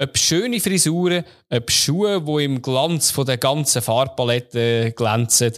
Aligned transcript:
ob 0.00 0.16
schöne 0.16 0.60
Frisuren, 0.60 1.24
ob 1.50 1.70
Schuhe, 1.70 2.22
die 2.22 2.44
im 2.44 2.62
Glanz 2.62 3.10
von 3.10 3.26
der 3.26 3.36
ganzen 3.36 3.82
Farbpalette 3.82 4.92
glänzen, 4.92 5.52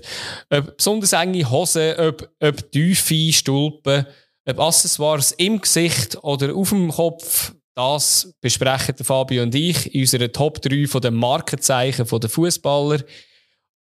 ob 0.51 0.77
besonders 0.77 1.13
enge 1.13 1.49
Hosen, 1.49 1.95
ob, 1.99 2.29
ob 2.41 2.73
tiefe 2.73 3.33
Stulpen, 3.33 4.07
ob 4.49 4.59
Accessoires 4.59 5.33
im 5.33 5.61
Gesicht 5.61 6.23
oder 6.23 6.55
auf 6.55 6.71
dem 6.71 6.91
Kopf, 6.91 7.53
das 7.75 8.35
besprechen 8.41 8.97
Fabio 8.97 9.45
und 9.45 9.55
ich 9.55 9.95
in 9.95 10.03
unserer 10.03 10.31
Top 10.31 10.61
3 10.61 10.87
von 10.87 11.01
den 11.01 11.15
Markenzeichen 11.15 12.07
der 12.07 12.29
Fußballer. 12.29 13.03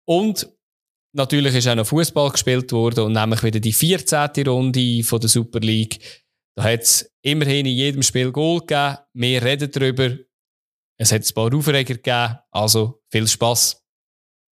Und 0.04 0.48
natürlich 1.12 1.54
ist 1.54 1.68
auch 1.68 1.74
noch 1.74 1.86
Fußball 1.86 2.30
gespielt 2.30 2.70
worden 2.72 3.04
und 3.04 3.12
nämlich 3.14 3.42
wieder 3.42 3.60
die 3.60 3.72
14. 3.72 4.46
Runde 4.46 5.02
von 5.02 5.20
der 5.20 5.28
Super 5.28 5.60
League. 5.60 5.98
Da 6.54 6.64
hat 6.64 6.82
es 6.82 7.10
immerhin 7.22 7.66
in 7.66 7.76
jedem 7.76 8.02
Spiel 8.02 8.30
Goal 8.30 8.60
gegeben. 8.60 8.98
Wir 9.14 9.42
reden 9.42 9.70
darüber. 9.70 10.16
Es 11.00 11.12
hat 11.12 11.22
ein 11.22 11.34
paar 11.34 11.54
Aufreger 11.54 11.94
gegeben. 11.94 12.38
Also 12.50 13.00
viel 13.10 13.26
Spass. 13.26 13.82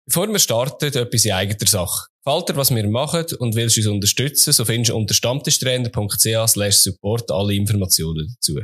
Bevor 0.08 0.30
wir 0.30 0.40
starten, 0.40 0.96
etwas 0.96 1.26
in 1.26 1.34
eigener 1.34 1.68
Sache. 1.68 2.08
Gefällt 2.24 2.50
dir, 2.50 2.56
was 2.56 2.74
wir 2.74 2.88
machen 2.88 3.26
und 3.40 3.56
willst 3.56 3.78
uns 3.78 3.88
unterstützen, 3.88 4.54
so 4.54 4.64
findest 4.64 4.92
du 4.92 4.96
unter 4.96 5.14
stammtischtrainer.ch 5.14 6.72
support 6.72 7.30
alle 7.32 7.54
Informationen 7.54 8.34
dazu. 8.34 8.62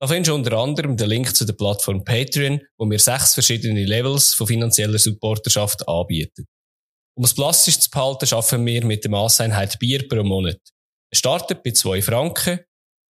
Da 0.00 0.06
findest 0.06 0.30
du 0.30 0.34
unter 0.36 0.56
anderem 0.56 0.96
den 0.96 1.08
Link 1.10 1.36
zu 1.36 1.44
der 1.44 1.52
Plattform 1.52 2.02
Patreon, 2.02 2.62
wo 2.78 2.88
wir 2.88 2.98
sechs 2.98 3.34
verschiedene 3.34 3.84
Levels 3.84 4.32
von 4.32 4.46
finanzieller 4.46 4.98
Supporterschaft 4.98 5.86
anbieten. 5.86 6.46
Um 7.14 7.24
es 7.24 7.34
plastisch 7.34 7.78
zu 7.78 7.90
behalten, 7.90 8.26
schaffen 8.26 8.64
wir 8.64 8.86
mit 8.86 9.04
der 9.04 9.10
Masseinheit 9.10 9.78
Bier 9.78 10.08
pro 10.08 10.22
Monat. 10.22 10.60
Es 11.12 11.18
startet 11.18 11.62
bei 11.62 11.72
zwei 11.72 12.00
Franken 12.00 12.60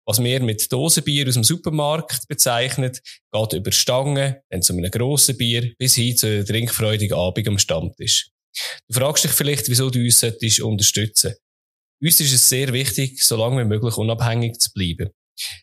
was 0.07 0.23
wir 0.23 0.41
mit 0.43 0.71
Dosenbier 0.73 1.29
aus 1.29 1.35
dem 1.35 1.45
Supermarkt 1.45 2.29
bezeichnet, 2.29 3.01
geht 3.33 3.53
über 3.53 3.73
Stangen, 3.73 4.37
dann 4.51 4.63
zu 4.63 4.73
einem 4.73 4.91
grossen 4.91 5.37
Bier, 5.37 5.73
bis 5.79 5.95
hin 5.95 6.17
zu 6.17 6.27
einem 6.27 6.47
trinkfreudigen 6.47 7.17
Abend 7.17 7.49
am 7.49 7.59
Stammtisch. 7.59 8.31
Du 8.89 8.99
fragst 8.99 9.25
dich 9.25 9.33
vielleicht, 9.33 9.69
wieso 9.69 9.91
du 9.91 10.01
uns 10.01 10.21
solltest 10.21 10.61
unterstützen 10.61 11.35
Uns 12.01 12.21
ist 12.21 12.33
es 12.33 12.49
sehr 12.49 12.73
wichtig, 12.73 13.23
so 13.25 13.37
lange 13.37 13.63
wie 13.63 13.69
möglich 13.69 13.97
unabhängig 13.97 14.59
zu 14.59 14.71
bleiben. 14.73 15.11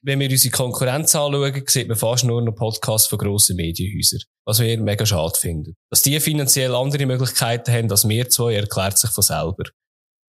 Wenn 0.01 0.19
wir 0.19 0.29
unsere 0.29 0.51
Konkurrenz 0.51 1.15
anschauen, 1.15 1.63
sieht 1.65 1.87
man 1.87 1.95
fast 1.95 2.25
nur 2.25 2.41
noch 2.41 2.55
Podcasts 2.55 3.07
von 3.07 3.19
grossen 3.19 3.55
Medienhäusern, 3.55 4.19
was 4.45 4.59
wir 4.59 4.77
mega 4.77 5.05
schade 5.05 5.39
finden. 5.39 5.75
Dass 5.89 6.01
die 6.01 6.19
finanziell 6.19 6.75
andere 6.75 7.05
Möglichkeiten 7.05 7.71
haben 7.71 7.89
als 7.89 8.07
wir 8.07 8.29
zwei, 8.29 8.55
erklärt 8.55 8.97
sich 8.97 9.11
von 9.11 9.23
selber. 9.23 9.63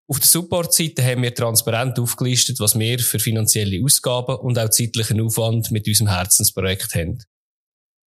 Auf 0.09 0.19
der 0.19 0.29
Support-Seite 0.29 1.05
haben 1.05 1.23
wir 1.23 1.35
transparent 1.35 1.99
aufgelistet, 1.99 2.59
was 2.61 2.79
wir 2.79 2.99
für 2.99 3.19
finanzielle 3.19 3.83
Ausgaben 3.85 4.37
und 4.37 4.59
auch 4.59 4.69
zeitlichen 4.69 5.21
Aufwand 5.21 5.71
mit 5.71 5.87
unserem 5.87 6.09
Herzensprojekt 6.09 6.95
haben. 6.95 7.19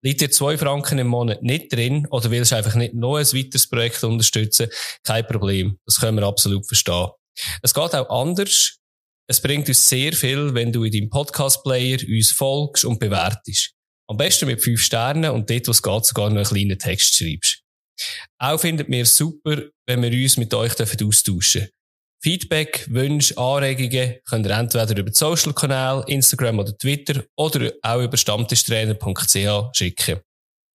Liegt 0.03 0.21
dir 0.21 0.29
zwei 0.29 0.57
Franken 0.57 0.99
im 0.99 1.07
Monat 1.07 1.41
nicht 1.41 1.73
drin 1.73 2.05
oder 2.11 2.29
willst 2.29 2.52
du 2.52 2.57
einfach 2.57 2.75
nicht 2.75 2.93
noch 2.93 3.15
ein 3.15 3.25
weiteres 3.25 3.67
Projekt 3.67 4.03
unterstützen? 4.03 4.67
Kein 5.03 5.25
Problem. 5.25 5.79
Das 5.87 5.99
können 5.99 6.17
wir 6.17 6.27
absolut 6.27 6.67
verstehen. 6.67 7.07
Es 7.63 7.73
geht 7.73 7.95
auch 7.95 8.09
anders. 8.09 8.77
Es 9.27 9.41
bringt 9.41 9.67
uns 9.67 9.89
sehr 9.89 10.13
viel, 10.13 10.53
wenn 10.53 10.71
du 10.71 10.83
in 10.83 10.91
deinem 10.91 11.09
Podcast-Player 11.09 11.97
uns 12.07 12.31
folgst 12.31 12.85
und 12.85 12.99
bewertest. 12.99 13.71
Am 14.07 14.17
besten 14.17 14.45
mit 14.45 14.61
fünf 14.61 14.81
Sternen 14.81 15.31
und 15.31 15.49
dort, 15.49 15.67
wo 15.67 15.71
es 15.71 15.81
geht, 15.81 16.05
sogar 16.05 16.30
noch 16.30 16.35
einen 16.35 16.45
kleinen 16.45 16.77
Text 16.77 17.15
schreibst. 17.15 17.63
Auch 18.37 18.59
findet 18.59 18.89
mir 18.89 19.05
super, 19.05 19.63
wenn 19.87 20.03
wir 20.03 20.11
uns 20.11 20.37
mit 20.37 20.53
euch 20.53 20.80
austauschen 20.80 21.61
dürfen. 21.61 21.69
Feedback, 22.25 22.87
Wünsche, 22.89 23.37
Anregungen 23.37 24.15
könnt 24.27 24.47
ihr 24.47 24.57
entweder 24.57 24.97
über 24.97 25.11
die 25.11 25.15
Social-Kanäle, 25.15 26.05
Instagram 26.07 26.57
oder 26.57 26.75
Twitter 26.75 27.23
oder 27.35 27.71
auch 27.83 28.01
über 28.01 28.17
stammtischtrainer.ch 28.17 29.77
schicken. 29.77 30.21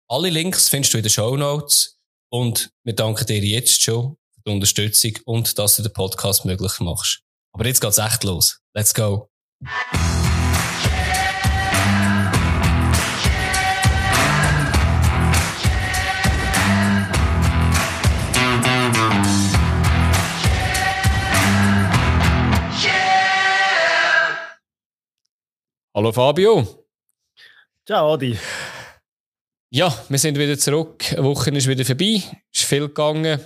Alle 0.07 0.29
Links 0.29 0.69
findest 0.69 0.93
du 0.93 0.99
in 0.99 1.03
den 1.03 1.09
Show 1.09 1.35
Notes 1.35 1.97
und 2.31 2.69
wir 2.83 2.93
danken 2.93 3.25
dir 3.25 3.43
jetzt 3.43 3.81
schon 3.81 4.15
für 4.35 4.41
die 4.45 4.51
Unterstützung 4.51 5.13
und 5.25 5.57
dass 5.57 5.77
du 5.77 5.81
den 5.81 5.91
Podcast 5.91 6.45
möglich 6.45 6.79
machst. 6.81 7.21
Aber 7.51 7.65
jetzt 7.65 7.81
geht's 7.81 7.97
echt 7.97 8.23
los. 8.23 8.59
Let's 8.75 8.93
go! 8.93 9.27
Hallo 25.99 26.13
Fabio. 26.13 26.65
Ciao 27.85 28.13
Adi. 28.13 28.39
Ja, 29.69 29.93
wir 30.07 30.17
sind 30.17 30.37
wieder 30.37 30.57
zurück. 30.57 31.03
Eine 31.11 31.25
Woche 31.25 31.49
ist 31.49 31.67
wieder 31.67 31.83
vorbei. 31.83 32.23
Es 32.53 32.61
ist 32.61 32.69
viel 32.69 32.87
gegangen. 32.87 33.37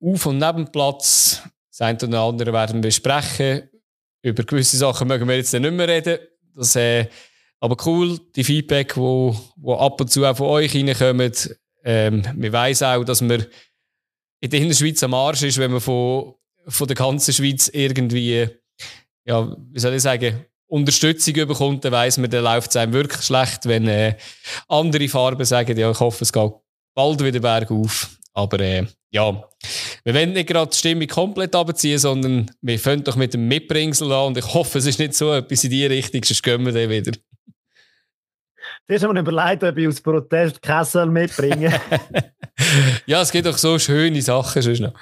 Auf- 0.00 0.26
und 0.26 0.38
Nebenplatz. 0.38 1.42
Das 1.68 1.80
eine 1.80 1.98
oder 1.98 2.20
andere 2.20 2.52
werden 2.52 2.76
wir 2.76 2.90
besprechen. 2.90 3.68
Über 4.22 4.44
gewisse 4.44 4.76
Sachen 4.76 5.08
mögen 5.08 5.26
wir 5.26 5.34
jetzt 5.34 5.52
nicht 5.52 5.68
mehr 5.68 5.88
reden. 5.88 6.20
Das, 6.54 6.76
äh, 6.76 7.08
aber 7.58 7.76
cool, 7.84 8.20
die 8.36 8.44
Feedback, 8.44 8.96
wo, 8.96 9.34
wo 9.56 9.74
ab 9.74 10.00
und 10.00 10.12
zu 10.12 10.24
auch 10.24 10.36
von 10.36 10.46
euch 10.46 10.72
reinkommen. 10.72 11.32
Ähm, 11.82 12.22
wir 12.36 12.52
wissen 12.52 12.84
auch, 12.84 13.02
dass 13.02 13.20
man 13.20 13.44
in 14.38 14.50
der 14.50 14.60
Innerschweiz 14.60 15.02
am 15.02 15.14
Arsch 15.14 15.42
ist, 15.42 15.58
wenn 15.58 15.72
man 15.72 15.80
von, 15.80 16.36
von 16.68 16.86
der 16.86 16.94
ganzen 16.94 17.34
Schweiz 17.34 17.68
irgendwie, 17.74 18.48
ja, 19.24 19.56
wie 19.72 19.80
soll 19.80 19.94
ich 19.94 20.02
sagen, 20.02 20.46
Unterstützung 20.70 21.34
bekommt, 21.34 21.84
dann 21.84 21.92
weiss 21.92 22.16
man, 22.16 22.30
dann 22.30 22.44
läuft 22.44 22.70
es 22.70 22.76
einem 22.76 22.92
wirklich 22.92 23.22
schlecht, 23.22 23.66
wenn 23.66 23.88
äh, 23.88 24.16
andere 24.68 25.08
Farben 25.08 25.44
sagen, 25.44 25.76
ja, 25.76 25.90
ich 25.90 26.00
hoffe, 26.00 26.24
es 26.24 26.32
geht 26.32 26.52
bald 26.94 27.22
wieder 27.22 27.40
bergauf. 27.40 28.10
Aber 28.32 28.60
äh, 28.60 28.86
ja, 29.10 29.44
wir 30.04 30.14
wollen 30.14 30.32
nicht 30.32 30.48
gerade 30.48 30.70
die 30.70 30.76
Stimmung 30.76 31.08
komplett 31.08 31.54
abziehen, 31.56 31.98
sondern 31.98 32.50
wir 32.62 32.78
fangen 32.78 33.02
doch 33.02 33.16
mit 33.16 33.34
dem 33.34 33.48
Mitbringsel 33.48 34.12
an 34.12 34.28
und 34.28 34.38
ich 34.38 34.54
hoffe, 34.54 34.78
es 34.78 34.86
ist 34.86 35.00
nicht 35.00 35.14
so 35.14 35.32
etwas 35.32 35.64
in 35.64 35.70
die 35.70 35.86
Richtung, 35.86 36.22
sonst 36.22 36.42
gehen 36.42 36.64
wir 36.64 36.72
dann 36.72 36.88
wieder. 36.88 37.12
Das 38.86 39.02
haben 39.02 39.14
wir 39.14 39.20
überlegt, 39.20 39.64
ob 39.64 39.76
ich 39.76 39.88
aus 39.88 40.00
Protest 40.00 40.62
Kessel 40.62 41.06
mitbringen 41.06 41.72
Ja, 43.06 43.22
es 43.22 43.32
gibt 43.32 43.46
doch 43.46 43.58
so 43.58 43.78
schöne 43.78 44.22
Sachen 44.22 44.62
sonst 44.62 44.80
noch. 44.80 44.94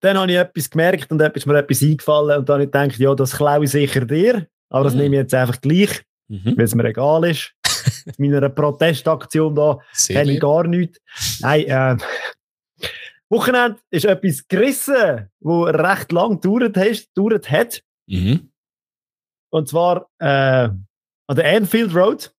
Dann 0.00 0.16
habe 0.16 0.32
ich 0.32 0.38
etwas 0.38 0.70
gemerkt 0.70 1.10
und 1.10 1.20
etwas 1.20 1.44
mir 1.44 1.58
etwas 1.58 1.82
eingefallen 1.82 2.38
und 2.38 2.48
dann 2.48 2.54
habe 2.54 2.64
ich 2.64 2.70
gedacht, 2.70 2.98
ja, 2.98 3.14
das 3.14 3.36
klaue 3.36 3.64
ich 3.64 3.70
sicher 3.70 4.04
dir. 4.06 4.46
Aber 4.70 4.84
das 4.84 4.94
mhm. 4.94 5.00
nehme 5.00 5.16
ich 5.16 5.20
jetzt 5.22 5.34
einfach 5.34 5.60
gleich, 5.60 6.02
mhm. 6.28 6.54
weil 6.56 6.64
es 6.64 6.74
mir 6.74 6.84
egal 6.84 7.24
ist. 7.24 7.52
Mit 8.06 8.18
meiner 8.18 8.48
Protestaktion 8.48 9.54
da 9.54 9.78
kenne 10.06 10.32
ich 10.32 10.40
gar 10.40 10.66
nichts. 10.66 10.98
Nein, 11.40 11.64
äh, 11.66 11.96
Wochenende 13.28 13.78
ist 13.90 14.04
etwas 14.04 14.46
gerissen, 14.48 15.28
wo 15.40 15.62
recht 15.64 16.10
lang 16.10 16.40
gedauert 16.40 17.50
hat. 17.50 17.82
Mhm. 18.06 18.50
Und 19.50 19.68
zwar 19.68 20.08
äh, 20.18 20.68
an 20.68 21.36
der 21.36 21.56
Anfield 21.56 21.94
Road. 21.94 22.32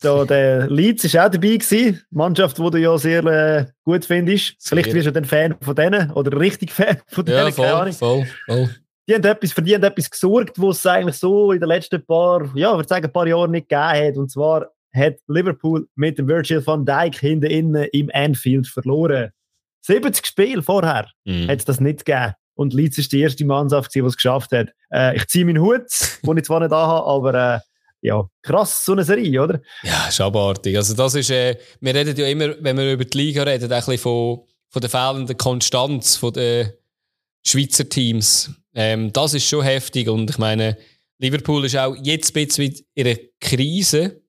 Da, 0.00 0.24
der 0.24 0.68
Leeds 0.68 1.14
war 1.14 1.26
auch 1.26 1.30
dabei 1.30 1.56
gewesen. 1.56 2.02
Mannschaft, 2.10 2.58
die 2.58 2.70
du 2.70 2.76
ja 2.78 2.98
sehr 2.98 3.24
äh, 3.24 3.66
gut 3.84 4.04
findest. 4.04 4.56
Vielleicht 4.58 4.92
wirst 4.92 5.06
du 5.06 5.12
dann 5.12 5.24
Fan 5.24 5.54
von 5.60 5.76
denen 5.76 6.10
oder 6.10 6.38
richtig 6.40 6.72
Fan 6.72 6.96
von 7.06 7.24
denen. 7.24 7.46
Ja, 7.46 7.52
voll, 7.52 7.92
voll, 7.92 8.26
voll 8.46 8.70
die 9.08 9.14
haben 9.14 9.24
etwas, 9.24 9.52
für 9.52 9.62
die 9.62 9.74
haben 9.74 9.82
etwas 9.82 10.10
gesorgt, 10.10 10.60
was 10.60 10.78
es 10.78 10.86
eigentlich 10.86 11.16
so 11.16 11.52
in 11.52 11.60
den 11.60 11.68
letzten 11.68 12.04
paar, 12.04 12.42
ja, 12.54 12.70
ich 12.70 12.76
würde 12.76 12.88
sagen, 12.88 13.06
ein 13.06 13.12
paar 13.12 13.26
Jahren 13.26 13.50
nicht 13.50 13.68
gegeben 13.68 14.06
hat. 14.06 14.16
Und 14.16 14.30
zwar 14.30 14.68
hat 14.94 15.16
Liverpool 15.26 15.88
mit 15.94 16.18
dem 16.18 16.28
Virgil 16.28 16.64
van 16.64 16.84
Dijk 16.84 17.18
hinten 17.18 17.50
innen 17.50 17.88
im 17.92 18.10
Anfield 18.12 18.66
verloren. 18.66 19.30
70 19.82 20.24
Spiele 20.24 20.62
vorher 20.62 21.08
mhm. 21.24 21.48
hat 21.48 21.58
es 21.58 21.64
das 21.64 21.80
nicht 21.80 22.04
gegeben. 22.04 22.34
Und 22.54 22.74
Leeds 22.74 22.98
ist 22.98 23.12
die 23.12 23.20
erste 23.20 23.44
Mannschaft, 23.44 23.94
die 23.94 24.00
es 24.00 24.16
geschafft 24.16 24.52
hat. 24.52 24.68
Äh, 24.92 25.16
ich 25.16 25.26
ziehe 25.26 25.44
meinen 25.44 25.62
Hut, 25.62 25.88
den 26.22 26.36
ich 26.36 26.44
zwar 26.44 26.60
nicht 26.60 26.70
habe, 26.70 27.06
aber 27.06 27.54
äh, 27.56 27.60
ja, 28.02 28.24
krass, 28.42 28.84
so 28.84 28.92
eine 28.92 29.04
Serie, 29.04 29.42
oder? 29.42 29.60
Ja, 29.82 30.08
ist 30.08 30.20
abartig. 30.20 30.76
Also 30.76 30.94
das 30.94 31.14
ist, 31.14 31.30
äh, 31.30 31.56
wir 31.80 31.94
reden 31.94 32.16
ja 32.16 32.26
immer, 32.26 32.54
wenn 32.60 32.76
wir 32.76 32.92
über 32.92 33.04
die 33.04 33.16
Liga 33.16 33.44
reden, 33.44 33.64
ein 33.72 33.78
bisschen 33.78 33.98
von, 33.98 34.40
von 34.68 34.80
der 34.80 34.90
fehlenden 34.90 35.36
Konstanz 35.36 36.20
der 36.34 36.74
Schweizer 37.44 37.88
Teams. 37.88 38.50
Ähm, 38.74 39.12
das 39.12 39.34
ist 39.34 39.46
schon 39.46 39.64
heftig 39.64 40.08
und 40.08 40.30
ich 40.30 40.38
meine, 40.38 40.76
Liverpool 41.18 41.64
ist 41.64 41.76
auch 41.76 41.94
jetzt 42.02 42.36
ein 42.36 42.46
bisschen 42.46 42.74
in 42.94 43.06
einer 43.06 43.18
Krise, 43.40 44.22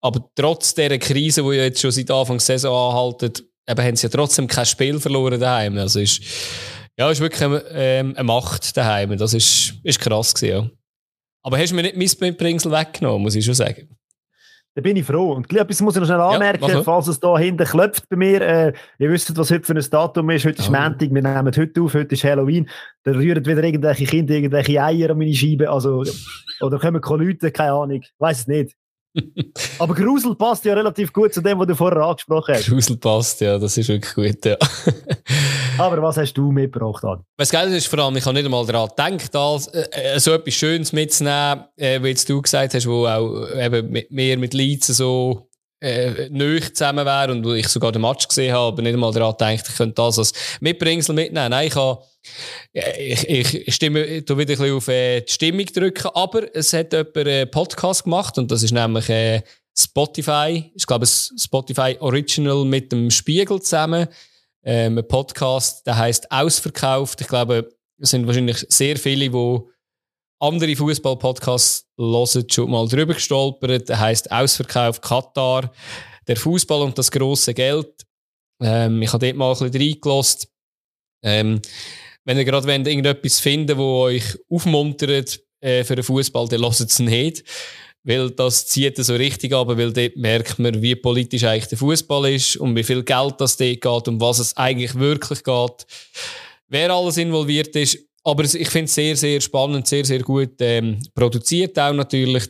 aber 0.00 0.30
trotz 0.34 0.74
dieser 0.74 0.98
Krise, 0.98 1.42
die 1.42 1.56
ja 1.56 1.64
jetzt 1.64 1.80
schon 1.80 1.90
seit 1.90 2.10
Anfang 2.10 2.36
der 2.36 2.44
Saison 2.44 2.90
anhalten, 2.90 3.32
eben 3.68 3.82
haben 3.82 3.96
sie 3.96 4.06
ja 4.06 4.10
trotzdem 4.10 4.46
kein 4.46 4.66
Spiel 4.66 5.00
verloren 5.00 5.40
daheim. 5.40 5.76
Also 5.78 6.00
ist, 6.00 6.22
ja, 6.96 7.10
ist 7.10 7.20
wirklich 7.20 7.42
eine, 7.42 7.64
ähm, 7.72 8.14
eine 8.14 8.24
Macht 8.24 8.76
daheim. 8.76 9.16
Das 9.16 9.34
ist, 9.34 9.74
ist 9.82 10.00
krass 10.00 10.34
gewesen, 10.34 10.52
ja. 10.52 10.70
Aber 11.42 11.58
hast 11.58 11.70
du 11.70 11.76
mir 11.76 11.82
nicht 11.82 11.96
mein 11.96 12.28
Mitbringsel 12.28 12.70
weggenommen, 12.70 13.22
muss 13.22 13.34
ich 13.34 13.44
schon 13.44 13.54
sagen. 13.54 13.97
Da 14.78 14.82
bin 14.82 14.96
ich 14.96 15.04
froh. 15.04 15.32
Und 15.32 15.52
etwas 15.52 15.80
muss 15.80 15.96
ich 15.96 16.00
noch 16.00 16.06
schnell 16.06 16.20
anmerken, 16.20 16.68
ja, 16.68 16.84
falls 16.84 17.08
es 17.08 17.18
da 17.18 17.36
hinten 17.36 17.66
klopft 17.66 18.08
bei 18.08 18.14
mir. 18.14 18.40
Äh, 18.40 18.72
ihr 19.00 19.10
wisst, 19.10 19.36
was 19.36 19.50
heute 19.50 19.64
für 19.64 19.74
ein 19.74 19.84
Datum 19.90 20.30
ist. 20.30 20.44
Heute 20.44 20.60
ist 20.60 20.68
oh. 20.68 20.72
Montag, 20.72 21.12
wir 21.12 21.20
nehmen 21.20 21.52
heute 21.56 21.82
auf, 21.82 21.94
heute 21.94 22.14
ist 22.14 22.22
Halloween. 22.22 22.68
Da 23.02 23.10
rühren 23.10 23.44
wieder 23.44 23.64
irgendwelche 23.64 24.04
Kinder 24.04 24.36
irgendwelche 24.36 24.80
Eier 24.80 25.10
an 25.10 25.18
meine 25.18 25.34
Scheibe. 25.34 25.68
Also, 25.68 26.04
oder 26.60 26.78
kommen 26.78 27.02
Leute, 27.02 27.50
keine 27.50 27.72
Ahnung. 27.72 28.00
Ich 28.02 28.12
weiß 28.20 28.38
es 28.38 28.46
nicht. 28.46 28.76
Aber 29.78 29.94
Grusel 29.94 30.34
passt 30.34 30.64
ja 30.64 30.74
relativ 30.74 31.12
gut 31.12 31.32
zu 31.32 31.40
dem, 31.40 31.58
was 31.58 31.66
du 31.66 31.74
vorher 31.74 32.02
angesprochen 32.02 32.54
hast. 32.54 32.68
Grusel 32.68 32.96
passt, 32.96 33.40
ja, 33.40 33.58
das 33.58 33.76
ist 33.76 33.88
wirklich 33.88 34.14
gut, 34.14 34.44
ja. 34.44 34.56
Aber 35.78 36.02
was 36.02 36.16
hast 36.16 36.34
du 36.34 36.50
mitgebracht, 36.50 37.04
An? 37.04 37.24
Was 37.36 37.50
geil 37.50 37.72
ist 37.72 37.86
vor 37.86 37.98
allem, 38.00 38.16
ich 38.16 38.24
habe 38.24 38.34
nicht 38.34 38.44
einmal 38.44 38.66
daran 38.66 38.88
gedacht, 38.88 39.36
als, 39.36 39.68
äh, 39.68 39.86
äh, 39.92 40.18
so 40.18 40.32
etwas 40.32 40.54
Schönes 40.54 40.92
mitzunehmen, 40.92 41.64
äh, 41.76 42.02
wie 42.02 42.08
jetzt 42.08 42.28
du 42.28 42.42
gesagt 42.42 42.74
hast, 42.74 42.86
wo 42.86 43.06
auch 43.06 43.48
eben 43.54 43.90
mit 43.90 44.10
mir 44.10 44.38
mit 44.38 44.54
Leeds 44.54 44.88
so 44.88 45.47
äh, 45.80 46.28
nöch 46.30 46.74
zusammen 46.74 47.06
wäre 47.06 47.32
und 47.32 47.46
ich 47.56 47.68
sogar 47.68 47.92
den 47.92 48.02
Match 48.02 48.26
gesehen 48.26 48.52
habe, 48.52 48.68
aber 48.68 48.82
nicht 48.82 48.94
einmal 48.94 49.12
daran 49.12 49.32
gedacht, 49.32 49.68
ich 49.68 49.76
könnte 49.76 49.94
das 49.94 50.18
als 50.18 50.32
Mitbringsel 50.60 51.14
mitnehmen. 51.14 51.50
Nein, 51.50 51.68
ich 51.68 51.74
habe 51.76 52.02
ich, 52.72 53.54
ich 53.68 53.74
stimme 53.74 54.04
ich 54.04 54.22
wieder 54.22 54.34
ein 54.34 54.46
bisschen 54.46 54.76
auf 54.76 54.88
äh, 54.88 55.20
die 55.20 55.32
Stimmung 55.32 55.66
drücken, 55.66 56.08
aber 56.14 56.54
es 56.54 56.72
hat 56.72 56.92
jemand 56.92 57.16
einen 57.16 57.50
Podcast 57.50 58.04
gemacht 58.04 58.38
und 58.38 58.50
das 58.50 58.62
ist 58.62 58.72
nämlich 58.72 59.08
äh, 59.08 59.42
Spotify, 59.78 60.72
ich 60.74 60.86
glaube 60.86 61.06
Spotify 61.06 61.96
Original 62.00 62.64
mit 62.64 62.90
dem 62.90 63.10
Spiegel 63.10 63.60
zusammen. 63.62 64.08
Ähm, 64.64 64.98
ein 64.98 65.06
Podcast, 65.06 65.86
der 65.86 65.96
heißt 65.96 66.30
Ausverkauft. 66.32 67.20
Ich 67.20 67.28
glaube, 67.28 67.70
es 67.98 68.10
sind 68.10 68.26
wahrscheinlich 68.26 68.66
sehr 68.68 68.96
viele, 68.96 69.30
die 69.30 69.60
andere 70.40 70.76
Fußball-Podcasts 70.76 71.86
hören, 71.98 72.46
schon 72.50 72.70
mal 72.70 72.86
drüber 72.88 73.14
gestolpert. 73.14 73.88
Der 73.88 74.00
heißt 74.00 74.30
Ausverkauf 74.30 75.00
Katar, 75.00 75.72
der 76.26 76.36
Fußball 76.36 76.82
und 76.82 76.96
das 76.98 77.10
große 77.10 77.54
Geld. 77.54 78.06
Ähm, 78.60 79.02
ich 79.02 79.12
habe 79.12 79.26
dort 79.26 79.36
mal 79.36 79.52
ein 79.52 79.70
bisschen 79.70 79.88
reingelassen. 79.88 80.50
Ähm, 81.24 81.60
wenn 82.24 82.38
ihr 82.38 82.44
gerade 82.44 82.70
irgendetwas 82.70 83.40
finden 83.40 83.78
wo 83.78 84.02
euch 84.02 84.38
aufmuntert 84.50 85.40
äh, 85.60 85.82
für 85.82 85.96
den 85.96 86.04
Fußball, 86.04 86.48
dann 86.48 86.60
lasst 86.60 86.80
es 86.80 86.98
nicht. 86.98 87.44
Weil 88.04 88.30
das 88.30 88.66
zieht 88.66 88.96
so 88.96 89.14
richtig 89.14 89.52
ab, 89.52 89.68
weil 89.68 89.92
dort 89.92 90.16
merkt 90.16 90.58
man, 90.58 90.80
wie 90.80 90.94
politisch 90.94 91.44
eigentlich 91.44 91.68
der 91.68 91.78
Fußball 91.78 92.32
ist 92.32 92.56
und 92.56 92.76
wie 92.76 92.84
viel 92.84 93.02
Geld 93.02 93.34
das 93.38 93.56
dort 93.56 93.80
geht 93.80 94.08
und 94.08 94.20
was 94.20 94.38
es 94.38 94.56
eigentlich 94.56 94.94
wirklich 94.94 95.42
geht. 95.42 95.86
Wer 96.68 96.90
alles 96.90 97.16
involviert 97.16 97.74
ist, 97.76 97.98
aber 98.24 98.44
ich 98.44 98.68
finde 98.68 98.84
es 98.84 98.94
sehr, 98.94 99.16
sehr 99.16 99.40
spannend, 99.40 99.86
sehr, 99.86 100.04
sehr 100.04 100.20
gut 100.20 100.54
ähm, 100.60 100.98
produziert 101.14 101.78
auch 101.78 101.92
natürlich, 101.92 102.44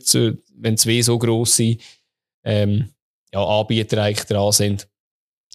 wenn 0.55 0.77
zwei 0.77 1.01
so 1.01 1.17
grosse 1.17 1.77
ähm, 2.43 2.89
ja, 3.33 3.43
Anbieter 3.43 4.03
eigentlich 4.03 4.25
dran 4.25 4.51
sind. 4.51 4.87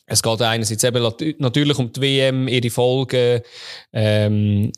Es 0.07 0.23
geht 0.23 0.43
einerseits 0.43 0.85
eben 0.85 1.03
natürlich 1.39 1.79
um 1.79 1.91
die 1.91 2.01
WM, 2.01 2.49
ihre 2.49 2.71
Folgen. 2.71 3.41
Ähm, 3.93 4.71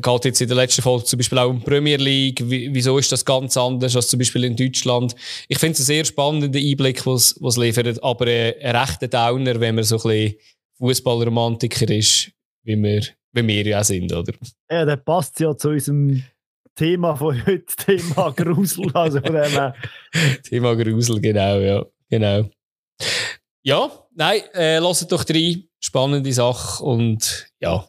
geht 0.00 0.24
jetzt 0.24 0.40
in 0.40 0.48
der 0.48 0.56
letzten 0.56 0.82
Folge 0.82 1.04
zum 1.04 1.18
Beispiel 1.18 1.38
auch 1.38 1.50
um 1.50 1.58
die 1.58 1.64
Premier 1.64 1.96
League. 1.96 2.42
wieso 2.44 2.98
ist 2.98 3.12
das 3.12 3.24
ganz 3.24 3.56
anders 3.56 3.96
als 3.96 4.08
zum 4.08 4.18
Beispiel 4.18 4.44
in 4.44 4.56
Deutschland? 4.56 5.14
Ich 5.48 5.58
finde 5.58 5.72
es 5.72 5.80
einen 5.80 5.86
sehr 5.86 6.04
spannenden 6.04 6.54
Einblick, 6.54 7.06
was 7.06 7.36
es 7.36 7.56
liefert, 7.56 8.02
aber 8.02 8.26
äh, 8.26 8.58
ein 8.62 8.76
rechter 8.76 9.08
Downer, 9.08 9.60
wenn 9.60 9.74
man 9.74 9.84
so 9.84 9.96
ein 9.96 10.02
bisschen 10.02 10.38
Fußballromantiker 10.78 11.90
ist, 11.90 12.30
wie 12.62 12.76
wir 12.76 13.02
wie 13.34 13.46
wir 13.46 13.66
ja 13.66 13.84
sind, 13.84 14.12
oder? 14.12 14.32
Ja, 14.70 14.84
der 14.84 14.96
passt 14.96 15.38
ja 15.40 15.56
zu 15.56 15.70
unserem 15.70 16.22
Thema 16.74 17.16
von 17.16 17.44
heute, 17.46 17.66
Thema 17.76 18.30
Grusel. 18.30 18.90
Also 18.94 19.20
von 19.20 19.34
dem 19.34 19.72
Thema 20.42 20.74
Grusel, 20.74 21.20
genau, 21.20 21.58
ja. 21.58 21.84
Genau. 22.10 22.48
Ja, 23.64 23.90
nein, 24.14 24.40
äh, 24.54 24.78
lasst 24.78 25.10
doch 25.10 25.24
rein. 25.28 25.64
Spannende 25.80 26.32
Sache. 26.32 26.82
Und 26.84 27.50
ja, 27.60 27.88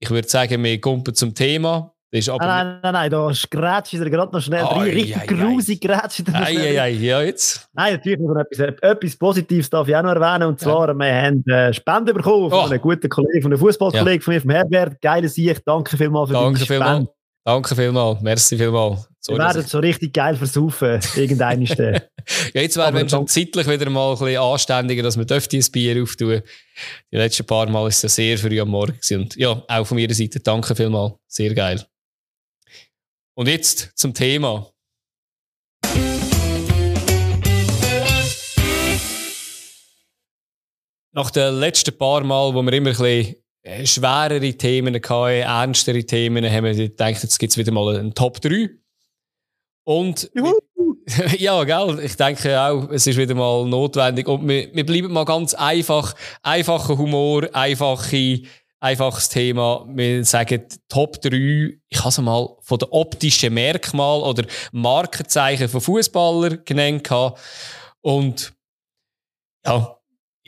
ich 0.00 0.10
würde 0.10 0.28
sagen, 0.28 0.62
wir 0.62 0.80
kommen 0.80 1.14
zum 1.14 1.34
Thema. 1.34 1.93
Ist 2.14 2.28
aber 2.28 2.46
nein, 2.46 2.78
nein, 2.80 2.92
nein, 2.92 3.10
da 3.10 3.32
grätscht 3.50 3.94
er 3.94 4.08
gerade 4.08 4.32
noch 4.32 4.40
schnell 4.40 4.62
oh, 4.62 4.76
rein. 4.76 4.90
Richtig 4.90 5.16
ei, 5.16 5.26
grusig 5.26 5.80
grätscht 5.80 6.28
er 6.28 6.42
ei, 6.42 6.80
ei, 6.80 6.90
ja, 6.90 7.20
jetzt. 7.20 7.68
Nein, 7.72 7.94
natürlich 7.94 8.20
noch 8.20 8.36
etwas, 8.36 8.60
etwas 8.80 9.16
Positives 9.16 9.68
darf 9.68 9.88
ich 9.88 9.96
auch 9.96 10.02
noch 10.04 10.14
erwähnen. 10.14 10.46
Und 10.46 10.60
zwar, 10.60 10.86
ja. 10.86 10.94
wir 10.94 11.12
haben 11.12 11.44
äh, 11.48 11.74
Spenden 11.74 12.14
bekommen 12.14 12.50
von 12.50 12.58
oh. 12.60 12.66
einem 12.66 12.80
guten 12.80 13.08
Kollegen, 13.08 13.42
von 13.42 13.50
einem 13.50 13.58
Fußballkollegen 13.58 14.20
ja. 14.20 14.20
von 14.20 14.34
mir, 14.34 14.40
vom 14.40 14.50
Herbert. 14.50 15.00
Geile 15.02 15.28
Sicht. 15.28 15.62
Danke 15.66 15.96
vielmals 15.96 16.30
für 16.30 16.34
Danke 16.34 16.64
vielmals. 16.64 17.08
Danke 17.44 17.74
vielmals. 17.74 18.20
Merci 18.20 18.58
vielmals. 18.58 19.08
Wir 19.26 19.38
werden 19.38 19.62
so 19.62 19.80
richtig 19.80 20.12
geil 20.12 20.36
versaufen, 20.36 21.00
irgendein 21.16 21.62
ja, 21.62 22.62
jetzt 22.62 22.76
wäre 22.76 22.94
wenn 22.94 23.08
schon 23.08 23.26
zeitlich 23.26 23.66
wieder 23.66 23.90
mal 23.90 24.12
ein 24.12 24.18
bisschen 24.18 24.40
anständiger, 24.40 25.02
dass 25.02 25.18
wir 25.18 25.26
ein 25.28 25.64
Bier 25.72 26.02
auftun. 26.02 26.42
Die 27.12 27.16
letzten 27.16 27.44
paar 27.44 27.68
Mal 27.68 27.88
ist 27.88 28.04
es 28.04 28.14
sehr 28.14 28.38
früh 28.38 28.60
am 28.60 28.68
Morgen 28.68 28.98
und 29.12 29.34
ja, 29.36 29.62
auch 29.66 29.84
von 29.84 29.96
meiner 29.96 30.14
Seite 30.14 30.40
danke 30.40 30.76
vielmals. 30.76 31.14
Sehr 31.26 31.54
geil. 31.54 31.84
Und 33.36 33.48
jetzt 33.48 33.90
zum 33.96 34.14
Thema. 34.14 34.70
Nach 41.12 41.30
den 41.30 41.54
letzten 41.54 41.96
paar 41.98 42.22
Mal, 42.22 42.54
wo 42.54 42.62
wir 42.62 42.72
immer 42.72 42.90
ein 42.90 42.96
bisschen 42.96 43.36
äh, 43.62 43.86
schwerere 43.86 44.52
Themen 44.54 44.94
hatten, 44.94 45.42
ernstere 45.42 46.04
Themen, 46.04 46.44
haben 46.44 46.64
wir 46.64 46.74
gedacht, 46.74 47.22
jetzt 47.22 47.38
gibt 47.38 47.50
es 47.52 47.56
wieder 47.56 47.72
mal 47.72 47.96
einen 47.96 48.14
Top 48.14 48.40
3. 48.40 48.70
Und 49.84 50.30
ja, 51.38 51.64
gell, 51.64 52.00
ich 52.04 52.16
denke 52.16 52.60
auch, 52.60 52.88
es 52.90 53.06
ist 53.06 53.16
wieder 53.16 53.34
mal 53.34 53.66
notwendig. 53.66 54.28
Und 54.28 54.48
wir, 54.48 54.72
wir 54.74 54.86
bleiben 54.86 55.12
mal 55.12 55.24
ganz 55.24 55.54
einfach. 55.54 56.14
Einfacher 56.42 56.98
Humor, 56.98 57.48
einfache 57.52 58.42
einfaches 58.84 59.30
Thema. 59.30 59.86
Wir 59.88 60.24
sagen 60.24 60.62
Top 60.88 61.20
3, 61.22 61.78
ich 61.88 61.98
habe 61.98 62.08
es 62.10 62.18
mal 62.18 62.54
von 62.60 62.78
den 62.78 62.88
optischen 62.90 63.54
Merkmalen 63.54 64.22
oder 64.22 64.44
Markenzeichen 64.72 65.68
von 65.70 65.80
Fußballern 65.80 66.60
genannt. 66.66 67.08
Und 68.02 68.52
ja, 69.66 69.98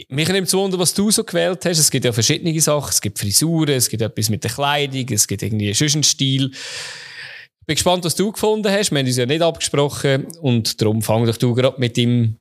mich 0.09 0.29
nimmt 0.29 0.49
es 0.49 0.55
Wunder, 0.55 0.79
was 0.79 0.93
du 0.93 1.11
so 1.11 1.25
gewählt 1.25 1.65
hast. 1.65 1.79
Es 1.79 1.91
gibt 1.91 2.05
ja 2.05 2.13
verschiedene 2.13 2.61
Sachen. 2.61 2.91
Es 2.91 3.01
gibt 3.01 3.19
Frisuren, 3.19 3.75
es 3.75 3.89
gibt 3.89 4.03
etwas 4.03 4.29
mit 4.29 4.45
der 4.45 4.51
Kleidung, 4.51 5.07
es 5.11 5.27
gibt 5.27 5.43
irgendwie 5.43 5.75
einen 5.75 6.05
Stil. 6.05 6.51
Ich 6.53 7.67
bin 7.67 7.77
gespannt, 7.77 8.05
was 8.05 8.15
du 8.15 8.31
gefunden 8.31 8.71
hast. 8.71 8.91
Wir 8.91 8.99
haben 8.99 9.07
uns 9.07 9.17
ja 9.17 9.25
nicht 9.25 9.41
abgesprochen 9.41 10.27
und 10.43 10.81
darum 10.83 11.01
fang 11.01 11.25
doch 11.25 11.39
du 11.39 11.55
gerade 11.55 11.81
mit 11.81 11.97
dem 11.97 12.37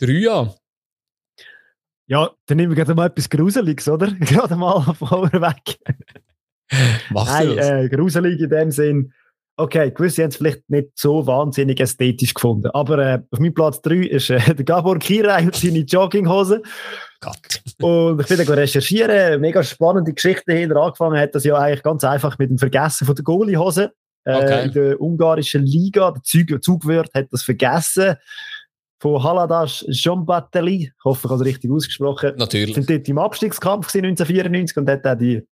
3 0.00 0.30
an. 0.30 0.54
Ja, 2.08 2.30
dann 2.46 2.56
nehmen 2.56 2.74
wir 2.74 2.76
gerade 2.76 2.94
mal 2.94 3.06
etwas 3.06 3.28
Gruseliges, 3.28 3.86
oder? 3.88 4.06
gerade 4.20 4.56
mal 4.56 4.80
vorweg. 4.94 5.78
Machst 7.10 7.32
Nein, 7.32 7.48
du 7.48 7.56
äh, 7.56 7.88
gruselig 7.88 8.40
in 8.40 8.48
dem 8.50 8.70
Sinn. 8.70 9.12
Okay, 9.56 9.90
gewisse 9.90 10.22
haben 10.22 10.30
es 10.30 10.36
vielleicht 10.36 10.70
nicht 10.70 10.90
so 10.94 11.26
wahnsinnig 11.26 11.80
ästhetisch 11.80 12.32
gefunden. 12.32 12.70
Aber 12.72 12.98
äh, 12.98 13.22
auf 13.30 13.40
meinem 13.40 13.54
Platz 13.54 13.82
3 13.82 13.94
ist 13.96 14.30
äh, 14.30 14.54
der 14.54 14.64
Gabor 14.64 14.98
Kirai 14.98 15.44
und 15.44 15.54
seine 15.54 15.80
Jogginghose. 15.80 16.62
Gott. 17.20 17.62
und 17.82 18.20
ich 18.20 18.28
bin 18.28 18.38
dann 18.38 18.54
recherchieren, 18.54 19.40
mega 19.40 19.62
spannende 19.62 20.14
Geschichte 20.14 20.52
hinter 20.52 20.76
angefangen 20.76 21.18
hat 21.18 21.34
das 21.34 21.42
ja 21.42 21.56
eigentlich 21.56 21.82
ganz 21.82 22.04
einfach 22.04 22.38
mit 22.38 22.48
dem 22.48 22.58
Vergessen 22.58 23.06
von 23.06 23.16
der 23.16 23.24
Goaliehose. 23.24 23.92
Äh, 24.24 24.36
okay. 24.36 24.64
In 24.66 24.72
der 24.72 25.00
ungarischen 25.00 25.66
Liga, 25.66 26.12
der 26.12 26.22
Zug, 26.22 26.62
Zugwirt 26.62 27.12
hat 27.12 27.26
das 27.32 27.42
vergessen 27.42 28.16
von 29.00 29.22
Haladas 29.22 29.84
Jombateli. 29.88 30.92
Ich 30.96 31.04
hoffe, 31.04 31.26
ich 31.26 31.30
habe 31.30 31.40
es 31.40 31.46
richtig 31.46 31.70
ausgesprochen. 31.70 32.34
Natürlich. 32.36 32.74
Sind 32.74 32.90
dort 32.90 33.08
im 33.08 33.18
Abstiegskampf 33.18 33.94
1994 33.94 34.76
und 34.76 34.90
hat 34.90 35.06
auch 35.06 35.14
die, 35.14 35.46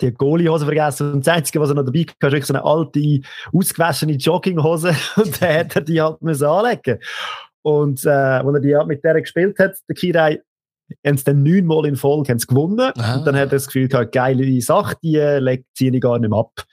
die 0.00 0.12
Goalie-Hose 0.12 0.64
vergessen. 0.64 1.12
Und 1.12 1.26
das 1.26 1.34
Einzige, 1.34 1.60
was 1.60 1.70
er 1.70 1.74
noch 1.74 1.84
dabei 1.84 2.00
hatte, 2.00 2.14
wirklich 2.22 2.46
so 2.46 2.54
eine 2.54 2.64
alte, 2.64 3.20
ausgewaschene 3.52 4.14
Jogginghose. 4.14 4.94
Und 5.16 5.42
dann 5.42 5.58
hat 5.58 5.76
er 5.76 5.82
die 5.82 6.00
halt 6.00 6.22
müssen 6.22 6.46
anlegen 6.46 6.98
Und 7.62 8.04
äh, 8.04 8.08
als 8.08 8.54
er 8.54 8.60
die 8.60 8.76
halt 8.76 8.88
mit 8.88 9.04
der 9.04 9.20
gespielt 9.20 9.58
hat, 9.58 9.74
der 9.88 9.94
Kirai, 9.94 10.40
haben 11.06 11.16
sie 11.16 11.24
dann 11.24 11.42
neunmal 11.42 11.86
in 11.86 11.96
Folge 11.96 12.34
gewonnen. 12.34 12.92
Ah. 12.96 13.16
Und 13.16 13.26
dann 13.26 13.36
hat 13.36 13.48
er 13.48 13.56
das 13.56 13.66
Gefühl 13.66 13.88
gehabt, 13.88 14.12
geile 14.12 14.60
Sache, 14.60 14.96
die 15.02 15.16
äh, 15.16 15.62
ziehe 15.74 15.94
ich 15.94 16.00
gar 16.00 16.18
nicht 16.18 16.30
mehr 16.30 16.38
ab. 16.38 16.64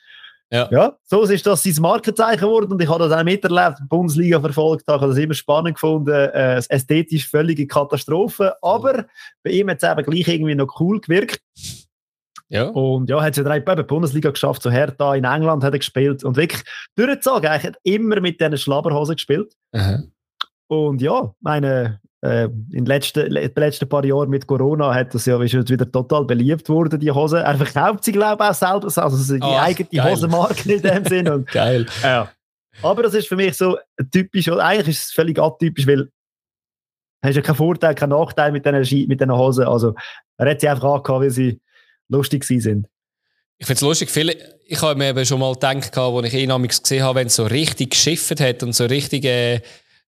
Ja. 0.49 0.69
ja, 0.71 0.97
so 1.03 1.23
ist 1.23 1.45
das 1.45 1.63
sein 1.63 1.75
Markenzeichen 1.81 2.39
geworden 2.39 2.71
und 2.71 2.81
ich 2.81 2.87
habe 2.87 3.07
das 3.07 3.11
auch 3.11 3.23
miterlebt, 3.23 3.79
die 3.81 3.87
Bundesliga 3.87 4.39
verfolgt, 4.39 4.87
habe 4.87 5.07
das 5.07 5.17
immer 5.17 5.33
spannend 5.33 5.75
gefunden, 5.75 6.13
äh, 6.13 6.61
ästhetisch 6.69 7.27
völlige 7.27 7.67
Katastrophe, 7.67 8.55
aber 8.61 9.07
bei 9.43 9.51
ihm 9.51 9.69
hat 9.69 9.83
es 9.83 9.89
eben 9.89 10.03
gleich 10.03 10.27
irgendwie 10.27 10.55
noch 10.55 10.79
cool 10.79 11.01
gewirkt. 11.01 11.41
Ja. 12.49 12.69
Und 12.69 13.09
ja, 13.09 13.21
hat 13.21 13.31
es 13.31 13.37
ja 13.37 13.43
drei 13.43 13.59
die 13.59 13.83
Bundesliga 13.83 14.29
geschafft, 14.29 14.61
so 14.61 14.71
Hertha 14.71 15.15
in 15.15 15.25
England 15.25 15.65
hat 15.65 15.73
er 15.73 15.79
gespielt 15.79 16.23
und 16.23 16.37
wirklich 16.37 16.63
durchgezogen, 16.95 17.49
eigentlich 17.49 17.73
hat 17.73 17.79
immer 17.83 18.21
mit 18.21 18.39
diesen 18.39 18.57
Schlabberhosen 18.57 19.15
gespielt. 19.15 19.53
Aha. 19.73 20.03
Und 20.67 21.01
ja, 21.01 21.33
meine, 21.41 21.99
in 22.21 22.67
den 22.71 22.85
letzten, 22.87 23.31
den 23.31 23.51
letzten 23.55 23.87
paar 23.87 24.03
Jahren 24.03 24.29
mit 24.29 24.47
Corona 24.47 24.93
hat 24.93 25.13
das 25.13 25.27
ja 25.27 25.41
ist 25.41 25.53
wieder 25.53 25.91
total 25.91 26.25
beliebt 26.25 26.67
worden, 26.67 26.99
die 26.99 27.11
Hose. 27.11 27.41
Er 27.41 27.55
verkauft 27.57 28.03
sie, 28.03 28.11
glaube 28.11 28.43
ich, 28.43 28.49
auch 28.49 28.53
selber, 28.55 29.03
also 29.03 29.35
die 29.35 29.41
Ach, 29.41 29.63
eigene 29.63 29.87
geil. 29.89 30.11
Hosenmarke 30.11 30.73
in 30.73 30.81
dem 30.81 31.05
Sinn. 31.09 31.29
Und, 31.29 31.47
geil. 31.47 31.85
Ja. 32.01 32.31
Aber 32.81 33.03
das 33.03 33.13
ist 33.13 33.27
für 33.27 33.35
mich 33.35 33.55
so 33.55 33.77
typisch, 34.11 34.49
eigentlich 34.49 34.97
ist 34.97 35.05
es 35.05 35.11
völlig 35.11 35.39
atypisch, 35.39 35.85
weil 35.85 36.09
hast 37.23 37.35
ja 37.35 37.41
keinen 37.41 37.55
Vorteil, 37.55 37.95
keinen 37.95 38.09
Nachteil 38.09 38.51
mit 38.51 38.65
diesen, 38.65 39.07
mit 39.07 39.19
diesen 39.19 39.31
Hosen. 39.31 39.65
Also 39.65 39.93
er 40.37 40.49
hat 40.49 40.61
sie 40.61 40.69
einfach 40.69 40.83
angehabt, 40.83 41.21
weil 41.21 41.29
sie 41.29 41.61
lustig 42.09 42.43
sind. 42.43 42.87
Ich 43.59 43.65
finde 43.65 43.77
es 43.77 43.81
lustig, 43.81 44.09
viele, 44.09 44.35
ich 44.65 44.81
habe 44.81 44.95
mir 44.95 45.09
eben 45.09 45.25
schon 45.25 45.39
mal 45.39 45.53
gedacht, 45.53 45.97
als 45.97 46.27
ich 46.27 46.33
ihn 46.33 46.67
gesehen 46.67 47.03
habe, 47.03 47.19
wenn 47.19 47.27
es 47.27 47.35
so 47.35 47.45
richtig 47.45 47.91
geschifft 47.91 48.39
hat 48.39 48.61
und 48.61 48.73
so 48.73 48.85
richtig 48.85 49.25
äh, 49.25 49.61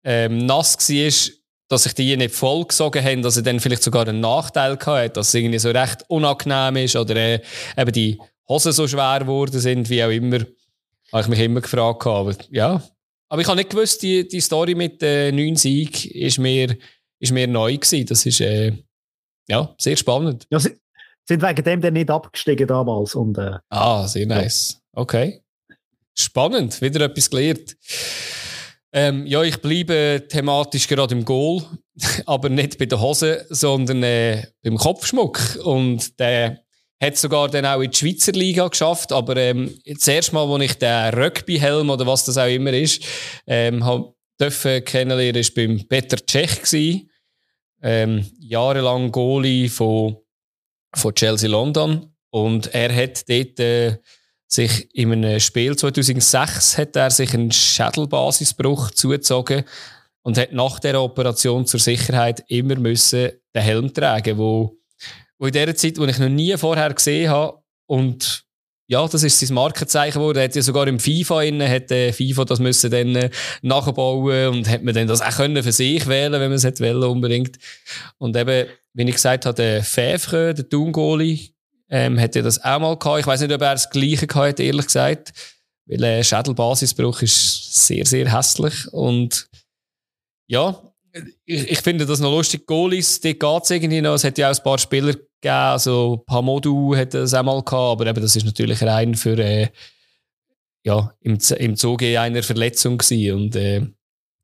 ähm, 0.04 0.46
nass 0.46 0.78
war, 0.90 1.34
dass 1.68 1.84
sich 1.84 1.94
die 1.94 2.16
nicht 2.16 2.36
vollgesogen 2.36 3.04
haben, 3.04 3.22
dass 3.22 3.38
er 3.38 3.44
dann 3.44 3.60
vielleicht 3.60 3.84
sogar 3.84 4.08
einen 4.08 4.20
Nachteil 4.20 4.78
hatte, 4.80 5.10
dass 5.10 5.30
es 5.30 5.34
irgendwie 5.34 5.60
so 5.60 5.72
recht 5.72 6.04
unangenehm 6.08 6.78
ist 6.78 6.96
oder 6.96 7.16
äh, 7.16 7.42
eben 7.76 7.92
die 7.92 8.20
Hosen 8.48 8.72
so 8.72 8.88
schwer 8.88 9.20
geworden 9.20 9.60
sind, 9.60 9.90
wie 9.90 10.04
auch 10.04 10.10
immer. 10.10 10.40
Habe 11.12 11.22
ich 11.22 11.28
mich 11.28 11.40
immer 11.40 11.62
gefragt. 11.62 12.06
Aber 12.06 12.36
ja. 12.52 12.84
Aber 13.30 13.42
ich 13.42 13.48
habe 13.48 13.58
nicht 13.58 13.72
gewusst, 13.72 14.04
die, 14.04 14.28
die 14.28 14.42
Story 14.42 14.76
mit 14.76 15.02
den 15.02 15.38
äh, 15.38 15.44
neun 15.44 15.56
Sieg 15.56 16.06
ist 16.06 16.38
mir, 16.38 16.78
ist 17.20 17.32
mir 17.32 17.48
neu 17.48 17.78
gewesen. 17.78 18.06
Das 18.06 18.26
ist 18.26 18.42
äh, 18.42 18.74
ja, 19.48 19.74
sehr 19.80 19.98
spannend. 19.98 20.46
Ja, 20.52 20.60
sie 20.60 20.78
sind 21.28 21.42
wegen 21.42 21.64
dem 21.64 21.82
dann 21.82 21.94
nicht 21.94 22.12
abgestiegen 22.12 22.68
damals. 22.68 23.16
Und, 23.16 23.38
äh, 23.38 23.58
ah, 23.70 24.08
sehr 24.08 24.28
nice. 24.28 24.80
Okay. 24.94 25.42
Spannend, 26.14 26.82
wieder 26.82 27.02
etwas 27.02 27.30
gelernt. 27.30 27.76
Ähm, 28.98 29.25
ja, 29.28 29.44
ich 29.44 29.58
bleibe 29.58 30.25
thematisch 30.30 30.88
gerade 30.88 31.14
im 31.14 31.25
Goal, 31.25 31.62
aber 32.25 32.48
nicht 32.48 32.78
bei 32.78 32.86
der 32.86 33.02
Hose, 33.02 33.46
sondern 33.50 34.02
äh, 34.04 34.48
beim 34.64 34.78
Kopfschmuck. 34.78 35.60
Und 35.66 36.18
der 36.18 36.62
hat 37.04 37.18
sogar 37.18 37.50
dann 37.50 37.66
auch 37.66 37.82
in 37.82 37.92
die 37.92 37.98
Schweizer 37.98 38.32
Liga 38.32 38.66
geschafft. 38.70 39.12
Aber 39.12 39.36
ähm, 39.36 39.78
das 39.86 40.08
erste 40.08 40.34
Mal, 40.34 40.50
als 40.50 40.64
ich 40.64 40.74
den 40.75 41.14
Rugby-Helm 41.14 41.90
oder 41.90 42.08
was 42.08 42.24
das 42.24 42.38
auch 42.38 42.48
immer 42.48 42.72
ist, 42.72 43.04
ähm, 43.48 43.84
durfte 44.38 44.82
kennenlernen, 44.82 45.44
war 45.44 45.52
beim 45.56 45.88
Peter 45.90 46.18
Cech. 46.25 47.06
Ähm, 47.82 48.25
jahrelang 48.40 49.12
Goalie 49.12 49.68
von, 49.68 50.16
von 50.96 51.14
Chelsea 51.14 51.50
London. 51.50 52.16
Und 52.30 52.74
er 52.74 52.96
hat 52.96 53.28
dort 53.28 53.60
äh, 53.60 53.98
sich 54.48 54.94
in 54.94 55.12
einem 55.12 55.40
Spiel 55.40 55.75
2006 55.75 56.78
hat 56.78 56.96
er 56.96 57.10
sich 57.10 57.34
einen 57.34 57.52
Schädelbasisbruch 57.52 58.92
zugezogen 58.92 59.64
und 60.22 60.38
hat 60.38 60.54
nach 60.54 60.80
der 60.80 61.02
Operation 61.02 61.66
zur 61.66 61.80
Sicherheit 61.80 62.44
immer 62.48 62.75
müssen 62.75 63.32
den 63.54 63.62
Helm 63.62 63.94
tragen, 63.94 64.38
wo, 64.38 64.78
wo 65.38 65.48
in 65.48 65.54
der 65.54 65.75
Zeit, 65.75 65.98
wo 65.98 66.06
ich 66.06 66.20
noch 66.20 66.30
nie 66.30 66.56
vorher 66.58 66.94
gesehen 66.94 67.30
habe 67.30 67.60
und 67.88 68.46
ja, 68.88 69.08
das 69.08 69.24
ist 69.24 69.40
sein 69.40 69.56
Markenzeichen 69.56 70.20
geworden. 70.20 70.38
Er 70.38 70.44
hat 70.44 70.56
ja 70.56 70.62
sogar 70.62 70.88
im 70.88 71.00
FIFA 71.00 71.42
innen, 71.44 71.68
hat 71.68 71.90
FIFA 71.90 72.46
das 72.46 72.60
müssen 72.60 72.92
dann 72.92 73.16
äh, 73.16 73.30
nachbauen 73.64 74.50
und 74.50 74.70
hat 74.70 74.84
man 74.84 74.94
dann 74.94 75.08
das 75.08 75.22
auch 75.22 75.38
können 75.38 75.64
für 75.64 75.72
sich 75.72 76.06
wählen, 76.06 76.34
wenn 76.34 76.50
man 76.50 76.54
es 76.54 76.64
hätte 76.64 76.84
wollen 76.84 77.10
unbedingt. 77.10 77.58
Und 78.20 78.38
eben, 78.38 78.68
wie 78.94 79.04
ich 79.04 79.16
gesagt 79.16 79.48
habe, 79.48 79.56
der 79.56 79.84
Fevre, 79.84 80.54
der 80.54 80.70
Thun-Goalie, 80.70 81.55
ähm, 81.89 82.20
hat 82.20 82.36
er 82.36 82.44
das 82.44 82.63
auch 82.63 82.80
mal 82.80 82.98
gehabt. 82.98 83.20
Ich 83.20 83.27
weiß 83.27 83.42
nicht, 83.42 83.54
ob 83.54 83.62
er 83.62 83.74
das 83.74 83.89
Gleiche 83.89 84.27
gehabt 84.27 84.48
hat, 84.48 84.60
ehrlich 84.60 84.86
gesagt. 84.86 85.34
Weil 85.88 86.04
äh, 86.04 86.24
Schädelbasisbruch 86.24 87.22
ist 87.22 87.88
sehr, 87.88 88.06
sehr 88.06 88.36
hässlich. 88.36 88.92
Und 88.92 89.48
ja, 90.48 90.82
ich, 91.46 91.72
ich 91.72 91.80
finde 91.82 92.06
das 92.06 92.20
noch 92.20 92.32
lustig. 92.32 92.65
Goalies, 92.65 93.22
dort 93.22 93.39
geht 93.39 93.63
es 93.63 93.70
irgendwie 93.70 94.01
noch. 94.01 94.15
Es 94.15 94.24
hat 94.24 94.38
ja 94.38 94.50
auch 94.50 94.58
ein 94.58 94.63
paar 94.63 94.80
Spieler 94.80 95.13
gegeben. 95.13 95.24
Also 95.44 96.24
Pamodu 96.25 96.96
hat 96.96 97.13
das 97.13 97.34
auch 97.34 97.44
mal 97.44 97.62
gehabt. 97.62 97.74
Aber 97.74 98.08
eben, 98.08 98.22
das 98.22 98.36
ist 98.36 98.46
natürlich 98.46 98.82
rein 98.82 99.13
für, 99.15 99.38
äh, 99.38 99.70
ja, 100.84 101.13
im, 101.22 101.38
im 101.58 101.75
Zuge 101.75 102.20
einer 102.20 102.44
Verletzung 102.44 102.98
gewesen. 102.98 103.36
Und 103.36 103.56
äh, 103.56 103.82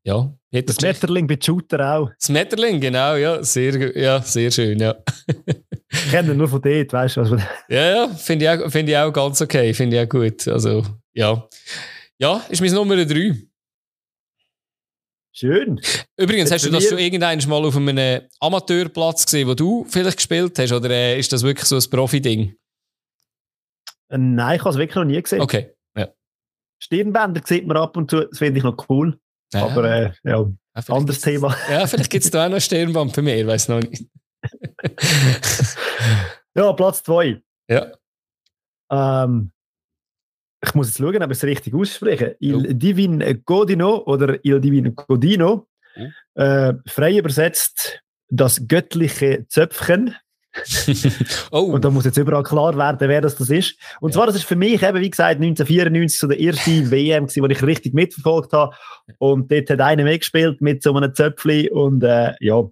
ja, 0.04 0.32
das 0.50 0.80
Metterling 0.80 1.26
bei 1.26 1.38
Shooter 1.40 1.96
auch. 1.96 2.10
Das 2.18 2.28
Metterling, 2.28 2.80
genau, 2.80 3.14
ja. 3.14 3.42
Sehr, 3.42 3.96
ja, 3.96 4.20
sehr 4.20 4.50
schön, 4.50 4.78
ja. 4.78 4.96
ich 6.12 6.18
kenne 6.18 6.34
nur 6.34 6.48
von 6.48 6.60
dort, 6.60 6.92
weißt 6.92 7.16
du 7.16 7.20
was? 7.22 7.42
ja, 7.68 7.90
ja, 7.90 8.08
finde 8.08 8.44
ich, 8.44 8.50
auch, 8.50 8.70
find 8.70 8.88
ich 8.88 8.96
auch 8.96 9.12
ganz 9.12 9.40
okay, 9.40 9.72
finde 9.72 9.96
ich 9.96 10.02
auch 10.02 10.08
gut. 10.08 10.46
Also, 10.46 10.84
ja. 11.14 11.48
Ja, 12.18 12.44
ist 12.48 12.60
mein 12.60 12.72
Nummer 12.72 12.96
3. 13.04 13.36
Schön. 15.34 15.80
Übrigens, 16.18 16.50
Jetzt 16.50 16.52
hast 16.52 16.66
du 16.66 16.70
das 16.70 16.84
schon 16.84 16.98
irgendwann 16.98 17.38
mal 17.48 17.64
auf 17.64 17.76
einem 17.76 18.20
Amateurplatz 18.38 19.24
gesehen, 19.24 19.48
wo 19.48 19.54
du 19.54 19.86
vielleicht 19.88 20.18
gespielt 20.18 20.58
hast? 20.58 20.72
Oder 20.72 20.90
äh, 20.90 21.18
ist 21.18 21.32
das 21.32 21.42
wirklich 21.42 21.66
so 21.66 21.76
ein 21.76 21.90
Profi-Ding? 21.90 22.54
Äh, 24.10 24.18
nein, 24.18 24.56
ich 24.56 24.60
habe 24.60 24.70
es 24.70 24.76
wirklich 24.76 24.96
noch 24.96 25.04
nie 25.04 25.22
gesehen. 25.22 25.40
Okay. 25.40 25.74
Ja. 25.96 26.08
Stirnbänder 26.78 27.40
sieht 27.44 27.66
man 27.66 27.78
ab 27.78 27.96
und 27.96 28.10
zu, 28.10 28.26
das 28.26 28.38
finde 28.38 28.58
ich 28.58 28.64
noch 28.64 28.76
cool. 28.90 29.18
Ja. 29.54 29.64
Aber 29.64 29.84
äh, 29.84 30.12
ja, 30.22 30.42
ja 30.42 30.82
anderes 30.88 31.20
Thema. 31.22 31.56
Ja, 31.70 31.86
vielleicht 31.86 32.10
gibt 32.10 32.24
es 32.24 32.30
da 32.30 32.46
auch 32.46 32.50
noch 32.50 32.60
Stirnband 32.60 33.14
für 33.14 33.22
mich, 33.22 33.40
ich 33.40 33.46
weiß 33.46 33.68
noch 33.68 33.80
nicht. 33.80 34.04
ja, 36.54 36.72
Platz 36.72 37.02
2. 37.02 37.42
Ja. 37.68 37.92
Ähm, 38.90 39.52
ich 40.64 40.74
muss 40.74 40.88
jetzt 40.88 40.98
schauen, 40.98 41.22
ob 41.22 41.30
ich 41.30 41.38
es 41.38 41.44
richtig 41.44 41.74
ausspreche. 41.74 42.36
Il 42.40 42.54
oh. 42.54 42.72
Divin 42.72 43.42
Godino 43.44 44.02
oder 44.06 44.44
Il 44.44 44.60
Divin 44.60 44.94
Godino, 44.94 45.66
oh. 45.96 46.40
äh, 46.40 46.74
frei 46.86 47.18
übersetzt 47.18 48.02
das 48.28 48.66
göttliche 48.68 49.46
Zöpfchen. 49.48 50.14
oh. 51.50 51.60
Und 51.60 51.84
da 51.84 51.90
muss 51.90 52.04
jetzt 52.04 52.18
überall 52.18 52.42
klar 52.42 52.76
werden, 52.76 53.08
wer 53.08 53.20
das, 53.20 53.36
das 53.36 53.50
ist. 53.50 53.76
Und 54.00 54.10
ja. 54.10 54.14
zwar, 54.14 54.26
das 54.26 54.36
ist 54.36 54.44
für 54.44 54.56
mich 54.56 54.82
eben, 54.82 55.00
wie 55.00 55.10
gesagt, 55.10 55.40
1994 55.40 56.18
so 56.18 56.28
der 56.28 56.38
erste 56.38 56.70
WM, 56.90 57.26
die 57.26 57.40
ich 57.40 57.62
richtig 57.62 57.94
mitverfolgt 57.94 58.52
habe. 58.52 58.76
Und 59.18 59.50
dort 59.50 59.70
hat 59.70 59.80
einer 59.80 60.04
mitgespielt 60.04 60.60
mit 60.60 60.82
so 60.82 60.94
einem 60.94 61.14
Zöpfchen 61.14 61.68
und 61.70 62.04
äh, 62.04 62.34
ja, 62.40 62.62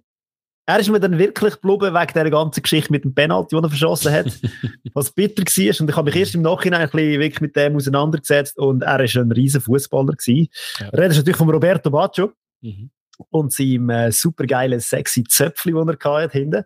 er 0.65 0.79
ist 0.79 0.89
mir 0.89 0.99
dann 0.99 1.17
wirklich 1.17 1.59
geblieben 1.59 1.93
wegen 1.93 2.13
dieser 2.13 2.29
ganzen 2.29 2.61
Geschichte 2.61 2.91
mit 2.91 3.03
dem 3.03 3.13
Penalty, 3.13 3.55
den 3.55 3.63
er 3.63 3.69
verschossen 3.69 4.13
hat, 4.13 4.27
was 4.93 5.11
bitter 5.11 5.43
war. 5.43 5.81
Und 5.81 5.89
ich 5.89 5.95
habe 5.95 6.11
mich 6.11 6.15
erst 6.15 6.35
im 6.35 6.41
Nachhinein 6.43 6.81
ein 6.81 6.89
bisschen 6.89 7.19
wirklich 7.19 7.41
mit 7.41 7.55
dem 7.55 7.75
auseinandergesetzt 7.75 8.57
und 8.57 8.83
er 8.83 8.99
ist 9.03 9.17
ein 9.17 9.31
riesen 9.31 9.61
Fußballer. 9.61 10.13
Ja. 10.25 10.45
Redet 10.89 11.17
natürlich 11.17 11.37
von 11.37 11.49
Roberto 11.49 11.89
Baggio 11.89 12.31
mhm. 12.61 12.91
und 13.29 13.51
seinem 13.51 13.89
äh, 13.89 14.11
supergeilen, 14.11 14.79
sexy 14.79 15.23
Zöpfchen, 15.23 15.75
den 15.75 15.89
er 15.89 16.23
hatte 16.23 16.37
hinten. 16.37 16.63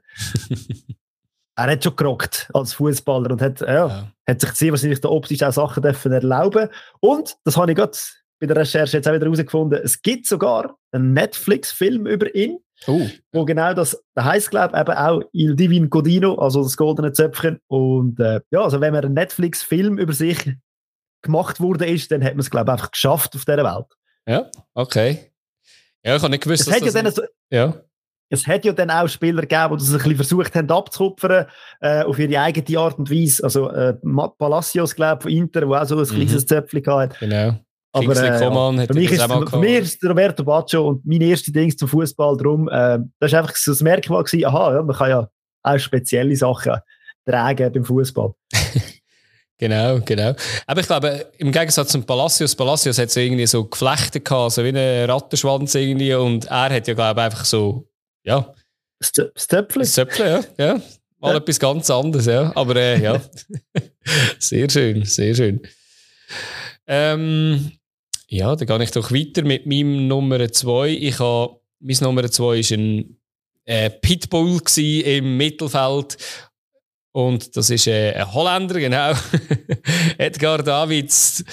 er 1.56 1.72
hat 1.72 1.84
schon 1.84 1.96
gerockt 1.96 2.50
als 2.54 2.74
Fußballer 2.74 3.32
und 3.32 3.42
hat, 3.42 3.62
ja, 3.62 3.88
ja. 3.88 4.12
hat 4.28 4.42
sich 4.42 4.52
sehr 4.52 4.72
wahrscheinlich 4.72 5.00
da 5.00 5.10
optisch 5.10 5.42
auch 5.42 5.54
Sachen 5.54 5.82
dürfen 5.82 6.12
erlauben. 6.12 6.70
Und, 7.00 7.38
das 7.46 7.56
habe 7.56 7.72
ich 7.72 7.78
gerade 7.78 7.98
bei 8.40 8.48
der 8.48 8.58
Recherche 8.58 8.98
jetzt 8.98 9.08
auch 9.08 9.14
wieder 9.14 9.26
herausgefunden, 9.26 9.80
es 9.82 10.02
gibt 10.02 10.28
sogar 10.28 10.78
einen 10.92 11.14
Netflix-Film 11.14 12.06
über 12.06 12.34
ihn, 12.36 12.60
oh. 12.88 13.08
wo 13.32 13.46
genau 13.46 13.74
das, 13.74 14.02
heisst, 14.18 14.52
glaube 14.52 14.76
ich, 14.76 14.82
eben 14.82 14.98
auch 14.98 15.22
Il 15.32 15.56
Divin 15.56 15.90
Godino, 15.90 16.36
also 16.36 16.64
das 16.64 16.78
goldene 16.78 17.14
Zöpfchen. 17.14 17.60
Und 17.68 18.20
äh, 18.20 18.42
ja, 18.52 18.62
also 18.62 18.82
wenn 18.82 18.94
man 18.94 19.06
einen 19.06 19.14
Netflix-Film 19.14 19.98
über 19.98 20.14
sich 20.14 20.56
gemacht 21.22 21.60
wurde 21.60 21.86
ist, 21.86 22.12
dann 22.12 22.24
hat 22.24 22.34
man 22.34 22.42
es, 22.42 22.52
glaube 22.52 22.70
ich, 22.70 22.74
einfach 22.74 22.92
geschafft 22.92 23.36
auf 23.36 23.46
dieser 23.46 23.64
Welt. 23.64 23.88
Ja, 24.28 24.50
okay. 24.74 25.32
Ja, 26.04 26.16
ich 26.16 26.22
habe 26.22 26.32
nicht 26.32 26.44
gewusst, 26.44 26.68
es 26.68 26.80
dass 26.80 26.94
das... 26.94 27.04
Ja, 27.04 27.12
so, 27.12 27.22
ja 27.50 27.86
es 28.30 28.48
hat 28.48 28.66
ja 28.66 28.74
dann 28.74 28.90
auch 28.90 29.08
Spieler 29.08 29.42
gegeben, 29.42 29.78
die 29.78 29.84
das 29.84 29.92
ein 29.92 29.98
bisschen 29.98 30.16
versucht 30.16 30.56
haben 30.56 30.70
abzukupfern, 30.70 31.46
äh, 31.80 32.04
auf 32.04 32.18
ihre 32.18 32.40
eigene 32.40 32.80
Art 32.80 32.98
und 32.98 33.10
Weise. 33.10 33.44
Also 33.44 33.70
äh, 33.70 33.96
Palacios, 34.38 34.96
glaube 34.96 35.20
ich, 35.20 35.24
von 35.24 35.32
Inter, 35.32 35.62
der 35.62 35.70
auch 35.70 35.86
so 35.86 35.98
ein 35.98 36.02
mhm. 36.02 36.08
kleines 36.08 36.46
Zöpfchen 36.46 36.86
hatte. 36.86 37.18
Genau. 37.20 37.60
Aber 37.96 38.24
äh, 38.24 38.40
Coman 38.40 38.80
ja, 38.80 38.86
für, 38.86 38.94
mich 38.94 39.12
ist, 39.12 39.24
für 39.24 39.58
mich 39.58 39.80
ist 39.80 40.04
Roberto 40.04 40.44
Baccio 40.44 40.88
und 40.88 41.06
mein 41.06 41.22
erste 41.22 41.52
Ding 41.52 41.76
zum 41.76 41.88
Fußball 41.88 42.38
drum, 42.38 42.68
äh, 42.68 43.00
das 43.20 43.32
war 43.32 43.40
einfach 43.40 43.56
so 43.56 43.72
das 43.72 43.82
Merkmal 43.82 44.24
gewesen, 44.24 44.46
aha, 44.46 44.76
ja, 44.76 44.84
man 44.84 44.96
kann 44.96 45.10
ja 45.10 45.30
auch 45.64 45.78
spezielle 45.78 46.36
Sachen 46.36 46.74
tragen 47.26 47.72
beim 47.72 47.86
Fußball. 47.86 48.34
Genau, 49.58 50.02
genau. 50.02 50.34
Aber 50.68 50.82
ich 50.82 50.86
glaube, 50.86 51.28
im 51.38 51.50
Gegensatz 51.50 51.88
zum 51.88 52.04
Palacios, 52.04 52.54
Palacios 52.54 52.98
hat 52.98 53.10
so 53.10 53.22
irgendwie 53.22 53.48
so 53.48 53.64
Geflechte 53.64 54.20
gehabt, 54.20 54.52
so 54.52 54.62
wie 54.66 54.78
ein 54.78 55.10
Rattenschwanz 55.10 55.74
irgendwie, 55.76 56.14
und 56.14 56.44
er 56.48 56.72
hat 56.72 56.86
ja, 56.90 56.94
glaube 56.94 57.22
ich, 57.22 57.26
einfach 57.26 57.46
so 57.46 57.88
ja. 58.26 58.54
Das 59.00 59.12
Zöpfchen. 59.14 59.82
Das 59.82 59.94
Zöpfchen, 59.94 60.26
ja. 60.26 60.44
ja. 60.58 60.82
Mal 61.20 61.32
ja. 61.32 61.38
etwas 61.38 61.60
ganz 61.60 61.90
anderes, 61.90 62.26
ja. 62.26 62.52
Aber 62.56 62.76
äh, 62.76 63.02
ja. 63.02 63.22
sehr 64.40 64.70
schön, 64.70 65.06
sehr 65.06 65.34
schön. 65.34 65.62
Ähm, 66.88 67.72
ja, 68.28 68.56
dann 68.56 68.68
gehe 68.68 68.84
ich 68.84 68.92
doch 68.92 69.12
weiter 69.12 69.44
mit 69.44 69.66
meinem 69.66 70.08
Nummer 70.08 70.52
2. 70.52 70.90
Ich 70.90 71.20
habe, 71.20 71.60
mein 71.80 71.98
Nummer 72.02 72.30
2 72.30 72.44
war 72.44 72.78
ein 72.78 73.18
äh, 73.66 73.90
Pitbull 73.90 74.60
im 74.78 75.38
Mittelfeld. 75.38 76.18
Und 77.12 77.56
das 77.56 77.70
ist 77.70 77.88
äh, 77.88 78.14
ein 78.14 78.34
Holländer, 78.34 78.80
genau. 78.80 79.14
Edgar 80.18 80.62
Davids 80.62 81.46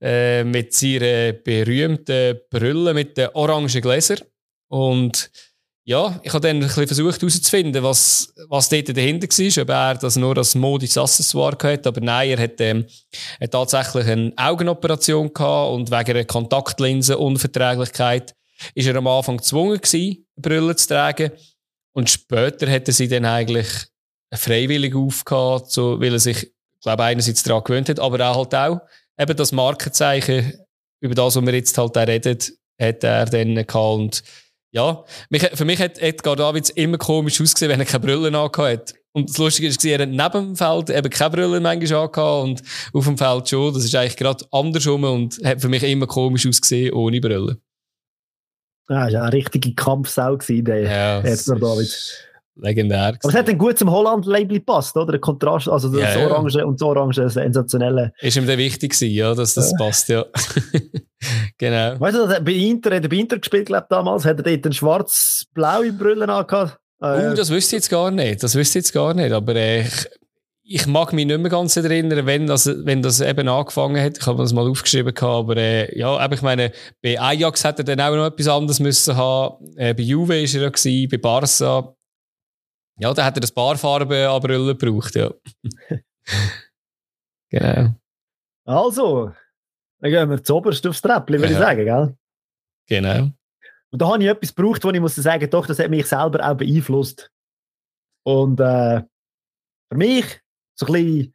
äh, 0.00 0.44
mit 0.44 0.72
seiner 0.72 1.32
berühmten 1.32 2.38
Brille 2.50 2.94
mit 2.94 3.16
den 3.16 3.30
orangen 3.34 3.80
Gläsern. 3.80 4.20
Und 4.68 5.30
ja, 5.88 6.20
ich 6.22 6.32
habe 6.34 6.46
dann 6.46 6.58
ein 6.58 6.60
bisschen 6.60 6.86
versucht 6.86 7.22
herauszufinden, 7.22 7.82
was, 7.82 8.34
was 8.50 8.68
dort 8.68 8.94
dahinter 8.94 9.26
war, 9.26 9.62
ob 9.62 9.70
er 9.70 9.94
das 9.94 10.16
nur 10.16 10.36
als 10.36 10.54
modisches 10.54 10.98
Accessoire 10.98 11.56
hatte, 11.62 11.88
aber 11.88 12.02
nein, 12.02 12.28
er 12.28 12.38
hat, 12.38 12.60
ähm, 12.60 12.84
tatsächlich 13.50 14.06
eine 14.06 14.34
Augenoperation 14.36 15.32
gehabt 15.32 15.72
und 15.72 15.90
wegen 15.90 16.10
einer 16.10 16.26
Kontaktlinsenunverträglichkeit 16.26 18.34
ist 18.74 18.86
er 18.86 18.96
am 18.96 19.06
Anfang 19.06 19.38
gezwungen 19.38 19.80
gewesen, 19.80 20.26
Brille 20.36 20.76
zu 20.76 20.88
tragen 20.88 21.32
und 21.94 22.10
später 22.10 22.70
hat 22.70 22.86
er 22.86 22.92
sie 22.92 23.08
dann 23.08 23.24
eigentlich 23.24 23.68
freiwillig 24.34 24.94
aufgehört, 24.94 25.70
so, 25.70 25.98
weil 25.98 26.12
er 26.12 26.18
sich, 26.18 26.52
glaube 26.82 27.04
einerseits 27.04 27.44
daran 27.44 27.64
gewöhnt 27.64 27.88
hat, 27.88 27.98
aber 27.98 28.28
auch 28.28 28.36
halt 28.36 28.54
auch 28.54 28.80
eben 29.18 29.36
das 29.38 29.52
Markenzeichen, 29.52 30.52
über 31.00 31.14
das, 31.14 31.34
was 31.34 31.46
wir 31.46 31.54
jetzt 31.54 31.78
halt 31.78 31.96
auch 31.96 32.06
reden, 32.06 32.38
hat 32.78 33.04
er 33.04 33.24
dann 33.24 33.54
gehabt. 33.54 33.74
Und 33.74 34.22
ja, 34.70 35.04
für 35.54 35.64
mich 35.64 35.80
hat 35.80 35.98
Edgar 35.98 36.36
Davids 36.36 36.70
immer 36.70 36.98
komisch 36.98 37.40
ausgesehen, 37.40 37.70
wenn 37.70 37.80
er 37.80 37.86
keine 37.86 38.04
Brille 38.04 38.32
hat. 38.38 38.94
Und 39.12 39.30
das 39.30 39.38
Lustige 39.38 39.68
ist, 39.68 39.84
er 39.84 40.00
hat 40.00 40.08
neben 40.08 40.46
dem 40.48 40.56
Feld 40.56 40.90
eben 40.90 41.10
keine 41.10 41.30
Brille 41.30 41.60
manchmal 41.60 42.04
angehabt 42.04 42.44
und 42.44 42.62
auf 42.92 43.04
dem 43.04 43.16
Feld 43.16 43.48
schon. 43.48 43.72
Das 43.72 43.84
ist 43.84 43.94
eigentlich 43.94 44.16
gerade 44.16 44.44
andersrum 44.52 45.04
und 45.04 45.40
hat 45.42 45.60
für 45.60 45.68
mich 45.68 45.82
immer 45.82 46.06
komisch 46.06 46.46
ausgesehen 46.46 46.92
ohne 46.92 47.20
Brille. 47.20 47.58
Ja, 48.90 49.04
das 49.04 49.14
war 49.14 49.22
eine 49.22 49.32
richtige 49.32 49.74
Kampfsau, 49.74 50.36
der 50.36 50.80
ja, 50.80 51.20
Edgar 51.20 51.58
David. 51.58 52.27
Legendär. 52.60 53.08
Aber 53.08 53.28
es 53.28 53.34
hat 53.34 53.48
dann 53.48 53.58
gut 53.58 53.78
zum 53.78 53.90
Holland-Label 53.90 54.58
gepasst, 54.58 54.96
oder? 54.96 55.12
Der 55.12 55.20
Kontrast, 55.20 55.68
also 55.68 55.88
das 55.88 56.14
ja, 56.14 56.26
Orange 56.26 56.58
ja. 56.58 56.64
und 56.64 56.80
das 56.80 56.86
Orange, 56.86 57.28
sensationelle. 57.28 58.12
Ist 58.20 58.36
ihm 58.36 58.46
dann 58.46 58.58
wichtig 58.58 58.92
gewesen, 58.92 59.14
ja, 59.14 59.34
dass 59.34 59.54
das 59.54 59.72
ja. 59.72 59.78
passt, 59.78 60.08
ja. 60.08 60.24
genau. 61.58 62.00
Weißt 62.00 62.16
du, 62.16 62.44
bei 62.44 62.52
Inter, 62.52 62.96
hat 62.96 63.04
er 63.04 63.08
bei 63.08 63.16
Inter 63.16 63.38
gespielt, 63.38 63.66
glaube 63.66 63.86
damals, 63.88 64.24
hat 64.24 64.38
er 64.38 64.42
dort 64.42 64.64
eine 64.64 64.74
schwarz-blaue 64.74 65.92
Brille 65.92 66.28
angehabt. 66.28 66.78
Äh, 67.00 67.30
uh, 67.30 67.34
das 67.34 67.50
wüsste 67.50 67.76
ich 67.76 67.82
jetzt 67.82 67.90
gar 67.90 68.10
nicht, 68.10 68.42
das 68.42 68.54
wüsste 68.54 68.78
ich 68.78 68.84
jetzt 68.84 68.92
gar 68.92 69.14
nicht, 69.14 69.32
aber 69.32 69.54
äh, 69.54 69.82
ich, 69.82 70.08
ich 70.70 70.86
mag 70.86 71.12
mich 71.12 71.26
nicht 71.26 71.40
mehr 71.40 71.50
ganz 71.50 71.76
erinnern, 71.76 72.26
wenn 72.26 72.46
das, 72.46 72.66
wenn 72.66 73.02
das 73.02 73.20
eben 73.20 73.48
angefangen 73.48 74.02
hat. 74.02 74.18
Ich 74.18 74.26
habe 74.26 74.42
das 74.42 74.52
mal 74.52 74.68
aufgeschrieben, 74.68 75.16
aber 75.16 75.56
äh, 75.56 75.98
ja, 75.98 76.16
aber 76.16 76.34
ich 76.34 76.42
meine, 76.42 76.72
bei 77.02 77.18
Ajax 77.18 77.64
hat 77.64 77.78
er 77.78 77.84
dann 77.84 78.00
auch 78.00 78.14
noch 78.14 78.26
etwas 78.26 78.48
anderes 78.48 78.80
müssen 78.80 79.16
haben. 79.16 79.64
Äh, 79.76 79.94
bei 79.94 80.02
Juve 80.02 80.30
war 80.30 80.36
er 80.36 80.46
ja, 80.46 80.68
gewesen, 80.68 81.08
bei 81.08 81.16
Barca 81.16 81.94
ja, 82.98 83.14
da 83.14 83.24
hat 83.24 83.36
er 83.36 83.42
ein 83.42 83.54
paar 83.54 83.76
Farben 83.76 84.26
an 84.26 84.40
Brille 84.40 84.76
gebraucht, 84.76 85.14
ja. 85.14 85.32
genau. 87.50 87.94
Also, 88.64 89.32
dann 90.00 90.10
gehen 90.10 90.30
wir 90.30 90.42
zuoberst 90.42 90.86
aufs 90.86 91.00
Treppchen, 91.00 91.40
würde 91.40 91.52
ja. 91.52 91.58
ich 91.58 91.58
sagen, 91.58 91.84
gell? 91.84 92.16
Genau. 92.88 93.30
Und 93.90 94.02
da 94.02 94.08
habe 94.08 94.22
ich 94.22 94.28
etwas 94.28 94.54
gebraucht, 94.54 94.84
wo 94.84 94.90
ich 94.90 95.00
muss 95.00 95.14
sagen, 95.14 95.48
doch, 95.48 95.66
das 95.66 95.78
hat 95.78 95.90
mich 95.90 96.06
selber 96.06 96.46
auch 96.46 96.56
beeinflusst. 96.56 97.30
Und 98.24 98.60
äh, 98.60 99.02
für 99.88 99.96
mich, 99.96 100.40
so 100.74 100.86
ein 100.86 100.92
bisschen, 100.92 101.34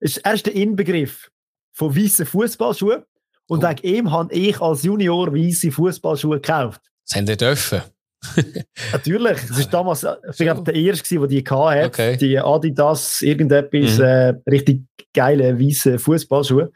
ist 0.00 0.18
erst 0.18 0.46
der 0.46 0.54
Inbegriff 0.54 1.30
von 1.72 1.96
weißen 1.96 2.26
Fußballschuhen. 2.26 3.04
Und 3.46 3.64
oh. 3.64 3.68
wegen 3.68 3.86
ihm 3.86 4.10
habe 4.10 4.32
ich 4.34 4.60
als 4.60 4.82
Junior 4.82 5.32
weiße 5.32 5.72
Fußballschuhe 5.72 6.40
gekauft. 6.40 6.82
Das 7.06 7.16
haben 7.16 7.26
die 7.26 7.36
dürfen. 7.36 7.82
Natürlich, 8.92 9.38
es 9.44 9.58
war 9.58 9.70
damals 9.70 10.06
ich 10.30 10.36
glaube, 10.38 10.64
der 10.64 10.74
erste, 10.74 11.18
der 11.18 11.26
die 11.28 11.44
hatte. 11.44 11.86
Okay. 11.86 12.16
Die 12.16 12.38
Adidas, 12.38 13.22
irgendetwas, 13.22 13.98
mhm. 13.98 14.04
äh, 14.04 14.34
richtig 14.50 14.82
geile 15.14 15.58
weiße 15.58 15.98
Fußballschuhe. 15.98 16.70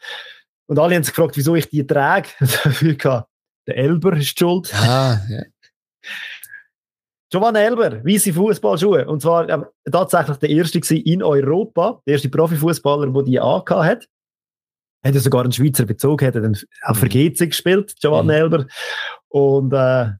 Und 0.66 0.78
alle 0.78 0.94
haben 0.94 1.02
sich 1.02 1.14
gefragt, 1.14 1.36
wieso 1.36 1.54
ich 1.54 1.68
die 1.68 1.86
trage. 1.86 2.28
Dafür 2.40 3.26
der 3.66 3.76
Elber 3.76 4.16
ist 4.16 4.38
schuld. 4.38 4.72
Ah, 4.74 5.20
ja. 5.28 5.42
Giovanni 7.30 7.60
Elber, 7.60 8.04
weiße 8.04 8.32
Fußballschuhe. 8.32 9.06
Und 9.06 9.22
zwar 9.22 9.48
äh, 9.48 9.62
tatsächlich 9.90 10.36
der 10.36 10.50
erste 10.50 10.94
in 10.96 11.22
Europa, 11.22 12.00
der 12.06 12.14
erste 12.14 12.28
Profifußballer, 12.28 13.10
der 13.10 13.22
die 13.22 13.40
angehabt 13.40 13.70
hat. 13.70 14.08
Hat 15.04 15.14
er 15.14 15.20
sogar 15.20 15.42
einen 15.42 15.52
Schweizer 15.52 15.84
Bezug, 15.84 16.22
hat 16.22 16.36
dann 16.36 16.56
auch 16.82 16.94
für. 16.94 17.08
GC 17.08 17.48
gespielt, 17.48 17.94
Giovanni 18.00 18.32
mhm. 18.32 18.38
Elber. 18.38 18.66
Und 19.28 19.72
äh, 19.72 20.10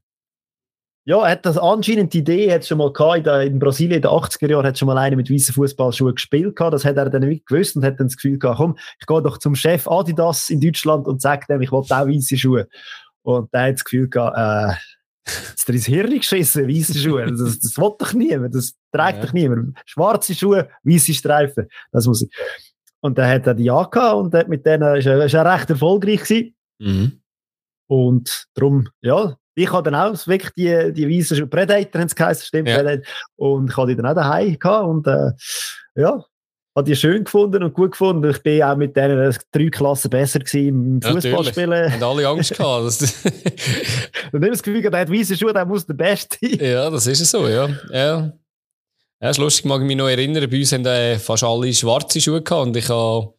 ja, 1.05 1.21
er 1.21 1.31
hat 1.31 1.45
das 1.45 1.57
anscheinend 1.57 2.13
die 2.13 2.19
Idee, 2.19 2.53
hat 2.53 2.65
schon 2.65 2.77
mal 2.77 2.93
gehabt, 2.93 3.27
in, 3.45 3.59
Brasilien 3.59 3.97
in 3.97 4.01
den 4.03 4.11
80er 4.11 4.49
Jahren 4.49 4.65
hat 4.65 4.77
schon 4.77 4.85
mal 4.85 4.97
einer 4.97 5.17
mit 5.17 5.29
weißen 5.29 5.53
Fußballschuhen 5.53 6.15
gespielt 6.15 6.55
gehabt. 6.55 6.73
Das 6.73 6.85
hat 6.85 6.95
er 6.95 7.09
dann 7.09 7.27
nicht 7.27 7.45
gewusst 7.45 7.75
und 7.75 7.83
hat 7.83 7.99
dann 7.99 8.07
das 8.07 8.15
Gefühl 8.15 8.39
gehabt, 8.39 8.57
komm, 8.57 8.77
ich 8.99 9.05
gehe 9.05 9.21
doch 9.21 9.37
zum 9.37 9.55
Chef 9.55 9.87
Adidas 9.87 10.49
in 10.49 10.61
Deutschland 10.61 11.05
und 11.07 11.21
sage 11.21 11.45
dem, 11.49 11.61
ich 11.61 11.71
will 11.71 11.79
auch 11.79 11.89
weiße 11.89 12.37
Schuhe. 12.37 12.67
Und 13.21 13.53
der 13.53 13.63
hat 13.63 13.73
das 13.75 13.83
Gefühl 13.83 14.09
gehabt, 14.09 14.37
äh, 14.37 14.75
ist 15.55 15.67
dir 15.67 15.73
ins 15.73 15.85
Hirn 15.85 16.19
geschissen, 16.19 16.67
weiße 16.69 16.97
Schuhe. 16.97 17.25
Das, 17.25 17.59
das 17.59 17.77
will 17.77 17.91
doch 17.99 18.13
niemand, 18.13 18.55
das 18.55 18.73
trägt 18.93 19.17
ja. 19.17 19.25
doch 19.25 19.33
niemand. 19.33 19.77
Schwarze 19.85 20.33
Schuhe, 20.33 20.69
weiße 20.83 21.13
Streifen, 21.13 21.67
das 21.91 22.07
muss 22.07 22.21
ich. 22.21 22.29
Und 23.01 23.17
dann 23.17 23.29
hat 23.29 23.45
er 23.45 23.53
die 23.53 23.69
angehabt 23.69 24.15
und 24.15 24.33
hat 24.33 24.47
mit 24.47 24.65
denen, 24.65 24.95
ist 24.95 25.05
er, 25.05 25.25
ist 25.25 25.33
er 25.33 25.53
recht 25.53 25.69
erfolgreich 25.69 26.23
gewesen. 26.23 26.55
Mhm. 26.79 27.21
Und 27.87 28.45
darum, 28.53 28.87
ja, 29.01 29.35
ich 29.55 29.71
habe 29.71 29.89
dann 29.89 29.95
auch 29.95 30.27
wirklich 30.27 30.51
die, 30.53 30.93
die 30.93 31.09
weißen 31.09 31.49
Predator, 31.49 32.01
haben 32.01 32.07
es 32.07 32.15
geheißen, 32.15 32.45
stimmt, 32.45 32.69
ja. 32.69 32.77
Predator. 32.77 33.05
Und 33.35 33.69
ich 33.69 33.77
habe 33.77 33.87
die 33.87 33.95
dann 33.95 34.05
auch 34.07 34.15
daheim 34.15 34.57
gehabt 34.57 34.87
und 34.87 35.07
äh, 35.07 35.31
ja, 35.95 36.23
habe 36.75 36.85
die 36.85 36.95
schön 36.95 37.23
gefunden 37.23 37.63
und 37.63 37.73
gut 37.73 37.91
gefunden. 37.91 38.29
Ich 38.31 38.41
bin 38.41 38.63
auch 38.63 38.75
mit 38.75 38.95
denen 38.95 39.35
drei 39.51 39.69
Klassen 39.69 40.09
besser 40.09 40.39
gewesen 40.39 40.95
im 40.95 41.01
Fußballspielen. 41.01 41.93
Und 41.93 42.03
alle 42.03 42.27
Angst 42.27 42.57
gehabt. 42.57 42.83
und 42.83 44.41
nicht 44.41 44.53
das 44.53 44.63
Gefühl, 44.63 44.81
der 44.81 45.01
hat 45.01 45.11
weiße 45.11 45.37
Schuhe, 45.37 45.53
der 45.53 45.65
muss 45.65 45.85
der 45.85 45.93
Beste 45.93 46.37
sein. 46.41 46.57
Ja, 46.59 46.89
das 46.89 47.05
ist 47.05 47.25
so, 47.29 47.47
ja. 47.47 47.69
ja. 47.91 48.33
Ja, 49.21 49.29
ist 49.29 49.37
lustig, 49.37 49.65
mag 49.65 49.79
ich 49.81 49.87
mich 49.87 49.95
noch 49.95 50.09
erinnern, 50.09 50.49
bei 50.49 50.59
uns 50.59 50.73
haben 50.73 50.85
äh, 50.85 51.17
fast 51.17 51.45
alle 51.45 51.73
schwarze 51.73 52.19
Schuhe 52.19 52.41
gehabt 52.41 52.67
und 52.67 52.75
ich 52.75 52.89
habe 52.89 53.33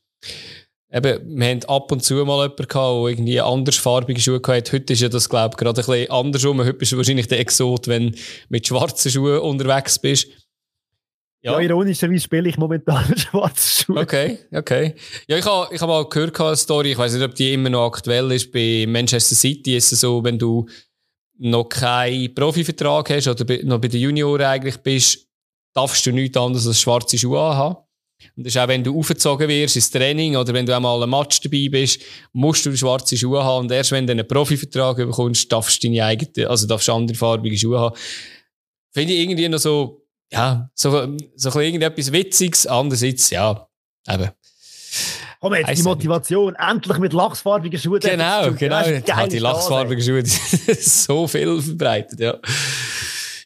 eben, 0.94 1.38
wir 1.38 1.46
haben 1.48 1.64
ab 1.64 1.90
und 1.90 2.02
zu 2.02 2.14
mal 2.14 2.20
jemanden 2.20 2.56
gehabt, 2.56 2.74
der 2.74 3.08
irgendwie 3.10 3.40
andersfarbige 3.40 4.20
Schuhe 4.20 4.40
hatte. 4.46 4.72
Heute 4.72 4.92
ist 4.92 5.02
ja 5.02 5.08
das, 5.08 5.28
glaube 5.28 5.54
ich, 5.54 5.56
gerade 5.56 5.80
ein 5.80 5.86
bisschen 5.86 6.10
andersrum. 6.10 6.60
Heute 6.60 6.74
bist 6.74 6.92
du 6.92 6.96
wahrscheinlich 6.96 7.28
der 7.28 7.40
Exot, 7.40 7.88
wenn 7.88 8.12
du 8.12 8.18
mit 8.48 8.66
schwarzen 8.66 9.10
Schuhen 9.10 9.40
unterwegs 9.40 9.98
bist. 9.98 10.28
Ja, 11.42 11.52
ja 11.52 11.60
ironischerweise 11.60 12.20
spiele 12.20 12.48
ich 12.48 12.56
momentan 12.56 13.06
mit 13.08 13.20
schwarzen 13.20 13.84
Schuhen. 13.84 13.98
Okay, 13.98 14.38
okay. 14.52 14.94
Ja, 15.26 15.36
ich 15.36 15.44
habe 15.44 15.74
ich 15.74 15.80
hab 15.80 15.88
mal 15.88 16.08
gehört, 16.08 16.40
eine 16.40 16.56
Story, 16.56 16.92
ich 16.92 16.98
weiß 16.98 17.12
nicht, 17.14 17.24
ob 17.24 17.34
die 17.34 17.52
immer 17.52 17.70
noch 17.70 17.86
aktuell 17.86 18.30
ist. 18.32 18.52
Bei 18.52 18.86
Manchester 18.88 19.34
City 19.34 19.76
ist 19.76 19.92
es 19.92 20.00
so, 20.00 20.22
wenn 20.22 20.38
du 20.38 20.66
noch 21.38 21.64
keinen 21.64 22.32
Profivertrag 22.34 23.10
hast 23.10 23.28
oder 23.28 23.44
noch 23.64 23.80
bei 23.80 23.88
den 23.88 24.00
Junioren 24.00 24.46
eigentlich 24.46 24.78
bist, 24.78 25.26
darfst 25.74 26.06
du 26.06 26.12
nichts 26.12 26.36
anderes 26.36 26.66
als 26.66 26.80
schwarze 26.80 27.18
Schuhe 27.18 27.40
haben. 27.40 27.83
Und 28.36 28.46
das 28.46 28.54
ist 28.54 28.60
auch, 28.60 28.68
wenn 28.68 28.82
du 28.82 28.98
aufgezogen 28.98 29.48
wirst 29.48 29.76
ins 29.76 29.90
Training 29.90 30.36
oder 30.36 30.52
wenn 30.54 30.66
du 30.66 30.74
einmal 30.74 31.02
einem 31.02 31.10
Match 31.10 31.40
dabei 31.40 31.68
bist, 31.70 32.00
musst 32.32 32.64
du 32.64 32.76
schwarze 32.76 33.16
Schuhe 33.16 33.42
haben. 33.42 33.64
Und 33.64 33.72
erst 33.72 33.92
wenn 33.92 34.06
du 34.06 34.12
einen 34.12 34.26
Profivertrag 34.26 34.96
bekommst, 34.96 35.50
darfst 35.52 35.82
du 35.82 35.88
deine 35.88 36.04
eigene, 36.04 36.48
also 36.48 36.66
darfst 36.66 36.88
du 36.88 36.92
andere 36.92 37.16
farbige 37.16 37.56
Schuhe 37.56 37.78
haben. 37.78 37.96
Finde 38.92 39.12
ich 39.12 39.20
irgendwie 39.20 39.48
noch 39.48 39.58
so, 39.58 40.06
ja, 40.32 40.70
so, 40.74 41.16
so 41.36 41.60
irgendetwas 41.60 42.12
Witziges. 42.12 42.66
Andererseits, 42.66 43.30
ja, 43.30 43.68
eben. 44.08 44.30
Komm 45.40 45.54
jetzt, 45.54 45.78
die 45.78 45.82
Motivation, 45.82 46.54
endlich 46.54 46.98
mit 46.98 47.12
lachsfarbigen 47.12 47.78
Schuhen. 47.78 48.00
Genau, 48.00 48.50
genau. 48.52 48.80
Ja, 49.06 49.26
die 49.26 49.38
lachsfarbigen 49.38 50.02
Schuhe, 50.02 50.22
so 50.80 51.28
viel 51.28 51.60
verbreitet, 51.60 52.18
ja. 52.18 52.38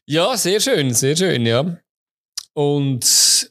Ja, 0.07 0.37
sehr 0.37 0.61
schön, 0.61 0.95
sehr 0.95 1.17
schön, 1.17 1.45
ja. 1.45 1.77
Und 2.53 3.51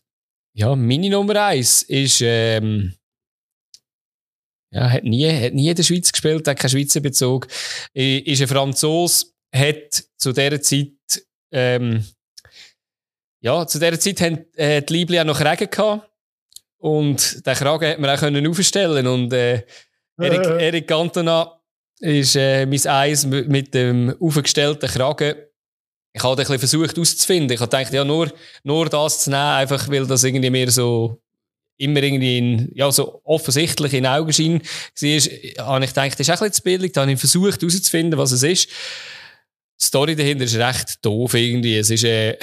ja, 0.58 0.76
meine 0.76 1.10
Nummer 1.10 1.46
eins 1.46 1.84
ist, 1.84 2.20
ähm, 2.24 2.96
ja, 4.72 4.89
hat 4.89 5.04
nie, 5.04 5.32
hat 5.32 5.54
nie 5.54 5.70
in 5.70 5.76
der 5.76 5.84
Schweiz 5.84 6.12
gespielt, 6.12 6.48
hat 6.48 6.58
keinen 6.58 6.72
Schweizer 6.72 7.00
Bezug. 7.00 7.48
Ist 7.93 8.41
ein 8.41 8.48
Franzos, 8.48 9.36
hat 9.54 10.04
zu 10.17 10.34
dieser 10.34 10.60
Zeit, 10.60 11.26
ähm, 11.52 12.04
ja, 13.39 13.67
zu 13.67 13.78
dieser 13.78 14.00
Zeit 14.00 14.20
haben 14.20 14.46
äh, 14.56 14.82
die 14.82 14.93
Liebling 14.93 15.20
auch 15.20 15.26
noch 15.26 15.41
Regen 15.41 15.70
gehabt. 15.70 16.10
Und 16.80 17.46
den 17.46 17.56
Kragen 17.56 17.89
hat 17.89 18.00
man 18.00 18.10
auch 18.10 18.20
können 18.20 18.48
aufstellen 18.48 19.06
und 19.06 19.34
äh, 19.34 19.63
Erik, 20.20 20.46
äh. 20.46 20.65
Erik 20.67 20.88
Cantona 20.88 21.62
ist 22.00 22.36
äh, 22.36 22.65
mein 22.65 22.86
Eis 22.88 23.28
mit, 23.28 23.48
mit 23.48 23.74
dem 23.76 24.15
aufgestellten 24.20 24.89
Kragen 24.89 25.36
ich 26.17 26.23
habe 26.23 26.34
ein 26.34 26.38
bisschen 26.38 26.60
versucht 26.60 26.99
auszufinden. 26.99 27.51
Ich 27.51 27.60
habe 27.60 27.69
gedacht, 27.69 27.93
ja, 27.93 28.03
nur, 28.03 28.32
nur 28.63 28.89
das 28.89 29.23
zu 29.23 29.30
nehmen, 29.30 29.41
einfach 29.41 29.89
weil 29.89 30.06
das 30.06 30.23
irgendwie 30.23 30.49
mir 30.49 30.71
so 30.71 31.21
immer 31.77 32.01
irgendwie 32.01 32.38
in, 32.38 32.71
ja, 32.73 32.91
so 32.91 33.21
offensichtlich 33.23 33.93
in 33.93 34.06
Augenschein 34.06 34.62
war, 34.62 35.65
habe 35.67 35.86
ich 35.86 35.91
gedacht, 35.91 36.13
das 36.13 36.19
ist 36.21 36.32
auch 36.32 36.41
ein 36.41 36.51
zu 36.51 36.63
billig. 36.63 36.91
Da 36.91 37.01
habe 37.01 37.12
ich 37.12 37.19
versucht 37.19 37.62
herauszufinden, 37.62 38.17
was 38.17 38.32
es 38.32 38.43
ist. 38.43 38.69
Die 39.80 39.86
Story 39.86 40.15
dahinter 40.15 40.45
ist 40.45 40.56
recht 40.56 41.06
doof 41.06 41.36
irgendwie. 41.36 41.77
Es 41.77 41.91
ist, 41.91 42.03
äh, 42.03 42.36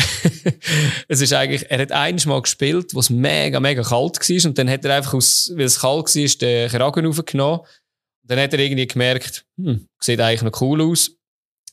es 1.08 1.20
ist 1.20 1.32
eigentlich, 1.32 1.68
er 1.68 1.80
hat 1.80 1.90
eines 1.90 2.26
Mal 2.26 2.40
gespielt, 2.40 2.94
wo 2.94 3.00
es 3.00 3.10
mega, 3.10 3.58
mega 3.58 3.82
kalt 3.82 4.20
war 4.20 4.48
und 4.48 4.56
dann 4.56 4.70
hat 4.70 4.84
er 4.84 4.96
einfach 4.96 5.14
aus, 5.14 5.52
weil 5.56 5.64
es 5.64 5.80
kalt 5.80 6.14
war, 6.14 6.38
den 6.38 6.70
Kragen 6.70 7.06
aufgenommen. 7.06 7.60
Und 7.60 8.30
dann 8.30 8.38
hat 8.38 8.52
er 8.52 8.60
irgendwie 8.60 8.87
gemerkt, 8.87 9.44
hm, 9.56 9.88
sieht 9.98 10.20
eigentlich 10.20 10.42
noch 10.42 10.60
cool 10.60 10.80
aus. 10.80 11.10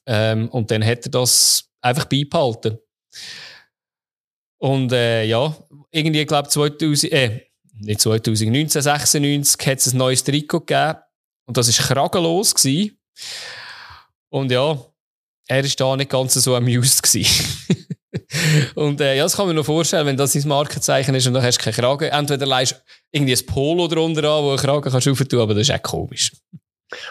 Ähm, 0.07 0.49
und 0.49 0.71
dann 0.71 0.83
hat 0.83 1.05
er 1.05 1.11
das 1.11 1.70
einfach 1.81 2.05
beibehalten. 2.05 2.77
Und 4.57 4.91
äh, 4.91 5.23
ja, 5.25 5.55
irgendwie, 5.89 6.25
glaube 6.25 6.47
ich, 6.47 6.53
2000, 6.53 7.11
äh, 7.11 7.41
nicht 7.79 8.01
2019, 8.01 8.81
96 8.81 9.67
hat 9.67 9.77
es 9.79 9.93
ein 9.93 9.97
neues 9.97 10.23
Trikot 10.23 10.61
gegeben. 10.61 10.99
Und 11.45 11.57
das 11.57 11.67
war 11.67 11.87
kragenlos. 11.87 12.53
Gewesen. 12.53 12.97
Und 14.29 14.51
ja, 14.51 14.77
er 15.47 15.63
war 15.63 15.71
da 15.77 15.97
nicht 15.97 16.11
ganz 16.11 16.35
so 16.35 16.55
amused. 16.55 17.01
und 18.75 19.01
äh, 19.01 19.17
ja, 19.17 19.23
das 19.23 19.35
kann 19.35 19.47
man 19.47 19.55
noch 19.55 19.65
vorstellen, 19.65 20.05
wenn 20.05 20.17
das 20.17 20.33
sein 20.33 20.47
Markenzeichen 20.47 21.15
ist 21.15 21.27
und 21.27 21.33
dann 21.33 21.43
hast 21.43 21.57
du 21.57 21.63
keinen 21.63 21.73
Kragen. 21.73 22.09
Entweder 22.09 22.45
leist 22.45 22.83
irgendwie 23.11 23.35
ein 23.35 23.45
Polo 23.45 23.87
drunter 23.87 24.23
an, 24.29 24.43
wo 24.43 24.47
du 24.47 24.49
einen 24.51 24.59
Kragen 24.59 24.91
kannst 24.91 25.29
tun, 25.29 25.39
aber 25.39 25.55
das 25.55 25.63
ist 25.63 25.69
echt 25.71 25.83
komisch. 25.83 26.31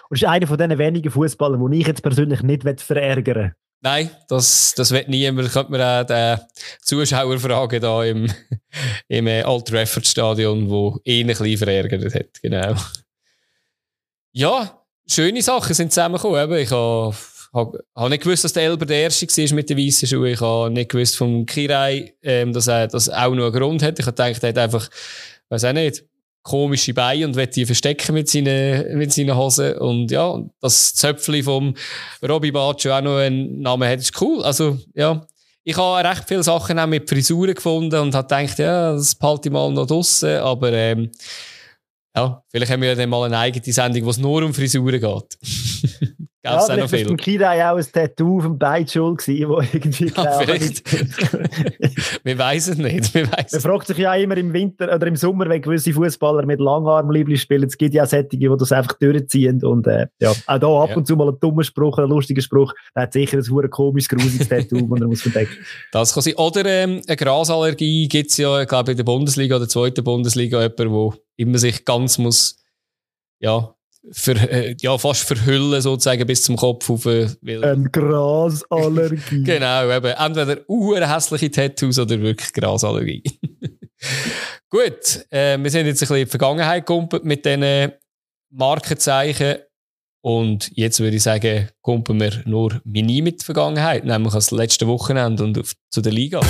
Und 0.08 0.16
ist 0.16 0.24
einer 0.24 0.46
von 0.46 0.56
diesen 0.56 0.78
wenigen 0.78 1.10
Fußballern, 1.10 1.70
die 1.70 1.80
ich 1.80 1.86
jetzt 1.86 2.02
persönlich 2.02 2.42
nicht 2.42 2.80
verärgern 2.80 3.54
Nein, 3.82 4.10
das, 4.28 4.74
das 4.76 4.90
wird 4.90 5.08
niemand. 5.08 5.52
Könnte 5.52 5.72
man 5.72 5.80
auch 5.80 6.06
den 6.06 6.38
Zuschauer 6.82 7.38
fragen 7.38 7.80
da 7.80 8.04
im, 8.04 8.30
im 9.08 9.26
äh, 9.26 9.42
Old 9.44 9.66
Trafford 9.66 10.06
Stadion, 10.06 10.68
wo 10.68 11.00
ihn 11.04 11.30
ein 11.30 11.36
bisschen 11.36 11.58
verärgert 11.58 12.14
hat. 12.14 12.42
Genau. 12.42 12.74
Ja, 14.32 14.84
schöne 15.06 15.42
Sachen 15.42 15.74
sind 15.74 15.92
zusammengekommen. 15.92 16.58
Ich 16.58 16.70
habe 16.70 17.14
habe 17.52 17.84
hab 17.94 18.08
nicht 18.10 18.22
gewusst, 18.22 18.44
dass 18.44 18.52
der 18.52 18.64
Elber 18.64 18.86
der 18.86 19.02
Erste 19.02 19.26
war 19.26 19.54
mit 19.56 19.70
den 19.70 19.78
weißen 19.78 20.08
Schuhen. 20.08 20.32
Ich 20.32 20.40
habe 20.40 20.70
nicht 20.70 20.90
gewusst 20.90 21.16
vom 21.16 21.46
Kirai, 21.46 22.14
ähm, 22.22 22.52
dass 22.52 22.68
er 22.68 22.86
das 22.86 23.08
auch 23.08 23.34
noch 23.34 23.46
einen 23.46 23.52
Grund 23.52 23.82
hat. 23.82 23.98
Ich 23.98 24.06
habe 24.06 24.14
gedacht, 24.14 24.42
er 24.42 24.48
hat 24.50 24.58
einfach, 24.58 24.88
weiß 25.48 25.64
auch 25.64 25.72
nicht, 25.72 26.04
komische 26.42 26.94
Beine 26.94 27.26
und 27.26 27.36
will 27.36 27.46
die 27.46 27.66
verstecken 27.66 28.14
mit 28.14 28.28
seinen, 28.28 28.96
mit 28.96 29.12
seinen 29.12 29.36
Hosen. 29.36 29.76
Und 29.78 30.10
ja, 30.10 30.42
das 30.60 30.94
Zöpfchen 30.94 31.42
vom 31.42 31.74
Robbie 32.26 32.52
Baccio 32.52 32.96
auch 32.96 33.02
noch 33.02 33.18
einen 33.18 33.60
Namen 33.60 33.88
hat, 33.88 33.98
ist 33.98 34.20
cool. 34.20 34.42
Also, 34.42 34.78
ja. 34.94 35.26
Ich 35.62 35.76
habe 35.76 36.08
recht 36.08 36.24
viele 36.26 36.42
Sachen 36.42 36.78
auch 36.78 36.86
mit 36.86 37.08
Frisuren 37.08 37.54
gefunden 37.54 38.00
und 38.00 38.14
habe 38.14 38.26
gedacht, 38.26 38.58
ja, 38.58 38.92
das 38.92 39.14
behalte 39.14 39.48
ich 39.48 39.52
mal 39.52 39.70
noch 39.70 39.86
draussen. 39.86 40.38
Aber, 40.38 40.72
ähm, 40.72 41.10
ja, 42.16 42.42
vielleicht 42.48 42.72
haben 42.72 42.80
wir 42.80 42.88
ja 42.88 42.94
dann 42.94 43.10
mal 43.10 43.24
eine 43.24 43.38
eigene 43.38 43.72
Sendung, 43.72 44.06
wo 44.06 44.10
es 44.10 44.18
nur 44.18 44.42
um 44.42 44.54
Frisuren 44.54 45.00
geht. 45.00 45.38
Gab's 46.42 46.68
ja, 46.68 46.74
vielleicht 46.74 46.92
war 46.92 47.08
beim 47.08 47.16
Kirai 47.18 47.70
auch 47.70 47.76
ein 47.76 47.84
Tattoo 47.92 48.38
auf 48.38 48.44
dem 48.44 48.58
Bein 48.58 48.88
schuld 48.88 49.26
wo 49.28 49.60
irgendwie 49.60 50.06
ja, 50.16 50.38
vielleicht. 50.38 50.90
wir 52.24 52.38
wissen 52.38 52.72
es 52.72 52.78
nicht. 52.78 53.14
Wir 53.14 53.26
Man 53.26 53.60
fragt 53.60 53.88
sich 53.88 53.98
ja 53.98 54.14
immer 54.14 54.38
im 54.38 54.50
Winter 54.54 54.94
oder 54.94 55.06
im 55.06 55.16
Sommer, 55.16 55.50
wenn 55.50 55.60
gewisse 55.60 55.92
Fußballer 55.92 56.46
mit 56.46 56.58
Langarmliebli 56.58 57.36
spielen. 57.36 57.64
Es 57.64 57.76
gibt 57.76 57.92
ja 57.92 58.06
Sättige, 58.06 58.48
die 58.48 58.56
das 58.56 58.72
einfach 58.72 58.94
durchziehen. 58.94 59.62
Und 59.62 59.86
äh, 59.86 60.06
ja, 60.18 60.30
auch 60.30 60.58
da 60.58 60.82
ab 60.82 60.90
ja. 60.90 60.96
und 60.96 61.06
zu 61.06 61.14
mal 61.14 61.28
ein 61.28 61.38
dummer 61.40 61.62
Spruch, 61.62 61.98
ein 61.98 62.08
lustiger 62.08 62.40
Spruch. 62.40 62.72
Der 62.96 63.02
hat 63.02 63.12
sicher 63.12 63.36
ein 63.36 63.50
hure 63.50 63.68
komisches, 63.68 64.08
grusiges 64.08 64.48
Tattoo, 64.48 64.88
das 64.88 65.00
er 65.00 65.06
muss 65.08 65.22
verdecken. 65.22 65.56
Das 65.92 66.14
kann 66.14 66.22
sein. 66.22 66.34
Oder 66.36 66.64
ähm, 66.64 67.02
eine 67.06 67.16
Grasallergie 67.16 68.08
gibt 68.08 68.30
es 68.30 68.38
ja, 68.38 68.62
ich 68.62 68.68
glaube, 68.68 68.92
in 68.92 68.96
der 68.96 69.04
Bundesliga 69.04 69.56
oder 69.56 69.66
der 69.66 69.68
zweiten 69.68 70.04
Bundesliga 70.04 70.62
jemand, 70.62 70.78
der 70.78 71.20
immer 71.36 71.58
sich 71.58 71.84
ganz 71.84 72.16
muss 72.16 72.56
ja, 73.40 73.74
ver, 74.10 74.50
äh, 74.50 74.76
ja, 74.80 74.96
fast 74.98 75.24
verhüllen 75.24 75.80
sozusagen 75.80 76.26
bis 76.26 76.42
zum 76.42 76.56
Kopf 76.56 76.88
auf. 76.90 77.06
Äh, 77.06 77.28
Eine 77.44 77.88
Grasallergie. 77.90 79.42
genau, 79.44 79.90
eben. 79.90 80.12
Entweder 80.12 80.58
uhr 80.68 81.06
hässliche 81.06 81.50
Tattoos 81.50 81.98
oder 81.98 82.20
wirklich 82.20 82.52
Grasallergie. 82.52 83.22
Gut, 84.70 85.26
äh, 85.30 85.58
wir 85.58 85.70
sind 85.70 85.86
jetzt 85.86 85.98
ein 85.98 86.00
bisschen 86.00 86.16
in 86.16 86.24
die 86.24 86.30
Vergangenheit 86.30 86.86
gekommen 86.86 87.08
mit 87.22 87.44
diesen 87.44 87.92
Markenzeichen. 88.50 89.56
Und 90.22 90.70
jetzt 90.74 91.00
würde 91.00 91.16
ich 91.16 91.22
sagen, 91.22 91.68
kommen 91.80 92.20
wir 92.20 92.42
nur 92.44 92.80
mini 92.84 93.22
mit 93.22 93.40
der 93.40 93.46
Vergangenheit, 93.46 94.04
nämlich 94.04 94.34
als 94.34 94.50
letzte 94.50 94.86
Wochenende 94.86 95.44
und 95.44 95.58
auf, 95.58 95.72
zu 95.90 96.02
der 96.02 96.12
Liga. 96.12 96.40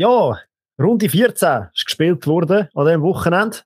Ja, 0.00 0.40
Runde 0.80 1.10
14 1.10 1.68
ist 1.74 1.84
gespielt 1.84 2.26
worden 2.26 2.68
an 2.74 2.86
diesem 2.86 3.02
Wochenende. 3.02 3.58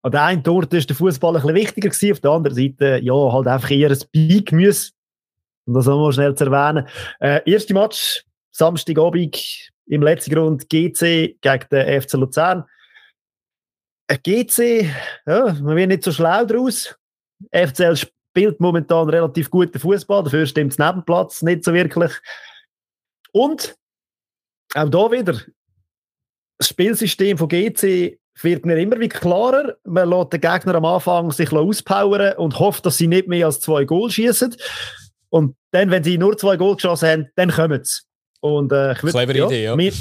An 0.00 0.12
der 0.12 0.22
einen 0.22 0.48
Ort 0.48 0.72
war 0.72 0.80
der 0.80 0.96
Fußball 0.96 1.36
ein 1.36 1.42
bisschen 1.42 1.54
wichtiger, 1.54 1.90
gewesen, 1.90 2.12
auf 2.12 2.20
der 2.20 2.30
anderen 2.30 2.56
Seite, 2.56 2.98
ja, 3.02 3.12
halt 3.12 3.46
einfach 3.46 3.70
eher 3.70 3.90
ein 3.90 3.98
Beigemüse. 4.14 4.92
Um 5.66 5.74
das 5.74 5.86
auch 5.86 6.00
mal 6.00 6.12
schnell 6.14 6.34
zu 6.34 6.46
erwähnen. 6.46 6.88
Äh, 7.20 7.42
erste 7.44 7.74
Match, 7.74 8.24
Samstagabend 8.52 9.70
im 9.86 10.02
letzten 10.02 10.34
Grund 10.34 10.66
GC 10.70 11.36
gegen 11.42 11.68
den 11.70 12.00
FC 12.00 12.14
Luzern. 12.14 12.64
Ein 14.06 14.18
GC, 14.22 14.90
ja, 15.26 15.52
man 15.60 15.76
wird 15.76 15.88
nicht 15.88 16.04
so 16.04 16.12
schlau 16.12 16.42
daraus. 16.46 16.96
FCL 17.52 17.96
spielt 17.96 18.60
momentan 18.60 19.10
relativ 19.10 19.50
guten 19.50 19.78
Fußball, 19.78 20.24
dafür 20.24 20.46
stimmt 20.46 20.72
es 20.72 20.78
Nebenplatz 20.78 21.42
nicht 21.42 21.64
so 21.64 21.74
wirklich. 21.74 22.12
Und 23.32 23.76
auch 24.74 24.88
da 24.88 25.10
wieder, 25.10 25.40
das 26.58 26.68
Spielsystem 26.68 27.38
von 27.38 27.48
GC 27.48 28.18
wird 28.42 28.66
mir 28.66 28.78
immer 28.78 28.98
wieder 28.98 29.18
klarer. 29.18 29.76
Man 29.84 30.08
lässt 30.10 30.32
den 30.32 30.40
Gegner 30.40 30.74
am 30.74 30.84
Anfang 30.84 31.30
sich 31.30 31.52
auspowern 31.52 32.36
und 32.36 32.58
hofft, 32.58 32.86
dass 32.86 32.98
sie 32.98 33.08
nicht 33.08 33.28
mehr 33.28 33.46
als 33.46 33.60
zwei 33.60 33.84
Goal 33.84 34.10
schießen. 34.10 34.54
Und 35.30 35.56
dann, 35.72 35.90
wenn 35.90 36.04
sie 36.04 36.18
nur 36.18 36.36
zwei 36.36 36.56
Goal 36.56 36.76
geschossen 36.76 37.08
haben, 37.08 37.28
dann 37.36 37.50
kommen 37.50 37.82
sie. 37.82 38.00
Und 38.40 38.72
äh, 38.72 38.92
ich 38.92 39.02
würde, 39.02 39.38
ja, 39.38 39.46
Idee, 39.46 39.64
ja. 39.64 39.76
Mir, 39.76 39.92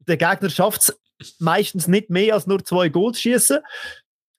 der 0.00 0.16
Gegner 0.16 0.50
schafft 0.50 0.80
es 0.82 1.36
meistens 1.38 1.86
nicht 1.86 2.10
mehr 2.10 2.34
als 2.34 2.46
nur 2.46 2.64
zwei 2.64 2.88
Goals 2.88 3.20
schießen. 3.20 3.58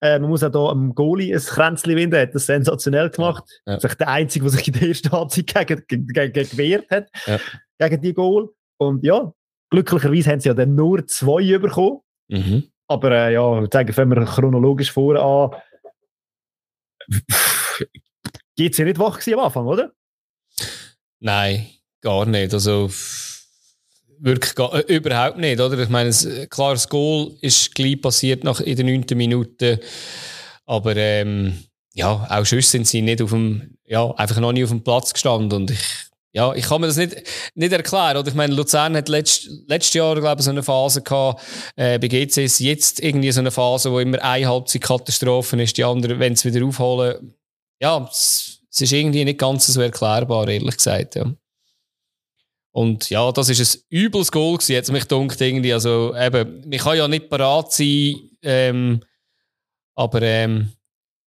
Äh, 0.01 0.19
man 0.19 0.29
muss 0.29 0.43
auch 0.43 0.51
hier 0.51 0.69
am 0.69 0.93
Goalie 0.93 1.33
ein 1.33 1.39
Kränzchen 1.39 1.95
winden, 1.95 2.19
hat 2.19 2.35
das 2.35 2.45
sensationell 2.45 3.09
gemacht. 3.09 3.43
Ja. 3.65 3.75
Das 3.77 3.91
ist 3.91 3.99
der 3.99 4.09
Einzige, 4.09 4.43
der 4.43 4.51
sich 4.51 4.67
in 4.67 4.73
der 4.73 4.87
ersten 4.89 5.11
Halbzeit 5.11 5.47
gegen, 5.47 5.87
gegen, 5.87 6.33
gegen 6.33 6.49
gewehrt 6.49 6.89
hat, 6.91 7.07
ja. 7.25 7.39
gegen 7.79 8.01
die 8.01 8.13
Goal. 8.13 8.49
Und 8.77 9.03
ja, 9.05 9.33
Glücklicherweise 9.75 10.31
haben 10.31 10.39
sie 10.39 10.47
ja 10.47 10.53
dann 10.53 10.75
nur 10.75 11.05
zwei 11.07 11.57
bekommen. 11.57 11.99
Mhm. 12.29 12.63
Aber 12.87 13.11
äh, 13.11 13.33
ja, 13.33 13.61
ich 13.61 13.69
sage, 13.73 13.97
wenn 13.97 14.09
wir 14.09 14.23
chronologisch 14.25 14.91
voran 14.91 15.51
geht 18.55 18.75
sie 18.75 18.83
nicht 18.83 18.99
wach 18.99 19.19
am 19.27 19.39
Anfang, 19.39 19.65
oder? 19.65 19.91
Nein, 21.19 21.67
gar 22.01 22.25
nicht. 22.25 22.53
Also 22.53 22.89
wirklich 24.19 24.55
gar, 24.55 24.73
äh, 24.73 24.95
überhaupt 24.95 25.37
nicht, 25.37 25.59
oder? 25.59 25.77
Ich 25.79 25.89
meine, 25.89 26.11
klar, 26.49 26.73
das 26.73 26.87
Goal 26.87 27.33
ist 27.41 27.75
gleich 27.75 28.01
passiert 28.01 28.43
nach 28.43 28.61
in 28.61 28.77
den 28.77 28.85
neunten 28.87 29.17
Minuten, 29.17 29.79
aber 30.65 30.95
ähm, 30.95 31.57
ja, 31.93 32.27
auch 32.29 32.45
sonst 32.45 32.71
sind 32.71 32.87
sie 32.87 33.01
nicht 33.01 33.21
auf 33.21 33.31
dem, 33.31 33.77
ja, 33.85 34.09
einfach 34.11 34.39
noch 34.39 34.53
nie 34.53 34.63
auf 34.63 34.69
dem 34.69 34.83
Platz 34.83 35.13
gestanden 35.13 35.61
und 35.61 35.71
ich 35.71 36.05
ja, 36.35 36.53
ich 36.53 36.65
kann 36.65 36.81
mir 36.81 36.87
das 36.87 36.97
nicht, 36.97 37.15
nicht 37.55 37.71
erklären. 37.71 38.17
Oder 38.17 38.27
ich 38.27 38.33
meine, 38.33 38.53
Luzern 38.53 38.97
hat 38.97 39.07
letzt, 39.07 39.49
letztes 39.67 39.93
Jahr, 39.93 40.19
glaube 40.19 40.41
ich, 40.41 40.45
so 40.45 40.51
eine 40.51 40.63
Phase 40.63 41.01
gehabt. 41.01 41.41
Äh, 41.77 41.97
bei 41.97 42.09
GC 42.09 42.39
ist 42.39 42.59
jetzt 42.59 42.99
irgendwie 42.99 43.31
so 43.31 43.39
eine 43.39 43.51
Phase, 43.51 43.89
wo 43.89 44.01
immer 44.01 44.21
eine 44.21 44.45
Halbzeit 44.45 44.81
Katastrophen 44.81 45.59
ist, 45.59 45.77
die 45.77 45.85
andere, 45.85 46.19
wenn 46.19 46.35
sie 46.35 46.53
wieder 46.53 46.65
aufholen. 46.65 47.33
Ja, 47.79 48.05
es, 48.11 48.59
es, 48.69 48.81
ist 48.81 48.91
irgendwie 48.91 49.23
nicht 49.23 49.39
ganz 49.39 49.67
so 49.67 49.79
erklärbar, 49.79 50.49
ehrlich 50.49 50.75
gesagt. 50.75 51.15
Ja. 51.15 51.33
Und 52.71 53.09
ja, 53.09 53.31
das 53.31 53.47
ist 53.47 53.77
ein 53.77 53.97
übles 53.97 54.29
Goal 54.29 54.57
gewesen, 54.57 54.73
jetzt 54.73 54.91
mich 54.91 55.05
dunkt 55.05 55.39
irgendwie. 55.39 55.71
Also 55.71 56.13
eben, 56.17 56.69
ich 56.69 56.81
kann 56.81 56.97
ja 56.97 57.07
nicht 57.07 57.29
parat 57.29 57.71
sein, 57.71 58.29
ähm, 58.41 58.99
aber 59.95 60.21
ähm, 60.21 60.73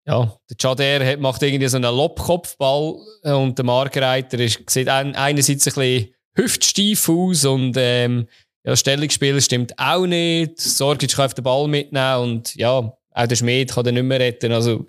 ja, 0.07 0.39
der 0.49 0.57
Chader 0.57 1.17
macht 1.17 1.43
irgendwie 1.43 1.67
so 1.67 1.75
einen 1.75 1.93
Lobkopfball 1.93 2.95
äh, 3.23 3.31
und 3.33 3.57
der 3.57 3.65
Markreiter 3.65 4.39
ist, 4.39 4.69
sieht 4.69 4.87
einerseits 4.87 5.67
ein 5.67 5.73
bisschen 5.73 6.13
hüftsteif 6.33 7.09
aus 7.09 7.43
und 7.43 7.75
ähm, 7.77 8.27
ja, 8.63 8.75
Stellungsspiel 8.75 9.41
stimmt 9.41 9.77
auch 9.77 10.05
nicht. 10.05 10.59
Sorgic 10.59 11.11
kann 11.11 11.25
auf 11.25 11.33
den 11.33 11.43
Ball 11.43 11.67
mitnehmen 11.67 12.21
und 12.21 12.55
ja, 12.55 12.69
auch 12.69 13.27
der 13.27 13.35
Schmied 13.35 13.71
kann 13.71 13.83
den 13.83 13.95
nicht 13.95 14.03
mehr 14.03 14.19
retten. 14.19 14.53
Also 14.53 14.85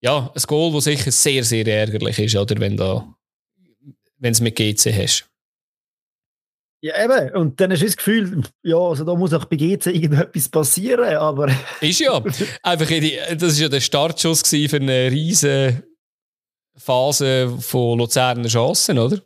ja, 0.00 0.30
ein 0.32 0.42
Goal, 0.46 0.72
das 0.72 0.84
sicher 0.84 1.10
sehr, 1.10 1.42
sehr 1.42 1.66
ärgerlich 1.66 2.18
ist, 2.20 2.36
oder, 2.36 2.60
wenn 2.60 2.76
du 2.76 3.12
es 4.20 4.40
mit 4.40 4.54
GC 4.54 4.92
hast. 4.94 5.28
Ja, 6.82 7.02
eben. 7.02 7.34
Und 7.34 7.60
dann 7.60 7.72
hast 7.72 7.80
du 7.80 7.86
das 7.86 7.96
Gefühl, 7.96 8.42
ja, 8.62 8.76
also 8.76 9.04
da 9.04 9.14
muss 9.14 9.32
auch 9.32 9.46
bei 9.46 9.56
GC 9.56 9.86
irgendetwas 9.86 10.48
passieren, 10.48 11.16
aber... 11.16 11.48
Ist 11.80 12.00
ja. 12.00 12.16
Einfach, 12.62 12.86
das 13.36 13.56
war 13.56 13.62
ja 13.62 13.68
der 13.68 13.80
Startschuss 13.80 14.42
für 14.42 14.76
eine 14.76 15.10
riesige 15.10 15.82
Phase 16.76 17.48
von 17.58 17.98
Luzerner 17.98 18.48
Chancen, 18.48 18.98
oder? 18.98 19.20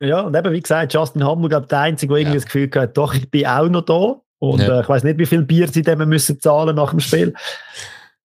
Ja, 0.00 0.20
und 0.20 0.36
eben, 0.36 0.52
wie 0.52 0.60
gesagt, 0.60 0.92
Justin 0.92 1.24
Hamburg, 1.24 1.50
glaube 1.50 1.66
der 1.66 1.80
Einzige, 1.80 2.12
der 2.12 2.20
irgendwie 2.20 2.36
ja. 2.36 2.42
das 2.42 2.46
Gefühl 2.46 2.70
hat, 2.74 2.96
doch, 2.96 3.14
ich 3.14 3.30
bin 3.30 3.46
auch 3.46 3.68
noch 3.68 3.82
da. 3.82 4.20
Und 4.38 4.60
ja. 4.60 4.78
äh, 4.78 4.82
ich 4.82 4.88
weiß 4.88 5.04
nicht, 5.04 5.18
wie 5.18 5.26
viel 5.26 5.42
Bier 5.42 5.68
sie 5.68 5.82
dem 5.82 6.06
müssen 6.08 6.40
zahlen 6.40 6.76
nach 6.76 6.90
dem 6.90 7.00
Spiel. 7.00 7.34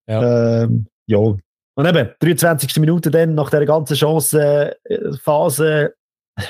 Ja. 0.08 0.64
Ähm, 0.64 0.88
ja. 1.08 1.18
Und 1.18 1.40
eben, 1.78 2.10
23. 2.20 2.78
Minute 2.78 3.10
dann, 3.10 3.36
nach 3.36 3.50
der 3.50 3.66
ganzen 3.66 3.96
Chancenphase, 3.96 5.94
äh, 6.36 6.44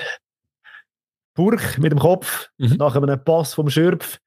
Burg 1.36 1.78
mit 1.78 1.92
dem 1.92 2.00
Kopf 2.00 2.50
mhm. 2.58 2.76
nach 2.78 2.96
einem 2.96 3.24
Pass 3.24 3.54
vom 3.54 3.70
Schürpf. 3.70 4.20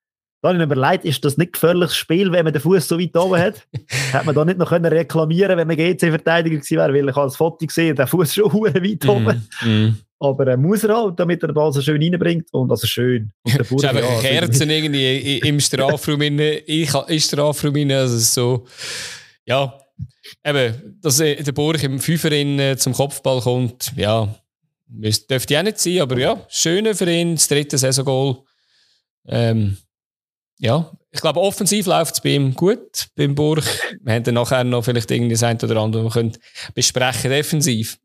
Da 0.45 0.49
habe 0.49 0.63
ich 0.63 0.69
mir 0.69 0.75
überlegt, 0.75 1.07
ist 1.07 1.25
das 1.25 1.39
nicht 1.39 1.55
gefährliches 1.55 1.97
Spiel, 1.97 2.31
wenn 2.31 2.45
man 2.45 2.53
den 2.53 2.61
Fuß 2.61 2.87
so 2.87 3.01
weit 3.01 3.17
oben 3.17 3.41
hat? 3.41 3.67
Hätte 4.13 4.27
man 4.27 4.35
da 4.35 4.45
nicht 4.45 4.59
noch 4.59 4.69
können 4.69 4.93
reklamieren 4.93 5.57
wenn 5.57 5.67
man 5.67 5.75
GC-Verteidiger 5.75 6.57
gewesen 6.57 6.77
wäre, 6.77 6.93
weil 6.93 7.09
ich 7.09 7.17
als 7.17 7.37
Foto 7.37 7.65
gesehen 7.65 7.97
der 7.97 8.07
Fuß 8.07 8.35
schon 8.35 8.53
weit 8.53 9.09
oben. 9.09 9.49
Mm, 9.63 9.97
Aber 10.19 10.47
er 10.47 10.59
muss 10.59 10.85
er 10.85 10.95
halt, 10.95 11.19
damit 11.19 11.43
er 11.43 11.49
den 11.49 11.55
Ball 11.55 11.73
so 11.73 11.81
schön 11.81 12.03
reinbringt. 12.03 12.53
Und 12.53 12.71
also 12.71 12.87
schön. 12.87 13.33
Und 13.43 13.55
der 13.59 13.65
Burg, 13.65 13.83
ist 13.83 13.89
einfach 13.89 14.03
ja, 14.03 14.21
Kerzen 14.21 14.69
irgendwie 14.69 15.39
im 15.39 15.61
Strafraum 15.61 16.21
inne, 16.21 16.59
ich 16.59 16.93
im 16.93 17.21
Strafraum 17.21 17.77
inne, 17.77 18.01
also 18.01 18.19
so, 18.19 18.67
ja, 19.47 19.79
eben, 20.45 20.99
dass 21.01 21.17
der 21.17 21.53
Burg 21.53 21.83
im 21.83 21.99
Fünfer 21.99 22.77
zum 22.77 22.93
Kopfball 22.93 23.41
kommt, 23.41 23.93
ja, 23.97 24.29
dürfte 24.87 25.59
auch 25.59 25.63
nicht 25.63 25.79
sein, 25.79 26.01
aber 26.01 26.19
ja, 26.19 26.45
schöner 26.49 26.95
für 26.95 27.11
ihn, 27.11 27.35
das 27.37 27.49
dritte 27.49 27.79
Saisongoal. 27.79 28.43
Ähm, 29.27 29.79
ja, 30.59 30.91
ich 31.11 31.21
glaube, 31.21 31.41
offensiv 31.41 31.87
läuft 31.87 32.15
es 32.15 32.21
bei 32.21 32.31
ihm 32.31 32.55
gut, 32.55 33.07
beim 33.17 33.35
Burg. 33.35 33.65
Wir 34.03 34.15
haben 34.15 34.25
dann 34.25 34.35
nachher 34.35 34.65
noch 34.65 34.85
vielleicht 34.85 35.11
irgendwie 35.11 35.35
das 35.35 35.43
eine 35.43 35.59
oder 35.63 35.77
andere, 35.81 36.05
was 36.05 36.15
wir 36.15 36.21
können 36.21 36.37
besprechen 36.75 37.31
defensiv. 37.31 37.99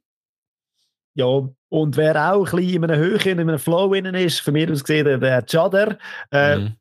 Ja, 1.15 1.25
und 1.69 1.97
wer 1.97 2.33
auch 2.33 2.47
ein 2.53 2.55
bisschen 2.55 2.83
in 2.83 2.83
einer 2.85 2.97
Höhe, 2.97 3.19
in 3.19 3.39
einem 3.39 3.59
Flow 3.59 3.93
innen 3.93 4.15
ist, 4.15 4.39
von 4.39 4.53
mir 4.53 4.71
aus 4.71 4.83
gesehen, 4.83 5.19
der 5.19 5.41
Chader. 5.43 5.97
Äh, 6.31 6.57
mhm. 6.57 6.75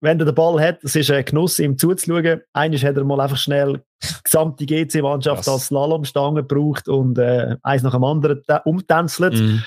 Wenn 0.00 0.18
er 0.18 0.24
den 0.24 0.34
Ball 0.34 0.60
hat, 0.60 0.82
es 0.82 0.96
ist 0.96 1.10
ein 1.10 1.24
Genuss, 1.24 1.58
ihm 1.58 1.76
zuzuschauen. 1.76 2.40
Eines 2.52 2.82
hat 2.82 2.96
er 2.96 3.04
mal 3.04 3.20
einfach 3.20 3.36
schnell 3.36 3.82
die 4.02 4.22
gesamte 4.24 4.64
GC-Mannschaft 4.64 5.46
als 5.46 5.66
Slalomstange 5.66 6.42
gebraucht 6.42 6.88
und 6.88 7.18
äh, 7.18 7.56
eins 7.62 7.82
nach 7.82 7.92
dem 7.92 8.04
anderen 8.04 8.42
umtänzelt. 8.64 9.34
Mhm 9.34 9.62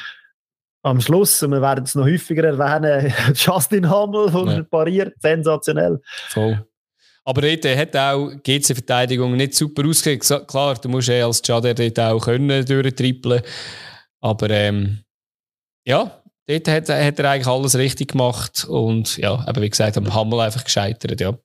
am 0.84 1.00
Schluss, 1.00 1.41
und 1.41 1.52
wir 1.52 1.62
werden 1.62 1.86
es 1.86 1.96
noch 1.96 2.06
häufiger 2.06 2.43
erwähnen, 2.43 3.13
Justin 3.34 3.89
Hammel 3.89 4.30
von 4.30 4.50
ja. 4.50 4.63
pariert, 4.63 5.15
sensationell. 5.19 6.02
Voll. 6.28 6.65
Aber 7.26 7.41
dort 7.41 7.65
hat 7.65 7.96
auch 7.96 8.32
GC-Verteidigung 8.43 9.38
nicht 9.38 9.54
super 9.54 9.88
ausgesehen. 9.88 10.19
Klar, 10.46 10.76
du 10.76 10.89
musst 10.89 11.08
eh 11.08 11.22
als 11.22 11.41
Jader 11.46 11.74
dort 11.74 12.00
auch 12.00 12.19
können 12.19 12.65
durchtrippeln. 12.65 13.41
Aber 14.19 14.50
ähm, 14.50 15.00
ja, 15.86 16.22
dort 16.47 16.67
hat, 16.67 16.89
hat, 16.89 17.19
er 17.19 17.29
eigentlich 17.29 17.47
alles 17.47 17.75
richtig 17.75 18.12
gemacht. 18.12 18.65
Und 18.65 19.17
ja, 19.17 19.45
eben 19.47 19.62
wie 19.62 19.69
gesagt, 19.69 19.97
am 19.97 20.13
Hammel 20.13 20.39
einfach 20.39 20.63
gescheitert. 20.63 21.19
Ja. 21.19 21.38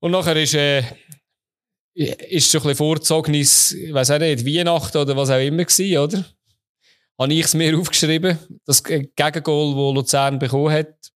Und 0.00 0.12
nachher 0.12 0.36
ist, 0.36 0.54
äh, 0.54 0.82
ist 1.94 2.50
schon 2.50 2.60
ein 2.60 2.68
bisschen 2.68 2.76
vorgezogenes, 2.76 3.72
ich 3.72 3.92
weiß 3.92 4.12
auch 4.12 4.18
nicht, 4.18 4.46
Weihnachten 4.46 4.98
oder 4.98 5.16
was 5.16 5.30
auch 5.30 5.40
immer 5.40 5.64
gewesen, 5.64 5.98
oder? 5.98 6.24
habe 7.20 7.34
ich 7.34 7.44
es 7.44 7.54
mir 7.54 7.76
aufgeschrieben, 7.78 8.38
das 8.64 8.82
Gegengol, 8.82 9.74
das 9.74 9.94
Luzern 9.94 10.38
bekommen 10.38 10.72
hat. 10.72 11.12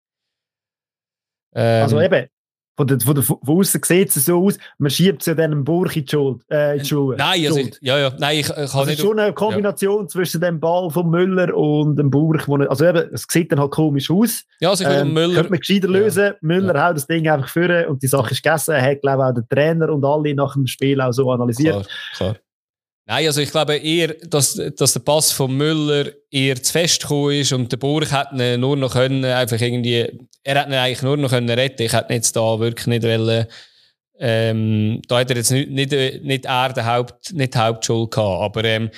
Ähm, 1.55 1.83
also 1.83 2.01
eben, 2.01 2.29
von, 2.77 2.87
der, 2.87 3.01
von, 3.01 3.15
der, 3.15 3.25
von 3.25 3.39
außen 3.47 3.81
sieht 3.85 4.17
es 4.17 4.25
so 4.25 4.45
aus, 4.45 4.59
man 4.79 4.91
schiebt 4.91 5.23
es 5.23 5.27
ja 5.27 5.35
dann 5.35 5.53
im 5.53 5.65
Burg 5.65 5.97
in 5.97 6.05
die, 6.05 6.11
Schuld, 6.11 6.43
äh, 6.51 6.75
in 6.75 6.83
die 6.83 6.89
Schuhe. 6.89 7.17
Nein, 7.17 7.47
also, 7.47 7.61
ja, 7.81 7.99
ja, 7.99 8.13
nein, 8.19 8.39
ich, 8.39 8.51
ich 8.51 8.57
also 8.57 8.85
nicht... 8.85 9.01
schon 9.01 9.19
eine 9.19 9.33
Kombination 9.33 10.03
ja. 10.03 10.09
zwischen 10.09 10.41
dem 10.41 10.61
Ball 10.61 10.91
von 10.91 11.09
Müller 11.09 11.57
und 11.57 11.97
dem 11.97 12.11
Burg, 12.11 12.49
wo, 12.49 12.57
also 12.57 12.85
eben, 12.85 13.09
es 13.13 13.27
sieht 13.29 13.53
dann 13.53 13.61
halt 13.61 13.71
komisch 13.71 14.11
aus. 14.11 14.45
Ja, 14.61 14.71
also 14.71 14.85
ich 14.85 14.91
ähm, 14.91 15.13
Müller... 15.13 15.35
Könnte 15.35 15.51
man 15.51 15.61
gescheiter 15.61 15.89
ja. 15.89 15.99
lösen, 15.99 16.33
Müller 16.41 16.75
ja. 16.75 16.89
haut 16.89 16.97
das 16.97 17.07
Ding 17.07 17.29
einfach 17.29 17.49
führen 17.49 17.87
und 17.87 18.03
die 18.03 18.09
Sache 18.09 18.33
ist 18.33 18.43
gegessen, 18.43 18.75
hat 18.75 19.01
glaube 19.03 19.23
ich 19.23 19.29
auch 19.29 19.35
der 19.35 19.49
Trainer 19.49 19.91
und 19.91 20.05
alle 20.05 20.35
nach 20.35 20.55
dem 20.55 20.67
Spiel 20.67 21.01
auch 21.01 21.13
so 21.13 21.31
analysiert. 21.31 21.87
Klar, 22.17 22.35
klar. 22.35 22.37
Nein, 23.07 23.27
also 23.27 23.43
ich 23.43 23.51
glaube 23.51 23.77
eher, 23.77 24.15
dass, 24.15 24.55
dass 24.77 24.95
der 24.95 25.01
Pass 25.01 25.31
von 25.31 25.55
Müller 25.55 26.11
eher 26.31 26.63
zu 26.63 26.73
fest 26.73 27.03
gekommen 27.03 27.33
ist 27.33 27.53
und 27.53 27.71
der 27.71 27.77
Burg 27.77 28.11
hat 28.11 28.33
ihn 28.33 28.61
nur 28.61 28.77
noch 28.77 28.95
können, 28.95 29.25
einfach 29.27 29.61
irgendwie, 29.61 30.09
er 30.43 30.61
hat 30.61 30.69
ihn 30.69 30.75
eigentlich 30.75 31.03
nur 31.03 31.19
noch 31.19 31.31
können 31.31 31.51
retten. 31.51 31.83
Ich 31.83 31.93
hätte 31.93 32.15
jetzt 32.15 32.35
da 32.35 32.59
wirklich 32.59 32.87
nicht 32.87 33.03
wollen, 33.03 33.47
ähm, 34.19 35.03
da 35.07 35.19
hat 35.19 35.31
er 35.31 35.37
jetzt 35.37 35.51
nicht, 35.51 35.71
nicht, 35.71 35.93
nicht 36.23 36.45
er 36.47 36.73
der 36.73 36.87
Haupt, 36.87 37.35
nicht 37.35 37.55
die 37.55 37.59
Hauptschuld 37.59 38.11
gehabt. 38.11 38.57
Aber 38.57 38.65
ähm, 38.65 38.91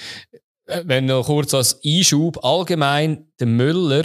wenn 0.66 1.07
noch 1.07 1.27
kurz 1.27 1.53
als 1.55 1.81
Einschub, 1.85 2.45
allgemein 2.45 3.27
der 3.40 3.47
Müller 3.49 4.05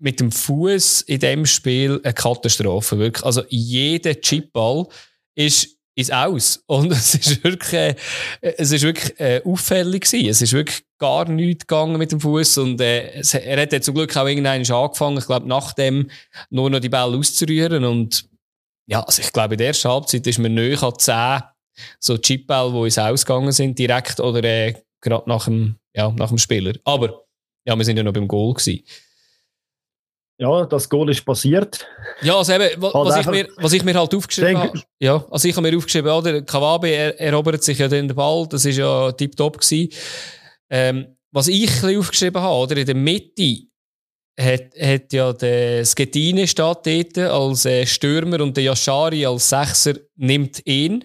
mit 0.00 0.18
dem 0.18 0.32
Fuß 0.32 1.02
in 1.02 1.20
dem 1.20 1.46
Spiel 1.46 2.00
eine 2.02 2.14
Katastrophe. 2.14 2.98
Wirklich. 2.98 3.24
Also 3.24 3.42
jeder 3.48 4.18
Chipball 4.20 4.86
ist 5.34 5.76
ins 6.00 6.10
Aus. 6.10 6.62
Und 6.66 6.92
es 6.92 7.14
ist 7.14 7.44
wirklich, 7.44 7.72
äh, 7.72 7.94
es 8.40 8.72
ist 8.72 8.82
wirklich 8.82 9.18
äh, 9.20 9.42
auffällig 9.44 10.04
gewesen. 10.04 10.28
Es 10.28 10.42
ist 10.42 10.52
wirklich 10.52 10.82
gar 10.98 11.28
nichts 11.28 11.66
gegangen 11.66 11.98
mit 11.98 12.12
dem 12.12 12.20
Fuß 12.20 12.58
und 12.58 12.80
äh, 12.80 13.12
es, 13.20 13.34
er 13.34 13.60
hat 13.60 13.84
zum 13.84 13.94
Glück 13.94 14.14
auch 14.16 14.26
irgendwann 14.26 14.64
angefangen, 14.64 15.18
ich 15.18 15.26
glaube, 15.26 15.48
nachdem 15.48 16.10
nur 16.50 16.68
noch 16.68 16.80
die 16.80 16.90
Bälle 16.90 17.16
auszurühren 17.16 17.84
und 17.84 18.28
ja, 18.86 19.00
also 19.02 19.22
ich 19.22 19.32
glaube, 19.32 19.54
in 19.54 19.58
der 19.58 19.68
ersten 19.68 19.88
Halbzeit 19.88 20.26
ist 20.26 20.38
man 20.38 20.54
näher 20.54 20.82
an 20.82 20.98
10 20.98 21.42
so 22.00 22.18
Chipbälle, 22.18 22.72
die 22.72 22.84
ins 22.84 22.98
Ausgegangen 22.98 23.52
sind, 23.52 23.78
direkt 23.78 24.20
oder 24.20 24.44
äh, 24.44 24.74
gerade 25.00 25.28
nach 25.28 25.44
dem, 25.44 25.76
ja, 25.94 26.10
nach 26.10 26.28
dem 26.28 26.38
Spieler. 26.38 26.74
Aber 26.84 27.24
ja, 27.64 27.76
wir 27.76 27.84
sind 27.84 27.96
ja 27.96 28.02
noch 28.02 28.12
beim 28.12 28.28
Goal 28.28 28.52
gewesen 28.52 28.82
ja, 30.40 30.64
das 30.64 30.88
Goal 30.88 31.10
ist 31.10 31.22
passiert. 31.22 31.86
Ja, 32.22 32.38
also 32.38 32.54
eben, 32.54 32.80
was, 32.80 32.94
was, 32.94 33.16
ich 33.18 33.26
mir, 33.26 33.48
was 33.56 33.72
ich 33.74 33.84
mir 33.84 33.94
halt 33.94 34.14
aufgeschrieben 34.14 34.58
habe, 34.58 34.82
ja, 34.98 35.22
also 35.30 35.46
ich 35.46 35.54
habe 35.54 35.70
mir 35.70 35.76
aufgeschrieben, 35.76 36.10
oder, 36.10 36.40
Kawabe 36.40 36.88
er, 36.88 37.20
erobert 37.20 37.62
sich 37.62 37.78
ja 37.78 37.88
den 37.88 38.08
Ball, 38.08 38.46
das 38.48 38.64
ist 38.64 38.78
ja 38.78 39.12
tiptop 39.12 39.58
gewesen. 39.60 39.90
Ähm, 40.70 41.16
was 41.30 41.48
ich 41.48 41.84
ein 41.84 41.98
aufgeschrieben 41.98 42.40
habe, 42.40 42.54
oder, 42.54 42.76
in 42.78 42.86
der 42.86 42.94
Mitte 42.94 43.66
hat, 44.40 44.72
hat 44.80 45.12
ja 45.12 45.34
der 45.34 45.84
Schettine 45.84 46.46
steht 46.46 46.86
dort 46.86 47.18
als 47.18 47.66
äh, 47.66 47.84
Stürmer 47.84 48.40
und 48.40 48.56
der 48.56 48.64
Yashari 48.64 49.26
als 49.26 49.50
Sechser 49.50 49.94
nimmt 50.16 50.66
ihn. 50.66 51.04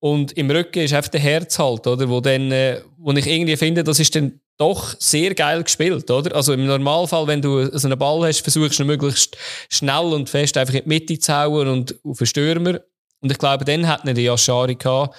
Und 0.00 0.32
im 0.32 0.50
Rücken 0.50 0.80
ist 0.80 0.92
einfach 0.92 1.12
der 1.12 1.20
Herz 1.20 1.56
halt, 1.58 1.86
oder, 1.86 2.08
wo 2.08 2.20
dann, 2.20 2.50
äh, 2.50 2.80
wo 2.98 3.12
ich 3.12 3.26
irgendwie 3.28 3.56
finde, 3.56 3.84
das 3.84 4.00
ist 4.00 4.16
dann 4.16 4.40
doch 4.56 4.94
sehr 4.98 5.34
geil 5.34 5.62
gespielt, 5.62 6.10
oder? 6.10 6.34
Also 6.34 6.52
im 6.52 6.66
Normalfall, 6.66 7.26
wenn 7.26 7.42
du 7.42 7.66
so 7.76 7.88
einen 7.88 7.98
Ball 7.98 8.28
hast, 8.28 8.42
versuchst 8.42 8.78
du 8.78 8.84
möglichst 8.84 9.36
schnell 9.68 10.12
und 10.12 10.30
fest 10.30 10.56
einfach 10.56 10.74
in 10.74 10.82
die 10.82 10.88
Mitte 10.88 11.18
zu 11.18 11.34
hauen 11.34 11.68
und 11.68 11.98
auf 12.04 12.18
den 12.18 12.26
Stürmer. 12.26 12.80
Und 13.20 13.32
ich 13.32 13.38
glaube, 13.38 13.64
dann 13.64 13.88
hat 13.88 14.04
nicht 14.04 14.18
die 14.18 14.24
Yashari 14.24 14.74
gehabt, 14.74 15.16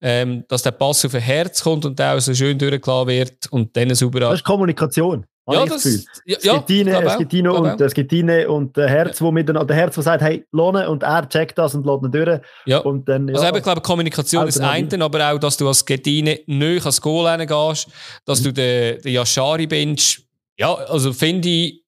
ähm, 0.00 0.44
dass 0.48 0.62
der 0.62 0.70
Pass 0.70 1.04
auf 1.04 1.14
ein 1.14 1.20
Herz 1.20 1.62
kommt 1.62 1.84
und 1.84 1.98
der 1.98 2.14
auch 2.14 2.20
so 2.20 2.32
schön 2.32 2.56
durchgelassen 2.56 3.08
wird 3.08 3.46
und 3.50 3.76
dann 3.76 3.94
sauber 3.94 4.20
Das 4.20 4.34
ist 4.34 4.44
Kommunikation. 4.44 5.26
Ja, 5.50 5.64
das, 5.64 5.84
ja, 6.26 6.36
ja, 6.42 6.54
Skettine, 6.56 7.10
Skettino 7.10 7.56
und, 7.56 7.80
äh, 7.80 7.88
Skettine 7.88 8.48
und 8.50 8.76
der 8.76 8.88
Herz, 8.88 9.18
ja. 9.18 9.26
wo 9.26 9.32
mit 9.32 9.48
der 9.48 9.76
Herz, 9.76 9.96
wo 9.96 10.02
sagt, 10.02 10.22
hey, 10.22 10.44
lohne 10.52 10.90
und 10.90 11.02
er 11.02 11.26
checkt 11.26 11.56
das 11.56 11.74
und 11.74 11.86
lädt 11.86 12.02
ihn 12.02 12.10
durch. 12.12 12.40
Ja. 12.66 12.78
Und 12.78 13.08
dann, 13.08 13.28
ja, 13.28 13.34
also 13.34 13.46
eben, 13.46 13.56
ich 13.56 13.62
glaube, 13.62 13.80
Kommunikation 13.80 14.46
ist 14.46 14.58
das 14.58 14.68
eine, 14.68 15.02
aber 15.02 15.32
auch, 15.32 15.38
dass 15.38 15.56
du 15.56 15.66
als 15.66 15.80
Skettine 15.80 16.40
nicht 16.46 16.82
ans 16.82 17.00
Goal 17.00 17.46
gehst, 17.46 17.88
dass 18.26 18.40
mhm. 18.40 18.44
du 18.44 18.52
den, 18.52 19.00
den 19.00 19.12
Yashari 19.12 19.66
bist. 19.66 20.22
Ja, 20.58 20.74
also 20.74 21.12
finde 21.12 21.48
ich, 21.48 21.84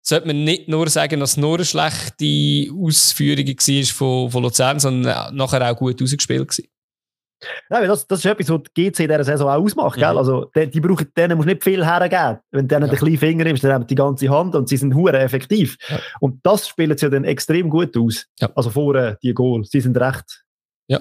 sollte 0.00 0.28
man 0.28 0.44
nicht 0.44 0.68
nur 0.68 0.88
sagen, 0.88 1.20
dass 1.20 1.32
es 1.32 1.36
nur 1.36 1.56
eine 1.56 1.64
schlechte 1.64 2.72
Ausführung 2.72 3.46
war 3.46 3.84
von, 3.84 4.30
von 4.30 4.42
Luzern, 4.42 4.78
sondern 4.78 5.34
nachher 5.34 5.70
auch 5.70 5.76
gut 5.76 6.00
ausgespielt 6.00 6.48
war. 6.48 6.64
Nein, 7.68 7.86
das, 7.86 8.06
das 8.06 8.20
ist 8.20 8.26
etwas, 8.26 8.48
was 8.48 8.60
die 8.74 8.90
GC 8.90 9.00
in 9.00 9.08
dieser 9.08 9.24
Saison 9.24 9.48
auch 9.48 9.62
ausmacht. 9.62 9.96
Mhm. 9.96 10.00
Gell? 10.00 10.18
Also, 10.18 10.50
die, 10.54 10.70
die 10.70 10.80
brauchen, 10.80 11.12
denen 11.16 11.36
musst 11.36 11.48
nicht 11.48 11.62
viel 11.62 11.84
hergeben. 11.84 12.38
Wenn 12.50 12.66
du 12.66 12.74
denen 12.74 12.86
ja. 12.86 12.92
den 12.92 12.98
kleinen 12.98 13.18
Finger 13.18 13.44
nimmst, 13.44 13.64
dann 13.64 13.72
haben 13.72 13.86
die 13.86 13.94
ganze 13.94 14.28
Hand 14.28 14.54
und 14.54 14.68
sie 14.68 14.76
sind 14.76 14.94
hure 14.94 15.18
effektiv. 15.18 15.76
Ja. 15.88 16.00
Und 16.20 16.40
das 16.44 16.68
spielen 16.68 16.96
sie 16.96 17.10
dann 17.10 17.24
extrem 17.24 17.68
gut 17.68 17.96
aus. 17.96 18.26
Ja. 18.40 18.50
Also 18.54 18.70
vorne 18.70 19.18
die 19.22 19.34
Goal. 19.34 19.64
Sie 19.64 19.80
sind 19.80 19.96
recht 19.98 20.44
ja. 20.88 21.00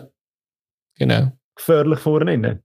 genau. 0.97 1.31
gefährlich 1.55 1.99
vorne. 1.99 2.61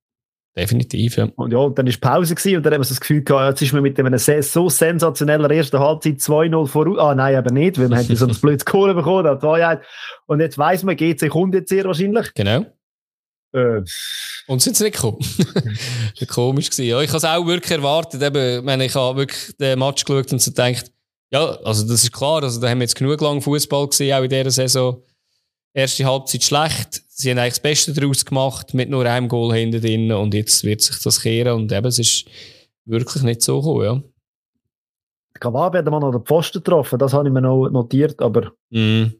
Definitiv, 0.56 1.16
ja. 1.16 1.28
Und 1.36 1.52
ja, 1.52 1.58
und 1.58 1.78
dann 1.78 1.86
war 1.86 1.94
Pause 2.00 2.34
gewesen, 2.34 2.56
und 2.56 2.66
dann 2.66 2.74
haben 2.74 2.80
wir 2.80 2.84
so 2.84 2.94
das 2.94 3.00
Gefühl 3.00 3.22
gehabt, 3.22 3.50
jetzt 3.50 3.62
ist 3.62 3.72
man 3.72 3.82
mit 3.82 4.00
einem 4.00 4.18
so 4.18 4.68
sensationellen 4.68 5.48
ersten 5.48 5.78
Halbzeit 5.78 6.16
2-0 6.16 6.66
voraus. 6.66 6.98
Ah, 6.98 7.14
nein, 7.14 7.36
aber 7.36 7.52
nicht, 7.52 7.78
weil 7.78 7.88
wir 7.88 7.98
haben 7.98 8.16
so 8.16 8.26
ein 8.26 8.34
blödes 8.42 8.64
Kohle 8.64 8.94
bekommen, 8.94 9.38
Und 10.26 10.40
jetzt 10.40 10.58
weiss 10.58 10.82
man, 10.82 10.96
GC 10.96 11.28
kommt 11.28 11.54
jetzt 11.54 11.68
sehr 11.68 11.84
wahrscheinlich. 11.84 12.34
Genau. 12.34 12.66
Äh, 13.52 13.82
und 14.46 14.62
sind 14.62 14.76
sie 14.76 14.84
nicht 14.84 14.96
gekommen? 14.96 15.18
komisch. 16.28 16.70
Gewesen. 16.70 16.88
Ja, 16.88 17.00
ich 17.00 17.08
habe 17.08 17.18
es 17.18 17.24
auch 17.24 17.46
wirklich 17.46 17.72
erwartet. 17.72 18.22
Eben, 18.22 18.68
ich, 18.68 18.86
ich 18.86 18.94
habe 18.94 19.18
wirklich 19.18 19.56
den 19.56 19.78
Match 19.78 20.04
geschaut 20.04 20.32
und 20.32 20.40
so 20.40 20.50
gedacht, 20.50 20.90
ja, 21.32 21.46
also 21.64 21.86
das 21.86 22.02
ist 22.02 22.12
klar, 22.12 22.42
also 22.42 22.60
da 22.60 22.68
haben 22.68 22.78
wir 22.78 22.84
jetzt 22.84 22.96
genug 22.96 23.20
lang 23.20 23.40
Fußball 23.40 23.88
gesehen, 23.88 24.14
auch 24.14 24.22
in 24.22 24.30
dieser 24.30 24.50
Saison. 24.50 25.02
Erste 25.72 26.04
Halbzeit 26.04 26.42
schlecht. 26.42 27.02
Sie 27.08 27.30
haben 27.30 27.38
eigentlich 27.38 27.54
das 27.54 27.60
Beste 27.60 27.92
daraus 27.92 28.24
gemacht, 28.24 28.74
mit 28.74 28.90
nur 28.90 29.06
einem 29.06 29.28
Goal 29.28 29.54
hinten 29.54 29.80
drin 29.80 30.10
und 30.10 30.34
jetzt 30.34 30.64
wird 30.64 30.80
sich 30.80 31.00
das 31.02 31.22
kehren 31.22 31.54
und 31.54 31.72
eben, 31.72 31.86
es 31.86 31.98
ist 32.00 32.24
wirklich 32.84 33.22
nicht 33.22 33.42
so 33.42 33.60
gekommen, 33.60 33.84
ja. 33.84 34.02
Kawabe 35.38 35.78
hat 35.78 35.84
man 35.86 36.00
noch 36.00 36.10
den 36.10 36.24
Pfosten 36.24 36.58
getroffen, 36.58 36.98
das 36.98 37.12
habe 37.12 37.28
ich 37.28 37.32
mir 37.32 37.40
noch 37.40 37.68
notiert, 37.68 38.20
aber... 38.20 38.52
Mm. 38.70 39.19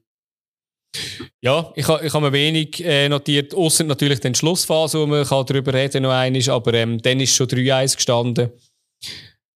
Ja, 1.41 1.73
ich, 1.75 1.89
ich 1.89 2.13
habe 2.13 2.27
mir 2.27 2.33
wenig 2.33 2.85
äh, 2.85 3.09
notiert, 3.09 3.55
außer 3.55 3.85
natürlich 3.85 4.21
den 4.21 4.35
Schlussphase, 4.35 4.99
wo 4.99 5.07
man 5.07 5.25
kann 5.25 5.47
darüber 5.47 5.73
reden 5.73 6.03
noch 6.03 6.11
einmal, 6.11 6.51
aber 6.51 6.75
ähm, 6.75 7.01
dann 7.01 7.21
ist 7.21 7.35
schon 7.35 7.47
3-1 7.47 7.97
gestanden. 7.97 8.51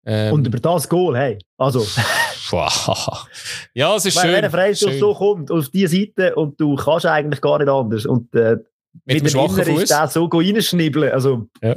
Ähm, 0.06 0.32
und 0.32 0.46
über 0.46 0.58
das 0.58 0.88
Goal, 0.88 1.16
hey, 1.16 1.38
also... 1.58 1.80
ja, 3.74 3.96
es 3.96 4.06
ist 4.06 4.16
Weil, 4.16 4.22
schön. 4.22 4.32
Wenn 4.34 4.44
ein 4.44 4.50
Freistoß 4.50 4.98
so 4.98 5.14
kommt, 5.14 5.50
auf 5.50 5.68
diese 5.70 5.96
Seite 5.96 6.34
und 6.36 6.60
du 6.60 6.76
kannst 6.76 7.06
eigentlich 7.06 7.40
gar 7.40 7.58
nicht 7.58 7.68
anders 7.68 8.06
und 8.06 8.34
äh, 8.34 8.56
mit, 9.04 9.22
mit 9.22 9.24
dem 9.24 9.28
schwachen 9.28 9.64
Fuß. 9.64 9.82
ist 9.82 10.12
so 10.12 10.24
reinschnibbeln. 10.26 11.12
Also, 11.12 11.48
ja. 11.60 11.74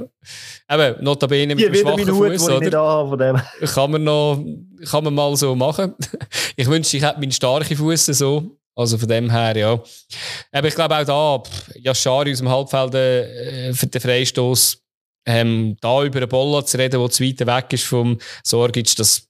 Eben, 0.69 1.03
notabene 1.03 1.55
mit 1.55 1.65
dem 1.65 1.73
schwachen 1.73 2.05
Fuß, 2.05 2.49
oder? 2.49 3.43
Kann 3.73 3.91
man 3.91 4.03
noch, 4.03 4.45
kann 4.89 5.03
man 5.03 5.13
mal 5.15 5.35
so 5.35 5.55
machen. 5.55 5.95
ich 6.55 6.67
wünschte, 6.67 6.97
ich 6.97 7.03
hätte 7.03 7.19
meinen 7.19 7.31
starken 7.31 7.75
Fuß 7.75 8.05
so. 8.05 8.56
Also 8.77 8.97
von 8.97 9.07
dem 9.09 9.31
her, 9.31 9.57
ja. 9.57 9.83
Aber 10.51 10.67
ich 10.67 10.75
glaube 10.75 10.95
auch 10.95 11.43
da, 11.43 11.79
Yashari 11.79 12.31
aus 12.31 12.37
dem 12.37 12.49
Halbfeld 12.49 12.93
äh, 12.93 13.73
für 13.73 13.87
den 13.87 14.01
Freistoß 14.01 14.83
Ähm, 15.29 15.75
da 15.81 16.05
über 16.05 16.19
einen 16.19 16.29
Bolla 16.29 16.65
zu 16.65 16.77
reden, 16.77 17.01
der 17.01 17.09
zu 17.09 17.23
weit 17.23 17.45
weg 17.45 17.73
ist 17.73 17.83
vom 17.83 18.17
Sorgic, 18.43 18.95
das 18.95 19.27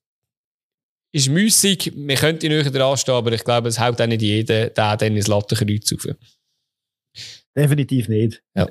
ist 1.11 1.29
müßig. 1.29 1.93
Wir 1.95 2.15
könnten 2.17 2.49
näher 2.49 2.69
dran 2.69 2.97
stehen, 2.97 3.15
aber 3.15 3.31
ich 3.31 3.43
glaube, 3.43 3.69
es 3.69 3.79
haut 3.79 3.99
auch 3.99 4.05
nicht 4.05 4.21
jeder 4.21 4.69
der 4.69 4.97
dann 4.97 5.15
ins 5.15 5.27
Lattenkreuz 5.27 5.91
auf. 5.93 6.15
Definitiv 7.55 8.09
nicht. 8.09 8.43
Ja. 8.53 8.67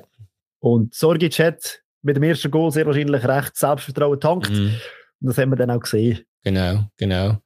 Und 0.59 0.93
Sorgic 0.95 1.37
hat 1.39 1.81
mit 2.01 2.15
dem 2.15 2.23
ersten 2.23 2.49
Goal 2.49 2.71
sehr 2.71 2.85
wahrscheinlich 2.85 3.25
recht 3.25 3.57
Selbstvertrauen 3.57 4.19
tankt. 4.19 4.49
Mhm. 4.51 4.79
Und 5.19 5.27
das 5.27 5.37
haben 5.37 5.49
wir 5.49 5.57
dann 5.57 5.71
auch 5.71 5.81
gesehen. 5.81 6.23
Genau, 6.43 6.85
genau. 6.95 7.41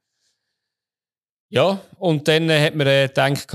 Ja, 1.52 1.82
und 2.00 2.28
dann 2.30 2.50
äh, 2.50 2.66
hat 2.66 2.76
man 2.76 2.88
äh, 2.88 3.08
gedacht, 3.08 3.52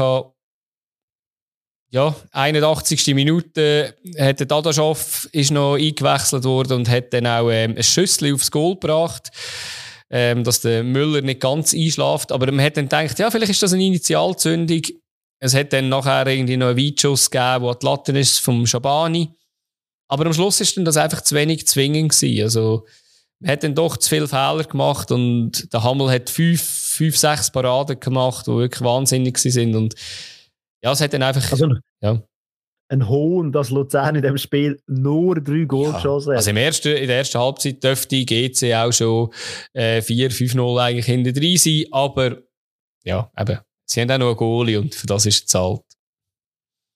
ja, 1.91 2.15
81. 2.33 3.15
Minute 3.15 3.95
hat 4.19 4.39
der 4.39 4.47
Dadaschow 4.47 5.29
ist 5.33 5.51
noch 5.51 5.77
eingewechselt 5.77 6.45
worden 6.45 6.75
und 6.75 6.91
hat 6.91 7.15
dann 7.15 7.27
auch 7.27 7.51
ähm, 7.51 7.75
ein 7.75 7.83
Schüssel 7.83 8.35
aufs 8.35 8.51
Goal 8.51 8.75
gebracht, 8.75 9.31
ähm, 10.11 10.45
dass 10.45 10.61
der 10.61 10.85
Müller 10.85 11.23
nicht 11.23 11.41
ganz 11.41 11.73
einschlaft. 11.73 12.33
Aber 12.33 12.53
man 12.53 12.63
hat 12.63 12.77
dann 12.77 12.85
gedacht, 12.85 13.19
ja, 13.19 13.31
vielleicht 13.31 13.53
ist 13.53 13.63
das 13.63 13.73
eine 13.73 13.85
Initialzündung. 13.85 14.83
Es 15.39 15.55
hat 15.55 15.73
dann 15.73 15.89
nachher 15.89 16.27
irgendwie 16.27 16.59
noch 16.59 16.69
einen 16.69 16.79
Weitschuss 16.79 17.31
gegeben, 17.31 17.63
wo 17.63 17.73
die 17.73 17.87
Latte 17.87 18.19
ist 18.19 18.41
vom 18.41 18.67
Schabani. 18.67 19.31
Aber 20.09 20.27
am 20.27 20.35
Schluss 20.35 20.61
ist 20.61 20.77
dann 20.77 20.85
das 20.85 20.99
einfach 20.99 21.23
zu 21.23 21.35
wenig 21.35 21.67
zwingend 21.67 22.13
gewesen. 22.13 22.43
Also, 22.43 22.85
man 23.41 23.51
hat 23.51 23.63
dann 23.63 23.75
doch 23.75 23.97
zu 23.97 24.09
viele 24.09 24.29
Fehler 24.29 24.65
gemacht 24.65 25.11
und 25.11 25.73
der 25.73 25.83
Hammel 25.83 26.11
hat 26.11 26.31
fünf, 26.31 26.63
fünf 26.63 27.17
sechs 27.17 27.51
Paraden 27.51 28.01
gemacht, 28.01 28.47
die 28.47 28.53
wirklich 28.53 28.83
wahnsinnig 28.83 29.39
sind 29.39 29.75
und 29.75 29.95
ja, 30.83 30.93
es 30.93 31.01
hat 31.01 31.13
dann 31.13 31.23
einfach. 31.23 31.51
Also, 31.51 31.69
ja. 32.01 32.23
Ein 32.89 33.09
Hohn, 33.09 33.51
dass 33.51 33.71
Luzern 33.71 34.15
in 34.15 34.23
dem 34.23 34.39
Spiel 34.39 34.81
nur 34.87 35.41
drei 35.41 35.65
Goal 35.65 35.89
ja. 35.89 35.97
geschossen 35.97 36.31
hat. 36.31 36.37
Also 36.37 36.51
im 36.51 36.57
ersten, 36.57 36.97
in 36.97 37.09
der 37.09 37.19
ersten 37.19 37.41
Halbzeit 37.41 37.83
dürfte 37.83 38.25
GC 38.25 38.73
auch 38.75 38.93
schon 38.93 39.31
äh, 39.73 39.99
4-5-0 39.99 40.81
eigentlich 40.81 41.07
hinter 41.07 41.33
drin 41.33 41.57
sein, 41.57 41.85
aber 41.91 42.43
ja, 43.03 43.29
eben, 43.37 43.59
sie 43.87 44.01
haben 44.01 44.11
auch 44.13 44.19
noch 44.19 44.29
einen 44.29 44.37
Goalie 44.37 44.79
und 44.79 44.95
für 44.95 45.09
das 45.09 45.27
ist 45.27 45.41
es 45.41 45.47
zahlt. 45.47 45.83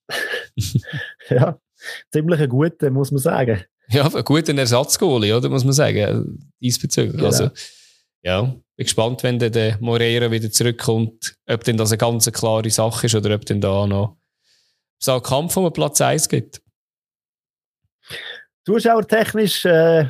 ja, 1.29 1.59
ziemlich 2.13 2.39
ein 2.39 2.49
guter, 2.49 2.89
muss 2.89 3.11
man 3.11 3.19
sagen. 3.19 3.65
Ja, 3.91 4.05
ein 4.05 4.23
guter 4.23 4.57
Ersatzgoalie, 4.57 5.35
oder, 5.35 5.49
muss 5.49 5.63
man 5.63 5.73
sagen, 5.73 6.51
diesbezüglich. 6.61 7.13
Genau. 7.13 7.25
Also, 7.25 7.49
ja, 8.23 8.41
bin 8.41 8.63
gespannt, 8.77 9.23
wenn 9.23 9.39
der 9.39 9.77
Moreira 9.79 10.31
wieder 10.31 10.51
zurückkommt, 10.51 11.35
ob 11.47 11.63
denn 11.63 11.77
das 11.77 11.91
eine 11.91 11.97
ganz 11.97 12.31
klare 12.31 12.69
Sache 12.69 13.07
ist 13.07 13.15
oder 13.15 13.35
ob 13.35 13.45
denn 13.45 13.59
da 13.59 13.85
noch 13.87 14.17
so 14.99 15.13
einen 15.13 15.23
Kampf 15.23 15.57
um 15.57 15.71
Platz 15.73 15.99
1 15.99 16.29
gibt. 16.29 16.61
Zuschauertechnisch, 18.65 19.65
äh, 19.65 20.09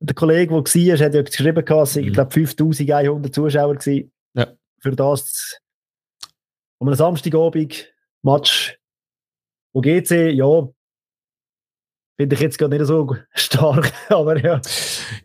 der 0.00 0.14
Kollege, 0.14 0.62
der 0.62 0.98
war, 0.98 1.06
hat 1.06 1.14
ja 1.14 1.22
geschrieben, 1.22 1.64
es 1.66 1.96
mhm. 1.96 2.04
ich 2.04 2.12
glaube 2.12 2.30
5100 2.30 3.34
Zuschauer 3.34 3.74
gewesen. 3.76 4.12
Ja. 4.34 4.52
Für 4.80 4.94
das 4.94 5.58
um 6.78 6.88
einen 6.88 6.96
Samstagabend 6.96 7.92
Match, 8.22 8.78
wo 9.72 9.80
GC, 9.80 10.30
ja, 10.32 10.68
finde 12.18 12.34
ich 12.34 12.40
jetzt 12.40 12.58
gar 12.58 12.68
nicht 12.68 12.84
so 12.84 13.16
stark, 13.34 13.92
aber 14.08 14.42
ja. 14.42 14.60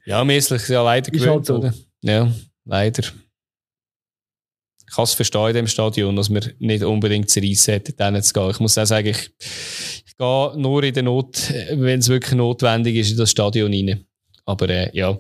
Ja, 0.06 0.24
mäßig 0.24 0.68
ja 0.70 0.84
leider 0.84 1.12
gewöhnt, 1.12 1.28
halt 1.28 1.46
so. 1.46 1.58
oder? 1.58 1.74
Ja, 2.02 2.32
leider. 2.66 3.04
Ich 4.88 4.96
kann 4.96 5.06
es 5.06 5.14
verstehen 5.14 5.48
in 5.48 5.56
dem 5.56 5.68
Stadion, 5.68 6.16
dass 6.16 6.30
man 6.30 6.54
nicht 6.60 6.84
unbedingt 6.84 7.30
zu 7.30 7.40
reissen 7.40 7.74
hätte, 7.74 7.94
dann 7.94 8.22
zu 8.22 8.32
gehen. 8.32 8.52
Ich 8.52 8.60
muss 8.60 8.78
auch 8.78 8.86
sagen, 8.86 9.08
ich, 9.08 9.32
ich 10.06 10.16
gehe 10.18 10.54
nur 10.56 10.84
in 10.84 10.94
der 10.94 11.04
Not, 11.04 11.50
wenn 11.72 12.00
es 12.00 12.10
wirklich 12.10 12.36
notwendig 12.36 12.96
ist, 12.98 13.12
in 13.12 13.18
das 13.18 13.32
Stadion 13.32 13.74
rein. 13.74 14.06
Aber 14.46 14.70
äh, 14.70 14.96
ja, 14.96 15.18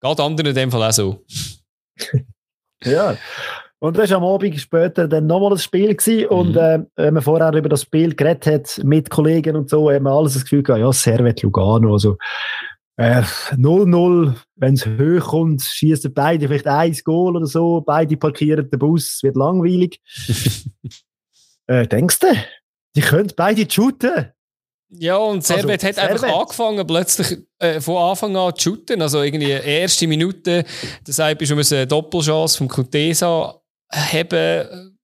geht 0.00 0.20
anderen 0.20 0.48
in 0.48 0.54
dem 0.56 0.70
Fall 0.72 0.88
auch 0.88 0.92
so. 0.92 1.24
ja. 2.84 3.16
Und 3.84 3.98
das 3.98 4.08
war 4.12 4.16
am 4.16 4.24
Abend 4.24 4.58
später 4.58 5.06
dann 5.06 5.26
nochmal 5.26 5.50
das 5.50 5.64
Spiel 5.64 5.94
gewesen. 5.94 6.28
Und 6.28 6.52
mhm. 6.52 6.56
äh, 6.56 6.78
wenn 6.96 7.12
man 7.12 7.22
vorher 7.22 7.52
über 7.52 7.68
das 7.68 7.82
Spiel 7.82 8.14
geredet 8.14 8.46
hat 8.46 8.82
mit 8.82 9.10
Kollegen 9.10 9.56
und 9.56 9.68
so, 9.68 9.90
haben 9.90 10.04
wir 10.04 10.10
alles 10.10 10.32
das 10.32 10.44
Gefühl 10.44 10.62
gehabt, 10.62 10.80
ja, 10.80 10.90
Servet 10.90 11.42
Lugano. 11.42 11.92
Also 11.92 12.16
0-0, 12.98 14.30
äh, 14.30 14.34
wenn 14.56 14.72
es 14.72 14.86
hoch 14.86 15.28
kommt, 15.28 15.60
schießen 15.60 16.14
beide 16.14 16.48
vielleicht 16.48 16.66
ein 16.66 16.96
Goal 17.04 17.36
oder 17.36 17.44
so, 17.44 17.82
beide 17.82 18.16
parkieren 18.16 18.70
den 18.70 18.78
Bus, 18.78 19.22
wird 19.22 19.36
langweilig. 19.36 20.00
äh, 21.66 21.86
denkst 21.86 22.20
du, 22.20 22.28
die 22.96 23.02
können 23.02 23.32
beide 23.36 23.70
shooten? 23.70 24.30
Ja, 24.88 25.18
und 25.18 25.44
Servet 25.44 25.84
also, 25.84 25.88
hat 25.88 25.94
Servet. 25.96 26.24
einfach 26.24 26.40
angefangen, 26.40 26.86
plötzlich 26.86 27.38
äh, 27.58 27.82
von 27.82 27.98
Anfang 27.98 28.34
an 28.34 28.56
zu 28.56 28.70
shooten. 28.70 29.02
Also 29.02 29.20
irgendwie 29.20 29.50
erste 29.50 30.06
Minute, 30.06 30.64
deshalb 31.06 31.42
ist 31.42 31.48
schon 31.48 31.58
eine 31.58 31.86
Doppelchance 31.86 32.56
vom 32.56 32.68
Contesa 32.68 33.60
haben. 33.90 34.98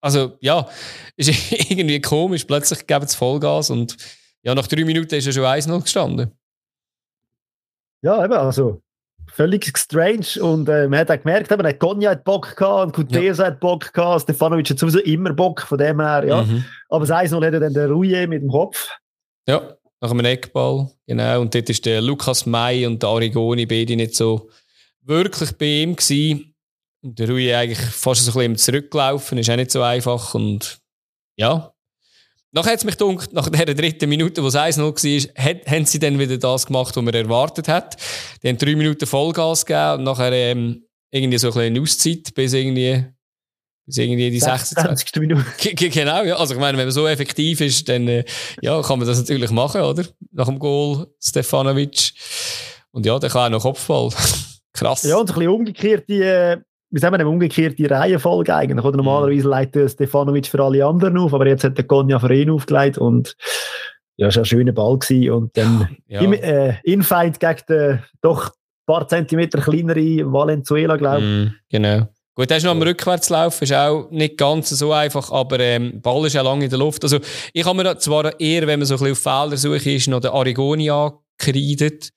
Also 0.00 0.36
ja, 0.40 0.68
ist 1.16 1.70
irgendwie 1.70 2.00
komisch. 2.00 2.44
Plötzlich 2.44 2.86
geben 2.86 3.06
sie 3.06 3.16
Vollgas 3.16 3.70
und 3.70 3.96
ja, 4.42 4.54
nach 4.54 4.66
drei 4.66 4.84
Minuten 4.84 5.14
ist 5.14 5.26
er 5.26 5.32
schon 5.32 5.44
1-0 5.44 5.82
gestanden. 5.82 6.32
Ja, 8.02 8.22
eben, 8.22 8.34
also 8.34 8.82
völlig 9.32 9.76
strange 9.76 10.26
und 10.40 10.68
äh, 10.68 10.86
man 10.86 11.00
hat 11.00 11.10
auch 11.10 11.18
gemerkt, 11.18 11.50
eben, 11.50 11.66
hat 11.66 11.82
hat 11.82 12.24
Bock 12.24 12.54
gehabt 12.54 12.84
und 12.84 12.92
Kutesa 12.92 13.44
ja. 13.44 13.50
hat 13.50 13.60
Bock 13.60 13.92
gehabt, 13.92 14.22
Stefanovic 14.22 14.70
hat 14.70 14.78
sowieso 14.78 15.00
immer 15.00 15.32
Bock, 15.32 15.62
von 15.62 15.78
dem 15.78 16.00
her, 16.00 16.24
ja. 16.26 16.42
Mhm. 16.42 16.64
Aber 16.88 17.06
das 17.06 17.16
1-0 17.16 17.44
hat 17.44 17.54
dann 17.54 17.72
der 17.74 17.88
Rouillet 17.88 18.28
mit 18.28 18.42
dem 18.42 18.50
Kopf. 18.50 18.90
Ja, 19.48 19.76
nach 20.00 20.10
einem 20.10 20.24
Eckball, 20.24 20.90
genau. 21.06 21.40
Und 21.40 21.54
dort 21.54 21.70
ist 21.70 21.84
der 21.86 22.02
Lukas 22.02 22.46
May 22.46 22.86
und 22.86 23.02
der 23.02 23.08
Arigoni 23.08 23.66
beide 23.66 23.96
nicht 23.96 24.14
so 24.14 24.50
wirklich 25.02 25.52
bei 25.56 25.82
ihm 25.82 25.96
gewesen. 25.96 26.53
Der 27.06 27.28
Rui 27.28 27.54
eigentlich 27.54 27.78
fast 27.78 28.24
so 28.24 28.30
ein 28.30 28.54
bisschen 28.54 28.56
zurückgelaufen, 28.56 29.36
ist 29.36 29.50
auch 29.50 29.56
nicht 29.56 29.70
so 29.70 29.82
einfach. 29.82 30.34
Und 30.34 30.78
ja. 31.36 31.70
Nachher 32.50 32.72
hat 32.72 32.78
es 32.78 32.84
mich 32.84 32.96
gedacht, 32.96 33.30
nach 33.34 33.50
der 33.50 33.74
dritten 33.74 34.08
Minute, 34.08 34.42
wo 34.42 34.46
es 34.46 34.54
1-0 34.54 34.80
war, 34.80 35.44
hat, 35.44 35.66
haben 35.66 35.84
sie 35.84 35.98
dann 35.98 36.18
wieder 36.18 36.38
das 36.38 36.64
gemacht, 36.64 36.96
was 36.96 37.04
man 37.04 37.12
erwartet 37.12 37.68
hat. 37.68 37.96
Die 38.42 38.48
haben 38.48 38.56
drei 38.56 38.74
Minuten 38.74 39.06
Vollgas 39.06 39.66
gegeben 39.66 39.98
und 39.98 40.04
nachher 40.04 40.32
ähm, 40.32 40.86
irgendwie 41.10 41.36
so 41.36 41.48
ein 41.48 41.54
bisschen 41.54 41.82
Auszeit 41.82 42.34
bis 42.34 42.54
irgendwie, 42.54 43.04
bis 43.84 43.98
irgendwie 43.98 44.30
die 44.30 44.40
26. 44.40 45.16
Minute. 45.16 45.44
genau, 45.74 46.22
ja. 46.22 46.36
Also 46.36 46.54
ich 46.54 46.60
meine, 46.60 46.78
wenn 46.78 46.86
man 46.86 46.92
so 46.92 47.06
effektiv 47.06 47.60
ist, 47.60 47.86
dann 47.86 48.08
äh, 48.08 48.24
ja, 48.62 48.80
kann 48.80 48.98
man 48.98 49.06
das 49.06 49.18
natürlich 49.18 49.50
machen, 49.50 49.82
oder? 49.82 50.06
Nach 50.32 50.46
dem 50.46 50.58
Goal 50.58 51.06
Stefanovic. 51.20 52.12
Und 52.92 53.04
ja, 53.04 53.18
der 53.18 53.28
kann 53.28 53.52
auch 53.52 53.58
noch 53.58 53.62
Kopfball. 53.62 54.08
Krass. 54.72 55.02
Ja, 55.02 55.16
und 55.16 55.28
ein 55.28 55.34
bisschen 55.34 55.50
umgekehrt 55.50 56.08
die, 56.08 56.56
wie 56.94 57.00
sagen 57.00 57.12
wir, 57.12 57.18
eine 57.18 57.28
umgekehrte 57.28 57.90
Reihenfolge 57.90 58.54
eigentlich. 58.54 58.84
Oder 58.84 58.98
normalerweise 58.98 59.48
leitet 59.48 59.90
Stefanovic 59.90 60.46
für 60.46 60.62
alle 60.62 60.86
anderen 60.86 61.18
auf, 61.18 61.34
aber 61.34 61.48
jetzt 61.48 61.64
hat 61.64 61.76
der 61.76 61.86
Konja 61.86 62.20
für 62.20 62.32
ihn 62.32 62.50
aufgelegt 62.50 62.98
und 62.98 63.36
ja, 64.16 64.28
es 64.28 64.36
war 64.36 64.42
ein 64.44 64.46
schöner 64.46 64.70
Ball 64.70 64.96
gewesen. 64.96 65.32
und 65.32 65.56
dann 65.56 65.96
ja. 66.06 66.20
im 66.20 66.34
äh, 66.34 66.74
Infight 66.84 67.40
gegen 67.40 67.62
den 67.68 68.02
doch 68.22 68.46
ein 68.46 68.86
paar 68.86 69.08
Zentimeter 69.08 69.60
kleinere 69.60 70.32
Valenzuela, 70.32 70.96
glaube 70.96 71.18
ich. 71.18 71.24
Mm, 71.24 71.54
genau. 71.68 72.08
Gut, 72.36 72.50
er 72.50 72.58
ist 72.58 72.64
noch 72.64 72.70
am 72.70 72.82
Rückwärtslauf, 72.82 73.60
ist 73.60 73.72
auch 73.72 74.08
nicht 74.12 74.36
ganz 74.36 74.70
so 74.70 74.92
einfach, 74.92 75.32
aber 75.32 75.58
ähm, 75.58 76.00
Ball 76.00 76.26
ist 76.26 76.34
ja 76.34 76.42
lange 76.42 76.64
in 76.64 76.70
der 76.70 76.78
Luft. 76.78 77.02
Also 77.02 77.18
ich 77.52 77.64
habe 77.64 77.76
mir 77.76 77.98
zwar 77.98 78.38
eher, 78.38 78.68
wenn 78.68 78.78
man 78.78 78.86
so 78.86 78.94
ein 78.94 79.00
bisschen 79.00 79.12
auf 79.12 79.18
Fehlersuche 79.18 79.90
ist, 79.90 80.06
noch 80.06 80.20
den 80.20 80.30
Arigoni 80.30 80.90
angekreidet. 80.90 82.10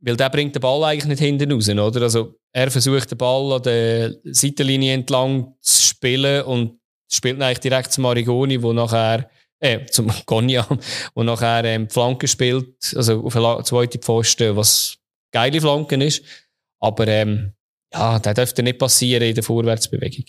Weil 0.00 0.16
der 0.16 0.30
bringt 0.30 0.54
den 0.54 0.60
Ball 0.60 0.84
eigentlich 0.84 1.06
nicht 1.06 1.20
hinten 1.20 1.50
raus, 1.52 1.68
oder? 1.68 2.02
Also, 2.02 2.34
er 2.52 2.70
versucht 2.70 3.10
den 3.10 3.18
Ball 3.18 3.52
an 3.52 3.62
der 3.62 4.14
Seitenlinie 4.24 4.94
entlang 4.94 5.54
zu 5.60 5.82
spielen 5.82 6.44
und 6.44 6.78
spielt 7.10 7.40
eigentlich 7.42 7.60
direkt 7.60 7.92
zum 7.92 8.02
Marigoni, 8.02 8.62
wo 8.62 8.72
nachher, 8.72 9.28
äh, 9.60 9.86
zum 9.86 10.12
Gonia, 10.26 10.66
wo 11.14 11.22
nachher 11.22 11.64
ähm, 11.64 11.90
Flanke 11.90 12.28
spielt, 12.28 12.94
also 12.94 13.24
auf 13.24 13.36
eine 13.36 13.64
zweite 13.64 13.98
Pfosten, 13.98 14.56
was 14.56 14.98
geile 15.32 15.60
Flanken 15.60 16.00
ist. 16.00 16.22
Aber, 16.80 17.06
ähm, 17.08 17.54
ja, 17.92 18.18
das 18.18 18.34
dürfte 18.34 18.62
nicht 18.62 18.78
passieren 18.78 19.22
in 19.26 19.34
der 19.34 19.42
Vorwärtsbewegung. 19.42 20.26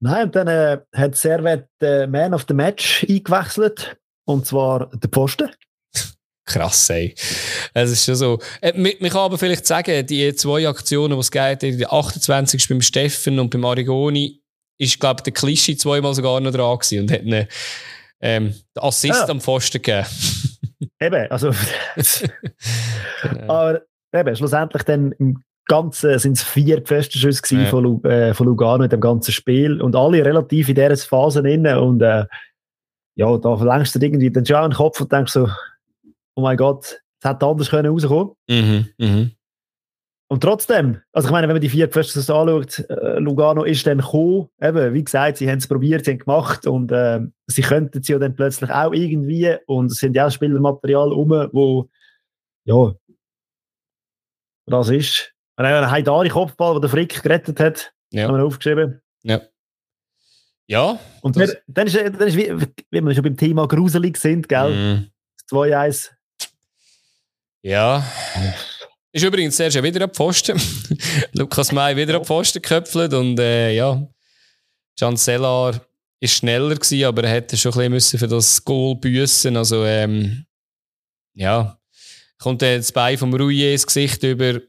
Nein, 0.00 0.26
und 0.26 0.36
dann 0.36 0.48
äh, 0.48 0.78
hat 0.94 1.16
Servet 1.16 1.68
äh, 1.80 2.06
Man 2.06 2.34
of 2.34 2.44
the 2.48 2.54
Match 2.54 3.04
eingewechselt. 3.08 3.96
Und 4.24 4.46
zwar 4.46 4.90
der 4.90 5.08
Posten. 5.08 5.50
Krass, 6.46 6.88
ey. 6.90 7.12
Es 7.74 7.90
ist 7.90 8.04
schon 8.04 8.14
so. 8.14 8.38
Äh, 8.60 8.72
man 8.78 9.10
kann 9.10 9.20
aber 9.20 9.36
vielleicht 9.36 9.66
sagen, 9.66 10.06
die 10.06 10.32
zwei 10.36 10.68
Aktionen, 10.68 11.14
die 11.14 11.20
es 11.20 11.30
geht, 11.30 11.62
die 11.62 11.86
28. 11.86 12.68
beim 12.68 12.80
Steffen 12.80 13.40
und 13.40 13.50
beim 13.50 13.64
Arigoni, 13.64 14.40
ist, 14.78 15.00
glaube 15.00 15.16
ich, 15.18 15.24
der 15.24 15.32
Klischee 15.32 15.76
zweimal 15.76 16.14
sogar 16.14 16.40
noch 16.40 16.52
dran 16.52 16.78
gewesen 16.78 17.00
und 17.00 17.10
hat 17.10 17.20
einen 17.20 17.48
ähm, 18.20 18.54
Assist 18.76 19.20
ja. 19.20 19.28
am 19.28 19.40
Pfosten 19.40 19.82
gegeben. 19.82 20.06
eben, 21.00 21.30
also. 21.30 21.50
genau. 23.22 23.42
Aber 23.52 23.82
eben, 24.12 24.36
schlussendlich 24.36 24.82
dann 24.84 25.12
im 25.12 25.42
Ganzen 25.66 26.16
sind 26.18 26.36
es 26.36 26.44
vier 26.44 26.80
Pfostenschüsse 26.80 27.56
ja. 27.56 27.66
von, 27.66 28.04
äh, 28.04 28.34
von 28.34 28.46
Lugano 28.46 28.84
in 28.84 28.90
dem 28.90 29.00
ganzen 29.00 29.32
Spiel 29.32 29.80
und 29.82 29.96
alle 29.96 30.24
relativ 30.24 30.68
in 30.68 30.76
dieser 30.76 30.96
Phase 30.96 31.40
inne 31.48 31.80
und 31.80 32.00
äh, 32.02 32.24
ja, 33.16 33.36
da 33.38 33.56
verlängst 33.56 33.94
du 33.94 33.98
irgendwie 33.98 34.30
den 34.30 34.46
schon 34.46 34.70
den 34.70 34.76
Kopf 34.76 35.00
und 35.00 35.10
denkst 35.10 35.32
so, 35.32 35.48
oh 36.36 36.42
mein 36.42 36.56
Gott, 36.56 37.00
es 37.20 37.28
hätte 37.28 37.46
anders 37.46 37.70
können 37.70 37.90
rauskommen. 37.90 38.34
Mhm, 38.48 38.88
mhm. 38.98 39.32
Und 40.28 40.40
trotzdem, 40.40 41.00
also 41.12 41.28
ich 41.28 41.32
meine, 41.32 41.46
wenn 41.46 41.54
man 41.54 41.60
die 41.60 41.68
vier 41.68 41.88
Firsts 41.88 42.28
anschaut, 42.28 42.80
äh, 42.90 43.18
Lugano 43.18 43.62
ist 43.62 43.86
dann 43.86 43.98
gekommen, 43.98 44.48
eben, 44.60 44.92
wie 44.92 45.04
gesagt, 45.04 45.36
sie 45.36 45.48
haben 45.48 45.58
es 45.58 45.68
probiert, 45.68 46.04
sie 46.04 46.12
haben 46.12 46.18
gemacht 46.18 46.66
und 46.66 46.90
äh, 46.90 47.20
sie 47.46 47.62
könnten 47.62 48.02
sie 48.02 48.12
ja 48.12 48.18
dann 48.18 48.34
plötzlich 48.34 48.70
auch 48.70 48.92
irgendwie 48.92 49.56
und 49.66 49.92
es 49.92 49.98
sind 49.98 50.16
ja 50.16 50.26
auch 50.26 50.30
Spielermaterial 50.30 51.12
rum, 51.12 51.48
wo, 51.52 51.88
ja, 52.64 52.92
das 54.66 54.88
ist. 54.88 55.32
Ein 55.58 55.90
Heidari 55.90 56.28
Kopfball, 56.28 56.74
den 56.74 56.82
der 56.82 56.90
Frick 56.90 57.22
gerettet 57.22 57.60
hat, 57.60 57.94
ja. 58.10 58.26
haben 58.26 58.36
wir 58.36 58.44
aufgeschrieben. 58.44 59.00
Ja. 59.22 59.40
Ja. 60.66 60.98
Und 61.22 61.36
dann, 61.36 61.52
dann, 61.68 61.86
ist, 61.86 61.96
dann 61.96 62.28
ist 62.28 62.36
wie, 62.36 62.52
wie 62.90 63.00
wir 63.00 63.14
schon 63.14 63.22
beim 63.22 63.36
Thema 63.36 63.68
gruselig 63.68 64.16
sind, 64.16 64.48
gell? 64.48 64.70
Mm. 64.70 65.10
2-1. 65.50 66.15
Ja. 67.66 68.06
Ist 69.10 69.24
übrigens 69.24 69.56
sehr 69.56 69.72
schön 69.72 69.82
wieder 69.82 70.04
am 70.04 70.14
Pfosten. 70.14 70.56
Lukas 71.32 71.72
May 71.72 71.96
wieder 71.96 72.14
am 72.14 72.24
Pfosten 72.24 72.62
geköpfelt 72.62 73.12
und 73.12 73.40
äh, 73.40 73.72
ja, 73.72 74.06
Chancellar 74.96 75.74
war 75.74 76.28
schneller 76.28 76.76
gewesen, 76.76 77.04
aber 77.06 77.24
er 77.24 77.30
hätte 77.30 77.56
schon 77.56 77.76
ein 77.80 77.90
bisschen 77.90 78.20
für 78.20 78.28
das 78.28 78.64
Goal 78.64 78.94
büßen. 78.94 79.56
Also 79.56 79.84
ähm, 79.84 80.46
ja, 81.34 81.76
kommt 82.38 82.62
das 82.62 82.92
Bein 82.92 83.18
vom 83.18 83.34
Rouillet 83.34 83.72
ins 83.72 83.86
Gesicht 83.88 84.22
über 84.22 84.60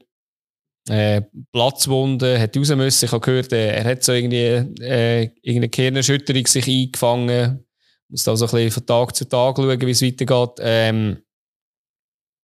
äh, 0.88 1.22
Platzwunde, 1.52 2.40
hat 2.40 2.56
raus 2.56 2.70
müssen. 2.70 3.04
Ich 3.04 3.12
habe 3.12 3.24
gehört, 3.24 3.52
äh, 3.52 3.76
er 3.76 3.84
hat 3.84 4.02
so 4.02 4.12
irgendwie 4.12 4.82
äh, 4.82 5.22
irgendeine 5.42 5.68
Kernerschütterung 5.68 6.48
sich 6.48 6.66
eingefangen. 6.66 7.64
Muss 8.08 8.24
da 8.24 8.34
so 8.34 8.46
ein 8.46 8.50
bisschen 8.50 8.72
von 8.72 8.86
Tag 8.86 9.14
zu 9.14 9.24
Tag 9.28 9.56
schauen, 9.56 9.80
wie 9.82 9.90
es 9.92 10.02
weitergeht. 10.02 10.58
Ähm, 10.58 11.22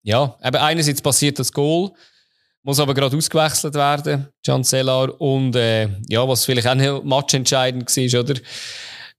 ja, 0.04 0.38
eben 0.44 0.58
einerseits 0.58 1.02
passiert 1.02 1.40
das 1.40 1.52
Goal, 1.52 1.92
muss 2.62 2.80
aber 2.80 2.94
gerade 2.94 3.18
ausgewechselt 3.18 3.74
werden, 3.74 4.30
Can 4.46 4.64
Cellar. 4.64 5.20
Und 5.20 5.56
äh, 5.56 5.90
ja, 6.08 6.28
was 6.28 6.46
vielleicht 6.46 6.68
auch 6.68 6.76
nicht 6.76 7.04
matchentscheidend 7.04 7.90
war, 7.90 8.20
oder? 8.22 8.40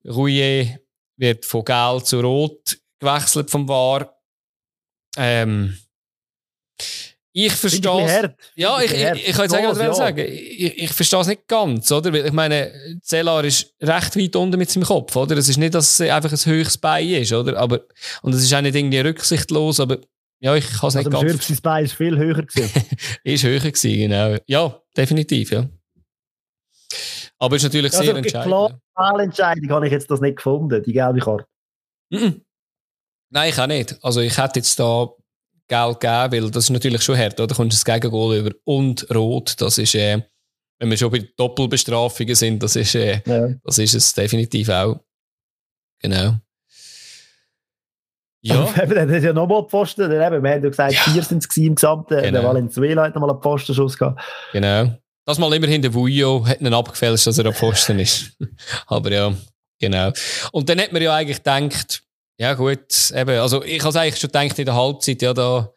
Rouillet 0.06 0.78
wird 1.16 1.44
von 1.44 1.64
Gelb 1.64 2.04
zu 2.04 2.20
Rot 2.20 2.78
gewechselt 3.00 3.50
vom 3.50 3.68
VAR. 3.68 4.14
Ähm, 5.16 5.76
ich 7.36 7.52
verstehe. 7.52 8.36
Ja, 8.54 8.80
ich, 8.80 8.92
ich, 8.92 9.28
ich, 9.28 9.34
kann 9.34 9.50
jetzt 9.50 9.96
sagen. 9.96 10.24
Ich, 10.28 10.78
ich 10.78 10.92
verstehe 10.92 11.20
es 11.20 11.26
nicht 11.26 11.48
ganz, 11.48 11.90
oder? 11.90 12.12
Weil 12.12 12.26
ich 12.26 12.32
meine, 12.32 12.72
Cellar 13.02 13.42
ist 13.44 13.74
recht 13.82 14.16
weit 14.16 14.36
unten 14.36 14.56
mit 14.56 14.70
seinem 14.70 14.84
Kopf, 14.84 15.16
oder? 15.16 15.36
Es 15.36 15.48
ist 15.48 15.56
nicht, 15.56 15.74
dass 15.74 15.98
es 15.98 16.08
einfach 16.08 16.30
ein 16.30 16.52
höchstes 16.52 16.78
Bein 16.78 17.08
ist, 17.08 17.32
oder? 17.32 17.58
Aber, 17.58 17.80
und 18.22 18.34
es 18.34 18.42
ist 18.44 18.54
auch 18.54 18.60
nicht 18.60 18.76
irgendwie 18.76 19.00
rücksichtslos, 19.00 19.80
aber 19.80 19.98
ja, 20.44 20.54
ich 20.56 20.70
kann 20.70 20.88
es 20.88 20.94
nicht 20.94 21.06
also 21.06 21.26
ganz... 21.26 21.48
Das 21.48 21.60
Bein 21.62 21.84
ist 21.86 21.94
viel 21.94 22.18
höher 22.18 22.42
gewesen. 22.42 22.70
ist 23.24 23.44
höher 23.44 23.60
gewesen, 23.60 23.96
genau. 23.96 24.36
Ja, 24.46 24.78
definitiv, 24.94 25.50
ja. 25.52 25.66
Aber 27.38 27.56
es 27.56 27.62
ist 27.62 27.68
natürlich 27.68 27.94
also, 27.94 28.04
sehr 28.04 28.14
entscheidend. 28.14 28.46
Klar, 28.46 28.78
Fehlentscheidung 28.94 29.70
habe 29.70 29.86
ich 29.86 29.92
jetzt 29.92 30.10
das 30.10 30.20
nicht 30.20 30.36
gefunden, 30.36 30.82
die 30.82 30.92
gelbe 30.92 31.20
Karte. 31.20 31.46
Mm 32.10 32.16
-mm. 32.16 32.40
Nein, 33.30 33.48
ich 33.48 33.58
auch 33.58 33.66
nicht. 33.66 33.96
Also 34.04 34.20
ich 34.20 34.36
hätte 34.36 34.58
jetzt 34.58 34.78
da 34.78 35.08
Geld 35.66 36.00
geben, 36.00 36.32
weil 36.32 36.50
das 36.50 36.64
ist 36.64 36.70
natürlich 36.70 37.02
schon 37.02 37.16
hart, 37.16 37.40
oder? 37.40 37.46
Da 37.46 37.54
kommst 37.54 37.72
du 37.72 37.76
das 37.76 37.84
Gegengol 37.86 38.36
über 38.36 38.50
und 38.64 39.10
rot, 39.14 39.58
das 39.62 39.78
ist, 39.78 39.94
äh, 39.94 40.20
wenn 40.78 40.90
wir 40.90 40.98
schon 40.98 41.10
bei 41.10 41.26
Doppelbestrafungen 41.38 42.34
sind, 42.34 42.62
das 42.62 42.76
ist, 42.76 42.94
äh, 42.94 43.22
ja. 43.24 43.48
das 43.64 43.78
ist 43.78 43.94
es 43.94 44.12
definitiv 44.12 44.68
auch. 44.68 45.00
Genau. 46.02 46.34
Ja. 48.44 48.70
das 48.76 49.10
ist 49.10 49.24
ja 49.24 49.32
nochmal 49.32 49.64
Pfosten. 49.66 50.10
Wir 50.10 50.24
haben 50.24 50.44
ja 50.44 50.58
gesagt, 50.58 50.92
ja. 50.92 51.00
vier 51.00 51.22
sind 51.22 51.44
es 51.44 51.56
im 51.56 51.74
Gesamten. 51.74 52.20
Genau. 52.20 52.30
Der 52.30 52.44
Valenzuela 52.44 53.04
hat 53.04 53.14
nochmal 53.14 53.30
einen 53.30 53.40
Pfostenschuss 53.40 53.96
gehabt. 53.96 54.22
Genau. 54.52 54.92
Das 55.26 55.38
mal 55.38 55.52
immerhin 55.54 55.80
der 55.80 55.94
Vujo 55.94 56.46
hat 56.46 56.60
einen 56.60 56.74
abgefälscht, 56.74 57.26
dass 57.26 57.38
er 57.38 57.46
ein 57.46 57.54
Pfosten 57.54 57.98
ist. 57.98 58.36
Aber 58.86 59.10
ja, 59.10 59.34
genau. 59.80 60.12
Und 60.52 60.68
dann 60.68 60.78
hat 60.80 60.92
man 60.92 61.00
ja 61.00 61.14
eigentlich 61.14 61.38
gedacht, 61.38 62.02
ja, 62.38 62.52
gut. 62.52 63.10
Eben, 63.14 63.38
also 63.38 63.62
ich 63.64 63.82
habe 63.82 63.98
eigentlich 63.98 64.20
schon 64.20 64.28
gedacht 64.28 64.58
in 64.58 64.66
der 64.66 64.74
Halbzeit, 64.74 65.22
ja, 65.22 65.32
da, 65.32 65.72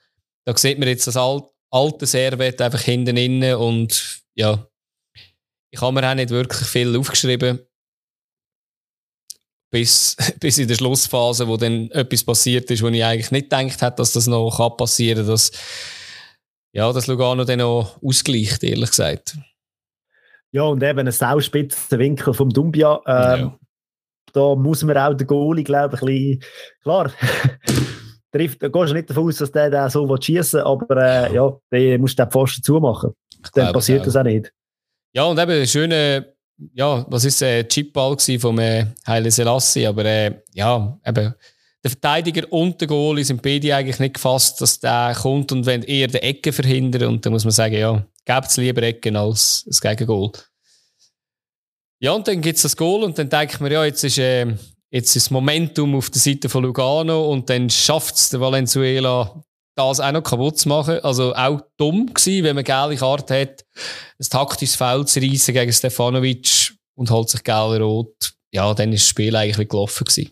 da 0.45 0.57
sieht 0.57 0.77
man 0.77 0.89
jetzt 0.89 1.07
das 1.07 1.15
alte 1.17 2.05
Servet 2.05 2.61
einfach 2.61 2.81
hinten 2.81 3.15
innen 3.15 3.55
und 3.55 4.19
ja, 4.35 4.67
ich 5.71 5.81
habe 5.81 5.93
mir 5.93 6.09
auch 6.09 6.15
nicht 6.15 6.29
wirklich 6.29 6.67
viel 6.67 6.97
aufgeschrieben. 6.97 7.59
Bis, 9.69 10.15
bis 10.39 10.57
in 10.57 10.67
der 10.67 10.75
Schlussphase, 10.75 11.47
wo 11.47 11.57
dann 11.57 11.91
etwas 11.91 12.23
passiert 12.23 12.69
ist, 12.71 12.81
wo 12.81 12.87
ich 12.87 13.03
eigentlich 13.03 13.31
nicht 13.31 13.49
gedacht 13.49 13.81
hätte, 13.81 13.97
dass 13.97 14.13
das 14.13 14.27
noch 14.27 14.77
passieren 14.77 15.25
kann, 15.25 15.27
dass, 15.27 15.51
ja, 16.73 16.91
dass 16.91 17.07
Lugano 17.07 17.43
dann 17.43 17.59
noch 17.59 18.01
ausgleicht, 18.01 18.63
ehrlich 18.63 18.89
gesagt. 18.89 19.37
Ja, 20.51 20.63
und 20.63 20.81
eben 20.81 20.99
ein 21.05 21.11
sauspitzen 21.11 21.99
Winkel 21.99 22.33
vom 22.33 22.49
Dumbia. 22.49 23.01
Ähm, 23.05 23.39
ja 23.39 23.59
da 24.37 24.55
muss 24.55 24.83
man 24.83 24.97
auch 24.97 25.13
den 25.13 25.27
Goalie, 25.27 25.63
glaube 25.63 25.95
ich, 25.95 26.01
ein 26.01 26.07
bisschen, 26.07 26.43
klar, 26.83 27.11
trifft, 28.31 28.61
da 28.61 28.67
gehst 28.67 28.89
du 28.89 28.93
nicht 28.93 29.09
davon 29.09 29.27
aus, 29.27 29.37
dass 29.37 29.51
der, 29.51 29.69
der 29.69 29.89
so 29.89 30.15
schießen 30.15 30.61
aber 30.61 30.97
äh, 30.97 31.33
ja, 31.33 31.57
der 31.71 31.99
muss 31.99 32.15
den 32.15 32.29
Pfosten 32.29 32.63
zumachen. 32.63 33.13
Dann 33.53 33.73
passiert 33.73 34.05
das 34.05 34.15
auch 34.15 34.23
nicht. 34.23 34.51
Ja, 35.13 35.23
und 35.23 35.39
eben, 35.39 35.65
schöne, 35.65 36.33
ja, 36.73 37.05
was 37.09 37.25
ist 37.25 37.41
äh, 37.41 37.67
Chipball 37.67 38.17
vom 38.39 38.59
äh, 38.59 38.85
Haile 39.05 39.31
Selassie, 39.31 39.85
aber 39.85 40.05
äh, 40.05 40.41
ja, 40.53 40.99
eben, 41.05 41.33
der 41.83 41.91
Verteidiger 41.91 42.51
und 42.51 42.81
der 42.81 42.87
Goalie 42.87 43.23
sind 43.23 43.41
beide 43.41 43.75
eigentlich 43.75 43.99
nicht 43.99 44.15
gefasst, 44.15 44.59
dass 44.61 44.79
der 44.79 45.15
kommt 45.19 45.51
und 45.51 45.65
wenn 45.65 45.83
eher 45.83 46.07
die 46.07 46.17
Ecke 46.17 46.51
verhindern 46.51 47.09
und 47.09 47.25
dann 47.25 47.33
muss 47.33 47.45
man 47.45 47.51
sagen, 47.51 47.75
ja, 47.75 48.05
gebt 48.25 48.47
es 48.47 48.57
lieber 48.57 48.83
Ecken 48.83 49.15
als 49.15 49.63
das 49.65 49.79
Gegengol. 49.79 50.31
Ja, 51.99 52.11
und 52.11 52.27
dann 52.27 52.41
gibt 52.41 52.57
es 52.57 52.63
das 52.63 52.77
Goal 52.77 53.03
und 53.03 53.17
dann 53.17 53.29
denkt 53.29 53.59
man, 53.61 53.71
ja, 53.71 53.85
jetzt 53.85 54.03
ist, 54.03 54.17
äh, 54.17 54.45
jetzt 54.89 55.15
ist 55.15 55.27
das 55.27 55.31
Momentum 55.31 55.95
auf 55.95 56.09
der 56.09 56.21
Seite 56.21 56.49
von 56.49 56.63
Lugano 56.63 57.31
und 57.31 57.49
dann 57.49 57.69
schafft 57.69 58.15
es 58.15 58.29
der 58.29 58.39
Valenzuela, 58.39 59.43
das 59.77 59.99
auch 59.99 60.11
noch 60.11 60.23
kaputt 60.23 60.57
zu 60.57 60.69
machen. 60.69 60.99
Also 61.03 61.33
auch 61.35 61.61
dumm 61.77 62.13
gewesen, 62.13 62.43
wenn 62.43 62.55
man 62.55 62.63
gelbe 62.63 62.95
Karte 62.95 63.41
hat, 63.41 63.65
ein 64.19 64.29
taktisches 64.29 64.75
Foul 64.75 65.07
zu 65.07 65.19
reissen 65.19 65.53
gegen 65.53 65.71
Stefanovic 65.71 66.73
und 66.95 67.11
holt 67.11 67.29
sich 67.29 67.43
gelb-rot. 67.43 68.33
Ja, 68.51 68.73
dann 68.73 68.91
ist 68.93 69.03
das 69.03 69.09
Spiel 69.09 69.35
eigentlich 69.35 69.69
gelaufen 69.69 70.05
gewesen. 70.05 70.31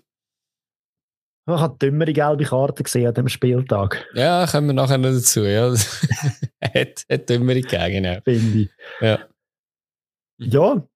Ich 1.48 1.54
habe 1.54 1.78
dümmere 1.78 2.12
gelbe 2.12 2.44
Karten 2.44 2.84
gesehen 2.84 3.08
an 3.08 3.14
dem 3.14 3.30
Spieltag. 3.30 4.04
Ja, 4.16 4.48
kommen 4.48 4.68
wir 4.68 4.74
nachher 4.74 4.98
noch 4.98 5.12
dazu. 5.12 5.44
Ja. 5.44 5.72
hat, 6.64 7.06
hat 7.10 7.30
dümmere 7.30 7.62
gegeben, 7.62 8.04
genau. 8.04 8.20
Finde 8.24 8.62
ich. 8.62 8.70
Ja. 9.00 9.20
Ja, 10.38 10.88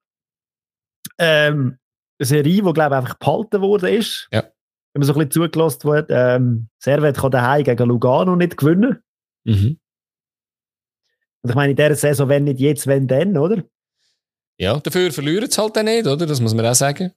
ähm, 1.18 1.78
eine 2.18 2.26
Serie, 2.26 2.62
die, 2.62 2.72
glaube 2.72 2.94
ich, 2.94 2.98
einfach 2.98 3.14
behalten 3.14 3.60
worden 3.60 3.94
ist. 3.94 4.28
Ja. 4.32 4.44
Wenn 4.92 5.00
man 5.00 5.06
so 5.06 5.12
ein 5.12 5.18
bisschen 5.18 5.30
zugelassen 5.30 5.84
wird. 5.84 6.10
Ähm, 6.10 6.68
Servet 6.78 7.16
kann 7.16 7.30
daheim 7.30 7.64
gegen 7.64 7.88
Lugano 7.88 8.36
nicht 8.36 8.56
gewinnen. 8.56 9.02
Mhm. 9.44 9.78
Und 11.42 11.50
ich 11.50 11.54
meine, 11.54 11.70
in 11.70 11.76
dieser 11.76 11.94
Saison, 11.94 12.28
wenn 12.28 12.44
nicht 12.44 12.60
jetzt, 12.60 12.86
wenn 12.86 13.06
dann, 13.06 13.36
oder? 13.36 13.62
Ja, 14.58 14.78
dafür 14.78 15.10
verlieren 15.10 15.50
sie 15.50 15.60
halt 15.60 15.76
dann 15.76 15.86
nicht, 15.86 16.06
oder? 16.06 16.26
Das 16.26 16.40
muss 16.40 16.54
man 16.54 16.66
auch 16.66 16.74
sagen. 16.74 17.12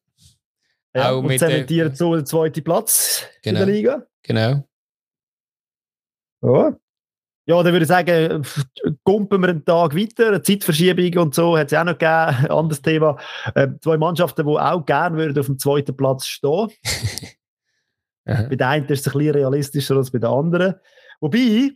Ja, 0.95 1.11
auch 1.11 1.23
und 1.23 1.37
zementieren 1.37 1.95
so 1.95 2.15
den 2.15 2.25
zweiten 2.25 2.63
Platz 2.63 3.27
genau. 3.41 3.61
in 3.61 3.65
der 3.65 3.75
Liga. 3.75 4.07
Genau. 4.21 4.63
Ja. 6.41 6.77
Ja, 7.45 7.61
dann 7.61 7.73
würde 7.73 7.83
ich 7.83 7.89
sagen, 7.89 8.45
kumpen 9.03 9.41
wir 9.41 9.49
einen 9.49 9.65
Tag 9.65 9.95
weiter. 9.95 10.27
Eine 10.29 10.41
Zeitverschiebung 10.41 11.21
und 11.21 11.35
so 11.35 11.57
hat 11.57 11.73
es 11.73 11.77
auch 11.77 11.83
noch 11.83 11.97
gegeben. 11.97 12.49
Anderes 12.49 12.81
Thema. 12.81 13.17
Äh, 13.53 13.67
zwei 13.81 13.97
Mannschaften, 13.97 14.45
die 14.45 14.53
auch 14.53 14.85
gerne 14.85 15.17
würden 15.17 15.37
auf 15.37 15.47
dem 15.47 15.59
zweiten 15.59 15.97
Platz 15.97 16.25
stehen. 16.25 16.69
bei 18.25 18.55
der 18.55 18.69
einen 18.69 18.85
ist 18.87 19.05
es 19.05 19.13
ein 19.13 19.17
bisschen 19.17 19.35
realistischer 19.35 19.95
als 19.95 20.11
bei 20.11 20.19
der 20.19 20.29
anderen. 20.29 20.75
Wobei. 21.19 21.71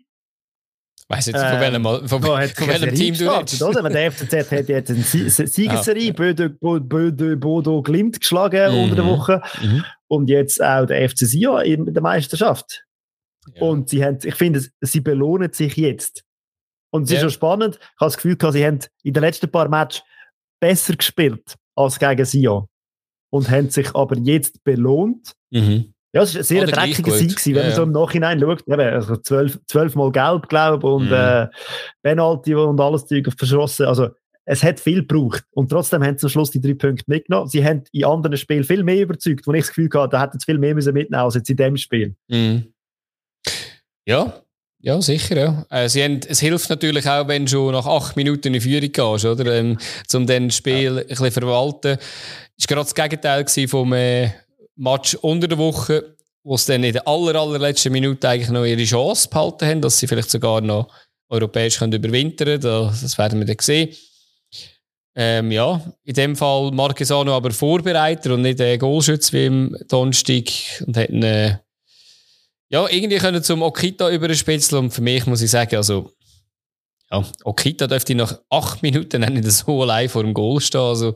Weißt 1.10 1.28
du 1.28 1.32
jetzt, 1.32 1.42
von 1.42 1.60
welchem, 1.60 1.84
von, 1.84 2.22
von, 2.22 2.22
welchem 2.24 2.96
Team 2.96 3.14
du 3.14 3.34
redest? 3.34 3.64
Oder? 3.64 3.90
Der 3.90 4.12
FCZ 4.12 4.52
hat 4.52 4.68
jetzt 4.68 4.90
eine 4.92 5.04
Siegesserie, 5.04 6.10
ah, 6.12 6.80
Böde, 6.80 7.38
Bodo 7.38 7.82
Glimt 7.82 8.20
geschlagen 8.20 8.74
mhm. 8.74 8.84
unter 8.84 8.96
der 8.96 9.06
Woche. 9.06 9.42
Mhm. 9.62 9.86
Und 10.08 10.30
jetzt 10.30 10.62
auch 10.62 10.86
der 10.86 11.10
FC 11.10 11.20
Sion 11.20 11.62
in 11.62 11.94
der 11.94 12.04
Meisterschaft. 12.04 12.84
Und 13.60 13.90
sie 13.90 14.04
haben, 14.04 14.20
ich 14.24 14.36
finde, 14.36 14.62
sie 14.82 15.00
belohnen 15.00 15.54
sich 15.54 15.78
jetzt. 15.78 16.24
Und 16.92 17.04
es 17.04 17.12
ja. 17.12 17.16
ist 17.18 17.22
schon 17.22 17.32
spannend. 17.32 17.76
Ich 17.76 18.02
habe 18.02 18.12
das 18.12 18.18
Gefühl, 18.18 18.38
sie 18.52 18.66
haben 18.66 18.80
in 19.04 19.14
den 19.14 19.22
letzten 19.22 19.50
paar 19.50 19.70
Matches 19.70 20.04
besser 20.60 20.96
gespielt 20.96 21.56
als 21.76 22.00
gegen 22.00 22.26
Sion. 22.26 22.68
Und 23.30 23.50
haben 23.50 23.70
sich 23.70 23.94
aber 23.96 24.18
jetzt 24.18 24.64
belohnt. 24.64 25.34
Mhm. 25.52 25.94
Ja, 26.18 26.24
es 26.24 26.34
war 26.34 26.42
ein 26.42 26.44
sehr 26.44 26.64
Oder 26.64 26.72
dreckiger 26.72 27.12
Sieg, 27.12 27.30
gewesen, 27.30 27.56
wenn 27.56 27.62
ja, 27.62 27.68
man 27.68 27.76
so 27.76 27.84
im 27.84 27.92
Nachhinein 27.92 28.40
schaut. 28.40 28.68
Eben, 28.68 28.82
also 28.82 29.18
zwölf, 29.18 29.60
zwölfmal 29.68 30.12
gelb, 30.12 30.50
glaube 30.50 30.88
ich, 30.88 30.94
und 30.94 31.06
mhm. 31.06 31.14
äh, 31.14 31.48
Penalty 32.02 32.56
und 32.56 32.80
alles 32.80 33.06
Zeug 33.06 33.28
verschossen. 33.38 33.86
Also, 33.86 34.10
es 34.46 34.64
hat 34.64 34.80
viel 34.80 35.06
gebraucht. 35.06 35.44
Und 35.52 35.70
trotzdem 35.70 36.04
haben 36.04 36.18
sie 36.18 36.26
am 36.26 36.30
Schluss 36.30 36.52
die 36.52 36.62
drei 36.62 36.74
Punkte 36.74 37.04
mitgenommen. 37.08 37.50
Sie 37.50 37.64
haben 37.64 37.84
in 37.92 38.06
anderen 38.06 38.38
Spielen 38.38 38.64
viel 38.64 38.84
mehr 38.84 39.04
überzeugt, 39.04 39.46
wo 39.46 39.54
ich 39.54 39.62
das 39.62 39.68
Gefühl 39.70 39.90
hatte, 39.94 40.10
da 40.10 40.22
hätten 40.22 40.40
sie 40.40 40.46
viel 40.46 40.58
mehr 40.58 40.74
mitnehmen 40.74 41.14
als 41.14 41.36
jetzt 41.36 41.50
in 41.50 41.58
dem 41.58 41.78
Spiel. 41.78 42.16
Mhm. 42.30 42.74
Ja, 44.08 44.42
Ja, 44.80 45.02
sicher, 45.02 45.38
ja. 45.38 45.66
Äh, 45.70 45.90
sie 45.90 46.04
haben, 46.04 46.22
es 46.28 46.40
hilft 46.40 46.70
natürlich 46.70 47.10
auch, 47.10 47.28
wenn 47.28 47.46
du 47.46 47.52
schon 47.52 47.74
nach 47.74 47.86
acht 47.86 48.16
Minuten 48.16 48.54
in 48.54 48.62
Führung 48.62 48.92
gehst, 48.92 49.26
oder? 49.26 49.54
Ähm, 49.54 49.78
um 50.14 50.28
dann 50.28 50.48
das 50.48 50.56
Spiel 50.56 50.96
ja. 50.96 51.02
ein 51.02 51.08
bisschen 51.08 51.32
verwalten. 51.32 51.98
Das 52.58 52.70
war 52.70 52.76
gerade 52.76 52.82
das 52.82 52.96
Gegenteil 52.96 53.68
vom 53.68 53.94
äh, 53.94 54.30
Match 54.78 55.16
unter 55.16 55.48
der 55.48 55.58
Woche, 55.58 56.16
wo 56.44 56.56
sie 56.56 56.72
dann 56.72 56.84
in 56.84 56.94
der 56.94 57.08
aller, 57.08 57.40
allerletzten 57.40 57.92
Minute 57.92 58.30
eigentlich 58.30 58.50
noch 58.50 58.64
ihre 58.64 58.84
Chance 58.84 59.28
behalten 59.30 59.66
haben, 59.68 59.82
dass 59.82 60.00
sie 60.00 60.08
vielleicht 60.08 60.30
sogar 60.30 60.62
noch 60.62 60.88
europäisch 61.30 61.78
können 61.78 61.94
überwintern 61.94 62.60
können. 62.60 62.62
Das 63.02 63.18
werden 63.18 63.40
wir 63.40 63.46
dann 63.46 63.58
sehen. 63.60 63.96
Ähm, 65.20 65.52
ja, 65.52 65.82
in 66.04 66.14
dem 66.14 66.36
Fall 66.36 66.72
Marquesano 66.72 67.36
aber 67.36 67.50
Vorbereiter 67.50 68.36
und 68.36 68.44
nicht 68.44 68.60
der 68.60 68.78
Goalschütz 68.78 69.34
wie 69.34 69.48
im 69.48 69.76
Donnerstag 69.88 70.44
und 70.86 70.96
hätten 70.96 71.24
äh, 71.24 71.58
ja, 72.70 72.88
irgendwie 72.88 73.18
können 73.18 73.42
zum 73.42 73.64
Okita 73.64 74.12
überspitzeln 74.12 74.86
und 74.86 74.92
für 74.92 75.02
mich 75.02 75.26
muss 75.26 75.42
ich 75.42 75.50
sagen, 75.50 75.76
also 75.76 76.12
ja, 77.10 77.24
Okita 77.44 77.88
dürfte 77.88 78.16
nach 78.16 78.42
acht 78.50 78.84
Minuten 78.84 79.22
nicht 79.34 79.50
so 79.50 79.82
allein 79.82 80.10
vor 80.10 80.24
dem 80.24 80.34
Goal 80.34 80.60
stehen. 80.60 80.82
Also, 80.82 81.16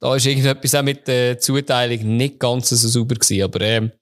da 0.00 0.16
ist 0.16 0.26
irgendetwas 0.26 0.74
auch 0.74 0.82
mit 0.82 1.06
der 1.06 1.38
Zuteilung 1.38 2.16
nicht 2.16 2.40
ganz 2.40 2.70
so 2.70 2.76
sauber 2.76 3.14
gewesen. 3.14 3.44
Aber 3.44 3.60
ähm, 3.60 3.92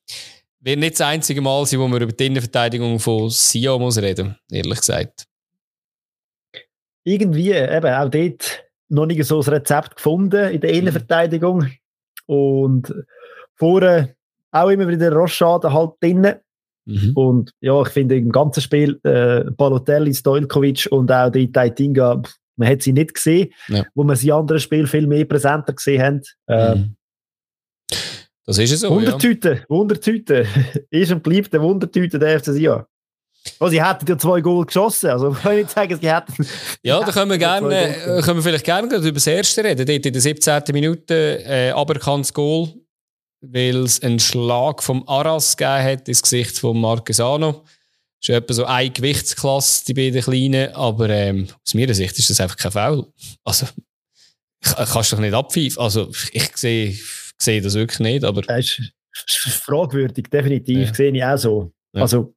wird 0.61 0.79
nicht 0.79 0.95
das 0.95 1.07
einzige 1.07 1.41
Mal 1.41 1.67
sein, 1.67 1.81
wo 1.81 1.89
man 1.89 2.01
über 2.01 2.13
die 2.13 2.27
Innenverteidigung 2.27 2.99
von 2.99 3.29
Sia 3.31 3.77
muss 3.77 3.99
reden, 3.99 4.37
ehrlich 4.51 4.79
gesagt. 4.79 5.27
Irgendwie, 7.05 7.53
eben, 7.53 7.95
auch 7.95 8.11
dort 8.11 8.65
noch 8.89 9.07
nicht 9.07 9.25
so 9.25 9.41
ein 9.41 9.49
Rezept 9.49 9.97
gefunden 9.97 10.51
in 10.51 10.61
der 10.61 10.71
mhm. 10.71 10.79
Innenverteidigung. 10.79 11.59
Mhm. 11.59 11.77
Und 12.27 12.95
vorne 13.57 14.17
auch 14.53 14.69
immer 14.69 14.89
wieder 14.89 15.13
Rochade 15.13 15.73
halt 15.73 15.93
drinnen. 16.01 16.37
Mhm. 16.91 17.13
Und 17.15 17.51
ja, 17.61 17.81
ich 17.83 17.89
finde 17.89 18.17
im 18.17 18.33
ganzen 18.33 18.61
Spiel 18.61 18.99
äh, 19.05 19.45
Balotelli, 19.51 20.13
Stojkovic 20.13 20.89
und 20.91 21.11
auch 21.11 21.31
die 21.31 21.51
Taitinga, 21.51 22.23
man 22.57 22.69
hat 22.69 22.83
sie 22.83 22.93
nicht 22.93 23.15
gesehen, 23.15 23.53
ja. 23.69 23.85
wo 23.95 24.05
man 24.05 24.17
sie 24.17 24.29
in 24.29 24.35
anderen 24.35 24.61
Spielen 24.61 24.87
viel 24.87 25.07
mehr 25.07 25.25
präsenter 25.25 25.73
gesehen 25.73 26.03
haben. 26.03 26.23
Äh, 26.47 26.75
mhm. 26.75 26.97
Das 28.47 28.59
ist 28.59 28.73
es 28.73 28.81
so. 28.81 28.91
Wundertüte, 28.91 29.53
ja. 29.55 29.65
Wundertüte. 29.69 30.47
ist 30.91 31.13
und 31.13 31.23
bleibt 31.23 31.55
eine 31.55 31.63
Wundertüte 31.63 32.19
der 32.19 32.41
FC 32.41 32.47
Sion. 32.47 32.85
Oh, 33.59 33.69
sie 33.69 33.83
hätten 33.83 34.07
ja 34.07 34.19
zwei 34.19 34.41
Goal 34.41 34.67
geschossen. 34.67 35.11
Also 35.11 35.31
kann 35.43 35.53
ich 35.53 35.59
nicht 35.65 35.71
sagen, 35.71 35.99
sie 36.01 36.13
hätten. 36.13 36.47
Ja, 36.83 37.01
da 37.01 37.13
können 37.13 37.31
wir, 37.31 37.39
gerne, 37.39 37.97
äh, 37.97 38.21
können 38.23 38.39
wir 38.39 38.43
vielleicht 38.43 38.65
gerne 38.65 38.95
über 38.95 39.13
das 39.13 39.27
erste 39.27 39.65
reden. 39.65 39.87
Dort 39.87 40.07
in 40.07 40.13
der 40.13 40.21
17. 40.21 40.63
Minute 40.73 41.45
äh, 41.45 41.71
aberkanntes 41.71 42.35
Goal 42.35 42.75
weil 43.41 43.85
es 43.85 44.03
einen 44.03 44.19
Schlag 44.19 44.83
vom 44.83 45.07
Aras 45.09 45.57
gegeben 45.57 45.85
hat 45.85 46.09
ins 46.09 46.23
Gesicht 46.23 46.59
von 46.59 46.81
Marquesano. 46.81 47.65
Das 48.21 48.29
ist 48.29 48.35
etwa 48.37 48.55
so 48.55 48.65
eine 48.67 48.91
Gewichtsklasse, 48.91 49.85
die 49.87 49.95
beiden 49.95 50.23
Kleinen, 50.23 50.75
aber 50.75 51.09
ähm, 51.09 51.49
aus 51.67 51.75
meiner 51.75 51.95
Sicht 51.95 52.19
ist 52.19 52.29
das 52.29 52.41
einfach 52.41 52.57
kein 52.57 52.73
Foul. 52.73 53.07
Also, 53.45 53.67
kannst 54.63 55.13
du 55.13 55.17
doch 55.17 55.23
nicht 55.23 55.33
abpfeifen. 55.33 55.83
Also, 55.83 56.11
ich 56.33 56.55
sehe, 56.57 56.95
sehe 57.39 57.63
das 57.63 57.75
wirklich 57.75 58.01
nicht, 58.01 58.25
aber... 58.25 58.43
Das 58.43 58.79
ist 58.79 59.55
fragwürdig, 59.65 60.29
definitiv, 60.29 60.89
ja. 60.89 60.95
sehe 60.95 61.13
ich 61.13 61.25
auch 61.25 61.39
so. 61.39 61.73
Ja. 61.95 62.03
Also, 62.03 62.35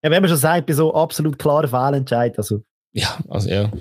wenn 0.00 0.22
man 0.22 0.28
schon 0.28 0.38
sagt, 0.38 0.66
bei 0.66 0.74
so 0.74 0.94
absolut 0.94 1.38
klaren 1.38 1.68
Fehlentscheid, 1.68 2.38
also... 2.38 2.62
Ja, 2.92 3.18
also 3.28 3.48
ja. 3.48 3.72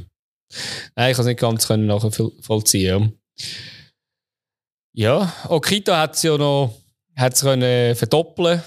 Nein, 0.95 1.11
ich 1.11 1.17
kann 1.17 1.25
es 1.25 1.25
nicht 1.25 1.39
ganz 1.39 1.69
nachvollziehen. 1.69 3.13
Ja. 3.37 3.45
Ja, 4.97 5.31
Okita 5.47 5.95
hat 5.95 6.15
es 6.15 6.23
ja 6.23 6.35
noch 6.39 6.73
hat's 7.15 7.41
können 7.41 7.95
verdoppeln 7.95 8.63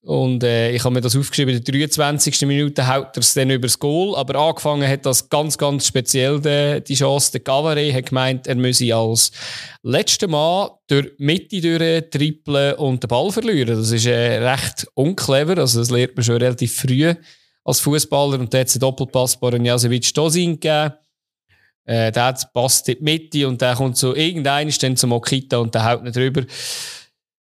und 0.00 0.42
äh, 0.42 0.70
ich 0.70 0.82
habe 0.82 0.94
mir 0.94 1.02
das 1.02 1.14
aufgeschrieben, 1.14 1.54
in 1.54 1.62
der 1.62 1.74
23. 1.74 2.46
Minute 2.46 2.88
haut 2.88 3.14
er 3.14 3.20
es 3.20 3.34
dann 3.34 3.50
übers 3.50 3.78
Goal, 3.78 4.16
aber 4.16 4.36
angefangen 4.36 4.88
hat 4.90 5.04
das 5.04 5.28
ganz, 5.28 5.58
ganz 5.58 5.86
speziell 5.86 6.40
die, 6.40 6.82
die 6.82 6.94
Chance. 6.94 7.32
Der 7.32 7.40
Gavare 7.42 7.92
hat 7.92 8.06
gemeint, 8.06 8.46
er 8.46 8.54
müsse 8.54 8.94
als 8.94 9.32
letzter 9.82 10.28
Mann 10.28 10.70
durch 10.86 11.14
die 11.18 11.22
Mitte 11.22 11.60
durch 11.60 12.08
trippeln 12.08 12.76
und 12.76 13.02
den 13.02 13.08
Ball 13.08 13.30
verlieren. 13.30 13.76
Das 13.76 13.90
ist 13.90 14.06
äh, 14.06 14.38
recht 14.48 14.86
unclever, 14.94 15.58
also 15.58 15.80
das 15.80 15.90
lernt 15.90 16.16
man 16.16 16.24
schon 16.24 16.36
relativ 16.36 16.74
früh 16.74 17.12
als 17.64 17.80
Fußballer 17.80 18.40
und 18.40 18.54
da 18.54 18.60
hat 18.60 18.68
es 18.68 18.76
einen 18.76 18.80
Doppelpass 18.80 19.38
Boronjasevic-Dosin 19.38 20.52
gegeben 20.58 20.94
äh, 21.86 22.12
der 22.12 22.36
passt 22.52 22.88
in 22.88 22.98
die 22.98 23.04
Mitte 23.04 23.48
und 23.48 23.60
der 23.62 23.74
kommt 23.74 23.96
so 23.96 24.14
irgendein 24.14 24.70
dann 24.80 24.96
zum 24.96 25.12
Okita 25.12 25.58
und 25.58 25.74
der 25.74 25.84
haut 25.84 26.02
nicht 26.02 26.16
drüber. 26.16 26.42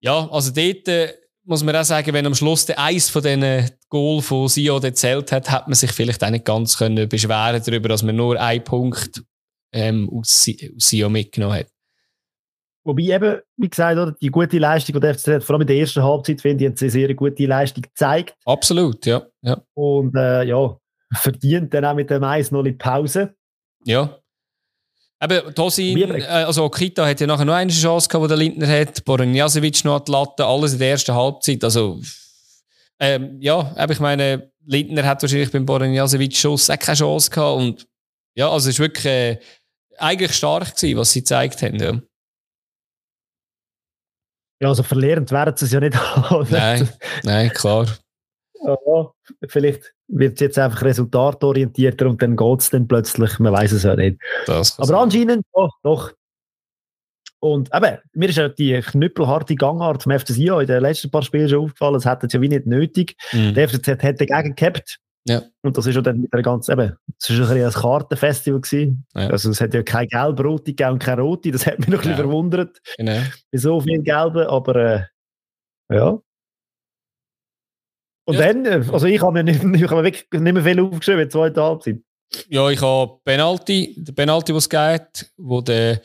Ja, 0.00 0.28
also 0.30 0.52
dort 0.52 0.88
äh, 0.88 1.12
muss 1.44 1.64
man 1.64 1.76
auch 1.76 1.84
sagen, 1.84 2.12
wenn 2.12 2.26
am 2.26 2.34
Schluss 2.34 2.66
der 2.66 2.78
eins 2.78 3.10
von 3.10 3.22
diesen 3.22 3.70
Goal 3.88 4.22
von 4.22 4.48
Sio 4.48 4.80
gezählt 4.80 5.32
hat, 5.32 5.50
hat 5.50 5.66
man 5.66 5.74
sich 5.74 5.90
vielleicht 5.92 6.22
auch 6.22 6.30
nicht 6.30 6.44
ganz 6.44 6.76
können 6.76 7.08
beschweren 7.08 7.62
darüber, 7.64 7.88
dass 7.88 8.02
man 8.02 8.16
nur 8.16 8.40
einen 8.40 8.62
Punkt 8.62 9.22
ähm, 9.72 10.08
aus, 10.10 10.46
aus 10.76 10.88
Sio 10.88 11.08
mitgenommen 11.08 11.60
hat. 11.60 11.66
Wobei 12.84 13.02
eben, 13.02 13.40
wie 13.56 13.68
gesagt, 13.68 13.98
oder, 13.98 14.12
die 14.12 14.30
gute 14.30 14.58
Leistung, 14.58 14.94
die 14.94 15.00
der 15.00 15.14
FCZ 15.14 15.28
hat, 15.28 15.44
vor 15.44 15.54
allem 15.54 15.62
in 15.62 15.66
der 15.66 15.76
ersten 15.76 16.02
Halbzeit, 16.02 16.40
finde 16.40 16.64
ich, 16.64 16.70
hat 16.70 16.78
sie 16.78 16.86
eine 16.86 16.92
sehr 16.92 17.14
gute 17.14 17.44
Leistung 17.44 17.82
gezeigt. 17.82 18.34
Absolut, 18.46 19.04
ja. 19.04 19.26
ja. 19.42 19.60
Und 19.74 20.14
äh, 20.16 20.44
ja, 20.44 20.78
verdient 21.12 21.74
dann 21.74 21.84
auch 21.84 21.94
mit 21.94 22.08
dem 22.08 22.24
Eis 22.24 22.50
noch 22.50 22.64
in 22.64 22.78
Pause. 22.78 23.34
Ja. 23.84 24.17
Eben, 25.20 25.54
Tosin, 25.54 25.98
äh, 25.98 26.22
also 26.24 26.68
Kita 26.68 27.04
hat 27.06 27.20
ja 27.20 27.26
nachher 27.26 27.44
noch 27.44 27.54
eine 27.54 27.72
Chance 27.72 28.08
gehabt, 28.08 28.24
die 28.24 28.28
der 28.28 28.36
Lindner 28.36 28.68
hat. 28.68 29.04
Boronjasevic 29.04 29.84
noch 29.84 29.96
an 29.96 30.04
die 30.06 30.12
Latte, 30.12 30.46
alles 30.46 30.74
in 30.74 30.78
der 30.78 30.90
ersten 30.90 31.14
Halbzeit. 31.14 31.64
Also, 31.64 32.00
ähm, 33.00 33.36
ja, 33.40 33.74
eben, 33.76 33.92
ich 33.92 34.00
meine, 34.00 34.52
Lindner 34.64 35.04
hat 35.04 35.22
wahrscheinlich 35.22 35.50
beim 35.50 35.66
Boronjasevic 35.66 36.36
Schuss 36.36 36.70
auch 36.70 36.78
keine 36.78 36.96
Chance 36.96 37.30
gehabt. 37.30 37.58
Und 37.58 37.86
ja, 38.36 38.48
also 38.48 38.70
es 38.70 38.78
war 38.78 38.86
wirklich 38.86 39.06
äh, 39.06 39.40
eigentlich 39.96 40.34
stark 40.34 40.76
gewesen, 40.76 40.98
was 40.98 41.12
sie 41.12 41.20
gezeigt 41.20 41.62
haben. 41.62 41.80
Ja. 41.80 42.00
Ja, 44.60 44.68
also 44.68 44.82
verlierend 44.82 45.30
werden 45.30 45.56
sie 45.56 45.66
es 45.66 45.72
ja 45.72 45.80
nicht 45.80 45.96
Nein, 46.50 46.88
nein, 47.22 47.50
klar. 47.50 47.86
Ja, 48.64 49.12
vielleicht 49.48 49.94
wird 50.08 50.34
es 50.34 50.40
jetzt 50.40 50.58
einfach 50.58 50.82
resultatorientierter 50.82 52.06
und 52.06 52.20
dann 52.22 52.36
geht 52.36 52.60
es 52.60 52.70
dann 52.70 52.88
plötzlich, 52.88 53.38
man 53.38 53.52
weiß 53.52 53.72
es 53.72 53.82
ja 53.84 53.94
nicht. 53.94 54.18
Aber 54.78 55.00
anscheinend, 55.00 55.44
doch, 55.52 55.72
doch. 55.82 56.12
Und 57.40 57.72
eben, 57.72 57.98
mir 58.14 58.28
ist 58.28 58.36
ja 58.36 58.48
die 58.48 58.80
knüppelharte 58.80 59.54
Gangart 59.54 60.02
vom 60.02 60.18
FC 60.18 60.28
Sion 60.28 60.60
in 60.60 60.66
den 60.66 60.82
letzten 60.82 61.10
paar 61.10 61.22
Spielen 61.22 61.48
schon 61.48 61.64
aufgefallen, 61.64 61.94
es 61.94 62.04
hätte 62.04 62.26
es 62.26 62.32
ja 62.32 62.40
wie 62.40 62.48
nicht 62.48 62.66
nötig. 62.66 63.16
Mhm. 63.32 63.54
Der 63.54 63.68
FCZ 63.68 64.02
hätte 64.02 64.26
dagegen 64.26 64.56
gehabt. 64.56 64.98
Ja. 65.28 65.42
Und 65.62 65.76
das 65.76 65.86
ist 65.86 65.94
ja 65.94 66.00
dann 66.00 66.20
mit 66.20 66.32
der 66.32 66.42
ganzen, 66.42 66.72
eben, 66.72 66.96
es 67.20 67.30
war 67.30 67.50
ein, 67.50 67.62
ein 67.62 67.70
Kartenfestival 67.70 68.60
gewesen. 68.60 69.06
Ja. 69.14 69.28
Also 69.28 69.50
es 69.50 69.60
hat 69.60 69.74
ja 69.74 69.82
keine 69.82 70.08
gelb-rote 70.08 70.72
gegeben 70.72 70.92
und 70.92 70.98
keine 70.98 71.20
rote, 71.20 71.52
das 71.52 71.66
hat 71.66 71.78
mich 71.78 71.88
noch 71.88 71.98
ein 71.98 72.02
bisschen 72.02 72.16
verwundert. 72.16 72.80
Genau. 72.96 73.20
Bei 73.52 73.58
so 73.58 73.80
vielen 73.80 74.02
gelben, 74.02 74.46
aber 74.46 74.76
äh, 74.76 75.04
ja. 75.94 76.18
Und 78.28 78.34
ja. 78.34 78.52
dann, 78.52 78.66
äh, 78.66 78.84
also 78.92 79.06
ich 79.06 79.22
habe 79.22 79.32
mir 79.32 79.42
nicht, 79.42 79.64
ich 79.74 79.82
habe 79.84 80.02
mir 80.02 80.04
wirklich 80.04 80.26
nicht 80.30 80.52
mehr 80.52 80.62
viel 80.62 80.80
aufgeschrieben 80.80 81.22
in 81.22 81.28
der 81.28 81.30
zweiten 81.30 81.60
Halbzeit. 81.60 81.96
Ja, 82.50 82.68
ich 82.68 82.82
habe 82.82 83.20
Penalty, 83.24 83.94
der 83.96 84.12
Penalty, 84.12 84.54
was 84.54 84.64
es 84.64 84.68
geht, 84.68 85.32
wo 85.38 85.62
der 85.62 86.02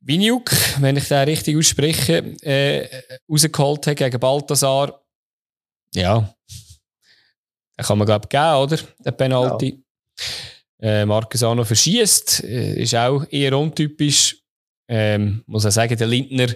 Vinjuk, 0.00 0.50
wenn 0.80 0.96
ich 0.96 1.06
den 1.06 1.28
richtig 1.28 1.56
ausspreche, 1.56 2.34
äh, 2.42 2.88
rausgeholt 3.30 3.86
hat 3.86 3.96
gegen 3.98 4.18
Balthasar. 4.18 5.00
Ja, 5.94 6.34
den 7.78 7.86
kann 7.86 7.98
man 7.98 8.06
glaube 8.06 8.24
ich 8.24 8.28
geben, 8.28 8.56
oder? 8.56 8.78
Der 9.04 9.12
Penalty. 9.12 9.80
Ja. 10.80 11.02
Äh, 11.02 11.06
Marcus 11.06 11.44
auch 11.44 11.54
noch 11.54 11.68
verschießt, 11.68 12.42
äh, 12.42 12.82
ist 12.82 12.96
auch 12.96 13.24
eher 13.30 13.56
untypisch. 13.56 14.38
Ähm, 14.88 15.44
muss 15.46 15.64
ich 15.66 15.70
sagen, 15.70 15.96
der 15.96 16.08
Lindner 16.08 16.48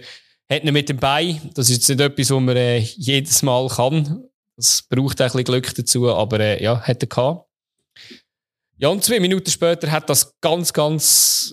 hat 0.50 0.64
ihn 0.64 0.72
mit 0.72 0.88
dem 0.88 0.96
Bein. 0.96 1.52
Das 1.54 1.70
ist 1.70 1.76
jetzt 1.76 1.88
nicht 1.88 2.00
etwas, 2.00 2.32
was 2.32 2.40
man 2.40 2.56
äh, 2.56 2.78
jedes 2.78 3.42
Mal 3.42 3.68
kann. 3.68 4.28
Das 4.56 4.82
braucht 4.88 5.20
auch 5.20 5.26
ein 5.26 5.30
bisschen 5.32 5.44
Glück 5.44 5.74
dazu, 5.74 6.08
aber 6.08 6.40
äh, 6.40 6.62
ja, 6.62 6.80
hat 6.80 7.02
er 7.02 7.08
gehabt. 7.08 7.46
Ja, 8.78 8.88
und 8.88 9.04
zwei 9.04 9.20
Minuten 9.20 9.50
später 9.50 9.90
hat 9.90 10.08
das 10.08 10.32
ganz, 10.40 10.72
ganz 10.72 11.52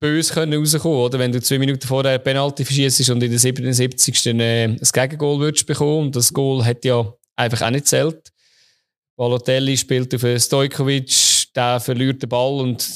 böse 0.00 0.32
können 0.32 0.54
rauskommen, 0.54 0.98
oder? 0.98 1.18
Wenn 1.18 1.32
du 1.32 1.40
zwei 1.40 1.58
Minuten 1.58 1.86
vorher 1.86 2.12
eine 2.12 2.18
Penalty 2.20 2.64
verschießt 2.64 3.10
und 3.10 3.22
in 3.22 3.30
der 3.30 3.38
77. 3.38 4.26
Äh, 4.26 4.64
ein 4.64 4.78
Gegengol 4.92 5.40
würdest 5.40 5.66
bekommen. 5.66 6.06
Und 6.06 6.16
das 6.16 6.32
Goal 6.32 6.64
hat 6.64 6.84
ja 6.84 7.12
einfach 7.36 7.62
auch 7.62 7.70
nicht 7.70 7.86
zählt. 7.86 8.32
Balotelli 9.16 9.76
spielt 9.76 10.14
auf 10.14 10.42
Stojkovic, 10.42 11.52
der 11.54 11.80
verliert 11.80 12.22
den 12.22 12.28
Ball 12.28 12.60
und 12.60 12.88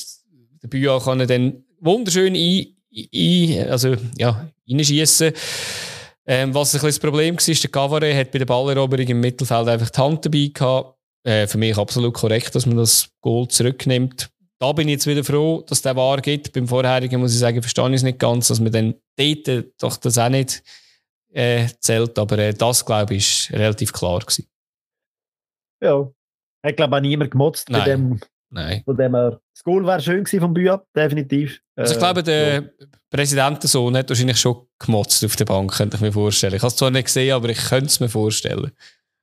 der 0.62 0.68
Büa 0.68 0.98
kann 0.98 1.20
er 1.20 1.26
dann 1.26 1.64
wunderschön 1.80 2.34
ein, 2.34 2.76
ein, 3.14 3.68
also, 3.68 3.94
ja, 4.16 4.48
reinschießen. 4.68 5.32
Ähm, 6.30 6.54
was 6.54 6.74
ein 6.74 6.80
bisschen 6.82 6.88
das 6.88 6.98
Problem 6.98 7.36
war, 7.36 7.54
der 7.54 7.70
Cavare 7.70 8.14
hat 8.14 8.30
bei 8.30 8.38
der 8.38 8.44
Balleroberung 8.44 9.06
im 9.06 9.20
Mittelfeld 9.20 9.66
einfach 9.66 9.88
die 9.88 9.98
Hand 9.98 10.26
dabei 10.26 10.50
gehabt. 10.52 10.98
Äh, 11.24 11.46
für 11.46 11.56
mich 11.56 11.76
absolut 11.76 12.12
korrekt, 12.14 12.54
dass 12.54 12.66
man 12.66 12.76
das 12.76 13.10
Goal 13.22 13.48
zurücknimmt. 13.48 14.30
Da 14.60 14.72
bin 14.72 14.88
ich 14.88 14.94
jetzt 14.94 15.06
wieder 15.06 15.24
froh, 15.24 15.62
dass 15.66 15.80
der 15.80 15.96
wahr 15.96 16.20
geht. 16.20 16.52
Beim 16.52 16.68
vorherigen 16.68 17.20
muss 17.20 17.32
ich 17.32 17.38
sagen, 17.38 17.62
verstehe 17.62 17.88
ich 17.88 17.94
es 17.94 18.02
nicht 18.02 18.18
ganz, 18.18 18.48
dass 18.48 18.60
man 18.60 18.72
dann 18.72 18.94
dort 19.16 19.66
doch 19.80 19.96
das 19.96 20.18
auch 20.18 20.28
nicht 20.28 20.62
äh, 21.32 21.66
zählt. 21.80 22.18
Aber 22.18 22.38
äh, 22.38 22.52
das, 22.52 22.84
glaube 22.84 23.14
ich, 23.14 23.48
ist 23.48 23.52
relativ 23.52 23.92
klar 23.92 24.18
gewesen. 24.18 24.46
Ja. 25.82 26.10
Hat, 26.62 26.76
glaube 26.76 26.96
ich, 26.96 26.98
auch 26.98 27.00
niemand 27.00 27.30
gemotzt 27.30 27.70
Nein. 27.70 27.80
bei 27.80 27.84
dem, 27.90 28.20
Nein. 28.50 28.82
von 28.84 28.96
dem 28.96 29.14
her. 29.14 29.40
Das 29.54 29.62
Goal 29.64 29.84
wäre 29.86 30.00
schön 30.00 30.24
gewesen 30.24 30.40
vom 30.40 30.54
Büab, 30.54 30.86
definitiv. 30.96 31.60
Also 31.76 31.92
ich 31.92 31.96
Äh, 31.96 32.00
glaube, 32.00 32.22
der 32.22 32.54
ja. 32.54 32.62
Präsidentensohn 33.10 33.96
hat 33.96 34.08
wahrscheinlich 34.08 34.38
schon 34.38 34.66
gemotzt 34.78 35.24
auf 35.24 35.36
der 35.36 35.44
Bank, 35.44 35.72
könnte 35.74 35.96
ich 35.96 36.00
mir 36.00 36.12
vorstellen. 36.12 36.54
Ich 36.54 36.62
habe 36.62 36.68
es 36.68 36.76
zwar 36.76 36.90
nicht 36.90 37.04
gesehen, 37.06 37.32
aber 37.34 37.48
ich 37.50 37.58
könnte 37.58 37.86
es 37.86 38.00
mir 38.00 38.08
vorstellen. 38.08 38.70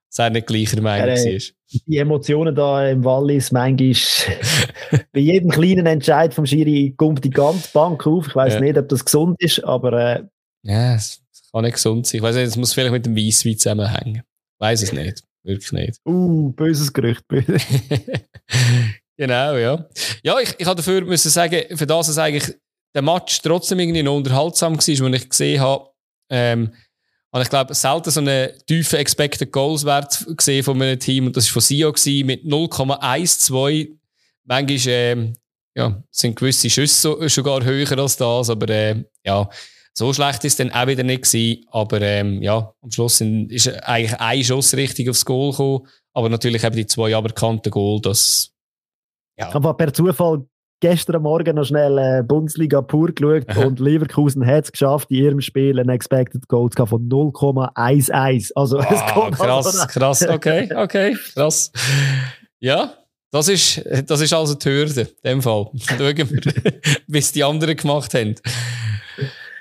Dass 0.10 0.20
er 0.20 0.30
nicht 0.30 0.48
gleicher 0.48 0.82
Meinung 0.82 1.10
Ja, 1.10 1.16
äh, 1.16 1.34
war. 1.40 1.80
die 1.88 1.98
Emotionen 1.98 2.56
da 2.56 2.88
im 2.88 3.04
Wallis, 3.04 3.52
manchmal 3.52 3.94
bei 5.12 5.20
jedem 5.20 5.50
kleinen 5.50 5.86
Entscheid 5.88 6.34
vom 6.34 6.46
Schiri 6.46 6.94
kommt 6.96 7.24
die 7.24 7.30
ganze 7.32 7.70
Bank 7.74 8.06
auf. 8.08 8.28
Ich 8.28 8.36
weiß 8.36 8.54
Ja. 8.54 8.60
nicht, 8.62 8.78
ob 8.78 8.88
das 8.90 9.04
gesund 9.04 9.36
ist, 9.42 9.64
aber 9.64 9.94
äh, 9.94 10.24
Ja, 10.64 10.96
es 10.96 11.22
es 11.34 11.52
kann 11.52 11.64
nicht 11.64 11.74
gesund 11.74 12.06
sein. 12.08 12.18
Ich 12.20 12.24
weiß 12.24 12.36
nicht, 12.36 12.46
es 12.48 12.56
muss 12.58 12.74
vielleicht 12.74 12.92
mit 12.94 13.06
dem 13.06 13.16
Weisswein 13.16 13.58
zusammenhängen. 13.58 14.18
Ich 14.26 14.60
weiß 14.60 14.84
es 14.84 14.94
nicht. 14.94 15.24
Wirklich 15.44 15.72
nicht. 15.74 16.00
uh, 16.06 16.52
böses 16.54 16.92
Gerücht. 16.94 17.28
böse. 17.28 17.58
genau, 19.18 19.56
ja. 19.56 19.86
Ja, 20.24 20.40
ich, 20.40 20.56
ich 20.58 20.66
habe 20.66 20.78
dafür 20.78 21.02
müssen 21.02 21.30
sagen, 21.30 21.78
für 21.78 21.88
das 21.88 22.08
es 22.08 22.18
eigentlich 22.18 22.56
der 22.94 23.02
Match 23.02 23.42
trotzdem 23.42 23.80
irgendwie 23.80 24.04
noch 24.04 24.16
unterhaltsam 24.16 24.78
war, 24.78 25.06
wo 25.06 25.14
ich 25.14 25.30
gesehen 25.30 25.62
habe, 25.62 25.90
ähm, 26.30 26.72
und 27.36 27.42
ich 27.42 27.50
glaube, 27.50 27.76
selten 27.76 28.12
so 28.12 28.22
einen 28.22 28.50
tiefen 28.66 28.98
Expected 28.98 29.52
Goals 29.52 29.84
Wert 29.84 30.26
gesehen 30.38 30.64
von 30.64 30.82
einem 30.82 30.98
Team 30.98 31.26
und 31.26 31.36
das 31.36 31.48
war 31.48 31.54
von 31.56 31.62
Sio 31.64 31.92
gewesen, 31.92 32.28
mit 32.28 32.46
0,12. 32.46 33.90
Manchmal 34.46 34.80
ähm, 34.88 35.34
ja, 35.76 36.02
sind 36.12 36.38
gewisse 36.38 36.70
Schüsse 36.70 36.96
so, 36.96 37.28
sogar 37.28 37.66
höher 37.66 38.00
als 38.00 38.16
das, 38.16 38.50
aber 38.50 38.70
äh, 38.70 39.04
ja, 39.26 39.50
so 39.94 40.14
schlecht 40.14 40.46
ist 40.46 40.54
es 40.54 40.58
dann 40.58 40.72
auch 40.72 40.88
wieder 40.88 41.04
nicht 41.04 41.24
gewesen. 41.24 41.66
Aber 41.72 42.02
ähm, 42.02 42.42
ja, 42.42 42.74
am 42.82 42.92
Schluss 42.92 43.18
sind, 43.18 43.52
ist 43.52 43.68
eigentlich 43.84 44.18
ein 44.18 44.42
Schuss 44.42 44.74
richtig 44.74 45.10
aufs 45.10 45.26
Goal 45.26 45.52
gekommen, 45.52 45.88
aber 46.14 46.30
natürlich 46.30 46.64
eben 46.64 46.78
die 46.78 46.88
zwei 46.88 47.14
aberkannten 47.14 47.70
Goal, 47.70 48.00
das 48.00 48.55
Ich 49.38 49.54
habe 49.54 49.74
per 49.74 49.94
Zufall 49.94 50.46
gestern 50.82 51.22
Morgen 51.24 51.56
noch 51.56 51.66
schnell 51.66 51.98
äh, 51.98 52.24
Bundesliga 52.24 52.82
pur 52.82 53.12
geschaut 53.12 53.56
und 53.58 53.80
Leverkusen 53.80 54.46
hat 54.46 54.66
es 54.66 54.72
geschafft, 54.72 55.10
in 55.12 55.18
ihrem 55.18 55.42
Spiel 55.42 55.80
einen 55.80 55.90
Expected 55.90 56.48
Goal 56.48 56.70
zu 56.70 56.80
haben 56.80 56.90
von 56.90 57.10
0,11. 57.10 58.52
Also 58.56 58.80
es 58.80 59.14
kommt 59.14 59.36
krass, 59.36 59.66
also 59.66 59.88
krass, 59.88 60.28
okay, 60.28 60.70
okay, 60.76 61.18
krass. 61.34 61.72
Ja, 62.60 62.94
das 63.32 63.48
ist, 63.50 63.84
das 64.08 64.22
ist 64.22 64.34
also 64.34 64.54
die 64.56 64.70
Hürde, 64.70 65.02
in 65.02 65.08
dem 65.32 65.42
Fall. 65.42 65.70
Schauen 65.78 66.00
wir, 66.00 66.54
wie 67.08 67.18
es 67.18 67.32
die 67.32 67.44
anderen 67.44 67.76
gemacht 67.76 68.14
haben. 68.14 68.36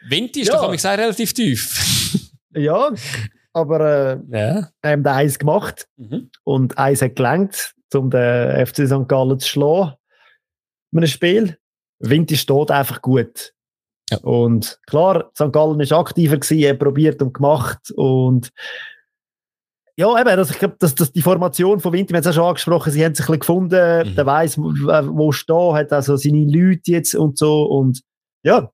Wind 0.09 0.37
ist 0.37 0.49
Ja. 0.49 0.55
doch, 0.61 0.73
ich 0.73 0.83
sage, 0.83 1.03
relativ 1.03 1.33
tief. 1.33 2.21
Ja, 2.57 2.91
aber 3.53 4.21
äh, 4.31 4.39
ja. 4.39 4.69
haben 4.85 5.03
da 5.03 5.15
eins 5.17 5.41
gemacht 5.41 5.89
Mhm. 5.97 6.31
und 6.45 6.79
eins 6.79 7.03
hat 7.03 7.17
gelangt, 7.17 7.75
um 7.95 8.11
den 8.11 8.67
FC 8.67 8.87
St. 8.87 9.09
Gallen 9.09 9.39
zu 9.39 9.49
schlagen. 9.49 9.95
In 10.93 10.99
einem 10.99 11.07
Spiel. 11.09 11.59
Vinti 12.01 12.37
steht 12.37 12.71
einfach 12.71 13.01
gut. 13.03 13.53
Ja. 14.11 14.19
Und 14.19 14.79
klar, 14.87 15.31
St. 15.35 15.53
Gallen 15.53 15.81
ist 15.81 15.93
aktiver 15.93 16.37
gewesen, 16.37 16.69
hat 16.69 16.79
probiert 16.79 17.23
und 17.23 17.33
gemacht 17.35 17.91
und 17.97 18.51
ja, 19.97 20.21
eben, 20.21 20.37
das, 20.37 20.51
ich 20.51 20.59
glaube, 20.59 20.75
dass, 20.81 20.95
dass 20.97 21.13
die 21.13 21.23
Formation 21.23 21.79
von 21.79 21.93
Vinti, 21.93 22.13
wir 22.13 22.17
haben 22.17 22.23
es 22.23 22.27
ja 22.27 22.33
schon 22.33 22.49
angesprochen, 22.49 22.91
sie 22.93 23.05
haben 23.05 23.15
sich 23.15 23.25
ein 23.29 23.39
bisschen 23.39 23.69
gefunden, 23.71 24.09
Mhm. 24.11 24.15
der 24.17 24.27
weiss, 24.27 24.59
wo, 24.59 24.65
wo 25.17 25.31
stehen, 25.31 25.75
hat 25.75 25.93
also 25.93 26.17
seine 26.17 26.45
Leute 26.47 26.91
jetzt 26.91 27.15
und 27.15 27.39
so 27.39 27.63
und 27.63 28.03
ja. 28.43 28.71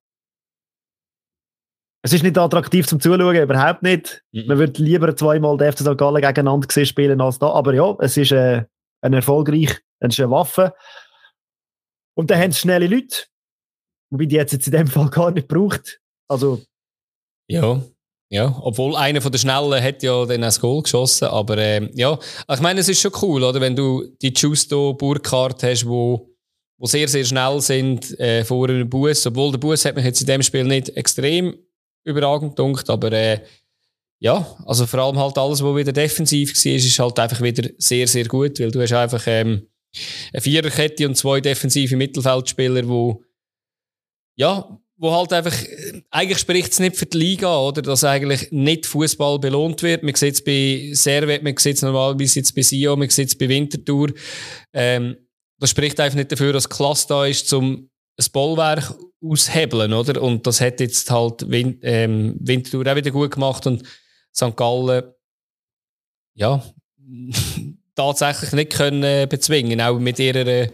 Es 2.03 2.11
ist 2.13 2.23
nicht 2.23 2.37
attraktiv 2.39 2.87
zum 2.87 2.99
Zuschauen, 2.99 3.35
überhaupt 3.35 3.83
nicht. 3.83 4.23
Mhm. 4.31 4.47
Man 4.47 4.57
würde 4.57 4.81
lieber 4.81 5.15
zweimal 5.15 5.57
den 5.57 5.71
FC 5.71 5.81
St. 5.81 5.97
Gallen 5.97 6.21
gegeneinander 6.21 6.67
gesehen 6.67 6.87
spielen 6.87 7.21
als 7.21 7.37
da. 7.37 7.51
Aber 7.51 7.75
ja, 7.75 7.95
es 7.99 8.17
ist 8.17 8.31
äh, 8.31 8.63
ein 9.01 9.13
erfolgreich, 9.13 9.79
eine 9.99 10.31
Waffe. 10.31 10.73
Und 12.15 12.29
dann 12.29 12.39
haben 12.39 12.51
sie 12.51 12.59
schnelle 12.59 12.87
Leute. 12.87 13.25
Wobei 14.11 14.25
die 14.25 14.35
jetzt, 14.35 14.53
in 14.53 14.71
dem 14.71 14.87
Fall 14.87 15.09
gar 15.09 15.31
nicht 15.31 15.47
braucht. 15.47 15.99
Also, 16.27 16.61
Ja, 17.47 17.81
ja. 18.29 18.57
Obwohl 18.61 18.95
einer 18.95 19.21
von 19.21 19.31
den 19.31 19.39
Schnellen 19.39 19.83
hat 19.83 20.03
ja 20.03 20.25
dann 20.25 20.41
das 20.41 20.59
Goal 20.59 20.83
geschossen. 20.83 21.27
Aber 21.27 21.57
ähm, 21.57 21.89
ja, 21.93 22.17
ich 22.49 22.59
meine, 22.59 22.81
es 22.81 22.89
ist 22.89 23.01
schon 23.01 23.13
cool, 23.21 23.43
oder? 23.43 23.61
Wenn 23.61 23.75
du 23.75 24.05
die 24.21 24.33
Justo 24.33 24.93
Burkhardt 24.93 25.63
hast, 25.63 25.87
wo, 25.87 26.29
wo 26.77 26.85
sehr, 26.85 27.07
sehr 27.07 27.25
schnell 27.25 27.61
sind 27.61 28.19
äh, 28.19 28.43
vor 28.43 28.69
einem 28.69 28.89
Bus. 28.89 29.25
Obwohl 29.25 29.51
der 29.51 29.59
Bus 29.59 29.85
hat 29.85 29.95
mich 29.95 30.05
jetzt 30.05 30.21
in 30.21 30.27
dem 30.27 30.43
Spiel 30.43 30.65
nicht 30.65 30.89
extrem 30.89 31.55
überragend 32.03 32.55
gedunkt, 32.55 32.89
aber 32.89 33.11
äh, 33.11 33.41
ja, 34.21 34.55
also 34.67 34.85
vor 34.85 34.99
allem 34.99 35.17
halt 35.17 35.37
alles, 35.39 35.63
was 35.63 35.75
wieder 35.75 35.91
defensiv 35.91 36.53
war, 36.53 36.71
ist 36.73 36.99
halt 36.99 37.19
einfach 37.19 37.41
wieder 37.41 37.67
sehr, 37.79 38.07
sehr 38.07 38.25
gut, 38.25 38.59
weil 38.59 38.69
du 38.69 38.79
hast 38.79 38.93
einfach 38.93 39.23
ähm, 39.25 39.67
eine 40.31 40.41
Viererkette 40.41 41.07
und 41.07 41.17
zwei 41.17 41.41
defensive 41.41 41.95
Mittelfeldspieler, 41.95 42.87
wo 42.87 43.23
ja, 44.37 44.79
wo 44.97 45.11
halt 45.11 45.33
einfach, 45.33 45.59
äh, 45.63 46.03
eigentlich 46.11 46.37
spricht 46.37 46.71
es 46.71 46.79
nicht 46.79 46.97
für 46.97 47.07
die 47.07 47.17
Liga, 47.17 47.57
oder? 47.57 47.81
Dass 47.81 48.03
eigentlich 48.03 48.51
nicht 48.51 48.85
Fußball 48.85 49.39
belohnt 49.39 49.81
wird. 49.81 50.03
Man 50.03 50.13
sieht 50.13 50.35
es 50.35 50.43
bei 50.43 50.91
Servet, 50.93 51.41
man 51.41 51.57
sieht 51.57 51.77
es 51.77 51.81
normalerweise 51.81 52.39
jetzt 52.39 52.55
bei 52.55 52.61
Sio, 52.61 52.95
man 52.95 53.09
sieht 53.09 53.29
es 53.29 53.37
bei 53.37 53.49
Winterthur. 53.49 54.13
Ähm, 54.71 55.17
das 55.59 55.71
spricht 55.71 55.99
einfach 55.99 56.17
nicht 56.17 56.31
dafür, 56.31 56.53
dass 56.53 56.69
Klasse 56.69 57.07
da 57.09 57.25
ist, 57.25 57.49
zum 57.49 57.89
ein 58.19 58.25
Bollwerk 58.31 58.93
aushebeln, 59.23 59.93
oder? 59.93 60.21
Und 60.21 60.45
das 60.45 60.61
hat 60.61 60.79
jetzt 60.79 61.09
halt 61.09 61.49
Win 61.49 61.79
ähm, 61.81 62.35
Winterthur 62.39 62.85
auch 62.85 62.95
wieder 62.95 63.11
gut 63.11 63.31
gemacht 63.31 63.65
und 63.65 63.83
St. 64.35 64.55
Gallen, 64.55 65.13
ja, 66.35 66.63
tatsächlich 67.95 68.53
nicht 68.53 68.73
können 68.73 69.03
äh, 69.03 69.27
bezwingen, 69.29 69.81
auch 69.81 69.99
mit 69.99 70.19
ihrer 70.19 70.47
äh, 70.47 70.69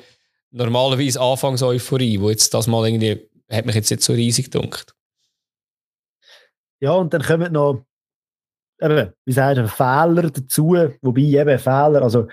normalerweise 0.52 1.20
Anfangseuphorie, 1.20 2.20
wo 2.22 2.30
jetzt 2.30 2.54
das 2.54 2.68
mal 2.68 2.86
irgendwie, 2.88 3.30
hat 3.52 3.66
mich 3.66 3.76
jetzt 3.76 3.90
nicht 3.90 4.04
so 4.04 4.14
riesig 4.14 4.52
gedunkt. 4.52 4.94
ja, 6.80 6.92
und 6.92 7.14
dann 7.14 7.24
kommen 7.24 7.52
noch, 7.54 7.84
eben, 8.82 9.12
wie 9.26 9.32
sagst 9.34 9.58
du, 9.58 9.68
Fehler 9.68 10.30
dazu. 10.30 10.76
Wobei 11.02 11.22
eben 11.22 11.60
Fehler, 11.60 12.02
also 12.04 12.28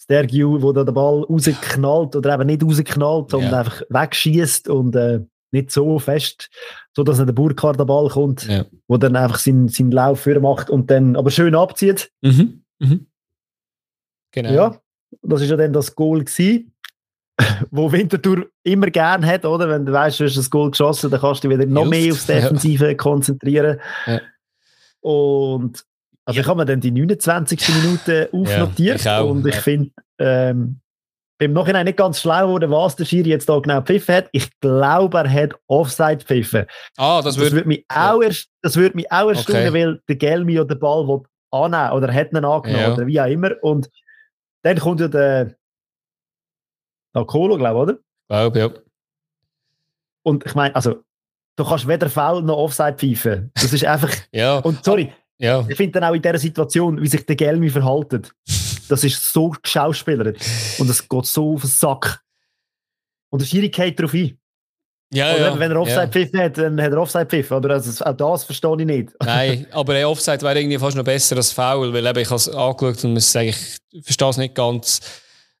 Stergiu, 0.00 0.60
wo 0.60 0.72
da 0.72 0.84
der 0.84 0.92
Ball 0.92 1.22
rausknallt 1.24 2.16
oder 2.16 2.34
eben 2.34 2.46
nicht 2.46 2.62
rausknallt, 2.64 3.30
sondern 3.30 3.52
Ja. 3.52 3.58
einfach 3.60 3.82
wegschießt 3.88 4.68
und 4.68 4.96
äh, 4.96 5.20
nicht 5.50 5.70
so 5.70 5.98
fest, 5.98 6.50
so 6.94 7.02
dass 7.02 7.18
nicht 7.18 7.28
der 7.28 7.32
Burkhardt 7.34 7.78
der 7.80 7.84
Ball 7.84 8.08
kommt, 8.08 8.46
Ja. 8.46 8.64
wo 8.86 8.96
dann 8.96 9.16
einfach 9.16 9.38
seinen, 9.38 9.68
seinen 9.68 9.90
Lauf 9.92 10.20
für 10.20 10.38
macht 10.40 10.70
und 10.70 10.90
dann 10.90 11.16
aber 11.16 11.30
schön 11.30 11.54
abzieht. 11.54 12.10
Mhm. 12.22 12.64
Mhm. 12.78 13.06
Genau. 14.32 14.50
Ja, 14.52 14.80
das 15.22 15.40
ist 15.40 15.50
ja 15.50 15.56
dann 15.56 15.72
das 15.72 15.94
Goal 15.94 16.24
gewesen, 16.24 16.72
wo 17.70 17.90
Winterthur 17.90 18.46
immer 18.62 18.88
gern 18.90 19.24
hat, 19.24 19.44
oder? 19.44 19.68
Wenn 19.68 19.86
du 19.86 19.92
weißt, 19.92 20.20
du 20.20 20.24
hast 20.24 20.36
das 20.36 20.50
Goal 20.50 20.70
geschossen, 20.70 21.10
dann 21.10 21.20
kannst 21.20 21.44
du 21.44 21.48
dich 21.48 21.58
wieder 21.58 21.68
noch 21.68 21.90
Hilft, 21.90 21.90
mehr 22.02 22.12
aufs 22.12 22.26
ja. 22.26 22.34
Defensive 22.34 22.96
konzentrieren. 22.96 23.80
Ja. 24.06 24.20
Und 25.00 25.84
also 26.24 26.36
Ja. 26.36 26.42
ich 26.42 26.46
habe 26.48 26.58
mir 26.58 26.66
dann 26.66 26.80
die 26.80 26.90
29. 26.90 27.68
Minute 27.82 28.28
aufnotiert 28.32 29.00
ich 29.00 29.18
und 29.20 29.46
ich 29.46 29.54
ja. 29.54 29.60
finde, 29.60 29.90
ähm, 30.18 30.80
im 31.40 31.52
Nachhinein 31.52 31.84
nicht 31.84 31.96
ganz 31.98 32.20
schlau 32.20 32.46
geworden, 32.46 32.70
was 32.70 32.96
der 32.96 33.04
Schiri 33.04 33.30
jetzt 33.30 33.48
da 33.48 33.58
genau 33.60 33.80
pfiffen 33.80 34.14
hat. 34.16 34.28
Ich 34.32 34.48
glaube, 34.60 35.18
er 35.18 35.30
hat 35.32 35.54
Offside 35.68 36.20
pfiffen. 36.24 36.66
Ah, 36.96 37.22
das 37.22 37.36
würde. 37.38 37.52
würde 37.52 37.68
mich 37.68 37.84
auch 37.88 38.20
erst, 38.22 38.48
das 38.62 38.76
würde 38.76 38.96
mich 38.96 39.10
auch 39.12 39.28
erst 39.28 39.48
Okay. 39.48 39.72
weil 39.72 40.00
der 40.08 40.16
Gelmi 40.16 40.58
oder 40.58 40.74
den 40.74 40.80
Ball 40.80 41.06
will 41.06 41.22
annehmen 41.50 41.92
oder 41.92 42.12
hat 42.12 42.32
ihn 42.32 42.44
angenommen 42.44 42.80
Ja. 42.80 42.92
oder 42.92 43.06
wie 43.06 43.20
auch 43.20 43.26
immer. 43.26 43.52
Und 43.62 43.88
dann 44.62 44.78
kommt 44.78 45.00
ja 45.00 45.08
der 45.08 45.54
Nakolo, 47.14 47.56
glaube 47.56 47.78
ich, 47.78 47.82
oder? 47.82 47.98
Glaube, 48.50 48.58
ja. 48.58 48.70
Und 50.22 50.44
ich 50.44 50.54
meine, 50.54 50.74
also, 50.74 51.02
du 51.56 51.64
kannst 51.64 51.88
weder 51.88 52.10
Foul 52.10 52.42
noch 52.42 52.56
Offside 52.58 52.94
pfeifen. 52.98 53.50
Das 53.54 53.72
ist 53.72 53.84
einfach. 53.84 54.10
Ja. 54.32 54.58
Und 54.58 54.84
sorry, 54.84 55.12
ja. 55.38 55.64
ich 55.68 55.76
finde 55.76 56.00
dann 56.00 56.10
auch 56.10 56.14
in 56.14 56.20
dieser 56.22 56.38
Situation, 56.38 57.00
wie 57.00 57.06
sich 57.06 57.24
der 57.24 57.36
Gelmi 57.36 57.70
verhaltet, 57.70 58.34
das 58.88 59.04
ist 59.04 59.32
so 59.32 59.50
geschauspielert. 59.50 60.38
Und 60.78 60.90
es 60.90 61.06
geht 61.08 61.26
so 61.26 61.54
auf 61.54 61.62
den 61.62 61.70
Sack. 61.70 62.22
Und 63.30 63.42
der 63.42 63.46
Schiri 63.46 63.68
geht 63.68 63.98
darauf 63.98 64.14
ein. 64.14 64.38
Ja, 65.12 65.34
Oder 65.34 65.48
ja. 65.48 65.58
wenn 65.58 65.70
er 65.70 65.80
Offside 65.80 66.00
ja. 66.02 66.08
pfiffen 66.08 66.40
hat, 66.40 66.58
dann 66.58 66.80
hat 66.80 66.92
er 66.92 66.98
Offside 66.98 67.26
pfiffen. 67.26 67.56
Oder 67.56 67.74
also, 67.74 68.04
auch 68.04 68.12
das 68.12 68.44
verstehe 68.44 68.76
ich 68.78 68.86
nicht. 68.86 69.08
Nein, 69.24 69.66
aber 69.70 69.94
ein 69.94 70.04
Offside 70.04 70.42
wäre 70.42 70.60
irgendwie 70.60 70.78
fast 70.78 70.96
noch 70.96 71.04
besser 71.04 71.36
als 71.36 71.52
Foul, 71.52 71.92
weil 71.92 72.06
eben 72.06 72.18
ich 72.18 72.28
habe 72.28 72.36
es 72.36 72.48
angeschaut 72.48 73.04
und 73.04 73.14
muss 73.14 73.32
sagen, 73.32 73.48
ich 73.48 74.04
verstehe 74.04 74.28
es 74.28 74.36
nicht 74.36 74.54
ganz. 74.54 75.00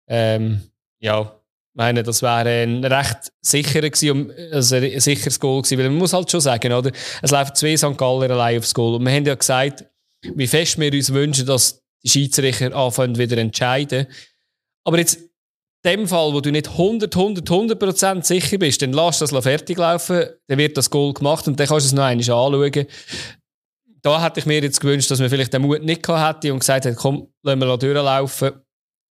Ähm, 0.06 0.60
ja, 0.98 1.22
ich 1.22 1.76
meine, 1.76 2.02
das 2.02 2.20
wäre 2.22 2.62
ein 2.62 2.84
recht 2.84 3.32
sicherer 3.40 3.88
gewesen, 3.88 4.32
also 4.52 4.76
ein 4.76 5.00
sicheres 5.00 5.40
Goal 5.40 5.62
gewesen, 5.62 5.78
weil 5.78 5.88
man 5.88 5.98
muss 5.98 6.12
halt 6.12 6.30
schon 6.30 6.40
sagen, 6.40 6.72
oder? 6.72 6.90
Es 7.22 7.30
laufen 7.30 7.54
zwei 7.54 7.76
St. 7.76 7.96
Galler 7.96 8.30
allein 8.30 8.58
aufs 8.58 8.74
Goal 8.74 8.96
und 8.96 9.04
wir 9.04 9.12
haben 9.12 9.24
ja 9.24 9.34
gesagt, 9.34 9.86
wie 10.34 10.46
fest 10.46 10.78
wir 10.78 10.92
uns 10.92 11.12
wünschen, 11.12 11.46
dass 11.46 11.82
Schiedsrichter 12.08 12.74
anfangen 12.74 13.18
wieder 13.18 13.38
entscheiden. 13.38 14.06
Aber 14.84 14.98
jetzt 14.98 15.16
in 15.16 15.28
dem 15.84 16.08
Fall, 16.08 16.32
wo 16.32 16.40
du 16.40 16.50
nicht 16.50 16.68
100, 16.68 17.14
100, 17.14 17.48
100 17.48 17.78
Prozent 17.78 18.26
sicher 18.26 18.58
bist, 18.58 18.82
dann 18.82 18.92
lass 18.92 19.20
das 19.20 19.30
fertig 19.30 19.78
laufen, 19.78 20.26
dann 20.46 20.58
wird 20.58 20.76
das 20.76 20.90
Goal 20.90 21.14
gemacht 21.14 21.46
und 21.46 21.58
dann 21.60 21.68
kannst 21.68 21.86
du 21.86 21.88
es 21.88 21.92
noch 21.92 22.04
einmal 22.04 22.18
anschauen. 22.18 22.86
Da 24.02 24.22
hätte 24.22 24.40
ich 24.40 24.46
mir 24.46 24.60
jetzt 24.62 24.80
gewünscht, 24.80 25.10
dass 25.10 25.20
man 25.20 25.30
vielleicht 25.30 25.52
den 25.52 25.62
Mut 25.62 25.82
nicht 25.82 26.02
gehabt 26.02 26.44
hätte 26.44 26.52
und 26.52 26.60
gesagt 26.60 26.84
hat, 26.86 26.96
komm, 26.96 27.28
lassen 27.42 27.60
wir 27.60 27.76
durchlaufen. 27.76 28.52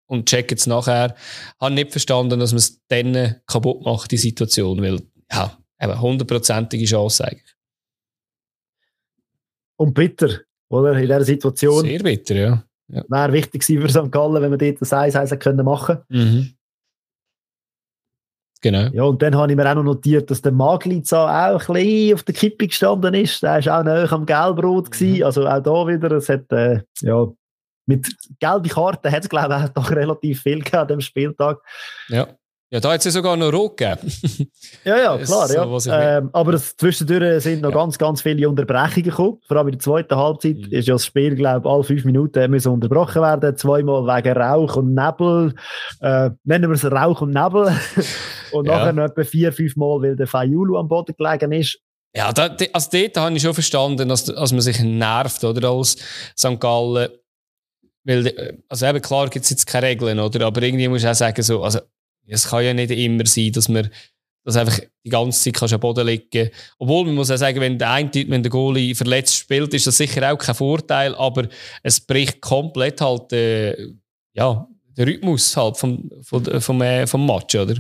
und 0.08 0.28
checken 0.28 0.58
es 0.58 0.68
nachher. 0.68 1.16
Habe 1.60 1.76
nicht 1.76 1.92
verstanden, 1.92 2.40
dass 2.40 2.52
man 2.52 2.60
es 2.60 2.82
dann 2.88 3.42
kaputt 3.46 3.84
macht, 3.84 4.12
die 4.12 4.18
Situation, 4.18 4.82
weil, 4.82 5.02
ja, 5.32 5.58
eben 5.80 6.02
hundertprozentige 6.02 6.86
Chance 6.86 7.26
eigentlich. 7.26 7.56
Und 9.78 9.94
bitter, 9.94 10.42
oder? 10.70 10.94
In 10.94 11.02
dieser 11.02 11.24
Situation. 11.24 11.86
Sehr 11.86 12.00
bitter, 12.00 12.36
ja. 12.36 12.67
Ja. 12.90 13.04
Wäre 13.08 13.34
wichtig 13.34 13.64
für 13.64 13.90
St. 13.90 14.12
Gallen, 14.12 14.42
wenn 14.42 14.52
wir 14.52 14.58
dort 14.58 14.82
das 14.82 14.94
1-1 14.94 15.36
können 15.38 15.66
machen 15.66 16.00
mhm. 16.10 16.54
Genau. 18.62 18.90
Ja, 18.92 19.04
und 19.04 19.22
dann 19.22 19.36
habe 19.36 19.52
ich 19.52 19.56
mir 19.56 19.70
auch 19.70 19.76
noch 19.76 19.84
notiert, 19.84 20.32
dass 20.32 20.42
der 20.42 20.52
Maglitza 20.52 21.54
auch 21.54 21.70
ein 21.70 21.74
bisschen 21.74 22.14
auf 22.16 22.24
der 22.24 22.34
Kippe 22.34 22.68
gestanden 22.68 23.14
ist. 23.14 23.44
Der 23.44 23.64
war 23.66 23.80
auch 23.80 23.84
näher 23.84 24.12
am 24.12 24.26
Gelbrot. 24.26 25.00
Mhm. 25.00 25.24
Also 25.24 25.48
auch 25.48 25.62
da 25.62 25.88
wieder, 25.88 26.12
es 26.14 26.28
hat, 26.28 26.52
äh, 26.52 26.82
ja, 27.02 27.28
mit 27.86 28.08
gelben 28.40 28.68
Karten 28.68 29.12
hat 29.12 29.24
es, 29.24 29.30
glaube 29.30 29.56
ich, 29.56 29.64
auch 29.64 29.70
doch 29.70 29.92
relativ 29.96 30.42
viel 30.42 30.62
gehabt 30.62 30.92
an 30.92 30.98
dem 30.98 31.02
Spieltag. 31.02 31.60
Ja. 32.10 32.28
Ja, 32.70 32.82
da 32.82 32.92
hat 32.92 33.06
es 33.06 33.14
sogar 33.14 33.38
noch 33.38 33.54
rot 33.54 33.78
gegeben. 33.78 34.12
ja, 34.84 34.98
ja, 34.98 35.18
klar. 35.18 35.48
So, 35.48 35.90
ja. 35.90 36.18
Ähm, 36.18 36.30
aber 36.34 36.58
zwischendurch 36.58 37.42
sind 37.44 37.62
noch 37.62 37.72
ja. 37.72 37.78
ganz, 37.78 37.98
ganz 37.98 38.22
viele 38.22 38.50
Unterbrechungen 38.50 39.04
gekommen. 39.04 39.40
Vor 39.48 39.56
allem 39.56 39.68
in 39.70 39.72
der 39.74 39.80
zweiten 39.80 40.16
Halbzeit 40.18 40.58
mhm. 40.58 40.72
ist 40.72 40.88
ja 40.88 40.96
das 40.96 41.06
Spiel, 41.06 41.36
glaube 41.36 41.66
ich, 41.66 41.74
alle 41.74 41.84
fünf 41.86 42.04
Minuten 42.04 42.52
müssen 42.52 42.74
unterbrochen 42.74 43.22
werden. 43.22 43.56
Zweimal 43.56 44.04
wegen 44.04 44.38
Rauch 44.38 44.76
und 44.76 44.94
Nebel. 44.94 45.56
Äh, 46.02 46.32
nennen 46.44 46.70
wir 46.70 46.76
es 46.76 46.84
Rauch 46.84 47.22
und 47.22 47.30
Nebel. 47.30 47.74
und 48.52 48.66
ja. 48.66 48.78
nachher 48.78 48.94
noch 48.94 49.06
etwa 49.06 49.24
vier, 49.24 49.54
fünf 49.54 49.78
Mal, 49.78 50.02
weil 50.02 50.16
der 50.18 50.28
Fayulu 50.28 50.78
am 50.78 50.90
Boden 50.90 51.16
gelegen 51.18 51.54
ist. 51.54 51.80
Ja, 52.14 52.34
da, 52.34 52.54
also 52.74 52.90
dort 52.92 53.16
habe 53.16 53.36
ich 53.36 53.44
schon 53.44 53.54
verstanden, 53.54 54.10
dass, 54.10 54.26
dass 54.26 54.52
man 54.52 54.62
sich 54.62 54.82
nervt, 54.82 55.42
oder, 55.46 55.70
als 55.70 55.98
St. 56.38 56.60
Gallen. 56.60 57.10
Weil, 58.04 58.62
also 58.68 58.86
eben, 58.86 59.02
klar 59.02 59.30
gibt 59.30 59.46
es 59.46 59.52
jetzt 59.52 59.68
keine 59.68 59.88
Regeln, 59.88 60.20
oder? 60.20 60.46
Aber 60.46 60.62
irgendwie 60.62 60.88
muss 60.90 61.04
ich 61.04 61.08
auch 61.08 61.14
sagen, 61.14 61.42
so, 61.44 61.64
also, 61.64 61.80
es 62.28 62.50
kann 62.50 62.64
ja 62.64 62.74
nicht 62.74 62.92
immer 62.92 63.26
sein, 63.26 63.52
dass 63.52 63.70
man 63.70 63.90
dass 64.44 64.56
einfach 64.56 64.80
die 65.04 65.10
ganze 65.10 65.42
Zeit 65.42 65.56
kannst 65.56 65.74
am 65.74 65.82
Boden 65.82 66.08
liegen 66.08 66.50
Obwohl, 66.80 67.06
man 67.06 67.16
muss 67.16 67.30
auch 67.30 67.36
sagen, 67.36 67.60
wenn 67.60 67.78
der 67.78 67.92
eine 67.92 68.10
wenn 68.14 68.44
der 68.44 68.50
Goalie 68.50 68.96
verletzt 68.96 69.36
spielt, 69.36 69.74
ist 69.74 69.88
das 69.88 69.98
sicher 69.98 70.32
auch 70.32 70.38
kein 70.38 70.56
Vorteil, 70.56 71.14
aber 71.16 71.50
es 71.84 72.00
bricht 72.00 72.40
komplett 72.40 73.02
halt 73.02 73.34
äh, 73.34 73.90
ja, 74.32 74.66
der 74.96 75.08
Rhythmus 75.08 75.58
halt 75.58 75.76
vom, 75.76 76.10
vom, 76.22 76.46
vom, 76.62 76.82
äh, 76.82 77.06
vom 77.06 77.26
Match, 77.26 77.56
oder? 77.56 77.76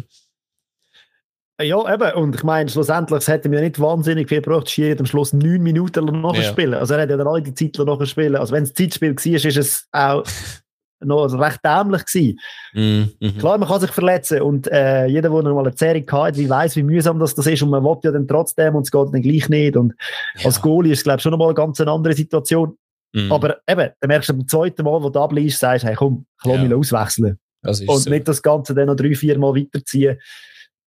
Ja, 1.60 1.93
eben. 1.93 2.14
Und 2.14 2.36
ich 2.36 2.43
meine, 2.43 2.70
schlussendlich, 2.70 3.20
es 3.20 3.28
hätte 3.28 3.50
mir 3.50 3.62
nicht 3.62 3.80
wahnsinnig 3.80 4.28
viel 4.30 4.41
gebraucht, 4.41 4.70
Schier 4.70 5.00
am 5.00 5.06
Schluss 5.06 5.34
neun 5.34 5.64
Minuten 5.64 6.06
noch 6.06 6.36
ja. 6.36 6.43
spielen. 6.43 6.76
Also 6.76 6.93
er 6.93 7.02
hat 7.02 7.10
ja 7.10 7.18
dann 7.18 7.28
alle 7.28 7.41
die 7.41 7.54
Zeit 7.54 7.78
noch 7.84 8.06
spielen. 8.06 8.36
Also 8.36 8.54
wenn 8.54 8.64
es 8.64 8.74
Zeitspiel 8.74 9.16
war, 9.16 9.34
ist 9.34 9.58
es 9.58 9.88
auch 9.91 10.24
noch 11.00 11.28
recht 11.39 11.60
dämlich 11.64 12.06
gewesen. 12.06 12.39
Mm 12.74 13.04
-hmm. 13.20 13.39
Klar, 13.39 13.58
man 13.58 13.68
kann 13.68 13.82
sich 13.82 13.91
verletzen 13.91 14.41
und 14.41 14.68
äh, 14.72 15.06
jeder, 15.08 15.30
der 15.30 15.54
mal 15.54 15.68
eine 15.68 15.78
Serie 15.78 16.06
hat, 16.12 16.38
wie 16.38 16.50
weiß, 16.50 16.76
wie 16.76 16.84
mühsam 16.84 17.20
das, 17.20 17.36
das 17.36 17.48
ist 17.48 17.62
und 17.62 17.70
man 17.70 17.84
will 17.84 17.98
ja 18.04 18.12
dann 18.12 18.28
trotzdem 18.28 18.76
und 18.76 18.84
es 18.84 18.91
geht 18.91 19.14
dann 19.14 19.22
gleich 19.22 19.50
nicht 19.50 19.78
und 19.78 19.93
ja. 20.38 20.45
als 20.45 20.62
Goalie 20.62 20.91
ist 20.91 21.00
es 21.00 21.04
glaube 21.04 21.18
ich 21.18 21.24
schon 21.24 21.32
noch 21.32 21.39
mal 21.39 21.45
eine 21.45 21.54
ganz 21.54 21.80
andere 21.80 22.14
Situation. 22.14 22.78
Mm. 23.14 23.32
Aber 23.32 23.58
eben, 23.68 23.89
dann 24.00 24.08
merkst 24.08 24.30
du 24.30 24.34
beim 24.34 24.48
zweiten 24.48 24.84
Mal, 24.84 25.02
wo 25.02 25.10
du 25.10 25.20
abliest, 25.20 25.60
sagst 25.60 25.86
hey 25.86 25.95
komm, 25.95 26.26
ich 26.39 26.45
lass 26.45 26.58
ja. 26.58 26.64
mich 26.64 26.74
auswechseln. 26.74 27.39
und 27.64 27.74
so. 27.76 28.10
nicht 28.10 28.28
das 28.28 28.41
Ganze 28.41 28.74
dann 28.74 28.88
noch 28.88 28.95
drei, 28.95 29.16
vier 29.16 29.38
Mal 29.38 29.56
weiterziehen. 29.56 30.20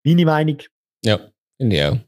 Meine 0.06 0.26
Meinung. 0.26 0.58
Ja, 1.04 1.20
auch. 1.60 2.00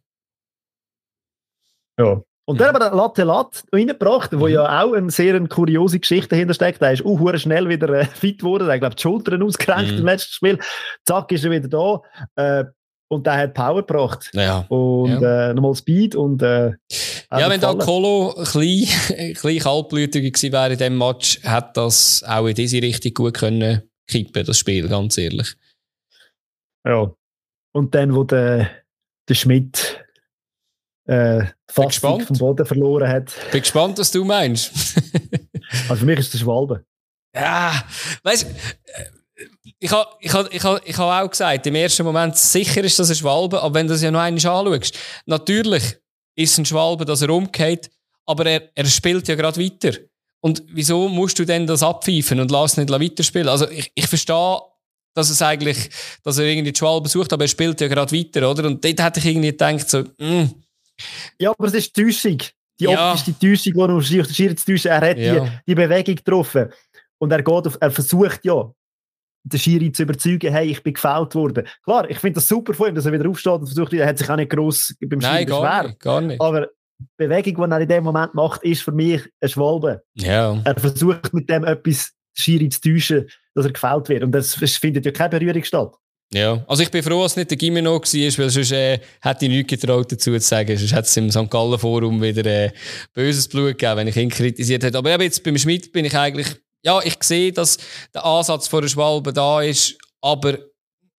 Ja. 1.97 2.21
Und 2.47 2.61
dann 2.61 2.69
mhm. 2.69 2.75
aber 2.75 2.89
der 2.89 2.95
Latte 2.95 3.23
Latte 3.23 3.63
reingebracht, 3.71 4.31
wo 4.33 4.45
mhm. 4.45 4.53
ja 4.53 4.83
auch 4.83 4.93
eine 4.93 5.09
sehr 5.09 5.39
kuriose 5.47 5.99
Geschichte 5.99 6.29
dahinter 6.29 6.53
steckt. 6.53 6.81
Der 6.81 6.93
ist 6.93 7.03
auch 7.05 7.37
schnell 7.37 7.67
wieder 7.67 7.89
äh, 7.89 8.05
fit 8.05 8.39
geworden. 8.39 8.67
Er 8.67 8.73
hat, 8.73 8.81
glaube 8.81 8.95
die 8.95 9.01
Schultern 9.01 9.41
ausgerenkt 9.41 9.93
mhm. 9.93 9.99
im 9.99 10.05
letzten 10.05 10.33
Spiel. 10.33 10.59
Zack, 11.05 11.31
ist 11.31 11.43
er 11.43 11.51
wieder 11.51 11.67
da. 11.67 12.01
Äh, 12.35 12.65
und 13.07 13.25
der 13.25 13.37
hat 13.37 13.53
Power 13.53 13.85
gebracht. 13.85 14.29
Ja. 14.33 14.65
Und 14.69 15.21
ja. 15.21 15.49
Äh, 15.49 15.53
nochmal 15.53 15.75
Speed 15.75 16.15
und 16.15 16.41
äh, 16.41 16.71
Ja, 17.31 17.49
wenn 17.49 17.61
da 17.61 17.73
Colo 17.73 18.33
ein 18.35 18.43
bisschen, 18.43 19.33
klein 19.35 19.59
kaltblütiger 19.63 20.29
gewesen 20.29 20.51
wäre 20.51 20.71
in 20.71 20.77
diesem 20.77 20.97
Match, 20.97 21.39
hätte 21.43 21.71
das 21.75 22.23
auch 22.27 22.47
in 22.47 22.55
diese 22.55 22.81
Richtung 22.81 23.13
gut 23.13 23.35
können 23.35 23.89
kippen, 24.07 24.45
das 24.45 24.59
Spiel, 24.59 24.87
ganz 24.87 25.17
ehrlich. 25.17 25.55
Ja. 26.85 27.11
Und 27.73 27.95
dann, 27.95 28.15
wo 28.15 28.23
der, 28.23 28.69
der 29.27 29.33
Schmidt 29.33 30.04
äh, 31.05 31.45
fast 31.67 31.99
vom 31.99 32.25
Boden 32.25 32.65
verloren 32.65 33.07
hat. 33.07 33.31
Bin 33.51 33.61
gespannt, 33.61 33.97
was 33.97 34.11
du 34.11 34.23
meinst. 34.23 34.71
also 35.89 35.95
für 35.95 36.05
mich 36.05 36.19
ist 36.19 36.33
das 36.33 36.41
Schwalbe. 36.41 36.83
Ja, 37.33 37.83
weißt 38.23 38.43
du, 38.43 38.47
ich 39.79 39.91
habe 39.91 40.09
ich 40.19 40.33
ha, 40.33 40.47
ich 40.49 40.63
ha, 40.63 40.79
ich 40.85 40.97
ha 40.97 41.21
auch 41.21 41.29
gesagt, 41.29 41.67
im 41.67 41.75
ersten 41.75 42.03
Moment 42.03 42.37
sicher 42.37 42.83
ist 42.83 42.97
das 42.97 43.09
ein 43.09 43.15
Schwalbe, 43.15 43.61
aber 43.61 43.75
wenn 43.75 43.87
du 43.87 43.93
das 43.93 44.01
ja 44.01 44.11
noch 44.11 44.21
einmal 44.21 44.45
anschaust, 44.45 44.97
natürlich 45.25 45.83
ist 46.35 46.53
es 46.53 46.57
ein 46.57 46.65
Schwalbe, 46.65 47.05
dass 47.05 47.21
er 47.21 47.29
umgeht, 47.29 47.89
aber 48.25 48.45
er, 48.45 48.69
er 48.73 48.85
spielt 48.85 49.27
ja 49.27 49.35
gerade 49.35 49.61
weiter. 49.61 49.97
Und 50.41 50.63
wieso 50.67 51.09
musst 51.09 51.39
du 51.39 51.45
denn 51.45 51.67
das 51.67 51.83
abpfeifen 51.83 52.39
und 52.39 52.51
lass 52.51 52.77
nicht 52.77 52.89
weiterspielen? 52.89 53.49
Also 53.49 53.69
ich, 53.69 53.91
ich 53.95 54.07
verstehe, 54.07 54.59
dass 55.13 55.29
es 55.29 55.41
eigentlich, 55.41 55.89
dass 56.23 56.37
er 56.37 56.45
irgendwie 56.45 56.71
die 56.71 56.77
Schwalbe 56.77 57.09
sucht, 57.09 57.33
aber 57.33 57.45
er 57.45 57.47
spielt 57.47 57.81
ja 57.81 57.87
gerade 57.87 58.15
weiter, 58.15 58.49
oder? 58.49 58.65
Und 58.65 58.83
dort 58.83 59.01
hätte 59.01 59.19
ich 59.19 59.25
irgendwie 59.25 59.51
gedacht, 59.51 59.89
so, 59.89 60.03
mh, 60.19 60.43
mm, 60.43 60.64
ja, 61.39 61.51
aber 61.51 61.67
es 61.67 61.73
ist 61.73 61.95
Täuschung. 61.95 62.37
Die 62.79 62.85
ja. 62.85 63.13
optische 63.13 63.37
Täuschung, 63.39 63.73
die 63.73 64.17
er 64.17 64.23
der 64.23 64.33
Schiri 64.33 64.55
zu 64.55 64.65
täuschen. 64.65 64.91
Er 64.91 65.09
hat 65.09 65.17
ja. 65.17 65.39
die, 65.39 65.49
die 65.67 65.75
Bewegung 65.75 66.15
getroffen. 66.15 66.71
Und 67.17 67.31
er, 67.31 67.41
geht 67.41 67.67
auf, 67.67 67.77
er 67.79 67.91
versucht 67.91 68.43
ja, 68.43 68.69
den 69.43 69.59
Schiri 69.59 69.91
zu 69.91 70.03
überzeugen, 70.03 70.51
hey, 70.51 70.71
ich 70.71 70.83
bin 70.83 70.93
gefällt 70.93 71.35
worden. 71.35 71.67
Klar, 71.83 72.09
ich 72.09 72.19
finde 72.19 72.35
das 72.35 72.47
super 72.47 72.73
von 72.73 72.89
ihm, 72.89 72.95
dass 72.95 73.05
er 73.05 73.13
wieder 73.13 73.29
aufsteht 73.29 73.53
und 73.53 73.67
versucht, 73.67 73.93
er 73.93 74.07
hat 74.07 74.17
sich 74.17 74.29
auch 74.29 74.35
nicht 74.35 74.51
gross 74.51 74.93
beim 74.99 75.21
Schiri 75.21 75.45
beschwert. 75.45 75.99
gar 75.99 76.21
nicht. 76.21 76.41
Aber 76.41 76.67
die 76.99 77.05
Bewegung, 77.17 77.69
die 77.69 77.71
er 77.73 77.81
in 77.81 77.87
dem 77.87 78.03
Moment 78.03 78.33
macht, 78.33 78.63
ist 78.63 78.81
für 78.81 78.91
mich 78.91 79.21
ein 79.39 79.49
Schwalbe. 79.49 80.03
Ja. 80.15 80.59
Er 80.63 80.75
versucht 80.79 81.33
mit 81.33 81.49
dem 81.49 81.63
etwas 81.63 82.11
Schiri 82.33 82.69
zu 82.69 82.81
täuschen, 82.81 83.29
dass 83.53 83.65
er 83.65 83.71
gefällt 83.71 84.09
wird. 84.09 84.23
Und 84.23 84.31
das 84.31 84.55
findet 84.55 85.05
ja 85.05 85.11
keine 85.11 85.39
Berührung 85.39 85.63
statt. 85.63 85.95
Ja, 86.35 86.61
also 86.67 86.83
ich 86.83 86.91
bin 86.91 87.01
froh, 87.01 87.23
dass 87.23 87.31
es 87.31 87.37
nicht 87.37 87.51
der 87.51 87.57
Gimeno 87.57 87.93
war, 87.93 88.01
weil 88.01 88.49
sonst 88.49 88.71
äh, 88.73 88.99
hätte 89.21 89.45
ich 89.45 89.51
nichts 89.51 89.69
getraut 89.69 90.11
dazu 90.11 90.33
zu 90.33 90.39
sagen. 90.41 90.77
Sonst 90.77 90.91
hätte 90.91 91.03
es 91.03 91.15
im 91.15 91.31
St. 91.31 91.49
Gallen 91.49 91.79
Forum 91.79 92.21
wieder 92.21 92.45
äh, 92.45 92.71
böses 93.13 93.47
Blut 93.47 93.77
gegeben, 93.77 93.95
wenn 93.95 94.07
ich 94.09 94.17
ihn 94.17 94.29
kritisiert 94.29 94.83
hätte. 94.83 94.97
Aber 94.97 95.21
jetzt 95.21 95.41
beim 95.45 95.57
Schmidt 95.57 95.93
bin 95.93 96.03
ich 96.03 96.13
eigentlich, 96.13 96.47
ja, 96.83 96.99
ich 97.01 97.15
sehe, 97.23 97.53
dass 97.53 97.77
der 98.13 98.25
Ansatz 98.25 98.67
von 98.67 98.81
der 98.81 98.89
Schwalbe 98.89 99.31
da 99.31 99.61
ist, 99.61 99.97
aber 100.19 100.57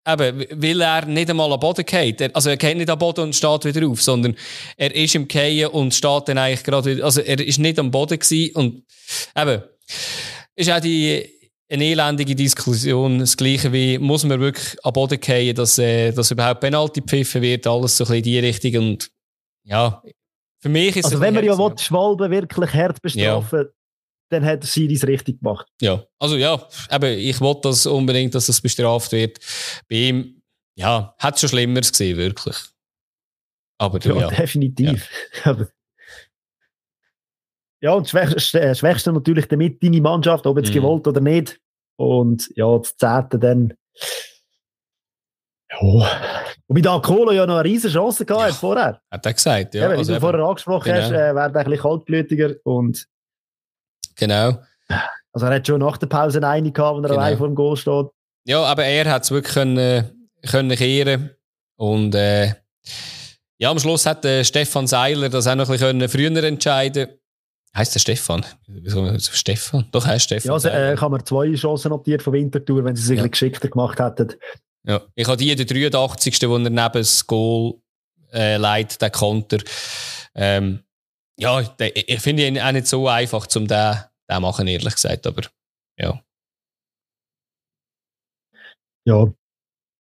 eben, 0.07 0.45
weil 0.51 0.81
er 0.83 1.07
nicht 1.07 1.31
einmal 1.31 1.51
am 1.51 1.61
Boden 1.61 1.87
geht. 1.87 2.35
Also 2.37 2.51
er 2.51 2.59
geht 2.59 2.77
nicht 2.77 2.91
am 2.91 2.99
Boden 2.99 3.23
und 3.23 3.35
steht 3.35 3.65
wieder 3.65 3.89
auf, 3.89 4.03
sondern 4.03 4.37
er 4.77 4.95
ist 4.95 5.15
im 5.15 5.27
Gehen 5.27 5.69
und 5.69 5.95
steht 5.95 6.29
dann 6.29 6.37
eigentlich 6.37 6.63
gerade 6.63 6.95
wieder, 6.95 7.07
also 7.07 7.23
er 7.23 7.41
ist 7.41 7.59
nicht 7.59 7.79
am 7.79 7.91
Boden 7.91 8.19
gewesen 8.19 8.55
und 8.55 8.83
eben, 9.35 9.63
ist 10.57 10.71
auch 10.71 10.81
die 10.81 11.36
eine 11.69 11.85
elendige 11.85 12.35
Diskussion. 12.35 13.19
Das 13.19 13.37
Gleiche 13.37 13.73
wie, 13.73 13.99
muss 13.99 14.25
man 14.25 14.41
wirklich 14.41 14.77
am 14.85 14.93
Boden 14.93 15.21
gehen, 15.21 15.55
dass, 15.55 15.79
äh, 15.79 16.13
dass 16.13 16.31
überhaupt 16.31 16.61
Penalty 16.61 17.01
gepfiffen 17.01 17.43
wird, 17.43 17.67
alles 17.67 17.97
so 17.97 18.05
ein 18.05 18.09
bisschen 18.09 18.17
in 18.19 18.23
die 18.23 18.39
Richtung. 18.39 18.77
Und 18.77 19.11
ja, 19.65 20.03
für 20.61 20.69
mich 20.69 20.97
ist 20.97 21.07
Also, 21.07 21.21
wenn 21.21 21.35
man 21.35 21.45
ja 21.45 21.59
will, 21.59 21.79
Schwalbe 21.79 22.31
wirklich 22.31 22.73
hart 22.73 23.03
bestrafen, 23.03 23.59
ja. 23.59 23.65
dann 24.31 24.45
hat 24.45 24.63
der 24.63 24.69
Siris 24.69 25.07
richtig 25.07 25.41
gemacht. 25.41 25.67
Ja, 25.81 26.05
also 26.19 26.37
ja, 26.37 26.67
eben, 26.91 27.19
ich 27.19 27.41
wollte 27.41 27.69
das 27.69 27.87
unbedingt, 27.87 28.35
dass 28.35 28.47
das 28.47 28.61
bestraft 28.61 29.13
wird. 29.13 29.39
Bei 29.89 29.97
ihm, 29.97 30.43
ja, 30.77 31.15
hat 31.19 31.35
es 31.35 31.41
schon 31.41 31.51
Schlimmeres 31.51 31.91
gesehen, 31.91 32.17
wirklich. 32.17 32.57
Aber 33.79 34.01
ja, 34.01 34.21
ja. 34.21 34.29
definitiv. 34.29 35.09
Ja. 35.45 35.67
Ja, 37.87 37.93
und 37.93 38.13
das 38.13 38.53
äh, 38.55 38.75
Schwächste 38.75 39.13
natürlich 39.13 39.47
damit 39.47 39.81
deine 39.81 40.01
Mannschaft, 40.01 40.45
ob 40.45 40.59
jetzt 40.59 40.71
mhm. 40.71 40.75
gewollt 40.75 41.07
oder 41.07 41.21
nicht. 41.21 41.61
Und 41.95 42.51
ja, 42.57 42.77
das 42.77 42.97
Zehnte 42.97 43.39
dann. 43.39 43.75
Ja. 45.71 46.11
Wobei 46.67 46.81
da 46.81 46.99
Kohle 46.99 47.37
ja 47.37 47.47
noch 47.47 47.59
eine 47.59 47.65
riesige 47.65 47.95
Chance 47.95 48.27
gehabt 48.27 48.43
ja. 48.43 48.49
hat 48.49 48.57
vorher. 48.57 49.01
Hat 49.09 49.25
er 49.25 49.33
gesagt, 49.33 49.77
ja. 49.77 49.89
wenn 49.89 49.99
also 49.99 50.15
du 50.15 50.21
vorher 50.21 50.45
angesprochen 50.45 50.93
genau. 50.93 51.01
hast, 51.01 51.13
äh, 51.13 51.13
wäre 51.13 51.39
er 51.39 51.45
ein 51.45 51.53
bisschen 51.53 51.79
kaltblütiger 51.79 52.55
und. 52.65 53.07
Genau. 54.17 54.59
Also 55.33 55.47
er 55.47 55.55
hat 55.55 55.67
schon 55.69 55.79
nach 55.79 55.97
der 55.99 56.09
Pause 56.09 56.45
eine 56.45 56.73
gehabt, 56.73 56.97
wenn 56.97 57.05
er 57.05 57.11
genau. 57.11 57.21
allein 57.21 57.39
vor 57.39 57.47
dem 57.47 57.55
Goal 57.55 57.77
steht. 57.77 58.07
Ja, 58.47 58.65
aber 58.65 58.85
er 58.85 59.09
hat 59.09 59.23
es 59.23 59.31
wirklich 59.31 59.55
können, 59.55 60.29
können 60.45 60.77
kehren. 60.77 61.31
Und 61.77 62.17
äh, 62.17 62.53
ja, 63.59 63.71
am 63.71 63.79
Schluss 63.79 64.07
hat 64.07 64.25
äh, 64.25 64.43
Stefan 64.43 64.89
Seiler 64.89 65.29
das 65.29 65.47
auch 65.47 65.55
noch 65.55 65.69
ein 65.69 65.79
bisschen 65.79 66.09
früher 66.09 66.43
entscheiden 66.43 67.07
können. 67.07 67.19
Heißt 67.75 67.95
der 67.95 68.01
Stefan? 68.01 68.45
Stefan? 69.19 69.87
Doch, 69.93 70.07
heißt 70.07 70.27
Stefan. 70.27 70.49
Ja, 70.49 70.53
also, 70.55 70.69
äh, 70.69 70.95
kann 70.97 71.11
man 71.11 71.25
zwei 71.25 71.53
Chancen 71.55 71.91
notiert 71.91 72.23
von 72.23 72.33
Winterthur, 72.33 72.85
wenn 72.85 72.97
sie 72.97 73.03
sich 73.03 73.19
ja. 73.19 73.25
ein 73.25 73.31
bisschen 73.31 73.51
geschickter 73.51 73.69
gemacht 73.69 73.99
hätten. 73.99 74.35
Ja, 74.85 75.03
ich 75.15 75.27
habe 75.27 75.37
die, 75.37 75.55
der 75.55 75.67
83. 75.67 76.49
wo 76.49 76.55
er 76.57 76.59
neben 76.61 76.93
das 76.93 77.27
Goal 77.27 77.75
äh, 78.33 78.57
leitet, 78.57 79.03
den 79.03 79.13
Konter. 79.13 79.59
Ähm, 80.35 80.85
ja, 81.39 81.63
der, 81.63 81.95
ich 81.97 82.21
finde 82.21 82.47
ihn 82.47 82.59
auch 82.59 82.73
nicht 82.73 82.87
so 82.87 83.09
einfach, 83.09 83.47
zum 83.47 83.67
den, 83.67 83.97
den 84.31 84.43
machen, 84.43 84.69
ehrlich 84.69 84.95
gesagt, 84.95 85.27
aber 85.27 85.43
ja. 85.99 86.21
Ja. 89.05 89.33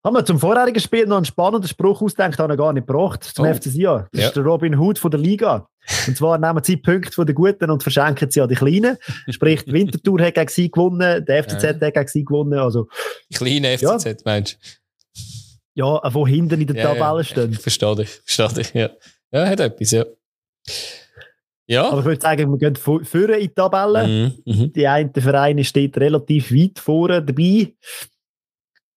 Haben 0.02 0.16
wir 0.16 0.24
zum 0.24 0.38
vorherigen 0.38 0.80
Spiel 0.80 1.06
noch 1.06 1.16
einen 1.16 1.26
spannenden 1.26 1.68
Spruch 1.68 2.00
ausgedacht, 2.00 2.38
den 2.38 2.50
er 2.50 2.56
gar 2.56 2.72
nicht 2.72 2.86
gebracht 2.86 3.22
zum 3.22 3.44
oh. 3.44 3.54
FC 3.54 3.64
Sion. 3.64 4.06
Das 4.12 4.20
ja. 4.20 4.28
ist 4.28 4.36
der 4.36 4.44
Robin 4.44 4.78
Hood 4.78 4.98
von 4.98 5.10
der 5.10 5.20
Liga. 5.20 5.68
Und 6.06 6.16
zwar 6.16 6.38
nehmen 6.38 6.62
sie 6.64 6.78
Punkte 6.78 7.12
von 7.12 7.26
den 7.26 7.34
Guten 7.34 7.70
und 7.70 7.82
verschenken 7.82 8.30
sie 8.30 8.40
an 8.40 8.48
die 8.48 8.54
Kleinen. 8.54 8.96
Sprich, 9.28 9.64
die 9.64 9.72
Wintertour 9.72 10.20
hat 10.22 10.34
gegen 10.34 10.48
sie 10.48 10.70
gewonnen, 10.70 11.24
der 11.24 11.44
FCZ 11.44 11.62
ja. 11.62 11.68
hat 11.70 11.80
gegen 11.80 12.08
sie 12.08 12.24
gewonnen. 12.24 12.58
Also, 12.58 12.88
die 13.30 13.36
kleine 13.36 13.76
FCZ, 13.76 14.04
ja. 14.04 14.14
meinst 14.24 14.54
du? 14.54 14.58
Ja, 15.74 16.00
wo 16.14 16.26
hinten 16.26 16.60
in 16.60 16.66
der 16.66 16.76
ja, 16.76 16.94
Tabelle 16.94 17.24
stehen. 17.24 17.52
Verstehe 17.54 17.96
dich, 17.96 18.20
verstehe 18.24 18.62
dich, 18.62 18.74
ja. 18.74 18.90
Ja, 19.32 19.46
hat 19.46 19.60
etwas, 19.60 19.90
ja. 19.90 20.04
Ja. 21.66 21.88
Aber 21.88 22.00
ich 22.00 22.04
würde 22.04 22.20
sagen, 22.20 22.50
wir 22.50 22.58
gehen 22.58 22.74
vorne 22.76 23.36
in 23.36 23.40
die 23.42 23.54
Tabelle. 23.54 24.06
Mhm, 24.06 24.42
mhm. 24.44 24.72
Die 24.72 24.88
eine 24.88 25.12
Verein 25.14 25.62
steht 25.62 25.96
relativ 25.98 26.50
weit 26.50 26.78
vorne 26.80 27.22
dabei. 27.22 27.74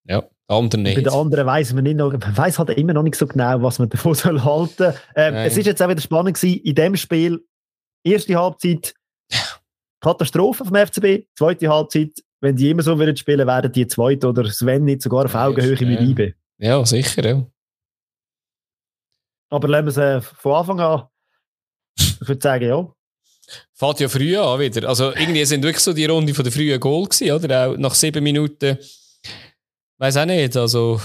Ja. 0.06 0.28
Andere 0.46 0.80
nicht. 0.80 0.96
Bei 0.96 1.02
den 1.02 1.12
anderen 1.12 1.46
weiss 1.46 1.72
man 1.72 1.84
nicht 1.84 1.96
noch, 1.96 2.12
man 2.12 2.36
weiss 2.36 2.58
halt 2.58 2.70
immer 2.70 2.92
noch 2.92 3.02
nicht 3.02 3.16
so 3.16 3.26
genau, 3.26 3.62
was 3.62 3.78
man 3.78 3.88
davon 3.90 4.14
soll 4.14 4.42
halten. 4.42 4.94
Ähm, 5.16 5.34
es 5.34 5.56
ist 5.56 5.66
jetzt 5.66 5.82
auch 5.82 5.88
wieder 5.88 6.00
spannend 6.00 6.36
gewesen, 6.36 6.60
in 6.62 6.74
dem 6.74 6.96
Spiel, 6.96 7.44
erste 8.04 8.36
Halbzeit, 8.36 8.94
Katastrophe 10.00 10.64
vom 10.64 10.74
FCB, 10.74 11.26
zweite 11.34 11.68
Halbzeit, 11.68 12.12
wenn 12.40 12.56
die 12.56 12.70
immer 12.70 12.82
so 12.82 12.98
würden 12.98 13.16
spielen, 13.16 13.46
werden 13.46 13.72
die 13.72 13.86
zweite 13.86 14.28
oder 14.28 14.50
Sven 14.50 14.84
nicht 14.84 15.00
sogar 15.00 15.24
auf 15.24 15.34
Augenhöhe 15.34 15.76
ja, 15.76 15.86
mit 15.86 16.00
IB. 16.00 16.34
Ja, 16.58 16.84
sicher, 16.84 17.26
ja. 17.26 17.46
Aber 19.48 19.68
lassen 19.68 19.86
wir 19.86 19.90
es 19.90 19.96
äh, 19.96 20.20
von 20.20 20.52
Anfang 20.52 20.80
an, 20.80 21.02
ich 21.98 22.28
würde 22.28 22.42
sagen, 22.42 22.68
ja. 22.68 22.92
Fährt 23.72 24.00
ja 24.00 24.08
früh 24.08 24.36
an 24.36 24.60
wieder. 24.60 24.88
Also 24.88 25.12
irgendwie 25.14 25.44
sind 25.44 25.62
wirklich 25.62 25.82
so 25.82 25.92
die 25.92 26.06
Runde 26.06 26.34
von 26.34 26.44
der 26.44 26.52
frühen 26.52 26.80
Goal 26.80 27.04
gewesen, 27.04 27.32
oder? 27.32 27.68
Auch 27.68 27.76
nach 27.76 27.94
sieben 27.94 28.24
Minuten 28.24 28.78
Weiß 29.98 30.16
auch 30.16 30.26
nicht. 30.26 30.56
Also, 30.56 31.00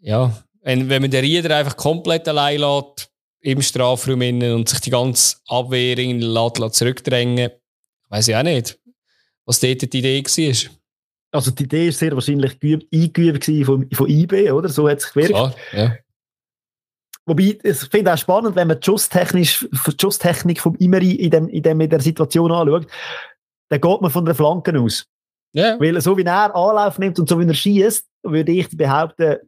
ja, 0.00 0.32
wenn, 0.62 0.88
wenn 0.88 1.02
man 1.02 1.10
den 1.10 1.24
Rieder 1.24 1.56
einfach 1.56 1.76
komplett 1.76 2.28
allein 2.28 2.60
lässt, 2.60 3.10
im 3.40 3.62
Strafraum 3.62 4.20
innen 4.22 4.54
und 4.54 4.68
sich 4.68 4.80
die 4.80 4.90
ganze 4.90 5.36
Abwehr 5.46 5.96
in 5.98 6.20
lässt, 6.20 6.74
zurückdrängen, 6.74 7.50
weiß 8.08 8.28
ich 8.28 8.36
auch 8.36 8.42
nicht, 8.42 8.78
was 9.44 9.60
dort 9.60 9.80
die 9.92 9.98
Idee 9.98 10.22
war. 10.22 10.70
Also 11.30 11.50
die 11.50 11.64
Idee 11.64 11.86
war 11.86 11.92
sehr 11.92 12.12
wahrscheinlich 12.12 12.56
eingeübt 12.92 13.44
von, 13.64 13.88
von 13.90 14.08
IB, 14.08 14.50
oder? 14.50 14.68
So 14.68 14.88
hat 14.88 14.98
es 14.98 15.12
gewirkt. 15.12 15.30
Klar, 15.30 15.54
ja. 15.72 15.96
Wobei, 17.26 17.58
ich 17.62 17.76
finde 17.76 18.14
auch 18.14 18.18
spannend, 18.18 18.56
wenn 18.56 18.68
man 18.68 18.80
die 18.80 18.86
Schusstechnik 18.86 20.60
vom 20.60 20.74
Imeri 20.76 21.12
in, 21.12 21.30
dem, 21.30 21.48
in, 21.48 21.62
dem, 21.62 21.80
in 21.80 21.90
der 21.90 22.00
Situation 22.00 22.50
anschaut, 22.50 22.86
dann 23.68 23.80
geht 23.80 24.00
man 24.00 24.10
von 24.10 24.24
den 24.24 24.34
Flanken 24.34 24.78
aus. 24.78 25.06
Yeah. 25.54 25.78
Weil 25.78 26.00
so 26.00 26.16
wie 26.16 26.22
er 26.22 26.54
Anlauf 26.56 26.98
nimmt 26.98 27.18
und 27.18 27.28
so 27.28 27.38
wie 27.38 27.46
er 27.46 27.52
schießt, 27.52 28.07
würde 28.22 28.52
ich 28.52 28.68
behaupten, 28.76 29.38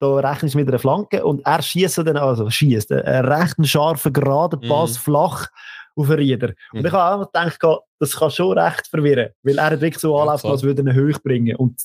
da 0.00 0.14
rechnest 0.16 0.54
du 0.54 0.58
mit 0.58 0.68
einer 0.68 0.78
Flanke 0.78 1.24
und 1.24 1.44
er 1.44 1.60
schießt 1.60 1.98
dann, 1.98 2.16
also 2.16 2.48
schießt, 2.48 2.92
einen 2.92 3.26
recht 3.26 3.54
scharfen, 3.66 4.12
geraden 4.12 4.60
mhm. 4.62 4.68
Pass 4.68 4.94
mm. 4.94 5.02
flach 5.02 5.48
auf 5.94 6.10
Rieder. 6.10 6.54
Und 6.72 6.86
ich 6.86 6.92
habe 6.92 7.22
auch 7.22 7.30
gedacht, 7.30 7.58
das 7.98 8.16
kann 8.16 8.30
schon 8.30 8.58
recht 8.58 8.86
verwirren, 8.86 9.30
weil 9.42 9.58
er 9.58 9.72
wirklich 9.72 9.98
so 9.98 10.18
anläuft, 10.18 10.44
als 10.44 10.62
würde 10.62 10.82
er 10.82 10.94
ihn 10.94 11.14
hoch 11.14 11.20
bringen. 11.22 11.56
Und 11.56 11.82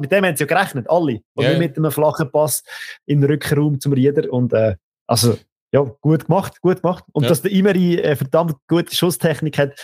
mit 0.00 0.12
dem 0.12 0.24
haben 0.24 0.36
sie 0.36 0.44
ja 0.44 0.46
gerechnet, 0.46 0.88
alle. 0.88 1.20
Und 1.34 1.44
yeah. 1.44 1.58
mit 1.58 1.76
einem 1.76 1.90
flachen 1.90 2.30
Pass 2.30 2.62
in 3.06 3.20
den 3.20 3.30
Rückraum 3.30 3.80
zum 3.80 3.92
Rieder. 3.92 4.32
Und 4.32 4.52
äh, 4.52 4.76
also, 5.06 5.38
ja, 5.72 5.80
gut 6.00 6.26
gemacht, 6.26 6.60
gut 6.60 6.82
gemacht. 6.82 7.04
Und 7.12 7.24
ja. 7.24 7.28
dass 7.28 7.42
der 7.42 7.52
Imeri 7.52 8.02
eine 8.02 8.16
verdammt 8.16 8.56
gute 8.68 8.94
Schusstechnik 8.94 9.58
hat, 9.58 9.80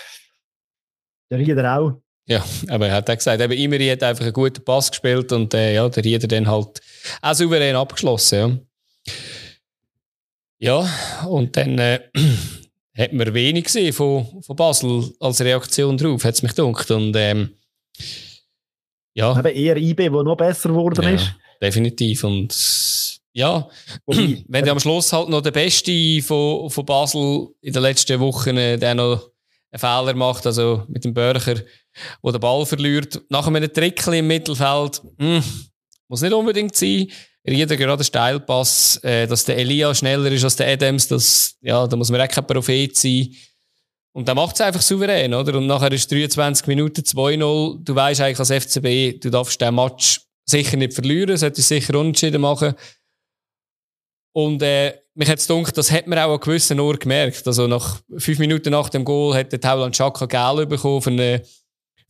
der 1.30 1.38
Rieder 1.38 1.78
auch. 1.78 2.00
Ja, 2.26 2.44
aber 2.68 2.88
er 2.88 2.94
hat 2.94 3.10
auch 3.10 3.16
gesagt, 3.16 3.40
eben 3.40 3.52
Imeri 3.52 3.88
hat 3.88 4.02
einfach 4.02 4.24
einen 4.24 4.32
guten 4.32 4.64
Pass 4.64 4.90
gespielt 4.90 5.32
und 5.32 5.52
äh, 5.54 5.74
ja, 5.74 5.88
der 5.88 6.04
Rieder 6.04 6.28
dann 6.28 6.46
halt 6.46 6.80
auch 7.22 7.34
souverän 7.34 7.76
abgeschlossen. 7.76 8.68
Ja, 10.58 10.82
ja 10.82 11.26
und 11.26 11.56
dann 11.56 11.78
äh, 11.78 12.00
hat 12.96 13.12
man 13.12 13.34
wenig 13.34 13.64
gesehen 13.64 13.92
von, 13.92 14.42
von 14.42 14.56
Basel 14.56 15.12
als 15.18 15.40
Reaktion 15.40 15.96
drauf, 15.96 16.24
hat 16.24 16.34
es 16.34 16.42
mich 16.42 16.54
gedacht. 16.54 16.90
Und 16.90 17.16
ähm, 17.16 17.56
ja. 19.14 19.32
Aber 19.32 19.52
eher 19.52 19.76
IB, 19.76 20.12
wo 20.12 20.22
noch 20.22 20.36
besser 20.36 20.68
geworden 20.68 21.02
ja, 21.02 21.10
ist. 21.10 21.34
Definitiv. 21.60 22.24
Und 22.24 23.20
ja, 23.32 23.68
wenn 24.06 24.64
der 24.64 24.72
am 24.72 24.80
Schluss 24.80 25.12
halt 25.12 25.28
noch 25.28 25.40
der 25.40 25.50
Beste 25.50 26.22
von, 26.22 26.70
von 26.70 26.86
Basel 26.86 27.48
in 27.60 27.72
den 27.72 27.82
letzten 27.82 28.20
Wochen 28.20 28.56
äh, 28.56 28.76
der 28.78 28.94
noch 28.94 29.30
einen 29.72 29.80
Fehler 29.80 30.14
macht, 30.14 30.46
also 30.46 30.84
mit 30.88 31.04
dem 31.04 31.14
Börcher, 31.14 31.56
der 32.24 32.38
Ball 32.38 32.64
verliert. 32.66 33.20
Nach 33.28 33.46
einem 33.46 33.72
Trickli 33.72 34.18
im 34.18 34.26
Mittelfeld, 34.26 35.02
mh, 35.18 35.36
hm, 35.38 35.44
muss 36.08 36.22
nicht 36.22 36.32
unbedingt 36.32 36.74
sein. 36.74 37.08
Jeder 37.44 37.76
gerade 37.76 38.04
Steilpass, 38.04 38.96
äh, 39.02 39.26
dass 39.26 39.44
der 39.44 39.56
Elia 39.56 39.94
schneller 39.94 40.30
ist 40.30 40.44
als 40.44 40.56
der 40.56 40.68
Adams, 40.68 41.08
das, 41.08 41.56
ja, 41.62 41.86
da 41.86 41.96
muss 41.96 42.10
man 42.10 42.20
auch 42.20 42.28
kein 42.28 42.46
Prophet 42.46 42.96
sein. 42.96 43.34
Und 44.12 44.28
dann 44.28 44.36
macht 44.36 44.56
es 44.56 44.60
einfach 44.60 44.82
souverän, 44.82 45.32
oder? 45.34 45.56
Und 45.56 45.66
nachher 45.66 45.92
ist 45.92 46.10
23 46.10 46.66
Minuten 46.66 47.02
2-0. 47.02 47.78
Du 47.82 47.94
weißt 47.94 48.20
eigentlich 48.20 48.38
als 48.38 48.50
FCB, 48.50 49.20
du 49.20 49.30
darfst 49.30 49.60
den 49.60 49.74
Match 49.74 50.20
sicher 50.44 50.76
nicht 50.76 50.94
verlieren, 50.94 51.36
solltest 51.36 51.68
sicher 51.68 51.98
unentschieden 51.98 52.40
machen. 52.40 52.74
Und 54.32 54.62
äh, 54.62 54.94
mich 55.14 55.28
hat 55.28 55.38
es 55.38 55.46
gedacht, 55.46 55.76
das 55.76 55.90
hat 55.90 56.06
man 56.06 56.18
auch 56.18 56.34
an 56.34 56.40
gewissen 56.40 56.80
Ort 56.80 57.00
gemerkt. 57.00 57.46
Also 57.46 57.66
nach 57.66 58.00
fünf 58.16 58.38
Minuten 58.38 58.70
nach 58.70 58.88
dem 58.88 59.04
Goal 59.04 59.34
hat 59.34 59.52
der 59.52 59.60
Tauland 59.60 59.94
Chaka 59.94 60.26
Gel 60.26 60.66
bekommen 60.66 61.02
für, 61.02 61.10
eine, 61.10 61.42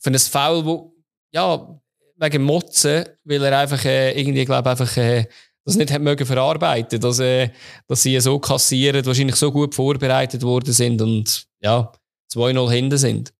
für 0.00 0.10
ein 0.10 0.18
Foul, 0.18 0.64
wo, 0.64 0.94
ja, 1.32 1.80
wegen 2.16 2.42
Motzen, 2.42 3.06
weil 3.24 3.42
er 3.44 3.58
einfach 3.58 3.84
äh, 3.84 4.18
irgendwie, 4.18 4.44
glaube 4.44 4.68
einfach 4.68 4.96
äh, 4.96 5.26
das 5.64 5.76
nicht 5.76 5.92
hat 5.92 6.02
mögen 6.02 6.26
verarbeiten, 6.26 7.00
dass, 7.00 7.18
äh, 7.20 7.50
dass 7.86 8.02
sie 8.02 8.18
so 8.20 8.38
kassieren, 8.38 9.04
wahrscheinlich 9.04 9.36
so 9.36 9.52
gut 9.52 9.74
vorbereitet 9.74 10.42
worden 10.42 10.72
sind 10.72 11.00
und 11.00 11.46
ja, 11.60 11.92
2-0 12.32 12.70
hinten 12.70 12.98
sind. 12.98 13.32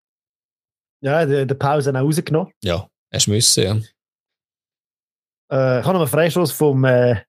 Ja, 1.02 1.24
der, 1.24 1.46
der 1.46 1.54
Pause 1.54 1.90
auch 1.90 2.04
rausgenommen. 2.04 2.52
Ja, 2.62 2.88
er 3.10 3.20
müssen, 3.26 3.64
ja. 3.64 3.72
Äh, 5.50 5.80
ich 5.80 5.86
habe 5.86 5.94
noch 5.94 6.00
einen 6.00 6.08
Freistoß 6.08 6.52
vom 6.52 6.84
äh, 6.84 7.22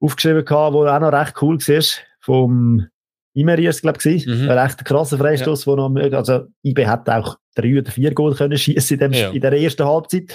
aufgeschrieben, 0.00 0.44
gehabt, 0.44 0.74
wo 0.74 0.86
auch 0.86 1.00
noch 1.00 1.12
recht 1.12 1.34
cool 1.42 1.58
war. 1.58 1.84
Vom 2.20 2.88
Imeriers, 3.34 3.82
glaube 3.82 3.98
ich, 4.08 4.26
mhm. 4.26 4.48
ein 4.48 4.58
recht 4.58 4.84
krasser 4.84 5.18
Freistoß, 5.18 5.64
ja. 5.64 5.72
wo 5.72 5.76
noch, 5.76 6.12
also 6.12 6.46
IB 6.62 6.86
hat 6.86 7.08
auch 7.08 7.36
drei 7.60 7.78
oder 7.78 7.90
vier 7.90 8.14
Goal 8.14 8.34
können 8.34 8.58
schießen 8.58 9.00
in, 9.00 9.12
ja. 9.12 9.30
in 9.30 9.40
der 9.40 9.52
ersten 9.52 9.84
Halbzeit. 9.84 10.34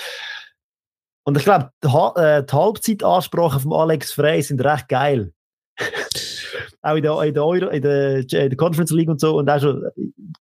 Und 1.25 1.37
ich 1.37 1.43
glaube, 1.43 1.71
die, 1.83 1.87
äh, 1.87 2.43
die 2.43 2.53
Halbzeitansprachen 2.53 3.61
von 3.61 3.73
Alex 3.73 4.11
Frey 4.11 4.41
sind 4.41 4.63
recht 4.63 4.89
geil. 4.89 5.31
auch 6.81 6.95
in 6.95 7.03
der, 7.03 7.21
in 7.23 7.33
der 7.33 7.45
Euro, 7.45 7.69
in 7.69 7.81
der, 7.81 8.17
in 8.19 8.27
der 8.29 8.55
Conference 8.55 8.91
League 8.91 9.09
und 9.09 9.21
so. 9.21 9.37
Und 9.37 9.49
auch 9.49 9.59
schon 9.59 9.83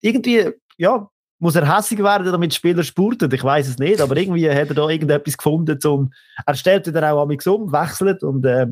irgendwie, 0.00 0.50
ja, 0.76 1.08
muss 1.40 1.56
er 1.56 1.76
hässig 1.76 1.98
werden, 2.02 2.30
damit 2.30 2.54
Spieler 2.54 2.82
spurten? 2.82 3.32
Ich 3.32 3.44
weiß 3.44 3.68
es 3.68 3.78
nicht, 3.78 4.00
aber 4.00 4.16
irgendwie 4.16 4.48
hat 4.50 4.68
er 4.68 4.74
da 4.74 4.88
irgendetwas 4.88 5.36
gefunden, 5.36 5.80
zum, 5.80 6.12
er 6.46 6.54
stellt 6.54 6.86
dann 6.86 7.04
auch 7.04 7.22
am 7.22 7.30
um, 7.30 7.72
wechselt 7.72 8.22
und 8.22 8.44
äh, 8.44 8.66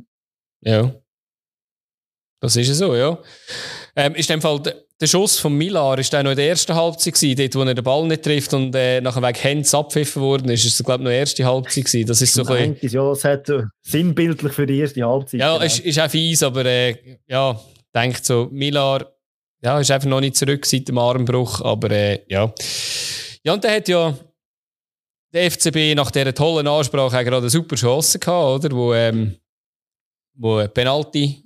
ja. 0.62 0.92
Das 2.46 2.56
ist 2.56 2.78
so, 2.78 2.94
ja. 2.94 3.18
Ähm, 3.94 4.14
ist 4.14 4.30
in 4.30 4.36
dem 4.36 4.42
Fall 4.42 4.60
der 4.98 5.06
Schuss 5.06 5.38
von 5.38 5.52
Milar 5.52 5.98
ist 5.98 6.12
noch 6.12 6.20
in 6.20 6.36
der 6.36 6.48
ersten 6.48 6.74
Halbzeit 6.74 7.14
gewesen, 7.14 7.36
dort, 7.36 7.54
wo 7.54 7.68
er 7.68 7.74
den 7.74 7.84
Ball 7.84 8.06
nicht 8.06 8.22
trifft 8.22 8.54
und 8.54 8.74
äh, 8.74 9.00
nachher 9.00 9.22
wegen 9.22 9.44
Hands 9.44 9.74
abpfiffen 9.74 10.22
worden 10.22 10.48
ist, 10.48 10.64
ist 10.64 10.80
es, 10.80 10.84
glaube 10.84 11.02
ich, 11.02 11.04
noch 11.04 11.10
die 11.10 11.16
erste 11.16 11.44
Halbzeit 11.44 11.84
gewesen. 11.84 12.06
Das 12.06 12.22
ist 12.22 12.32
so 12.32 12.44
ein 12.46 12.74
bisschen... 12.74 12.94
Ja, 12.94 13.08
das 13.10 13.24
hat 13.24 13.48
äh, 13.50 13.64
sinnbildlich 13.82 14.52
für 14.52 14.66
die 14.66 14.78
erste 14.78 15.02
Halbzeit. 15.02 15.40
Ja, 15.40 15.54
genau. 15.54 15.64
ist, 15.64 15.80
ist 15.80 16.00
auch 16.00 16.08
fies, 16.08 16.42
aber 16.42 16.64
äh, 16.64 17.18
ja, 17.26 17.60
denkt 17.94 18.24
so, 18.24 18.48
Milar 18.50 19.06
ja, 19.62 19.80
ist 19.80 19.90
einfach 19.90 20.08
noch 20.08 20.20
nicht 20.20 20.36
zurück 20.36 20.64
seit 20.64 20.88
dem 20.88 20.98
Armbruch, 20.98 21.60
aber 21.60 21.90
äh, 21.90 22.20
ja. 22.28 22.52
Ja, 23.42 23.52
und 23.52 23.64
der 23.64 23.76
hat 23.76 23.88
ja 23.88 24.16
der 25.32 25.50
FCB 25.50 25.94
nach 25.94 26.10
dieser 26.10 26.34
tollen 26.34 26.66
Ansprache 26.66 27.24
gerade 27.24 27.38
eine 27.38 27.50
super 27.50 27.76
Chance 27.76 28.18
gehabt, 28.18 28.64
oder? 28.64 28.76
Wo, 28.76 28.94
ähm, 28.94 29.36
wo 30.34 30.66
Penalty 30.68 31.45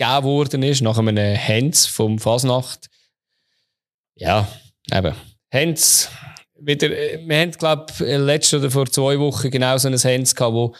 gegeben 0.00 0.24
worden 0.24 0.62
ist, 0.62 0.80
nach 0.80 0.96
einem 0.96 1.16
Hens 1.16 1.86
vom 1.86 2.18
Fasnacht. 2.18 2.88
Ja, 4.14 4.48
eben. 4.92 5.14
Hens, 5.50 6.08
wieder, 6.58 6.88
wir 6.90 7.38
haben, 7.38 7.52
glaube 7.52 7.86
ich, 7.92 8.00
letzte 8.00 8.58
oder 8.58 8.70
vor 8.70 8.86
zwei 8.86 9.18
Wochen 9.18 9.50
genau 9.50 9.76
so 9.76 9.88
ein 9.88 9.98
Hens 9.98 10.34
gehabt, 10.34 10.54
wo, 10.54 10.74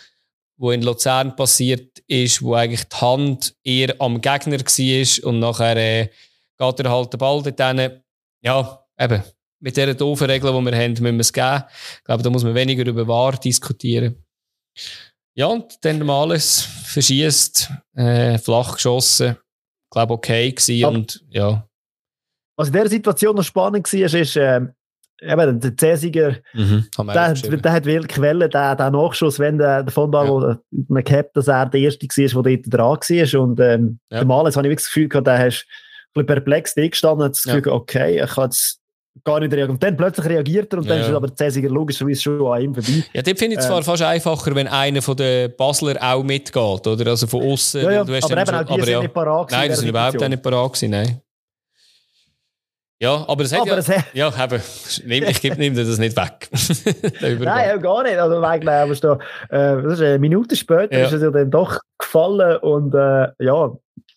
wo 0.56 0.70
in 0.70 0.82
Luzern 0.82 1.36
passiert 1.36 1.98
ist, 2.06 2.42
wo 2.42 2.54
eigentlich 2.54 2.84
die 2.84 2.96
Hand 2.96 3.54
eher 3.62 3.94
am 3.98 4.20
Gegner 4.20 4.58
war 4.58 5.28
und 5.28 5.38
nachher 5.38 5.76
äh, 5.76 6.08
geht 6.58 6.80
er 6.80 6.90
halt 6.90 7.12
den 7.12 7.18
Ball 7.18 7.42
dort 7.42 7.60
Ja, 8.42 8.84
eben. 8.98 9.22
Mit 9.62 9.76
dieser 9.76 9.92
doofen 9.92 10.30
Regel, 10.30 10.50
die 10.50 10.64
wir 10.64 10.78
haben, 10.78 10.92
müssen 10.92 11.04
wir 11.04 11.20
es 11.20 11.32
geben. 11.32 11.64
Ich 11.98 12.04
glaube, 12.04 12.22
da 12.22 12.30
muss 12.30 12.44
man 12.44 12.54
weniger 12.54 12.86
über 12.86 13.06
Wahr 13.06 13.38
diskutieren. 13.38 14.24
Ja, 15.40 15.46
und 15.46 15.82
dann 15.86 16.04
mal 16.04 16.20
alles 16.20 16.60
verschießt, 16.60 17.70
äh, 17.94 18.36
flach 18.36 18.74
geschossen. 18.74 19.38
Ich 19.38 19.90
glaube, 19.90 20.12
okay 20.12 20.52
gewesen. 20.52 20.84
Und, 20.84 21.24
ja. 21.30 21.66
Was 22.58 22.68
in 22.68 22.74
dieser 22.74 22.90
Situation 22.90 23.36
noch 23.36 23.42
spannend 23.42 23.90
war, 23.90 24.20
ist, 24.20 24.36
äh, 24.36 24.60
eben, 25.22 25.60
der 25.60 25.76
Cäsiger, 25.78 26.36
mhm, 26.52 26.88
der, 26.94 27.32
der, 27.32 27.72
hat 27.72 27.86
wirklich 27.86 28.16
Quellen, 28.16 28.50
der, 28.50 28.76
der 28.76 28.90
Nachschuss, 28.90 29.38
wenn 29.38 29.56
der, 29.56 29.82
davon 29.82 30.12
war, 30.12 30.26
ja. 30.26 30.30
wo 30.30 30.84
man 30.88 31.04
gehabt, 31.04 31.34
dass 31.34 31.48
er 31.48 31.64
der 31.64 31.80
Erste 31.80 32.06
war, 32.06 32.42
der 32.42 32.58
dort 32.58 32.74
dran 32.74 32.98
war. 32.98 33.40
Und 33.40 33.60
ähm, 33.60 33.98
ja. 34.10 34.18
der 34.18 34.26
Males 34.26 34.56
habe 34.56 34.66
ich 34.66 34.72
wirklich 34.72 34.84
das 34.84 34.92
Gefühl 34.92 35.08
gehabt, 35.08 35.26
der 35.26 35.38
hast 35.38 35.64
ein 35.64 36.12
bisschen 36.12 36.26
perplex 36.26 36.74
gestanden 36.74 37.20
und 37.20 37.24
hat 37.24 37.36
das 37.36 37.44
Gefühl, 37.44 37.62
ja. 37.64 37.72
okay, 37.72 38.22
ich 38.22 38.30
kann 38.30 38.44
jetzt 38.44 38.79
gar 39.24 39.40
nicht 39.40 39.52
reagieren. 39.52 39.70
Und 39.70 39.82
dann 39.82 39.96
plötzlich 39.96 40.26
reagiert 40.26 40.72
er 40.72 40.78
und 40.78 40.88
dann 40.88 41.00
ist 41.00 41.10
aber 41.10 41.34
Cäsiger 41.34 41.68
logischerweise 41.68 42.20
schon 42.20 42.46
an 42.46 42.62
ihm 42.62 42.74
vorbei. 42.74 43.04
Ja, 43.12 43.22
den 43.22 43.36
finde 43.36 43.56
ich 43.56 43.62
zwar 43.62 43.78
ähm, 43.78 43.84
fast 43.84 44.02
einfacher, 44.02 44.54
wenn 44.54 44.68
einer 44.68 45.02
von 45.02 45.16
den 45.16 45.54
Basler 45.56 45.96
auch 46.00 46.22
mitgeht, 46.22 46.86
oder? 46.86 47.06
Also 47.10 47.26
von 47.26 47.42
außen. 47.42 47.82
Ja, 47.82 47.90
ja, 47.90 48.00
aber 48.02 48.12
eben 48.12 48.22
schon, 48.22 48.38
auch 48.38 48.44
die 48.44 48.72
aber 48.72 48.82
sind 48.84 48.92
ja. 48.92 49.00
nicht 49.00 49.14
parat 49.14 49.50
Nein, 49.50 49.70
die 49.70 49.76
sind 49.76 49.88
überhaupt 49.88 50.20
nicht 50.20 50.42
parat 50.42 50.72
gewesen, 50.72 50.90
nein. 50.90 51.20
Ja, 53.02 53.24
aber 53.26 53.44
es 53.44 53.52
hat 53.52 53.62
aber 53.62 53.80
ja... 53.80 54.04
ja, 54.12 54.44
eben, 54.44 54.60
ich 55.30 55.42
nehme 55.56 55.74
dir 55.74 55.86
das 55.86 55.98
nicht 55.98 56.14
weg. 56.14 56.50
Nein, 57.40 57.80
gar 57.80 58.02
nicht. 58.02 58.18
Also 58.18 58.42
eigentlich, 58.42 58.74
aber 58.74 58.94
da, 58.94 59.14
äh, 59.48 59.82
das 59.82 59.94
ist 59.94 60.02
eine 60.02 60.18
Minute 60.18 60.54
später 60.54 60.98
ja. 60.98 61.06
ist 61.06 61.12
es 61.14 61.22
ja 61.22 61.30
dann 61.30 61.50
doch 61.50 61.78
gefallen 61.98 62.58
und 62.58 62.94
äh, 62.94 63.28
ja, 63.38 63.72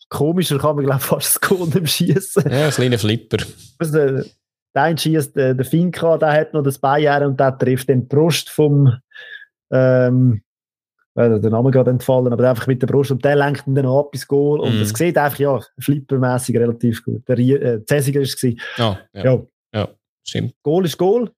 komischer 0.09 0.59
kann 0.59 0.75
man 0.75 0.83
glaube 0.83 0.99
ich 0.99 1.05
fast 1.05 1.35
das 1.35 1.41
Goal 1.41 1.69
nicht 1.69 1.93
schießen. 1.93 2.43
Ja, 2.51 2.65
ein 2.65 2.71
kleiner 2.71 2.99
Flipper. 2.99 3.37
Also, 3.79 4.29
der, 4.75 4.83
eine 4.83 4.97
schießt, 4.97 5.35
der, 5.35 5.53
der 5.53 5.65
Finca, 5.65 6.17
der 6.17 6.31
hat 6.31 6.53
noch 6.53 6.63
das 6.63 6.79
Bein 6.79 7.23
und 7.23 7.39
der 7.39 7.57
trifft 7.57 7.89
den 7.89 8.07
Brust 8.07 8.49
vom 8.49 8.93
ähm, 9.71 10.41
der 11.15 11.49
Name 11.49 11.69
gerade 11.69 11.91
entfallen, 11.91 12.33
aber 12.33 12.49
einfach 12.49 12.65
mit 12.65 12.81
der 12.81 12.87
Brust 12.87 13.11
und 13.11 13.23
der 13.23 13.35
lenkt 13.35 13.67
ihn 13.67 13.75
dann 13.75 13.85
ab 13.85 14.09
ins 14.13 14.27
Goal 14.27 14.59
und 14.59 14.73
es 14.81 14.91
mm. 14.93 14.95
sieht 14.95 15.17
einfach, 15.17 15.37
ja, 15.37 15.59
flippermäßig 15.77 16.57
relativ 16.57 17.03
gut. 17.03 17.27
Der 17.27 17.37
äh, 17.37 17.85
Cäsiger 17.85 18.21
war 18.21 18.23
es. 18.23 18.43
Oh, 18.43 18.97
ja. 19.13 19.23
ja. 19.23 19.41
ja, 19.73 19.89
stimmt. 20.23 20.55
Goal 20.63 20.85
ist 20.85 20.97
Goal. 20.97 21.29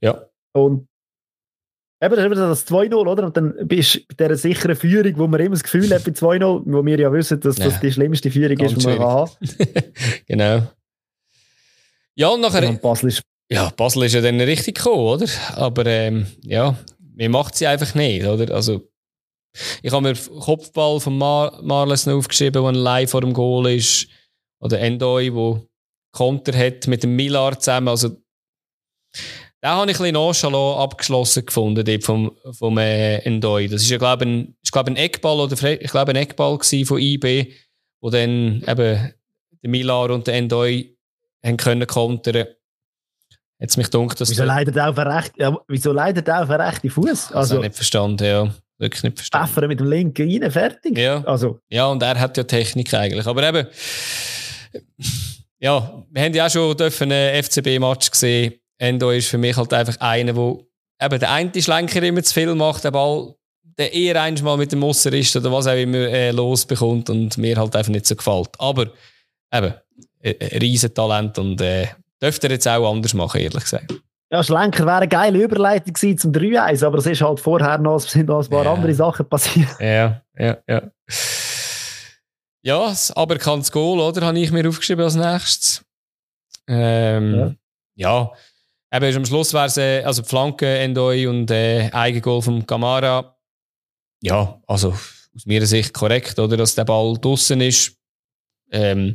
Ja. 0.00 0.24
Und 0.52 0.86
eben, 2.00 2.14
das 2.14 2.24
ist 2.24 2.70
das 2.70 2.78
2-0, 2.78 2.94
oder? 2.94 3.24
Und 3.24 3.36
dann 3.36 3.54
bist 3.66 3.96
du 3.96 4.00
bei 4.16 4.28
dieser 4.28 4.36
sicheren 4.36 4.76
Führung, 4.76 5.18
wo 5.18 5.26
man 5.26 5.40
immer 5.40 5.50
das 5.50 5.64
Gefühl 5.64 5.92
hat 5.92 6.04
bei 6.04 6.12
2-0, 6.12 6.62
wo 6.66 6.84
wir 6.84 6.98
ja 6.98 7.12
wissen, 7.12 7.40
dass 7.40 7.58
ja. 7.58 7.64
das 7.64 7.80
die 7.80 7.90
schlimmste 7.90 8.30
Führung 8.30 8.56
Ganz 8.56 8.72
ist, 8.72 8.82
die 8.82 8.86
man 8.86 8.98
haben 9.00 9.30
Genau. 10.28 10.62
Ja, 12.16 12.28
und 12.28 12.40
nachher... 12.40 12.68
Und 12.68 12.80
Basel 12.80 13.08
ist 13.08 13.22
ja, 13.50 13.70
Basel 13.76 14.04
ist 14.04 14.14
ja 14.14 14.20
dann 14.20 14.40
richtig 14.40 14.76
gekommen, 14.76 15.06
oder? 15.06 15.26
Aber 15.54 15.84
ähm, 15.86 16.26
ja, 16.42 16.78
mir 16.98 17.28
macht 17.28 17.54
sie 17.54 17.66
einfach 17.66 17.94
nicht, 17.94 18.24
oder? 18.24 18.54
Also 18.54 18.88
ich 19.82 19.92
habe 19.92 20.02
mir 20.02 20.14
Kopfball 20.40 20.98
von 20.98 21.16
Mar 21.16 21.60
Marlesen 21.62 22.14
aufgeschrieben, 22.14 22.62
der 22.62 22.72
live 22.72 23.10
vor 23.10 23.20
dem 23.20 23.32
Goal 23.32 23.70
ist. 23.70 24.08
Oder 24.60 24.80
Endoi, 24.80 25.30
der 25.30 25.62
Konter 26.12 26.56
hat 26.56 26.86
mit 26.86 27.02
dem 27.02 27.14
Millar 27.14 27.58
zusammen. 27.58 27.88
Also, 27.88 28.08
den 28.08 29.70
habe 29.70 29.90
ich 29.90 29.96
ein 29.96 30.02
bisschen 30.02 30.14
nonchalant 30.14 30.78
abgeschlossen 30.78 31.46
gefunden, 31.46 31.84
dort 31.84 32.04
vom, 32.04 32.36
vom 32.52 32.78
äh, 32.78 33.18
Endoi. 33.18 33.68
Das 33.68 33.82
ist 33.82 33.90
ja, 33.90 33.98
glaube 33.98 34.24
ich, 34.24 34.30
ein, 34.30 34.56
glaub, 34.70 34.86
ein 34.86 34.96
Eckball 34.96 35.38
oder 35.38 35.70
ich 35.70 35.90
glaube 35.90 36.12
ein 36.12 36.16
Eckball 36.16 36.58
von 36.58 36.98
IB, 36.98 37.52
wo 38.02 38.10
dann 38.10 38.62
eben 38.66 39.14
der 39.62 39.70
Millar 39.70 40.10
und 40.10 40.26
der 40.26 40.34
Endoi 40.34 40.93
haben 41.44 41.56
können 41.56 41.86
kontern. 41.86 42.46
Jetzt 43.60 43.76
mich 43.76 43.88
dunkt, 43.88 44.20
dass 44.20 44.30
wieso 44.30 44.44
leidet 44.44 44.76
er 44.76 44.90
auf 44.90 44.98
einen 44.98 45.12
rechten, 45.12 45.40
ja, 45.40 45.56
wieso 45.68 45.92
leidet 45.92 46.26
er 46.28 46.42
auf 46.42 46.50
einen 46.50 46.60
rechten 46.60 46.90
Fuß? 46.90 47.32
Also, 47.32 47.60
nicht 47.60 47.74
verstanden, 47.74 48.24
ja. 48.24 48.54
Wirklich 48.78 49.04
nicht 49.04 49.18
verstanden. 49.18 49.46
Pfeffern 49.46 49.68
mit 49.68 49.80
dem 49.80 49.86
linken 49.88 50.42
rein, 50.42 50.50
fertig. 50.50 50.98
Ja. 50.98 51.22
Also. 51.24 51.60
ja, 51.68 51.86
und 51.86 52.02
er 52.02 52.18
hat 52.18 52.36
ja 52.36 52.42
Technik 52.42 52.92
eigentlich. 52.92 53.26
Aber 53.26 53.48
eben, 53.48 53.68
ja, 55.60 56.04
wir 56.10 56.22
haben 56.22 56.34
ja 56.34 56.46
auch 56.46 56.50
schon 56.50 56.76
einen 56.78 57.42
FCB-Match 57.42 58.10
gesehen. 58.10 58.54
Endo 58.78 59.10
ist 59.10 59.28
für 59.28 59.38
mich 59.38 59.56
halt 59.56 59.72
einfach 59.72 59.98
einer, 60.00 60.34
wo 60.34 60.66
eben 61.00 61.20
der 61.20 61.30
eine 61.30 61.62
Schlenker 61.62 62.02
immer 62.02 62.22
zu 62.22 62.34
viel 62.34 62.54
macht, 62.54 62.82
der 62.82 62.90
Ball 62.90 63.34
der 63.78 63.92
eher 63.92 64.20
einmal 64.20 64.56
mit 64.56 64.72
dem 64.72 64.80
Musser 64.80 65.12
ist 65.12 65.34
oder 65.36 65.50
was 65.50 65.66
auch 65.66 65.76
immer 65.76 65.98
äh, 65.98 66.30
losbekommt 66.30 67.10
und 67.10 67.36
mir 67.38 67.56
halt 67.56 67.74
einfach 67.74 67.90
nicht 67.90 68.06
so 68.06 68.14
gefällt. 68.14 68.50
Aber 68.58 68.90
eben, 69.52 69.74
Riesentalent 70.24 71.38
und 71.38 71.60
äh, 71.60 71.88
dürfte 72.22 72.46
er 72.46 72.52
jetzt 72.52 72.68
auch 72.68 72.90
anders 72.90 73.14
machen, 73.14 73.40
ehrlich 73.40 73.64
gesagt. 73.64 73.94
Ja, 74.30 74.42
Schlenker 74.42 74.86
wäre 74.86 74.96
eine 74.96 75.08
geile 75.08 75.42
Überleitung 75.42 75.92
gewesen 75.92 76.18
zum 76.18 76.32
3-1, 76.32 76.84
aber 76.84 76.98
es 76.98 77.06
ist 77.06 77.20
halt 77.20 77.38
vorher 77.38 77.78
noch, 77.78 78.00
sind 78.00 78.26
noch 78.26 78.42
ein 78.42 78.50
paar 78.50 78.64
ja. 78.64 78.72
andere 78.72 78.94
Sachen 78.94 79.28
passiert. 79.28 79.68
Ja, 79.80 80.22
ja, 80.36 80.58
ja. 80.66 80.82
Ja, 82.62 82.88
das 82.88 83.10
aberkanntes 83.14 83.70
Goal, 83.70 84.00
oder? 84.00 84.26
Habe 84.26 84.38
ich 84.38 84.50
mir 84.50 84.66
aufgeschrieben 84.66 85.04
als 85.04 85.14
nächstes. 85.14 85.84
Ähm, 86.66 87.56
ja. 87.94 88.30
ja. 88.30 88.32
Eben, 88.90 89.16
am 89.16 89.26
Schluss 89.26 89.52
wäre 89.52 89.66
es, 89.66 89.76
äh, 89.76 90.02
also 90.02 90.22
Flanke, 90.22 90.78
Endoi 90.78 91.26
und 91.26 91.50
äh, 91.50 91.90
Eigengoal 91.92 92.40
vom 92.40 92.66
Kamara. 92.66 93.36
Ja, 94.22 94.58
also 94.66 94.90
aus 95.34 95.46
meiner 95.46 95.66
Sicht 95.66 95.92
korrekt, 95.92 96.38
oder? 96.38 96.56
Dass 96.56 96.74
der 96.74 96.84
Ball 96.84 97.18
draußen 97.20 97.60
ist. 97.60 97.98
Ähm, 98.70 99.14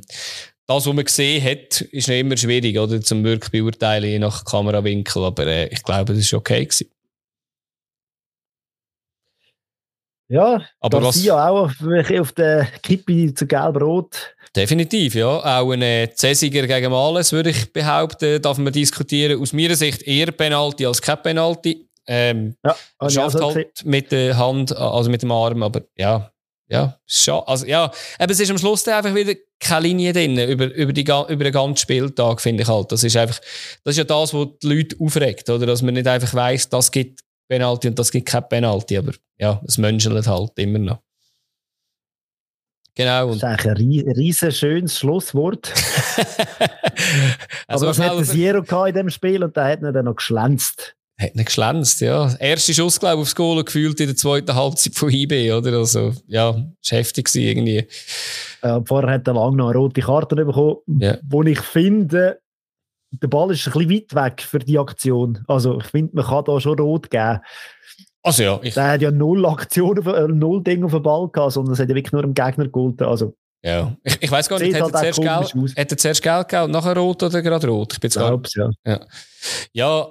das, 0.70 0.86
was 0.86 0.94
man 0.94 1.04
gesehen 1.04 1.44
hat, 1.44 1.82
ist 1.82 2.08
noch 2.08 2.16
immer 2.16 2.38
schwierig, 2.38 2.78
oder? 2.78 3.02
Zum 3.02 3.24
wirklich 3.24 3.52
beurteilen, 3.52 4.08
je 4.08 4.20
nach 4.20 4.46
Kamerawinkel. 4.46 5.24
Aber 5.24 5.48
äh, 5.48 5.68
ich 5.70 5.84
glaube, 5.84 6.14
das 6.14 6.32
war 6.32 6.40
okay. 6.40 6.64
Gewesen. 6.64 6.92
Ja, 10.32 10.62
aber 10.80 11.02
was 11.02 11.24
ja 11.24 11.50
auch 11.50 11.72
auf 12.20 12.32
der 12.34 12.68
Kippe 12.84 13.34
zu 13.34 13.48
gelb-rot. 13.48 14.36
Definitiv, 14.56 15.16
ja. 15.16 15.60
Auch 15.60 15.72
ein 15.72 15.82
äh, 15.82 16.14
Cäsiger 16.14 16.68
gegen 16.68 16.92
Males, 16.92 17.32
würde 17.32 17.50
ich 17.50 17.74
behaupten, 17.74 18.40
darf 18.40 18.60
man 18.60 18.72
diskutieren. 18.72 19.42
Aus 19.42 19.54
meiner 19.54 19.76
Sicht 19.76 20.04
eher 20.04 20.32
Penalty 20.32 20.86
als 20.86 21.02
kein 21.02 21.22
Penalty. 21.24 21.90
Ähm, 22.06 22.56
ja, 22.64 22.76
schafft 23.10 23.42
halt 23.42 23.74
gesehen. 23.74 23.90
mit 23.90 24.12
der 24.12 24.38
Hand, 24.38 24.76
also 24.76 25.10
mit 25.10 25.24
dem 25.24 25.32
Arm, 25.32 25.64
aber 25.64 25.82
ja, 25.98 26.32
ja, 26.70 27.00
schon. 27.08 27.42
Also, 27.46 27.66
ja, 27.66 27.92
aber 28.20 28.32
es 28.32 28.40
ist 28.40 28.52
am 28.52 28.58
Schluss 28.58 28.88
einfach 28.88 29.14
wieder 29.16 29.34
keine 29.60 29.88
Linie 29.88 30.14
drin 30.14 30.38
über, 30.38 30.74
über, 30.74 30.94
die, 30.94 31.02
über 31.02 31.44
den 31.44 31.52
ganzen 31.52 31.78
Spieltag, 31.78 32.40
finde 32.40 32.64
ich 32.64 32.70
halt. 32.70 32.92
Das 32.92 33.04
ist 33.04 33.18
einfach, 33.18 33.40
das 33.84 33.94
ist 33.94 33.98
ja 33.98 34.04
das, 34.04 34.34
was 34.34 34.48
die 34.62 34.68
Leute 34.68 34.96
aufregt, 35.00 35.50
oder? 35.50 35.66
Dass 35.66 35.82
man 35.82 35.96
nicht 35.96 36.08
einfach 36.08 36.34
weiss, 36.34 36.70
das 36.70 36.92
gibt 36.92 37.22
Penalty 37.50 37.88
und 37.88 37.98
das 37.98 38.12
gibt 38.12 38.28
kein 38.28 38.48
Penalty, 38.48 38.98
aber 38.98 39.14
ja, 39.40 39.62
es 39.66 39.80
menschelt 39.80 40.28
halt 40.28 40.52
immer 40.58 40.80
noch. 40.80 41.00
Genau. 42.96 43.28
Das 43.28 43.38
ist 43.38 43.44
eigentlich 43.44 44.06
ein 44.06 44.12
riesen 44.12 44.52
schönes 44.52 45.00
Schlusswort. 45.00 45.74
also 47.68 47.86
aber 47.86 47.92
es 47.92 48.00
hat 48.00 48.12
ein 48.12 48.26
Zero 48.26 48.86
in 48.86 48.94
diesem 48.94 49.10
Spiel 49.10 49.44
und 49.44 49.58
da 49.58 49.68
hat 49.68 49.82
er 49.82 49.92
dann 49.92 50.06
noch 50.06 50.18
geschlänzt. 50.18 50.96
Hat 51.20 51.36
nicht 51.36 51.48
geschlänzt, 51.48 52.00
ja. 52.00 52.34
Erster 52.40 52.74
Schuss, 52.74 53.00
glaube 53.00 53.16
ich, 53.16 53.22
aufs 53.22 53.36
Goal 53.36 53.64
gefühlt 53.64 54.00
in 54.00 54.08
der 54.08 54.16
zweiten 54.16 54.56
Halbzeit 54.56 54.96
von 54.96 55.10
IB, 55.10 55.52
oder? 55.52 55.74
Also, 55.74 56.14
ja, 56.28 56.56
ist 56.82 56.92
heftig 56.92 57.30
irgendwie. 57.36 57.86
Äh, 58.62 58.80
vorher 58.86 59.16
hat 59.16 59.28
er 59.28 59.34
lange 59.34 59.58
noch 59.58 59.70
eine 59.70 59.78
rote 59.78 60.00
Karte 60.00 60.36
bekommen, 60.38 60.78
ja. 60.88 61.18
wo 61.28 61.44
ich 61.44 61.60
finde, 61.60 62.40
der 63.12 63.28
Ball 63.28 63.52
ist 63.52 63.68
ein 63.68 63.74
bisschen 63.74 63.90
weit 63.90 64.16
weg 64.16 64.42
für 64.42 64.60
die 64.60 64.80
Aktion. 64.80 65.44
Also, 65.48 65.80
ich 65.80 65.88
finde, 65.88 66.16
man 66.16 66.26
kann 66.26 66.46
da 66.46 66.60
schon 66.62 66.80
rot 66.80 67.10
geben. 67.10 67.40
Also 68.22 68.44
ja. 68.44 68.60
Ich... 68.64 68.74
Der 68.74 68.88
hat 68.88 69.02
ja 69.02 69.12
null 69.12 69.46
Aktionen, 69.46 70.06
äh, 70.08 70.28
null 70.28 70.64
Dinge 70.64 70.86
auf 70.86 70.92
den 70.92 71.04
Ball 71.04 71.30
gehabt, 71.30 71.54
sondern 71.54 71.74
es 71.74 71.80
hat 71.80 71.90
ja 71.90 71.96
wirklich 71.96 72.14
nur 72.14 72.24
im 72.24 72.34
Gegner 72.34 72.68
gehalten. 72.68 73.04
Also, 73.04 73.36
ja, 73.62 73.94
ich, 74.04 74.22
ich 74.22 74.32
weiß 74.32 74.48
gar 74.48 74.60
nicht, 74.60 74.74
hat 74.74 74.94
er, 74.94 75.00
halt 75.02 75.16
zuerst 75.16 75.54
gelb, 75.54 75.78
hat 75.78 75.92
er 75.92 75.98
zuerst 75.98 76.22
gelb 76.22 76.48
gegeben 76.48 76.66
und 76.66 76.72
nachher 76.72 76.96
rot 76.96 77.24
oder 77.24 77.42
gerade 77.42 77.68
rot? 77.68 77.94
Ich 77.94 78.00
bin 78.00 78.10
jetzt 78.10 78.56
ja. 78.56 78.70
ja. 78.86 79.00
Ja, 79.74 80.08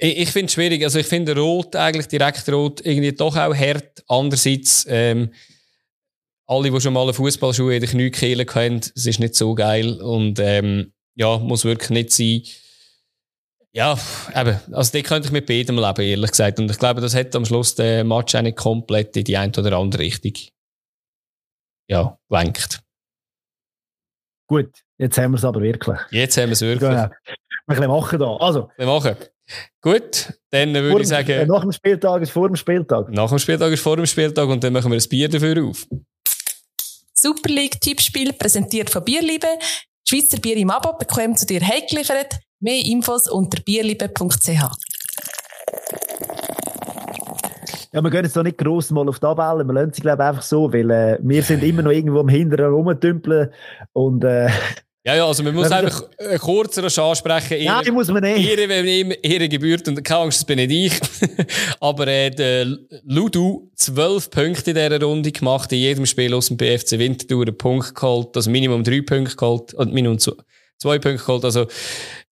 ich, 0.00 0.30
finde 0.30 0.46
es 0.46 0.52
schwierig. 0.52 0.82
Also 0.82 0.98
ich 0.98 1.06
finde 1.06 1.36
Rot 1.36 1.76
eigentlich 1.76 2.08
direkt 2.08 2.48
Rot 2.48 2.84
irgendwie 2.84 3.12
doch 3.12 3.36
auch 3.36 3.54
hart. 3.54 4.02
Andererseits, 4.08 4.86
ähm, 4.88 5.32
alle, 6.46 6.70
die 6.70 6.80
schon 6.80 6.92
mal 6.92 7.02
eine 7.02 7.14
Fußballschuhe 7.14 7.76
in 7.76 7.80
den 7.80 7.90
Kniekehlen 7.90 8.48
haben, 8.48 8.76
es 8.76 9.06
ist 9.06 9.20
nicht 9.20 9.34
so 9.34 9.54
geil 9.54 10.00
und 10.00 10.38
ähm, 10.40 10.92
ja, 11.14 11.38
muss 11.38 11.64
wirklich 11.64 11.90
nicht 11.90 12.10
sein. 12.12 12.42
Ja, 13.72 13.96
eben, 14.34 14.58
also 14.72 14.90
die 14.90 15.04
könnte 15.04 15.28
ich 15.28 15.32
mit 15.32 15.46
beidem 15.46 15.78
leben, 15.78 16.02
ehrlich 16.02 16.30
gesagt. 16.30 16.58
Und 16.58 16.70
ich 16.70 16.78
glaube, 16.78 17.00
das 17.00 17.14
hat 17.14 17.36
am 17.36 17.44
Schluss 17.44 17.76
den 17.76 18.08
Match 18.08 18.34
auch 18.34 18.42
nicht 18.42 18.56
komplett 18.56 19.16
in 19.16 19.24
die 19.24 19.36
eine 19.36 19.52
oder 19.56 19.76
andere 19.76 20.02
Richtung 20.02 20.32
ja, 21.88 22.18
gelenkt. 22.28 22.80
Gut, 24.48 24.70
jetzt 24.98 25.18
haben 25.18 25.32
wir 25.32 25.38
es 25.38 25.44
aber 25.44 25.60
wirklich. 25.60 25.98
Jetzt 26.10 26.36
haben 26.36 26.46
wir 26.46 26.52
es 26.52 26.60
wirklich. 26.60 26.90
Genau. 26.90 27.08
Wir 27.66 27.88
machen 27.88 28.18
da. 28.18 28.36
Also. 28.36 28.70
Wir 28.76 28.86
machen. 28.86 29.16
Gut, 29.80 30.32
dann 30.50 30.74
würde 30.74 30.90
vor, 30.90 31.00
ich 31.00 31.08
sagen. 31.08 31.30
Äh, 31.30 31.46
nach 31.46 31.62
dem 31.62 31.72
Spieltag 31.72 32.22
ist 32.22 32.30
vor 32.30 32.48
dem 32.48 32.56
Spieltag. 32.56 33.10
Nach 33.10 33.28
dem 33.28 33.38
Spieltag 33.38 33.72
ist 33.72 33.82
vor 33.82 33.96
dem 33.96 34.06
Spieltag 34.06 34.48
und 34.48 34.62
dann 34.62 34.72
machen 34.72 34.90
wir 34.90 34.98
ein 34.98 35.08
Bier 35.08 35.28
dafür 35.28 35.64
auf. 35.64 35.86
Super 37.14 37.50
League 37.50 37.80
Tippspiel 37.80 38.32
präsentiert 38.32 38.90
von 38.90 39.04
Bierliebe. 39.04 39.48
Schweizer 40.08 40.38
Bier 40.38 40.56
im 40.56 40.70
Abo 40.70 40.96
bekommt 40.96 41.38
zu 41.38 41.46
dir 41.46 41.60
heimgeliefert. 41.60 42.38
Mehr 42.60 42.84
Infos 42.84 43.28
unter 43.28 43.62
bierliebe.ch. 43.62 44.48
Ja, 47.92 48.02
wir 48.02 48.10
gehen 48.10 48.24
jetzt 48.24 48.36
noch 48.36 48.44
nicht 48.44 48.58
gross 48.58 48.90
mal 48.90 49.08
auf 49.08 49.16
die 49.16 49.22
Tabelle. 49.22 49.64
Wir 49.64 49.72
lassen 49.72 49.92
sie, 49.92 50.02
glaube 50.02 50.22
ich, 50.22 50.28
einfach 50.28 50.42
so, 50.42 50.72
weil 50.72 50.90
äh, 50.90 51.18
wir 51.22 51.42
sind 51.42 51.62
immer 51.64 51.82
noch 51.82 51.90
irgendwo 51.90 52.20
am 52.20 52.28
Hinteren 52.28 52.72
rumtümpeln 52.72 53.50
und 53.92 54.22
äh, 54.22 54.48
Ja, 55.02 55.16
ja, 55.16 55.26
also 55.26 55.42
man 55.42 55.54
muss 55.54 55.70
einfach 55.70 56.02
äh, 56.18 56.36
kurzer 56.36 56.84
ansprechen. 57.02 57.64
Nein, 57.64 57.84
die 57.86 57.90
muss 57.90 58.08
man 58.08 58.22
nicht. 58.22 58.58
Ihm 58.58 59.14
Ehre 59.22 59.48
gebührt 59.48 59.88
und 59.88 60.04
keine 60.04 60.20
Angst, 60.20 60.40
das 60.40 60.44
bin 60.44 60.56
nicht 60.56 60.70
ich. 60.70 61.46
Aber 61.80 62.06
äh, 62.06 62.30
der 62.30 62.66
Ludu 63.04 63.70
zwölf 63.74 64.28
Punkte 64.28 64.72
in 64.72 64.76
dieser 64.76 65.02
Runde 65.02 65.32
gemacht, 65.32 65.72
in 65.72 65.78
jedem 65.78 66.04
Spiel 66.04 66.34
aus 66.34 66.48
dem 66.48 66.58
BFC 66.58 66.98
Winterthur 66.98 67.46
einen 67.46 67.56
Punkt 67.56 67.94
geholt, 67.94 68.36
also 68.36 68.50
Minimum 68.50 68.84
drei 68.84 69.00
Punkte 69.00 69.36
geholt 69.36 69.72
und 69.72 69.94
Minimum 69.94 70.18
zwei 70.18 70.98
Punkte 70.98 71.24
geholt. 71.24 71.46
Also 71.46 71.66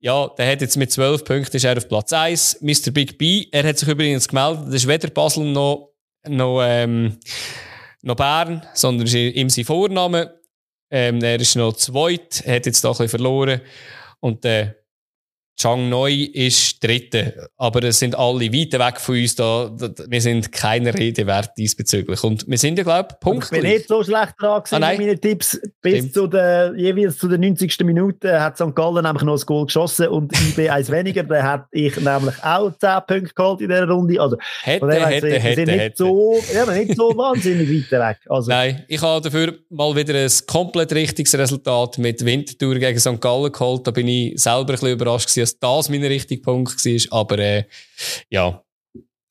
ja, 0.00 0.28
der 0.36 0.52
hat 0.52 0.60
jetzt 0.60 0.76
mit 0.76 0.92
zwölf 0.92 1.24
Punkten 1.24 1.56
ist 1.56 1.64
er 1.64 1.78
auf 1.78 1.88
Platz 1.88 2.12
eins. 2.12 2.58
Mr. 2.60 2.90
Big 2.90 3.16
B, 3.16 3.46
er 3.50 3.66
hat 3.66 3.78
sich 3.78 3.88
übrigens 3.88 4.28
gemeldet, 4.28 4.66
das 4.66 4.74
ist 4.74 4.88
weder 4.88 5.08
Basel 5.08 5.44
noch, 5.44 5.94
noch, 6.26 6.62
ähm, 6.62 7.16
noch 8.02 8.16
Bern, 8.16 8.62
sondern 8.74 9.06
ist 9.06 9.14
ihm 9.14 9.48
sein 9.48 9.64
Vorname. 9.64 10.37
Ähm, 10.90 11.22
er 11.22 11.40
ist 11.40 11.56
noch 11.56 11.74
zweit, 11.74 12.44
hat 12.46 12.66
jetzt 12.66 12.82
da 12.82 12.88
ein 12.88 12.92
bisschen 12.92 13.08
verloren. 13.08 13.60
Und 14.20 14.44
der 14.44 14.76
Chang 15.58 15.88
Noi 15.88 16.30
ist 16.34 16.82
Dritte. 16.84 17.48
Aber 17.56 17.82
es 17.82 17.98
sind 17.98 18.16
alle 18.16 18.52
weit 18.52 18.72
weg 18.74 19.00
von 19.00 19.16
uns 19.16 19.34
da. 19.34 19.68
Wir 20.06 20.20
sind 20.20 20.52
keine 20.52 20.94
Rede 20.94 21.26
wert 21.26 21.50
diesbezüglich. 21.58 22.22
Und 22.22 22.46
wir 22.46 22.58
sind 22.58 22.78
ja, 22.78 22.84
glaube 22.84 23.08
ich, 23.10 23.18
Punkt. 23.18 23.44
Ich 23.46 23.50
bin 23.50 23.62
nicht 23.62 23.88
so 23.88 24.04
schlecht 24.04 24.34
dran 24.38 24.62
ah, 24.70 24.78
mit 24.90 24.98
meinen 25.00 25.20
Tipps. 25.20 25.60
Bis 25.82 26.12
zu 26.12 26.28
der, 26.28 26.74
jeweils 26.76 27.18
zu 27.18 27.26
der 27.26 27.38
90. 27.38 27.76
Minute 27.80 28.40
hat 28.40 28.56
St. 28.56 28.72
Gallen 28.72 29.02
nämlich 29.02 29.24
noch 29.24 29.36
ein 29.36 29.46
Goal 29.46 29.66
geschossen 29.66 30.06
und 30.06 30.32
IB 30.32 30.70
eins 30.70 30.90
weniger. 30.92 31.24
Da 31.24 31.42
hat 31.42 31.66
ich 31.72 31.96
nämlich 31.96 32.36
auch 32.44 32.70
10 32.78 32.90
Punkte 33.08 33.34
geholt 33.34 33.60
in 33.60 33.68
dieser 33.68 33.88
Runde. 33.88 34.20
Also, 34.20 34.36
hätte, 34.62 34.86
hätte, 34.86 35.26
wir 35.26 35.40
hätte, 35.40 35.54
sind 35.56 35.66
nicht 35.66 35.80
hätte. 35.80 35.96
So, 35.96 36.40
ja, 36.54 36.66
nicht 36.66 36.94
so 36.94 37.08
wahnsinnig 37.16 37.68
weit 37.68 38.00
weg. 38.00 38.18
Also. 38.28 38.48
Nein, 38.48 38.84
ich 38.86 39.02
habe 39.02 39.20
dafür 39.22 39.54
mal 39.70 39.96
wieder 39.96 40.14
ein 40.14 40.30
komplett 40.46 40.92
richtiges 40.92 41.36
Resultat 41.36 41.98
mit 41.98 42.24
Winterthur 42.24 42.76
gegen 42.76 43.00
St. 43.00 43.20
Gallen 43.20 43.50
geholt. 43.50 43.84
Da 43.84 43.90
bin 43.90 44.06
ich 44.06 44.40
selber 44.40 44.60
ein 44.60 44.66
bisschen 44.66 44.92
überrascht 44.92 45.26
gewesen, 45.34 45.47
dass 45.52 45.60
das 45.60 45.88
mein 45.88 46.04
richtiger 46.04 46.42
Punkt 46.42 46.84
war. 46.84 47.18
Aber 47.20 47.38
äh, 47.38 47.64
ja. 48.30 48.62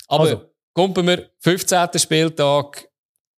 Aber 0.08 0.24
also. 0.24 0.52
kommen 0.74 1.08
wir 1.08 1.30
15. 1.40 1.88
Spieltag 1.98 2.90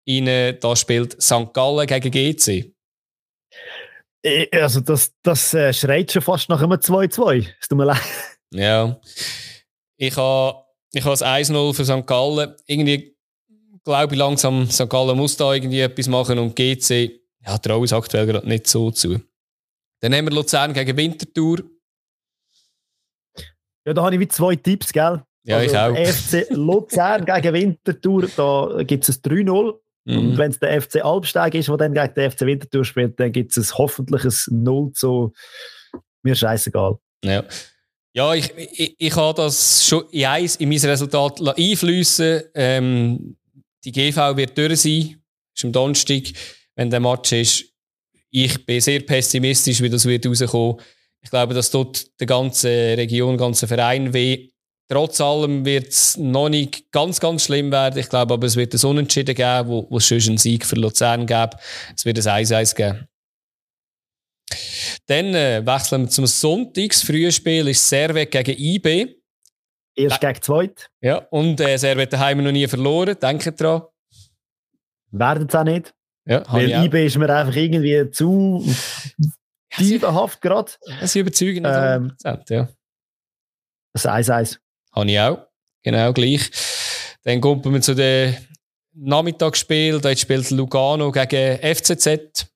rein, 0.08 0.58
da 0.60 0.76
spielt 0.76 1.20
St. 1.22 1.52
Gallen 1.52 1.86
gegen 1.86 2.10
GC. 2.10 2.72
Äh, 4.22 4.46
also 4.52 4.80
das, 4.80 5.12
das 5.22 5.54
äh, 5.54 5.72
schreit 5.72 6.12
schon 6.12 6.22
fast 6.22 6.48
nach 6.48 6.62
einem 6.62 6.72
2-2. 6.72 7.46
Es 7.60 7.68
tut 7.68 7.78
mir 7.78 7.84
leid. 7.84 8.00
Ja. 8.52 8.98
Ich 9.96 10.16
habe 10.16 10.64
ich 10.92 11.04
ha 11.04 11.10
das 11.10 11.22
1-0 11.22 11.74
für 11.74 11.84
St. 11.84 12.06
Gallen. 12.06 12.54
Irgendwie 12.66 13.16
glaube 13.84 14.14
ich 14.14 14.18
langsam, 14.18 14.70
St. 14.70 14.88
Gallen 14.88 15.16
muss 15.16 15.36
da 15.36 15.52
irgendwie 15.52 15.80
etwas 15.80 16.08
machen 16.08 16.38
und 16.38 16.56
GC 16.56 17.18
ja, 17.46 17.58
traue 17.58 17.84
es 17.84 17.92
aktuell 17.92 18.26
gerade 18.26 18.48
nicht 18.48 18.66
so 18.66 18.90
zu. 18.90 19.20
Dann 20.00 20.14
haben 20.14 20.26
wir 20.26 20.32
Luzern 20.32 20.72
gegen 20.72 20.96
Winterthur. 20.96 21.62
Ja, 23.88 23.94
da 23.94 24.02
habe 24.02 24.16
ich 24.16 24.20
wie 24.20 24.28
zwei 24.28 24.54
Tipps, 24.54 24.92
gell? 24.92 25.22
Ja, 25.44 25.56
also, 25.56 25.74
ich 25.74 25.78
auch. 25.78 25.96
FC 26.12 26.46
Luzern 26.50 27.24
gegen 27.24 27.54
Winterthur, 27.54 28.28
da 28.36 28.82
gibt 28.82 29.08
es 29.08 29.16
ein 29.16 29.22
3-0. 29.22 29.78
Mhm. 30.04 30.18
Und 30.18 30.36
wenn 30.36 30.50
es 30.50 30.58
der 30.58 30.82
FC 30.82 31.02
Albsteg 31.02 31.54
ist, 31.54 31.68
der 31.68 31.76
dann 31.78 31.94
gegen 31.94 32.12
den 32.12 32.30
FC 32.30 32.42
Winterthur 32.42 32.84
spielt, 32.84 33.18
dann 33.18 33.32
gibt 33.32 33.56
es 33.56 33.78
hoffentlich 33.78 34.24
ein 34.24 34.62
0 34.62 34.92
zu 34.92 35.32
mir 36.22 36.34
scheißegal. 36.34 36.98
Ja. 37.24 37.44
Ja, 38.12 38.34
ich, 38.34 38.52
ich, 38.56 38.94
ich 38.98 39.16
habe 39.16 39.40
das 39.40 39.86
schon 39.86 40.04
in, 40.10 40.26
eins, 40.26 40.56
in 40.56 40.68
mein 40.68 40.78
Resultat 40.78 41.40
einflüssen. 41.40 42.42
Ähm, 42.54 43.38
die 43.84 43.92
GV 43.92 44.36
wird 44.36 44.58
durch 44.58 44.82
sein. 44.82 45.22
Ist 45.56 45.64
am 45.64 45.72
Donnerstag, 45.72 46.24
wenn 46.76 46.90
der 46.90 47.00
Match 47.00 47.32
ist. 47.32 47.64
Ich 48.30 48.66
bin 48.66 48.82
sehr 48.82 49.00
pessimistisch, 49.00 49.80
wie 49.80 49.88
das 49.88 50.04
wird 50.04 50.26
rauskommen. 50.26 50.76
Ich 51.22 51.30
glaube, 51.30 51.54
das 51.54 51.70
tut 51.70 52.06
der 52.20 52.26
ganzen 52.26 52.68
Region, 52.68 53.36
der 53.36 53.46
ganzen 53.46 53.68
Verein 53.68 54.12
weh. 54.12 54.50
Trotz 54.90 55.20
allem 55.20 55.66
wird 55.66 55.88
es 55.88 56.16
noch 56.16 56.48
nicht 56.48 56.90
ganz, 56.92 57.20
ganz 57.20 57.44
schlimm 57.44 57.70
werden. 57.70 57.98
Ich 57.98 58.08
glaube 58.08 58.34
aber, 58.34 58.46
es 58.46 58.56
wird 58.56 58.72
ein 58.72 58.88
Unentschieden 58.88 59.34
geben, 59.34 59.68
wo, 59.68 59.86
wo 59.90 59.98
es 59.98 60.06
schon 60.06 60.18
einen 60.20 60.38
Sieg 60.38 60.64
für 60.64 60.76
Luzern 60.76 61.26
gäbe. 61.26 61.50
Es 61.94 62.06
wird 62.06 62.26
ein 62.26 62.44
1-1 62.44 62.74
geben. 62.74 63.06
Dann 65.06 65.34
äh, 65.34 65.66
wechseln 65.66 66.02
wir 66.02 66.08
zum 66.08 66.26
Sonntagsfrühen 66.26 67.32
Spiel. 67.32 67.68
ist 67.68 67.86
Servet 67.86 68.30
gegen 68.30 68.58
IB. 68.58 69.14
Erst 69.94 70.20
gegen 70.20 70.42
Zweit. 70.42 70.90
Ja, 71.02 71.16
und 71.30 71.60
äh, 71.60 71.76
Servet 71.76 72.12
daheim 72.12 72.42
noch 72.42 72.52
nie 72.52 72.66
verloren. 72.66 73.16
Denkt 73.20 73.60
dran. 73.60 73.82
Werden 75.10 75.48
es 75.48 75.54
auch 75.54 75.64
nicht. 75.64 75.94
Ja, 76.24 76.44
Weil 76.50 76.84
IB 76.84 77.06
ist 77.06 77.16
mir 77.16 77.34
einfach 77.34 77.56
irgendwie 77.56 78.10
zu 78.10 78.64
diebenhaft 79.78 80.40
gerade. 80.40 80.72
Sie 81.02 81.20
überzeugen 81.20 81.62
nicht 81.62 81.74
ähm, 81.74 82.12
ja. 82.48 82.68
Das 83.92 84.06
1-1. 84.06 84.58
Habe 84.92 85.10
ich 85.10 85.18
auch. 85.18 85.38
Genau 85.82 86.12
gleich. 86.12 86.50
Dann 87.24 87.40
kommen 87.40 87.72
wir 87.72 87.80
zu 87.80 87.94
den 87.94 88.36
Nachmittagsspiel. 88.94 90.00
Da 90.00 90.14
spielt 90.16 90.50
Lugano 90.50 91.10
gegen 91.12 91.58
FCZ. 91.58 92.46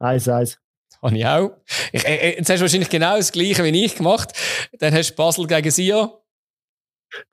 1-1. 0.00 0.56
Habe 1.02 1.16
ich 1.16 1.26
auch. 1.26 1.50
Ich, 1.92 2.04
äh, 2.06 2.36
jetzt 2.36 2.50
hast 2.50 2.58
du 2.58 2.62
wahrscheinlich 2.62 2.90
genau 2.90 3.16
das 3.16 3.32
Gleiche 3.32 3.64
wie 3.64 3.84
ich 3.84 3.96
gemacht. 3.96 4.32
Dann 4.78 4.92
hast 4.92 5.10
du 5.10 5.16
Basel 5.16 5.46
gegen 5.46 5.70
Sion. 5.70 6.10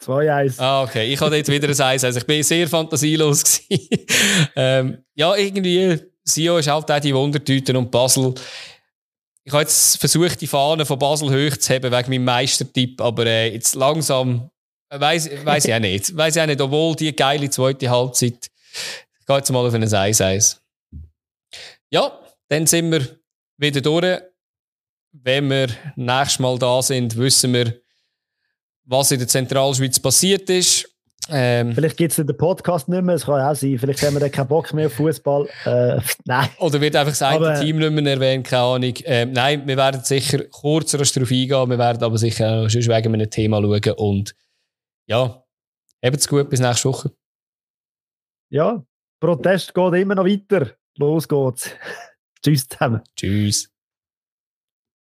2-1. 0.01 0.60
Ah, 0.60 0.84
okay. 0.84 1.12
Ich 1.12 1.20
hatte 1.20 1.36
jetzt 1.36 1.51
wieder 1.51 1.68
ein 1.68 1.91
1 1.91 2.03
Also 2.03 2.20
ich 2.20 2.26
bin 2.26 2.41
sehr 2.43 2.68
fantasielos. 2.68 3.62
ähm, 4.55 5.03
ja, 5.14 5.36
irgendwie, 5.36 5.99
Sion 6.24 6.60
ist 6.60 6.68
halt 6.68 6.89
auch 6.89 6.99
die 6.99 7.14
Wundertüte 7.14 7.78
und 7.78 7.91
Basel 7.91 8.34
ich 9.48 9.54
habe 9.54 9.64
jetzt 9.64 9.98
versucht, 9.98 10.41
die 10.41 10.48
Fahne 10.48 10.86
von 10.86 11.00
Basel 11.00 11.30
hochzuheben 11.30 11.89
wegen 11.89 12.10
meinem 12.10 12.26
Meistertipp, 12.26 13.00
aber 13.00 13.26
äh, 13.28 13.54
jetzt 13.54 13.76
langsam 13.76 14.50
weiß 14.89 15.30
weiß 15.45 15.64
ich 15.64 15.74
auch 15.74 15.80
nicht. 15.80 16.14
Weiß 16.18 16.36
ich 16.36 16.41
auch 16.41 16.48
nicht, 16.48 16.60
obwohl 16.60 16.98
die 16.98 17.16
geile 17.16 17.50
zweite 17.50 17.89
Halbzeit. 17.89 18.50
Ich 19.20 19.26
gehe 19.26 19.38
jetzt 19.38 19.50
mal 19.50 19.66
auf 19.66 19.74
ein 19.74 19.86
1-1. 19.86 20.58
Ja, 21.89 22.20
dann 22.50 22.68
sind 22.68 22.91
wir 22.91 23.20
wieder 23.56 23.80
durch. 23.80 24.20
Wenn 25.14 25.50
wir 25.50 25.70
nächstes 25.95 26.39
Mal 26.39 26.60
da 26.60 26.82
sind, 26.82 27.16
wissen 27.16 27.54
wir, 27.54 27.80
was 28.84 29.12
in 29.12 29.20
der 29.20 29.30
Zentralschweiz 29.30 29.98
passiert 29.98 30.50
ist. 30.50 30.93
Ähm, 31.30 31.73
Vielleicht 31.73 31.97
gibt 31.97 32.11
es 32.11 32.25
den 32.25 32.38
Podcast 32.38 32.88
nicht 32.88 33.03
mehr, 33.03 33.15
es 33.15 33.25
kann 33.25 33.41
auch 33.41 33.55
sein. 33.55 33.78
Vielleicht 33.78 34.01
haben 34.03 34.15
wir 34.15 34.19
dann 34.19 34.32
keinen 34.32 34.47
Bock 34.47 34.73
mehr 34.73 34.88
auf 34.88 34.93
Fußball. 34.93 35.47
Äh, 35.65 35.99
nein. 36.25 36.49
Oder 36.59 36.80
wird 36.82 36.95
einfach 36.95 37.13
sein 37.13 37.36
aber, 37.36 37.59
Team 37.59 37.78
nicht 37.78 37.91
mehr 37.91 38.13
erwähnt, 38.13 38.47
keine 38.47 38.63
Ahnung. 38.63 38.93
Ähm, 39.03 39.32
nein, 39.34 39.67
wir 39.67 39.78
werden 39.78 40.03
sicher 40.03 40.43
kurzer 40.45 40.97
darauf 40.97 41.32
eingehen, 41.32 41.69
wir 41.69 41.78
werden 41.78 42.03
aber 42.03 42.17
sicher 42.17 42.63
auch 42.63 42.69
schon 42.69 42.82
wegen 42.82 43.13
einem 43.13 43.30
Thema 43.30 43.62
schauen. 43.62 43.93
Und 43.97 44.36
ja, 45.08 45.43
habt's 46.04 46.28
gut, 46.28 46.49
bis 46.49 46.59
nächste 46.59 46.89
Woche. 46.89 47.12
Ja, 48.49 48.83
Protest 49.20 49.74
geht 49.74 49.93
immer 49.93 50.16
noch 50.16 50.25
weiter. 50.25 50.71
Los 50.97 51.28
geht's. 51.28 51.71
Tschüss 52.43 52.67
zusammen. 52.67 53.01
Tschüss. 53.16 53.76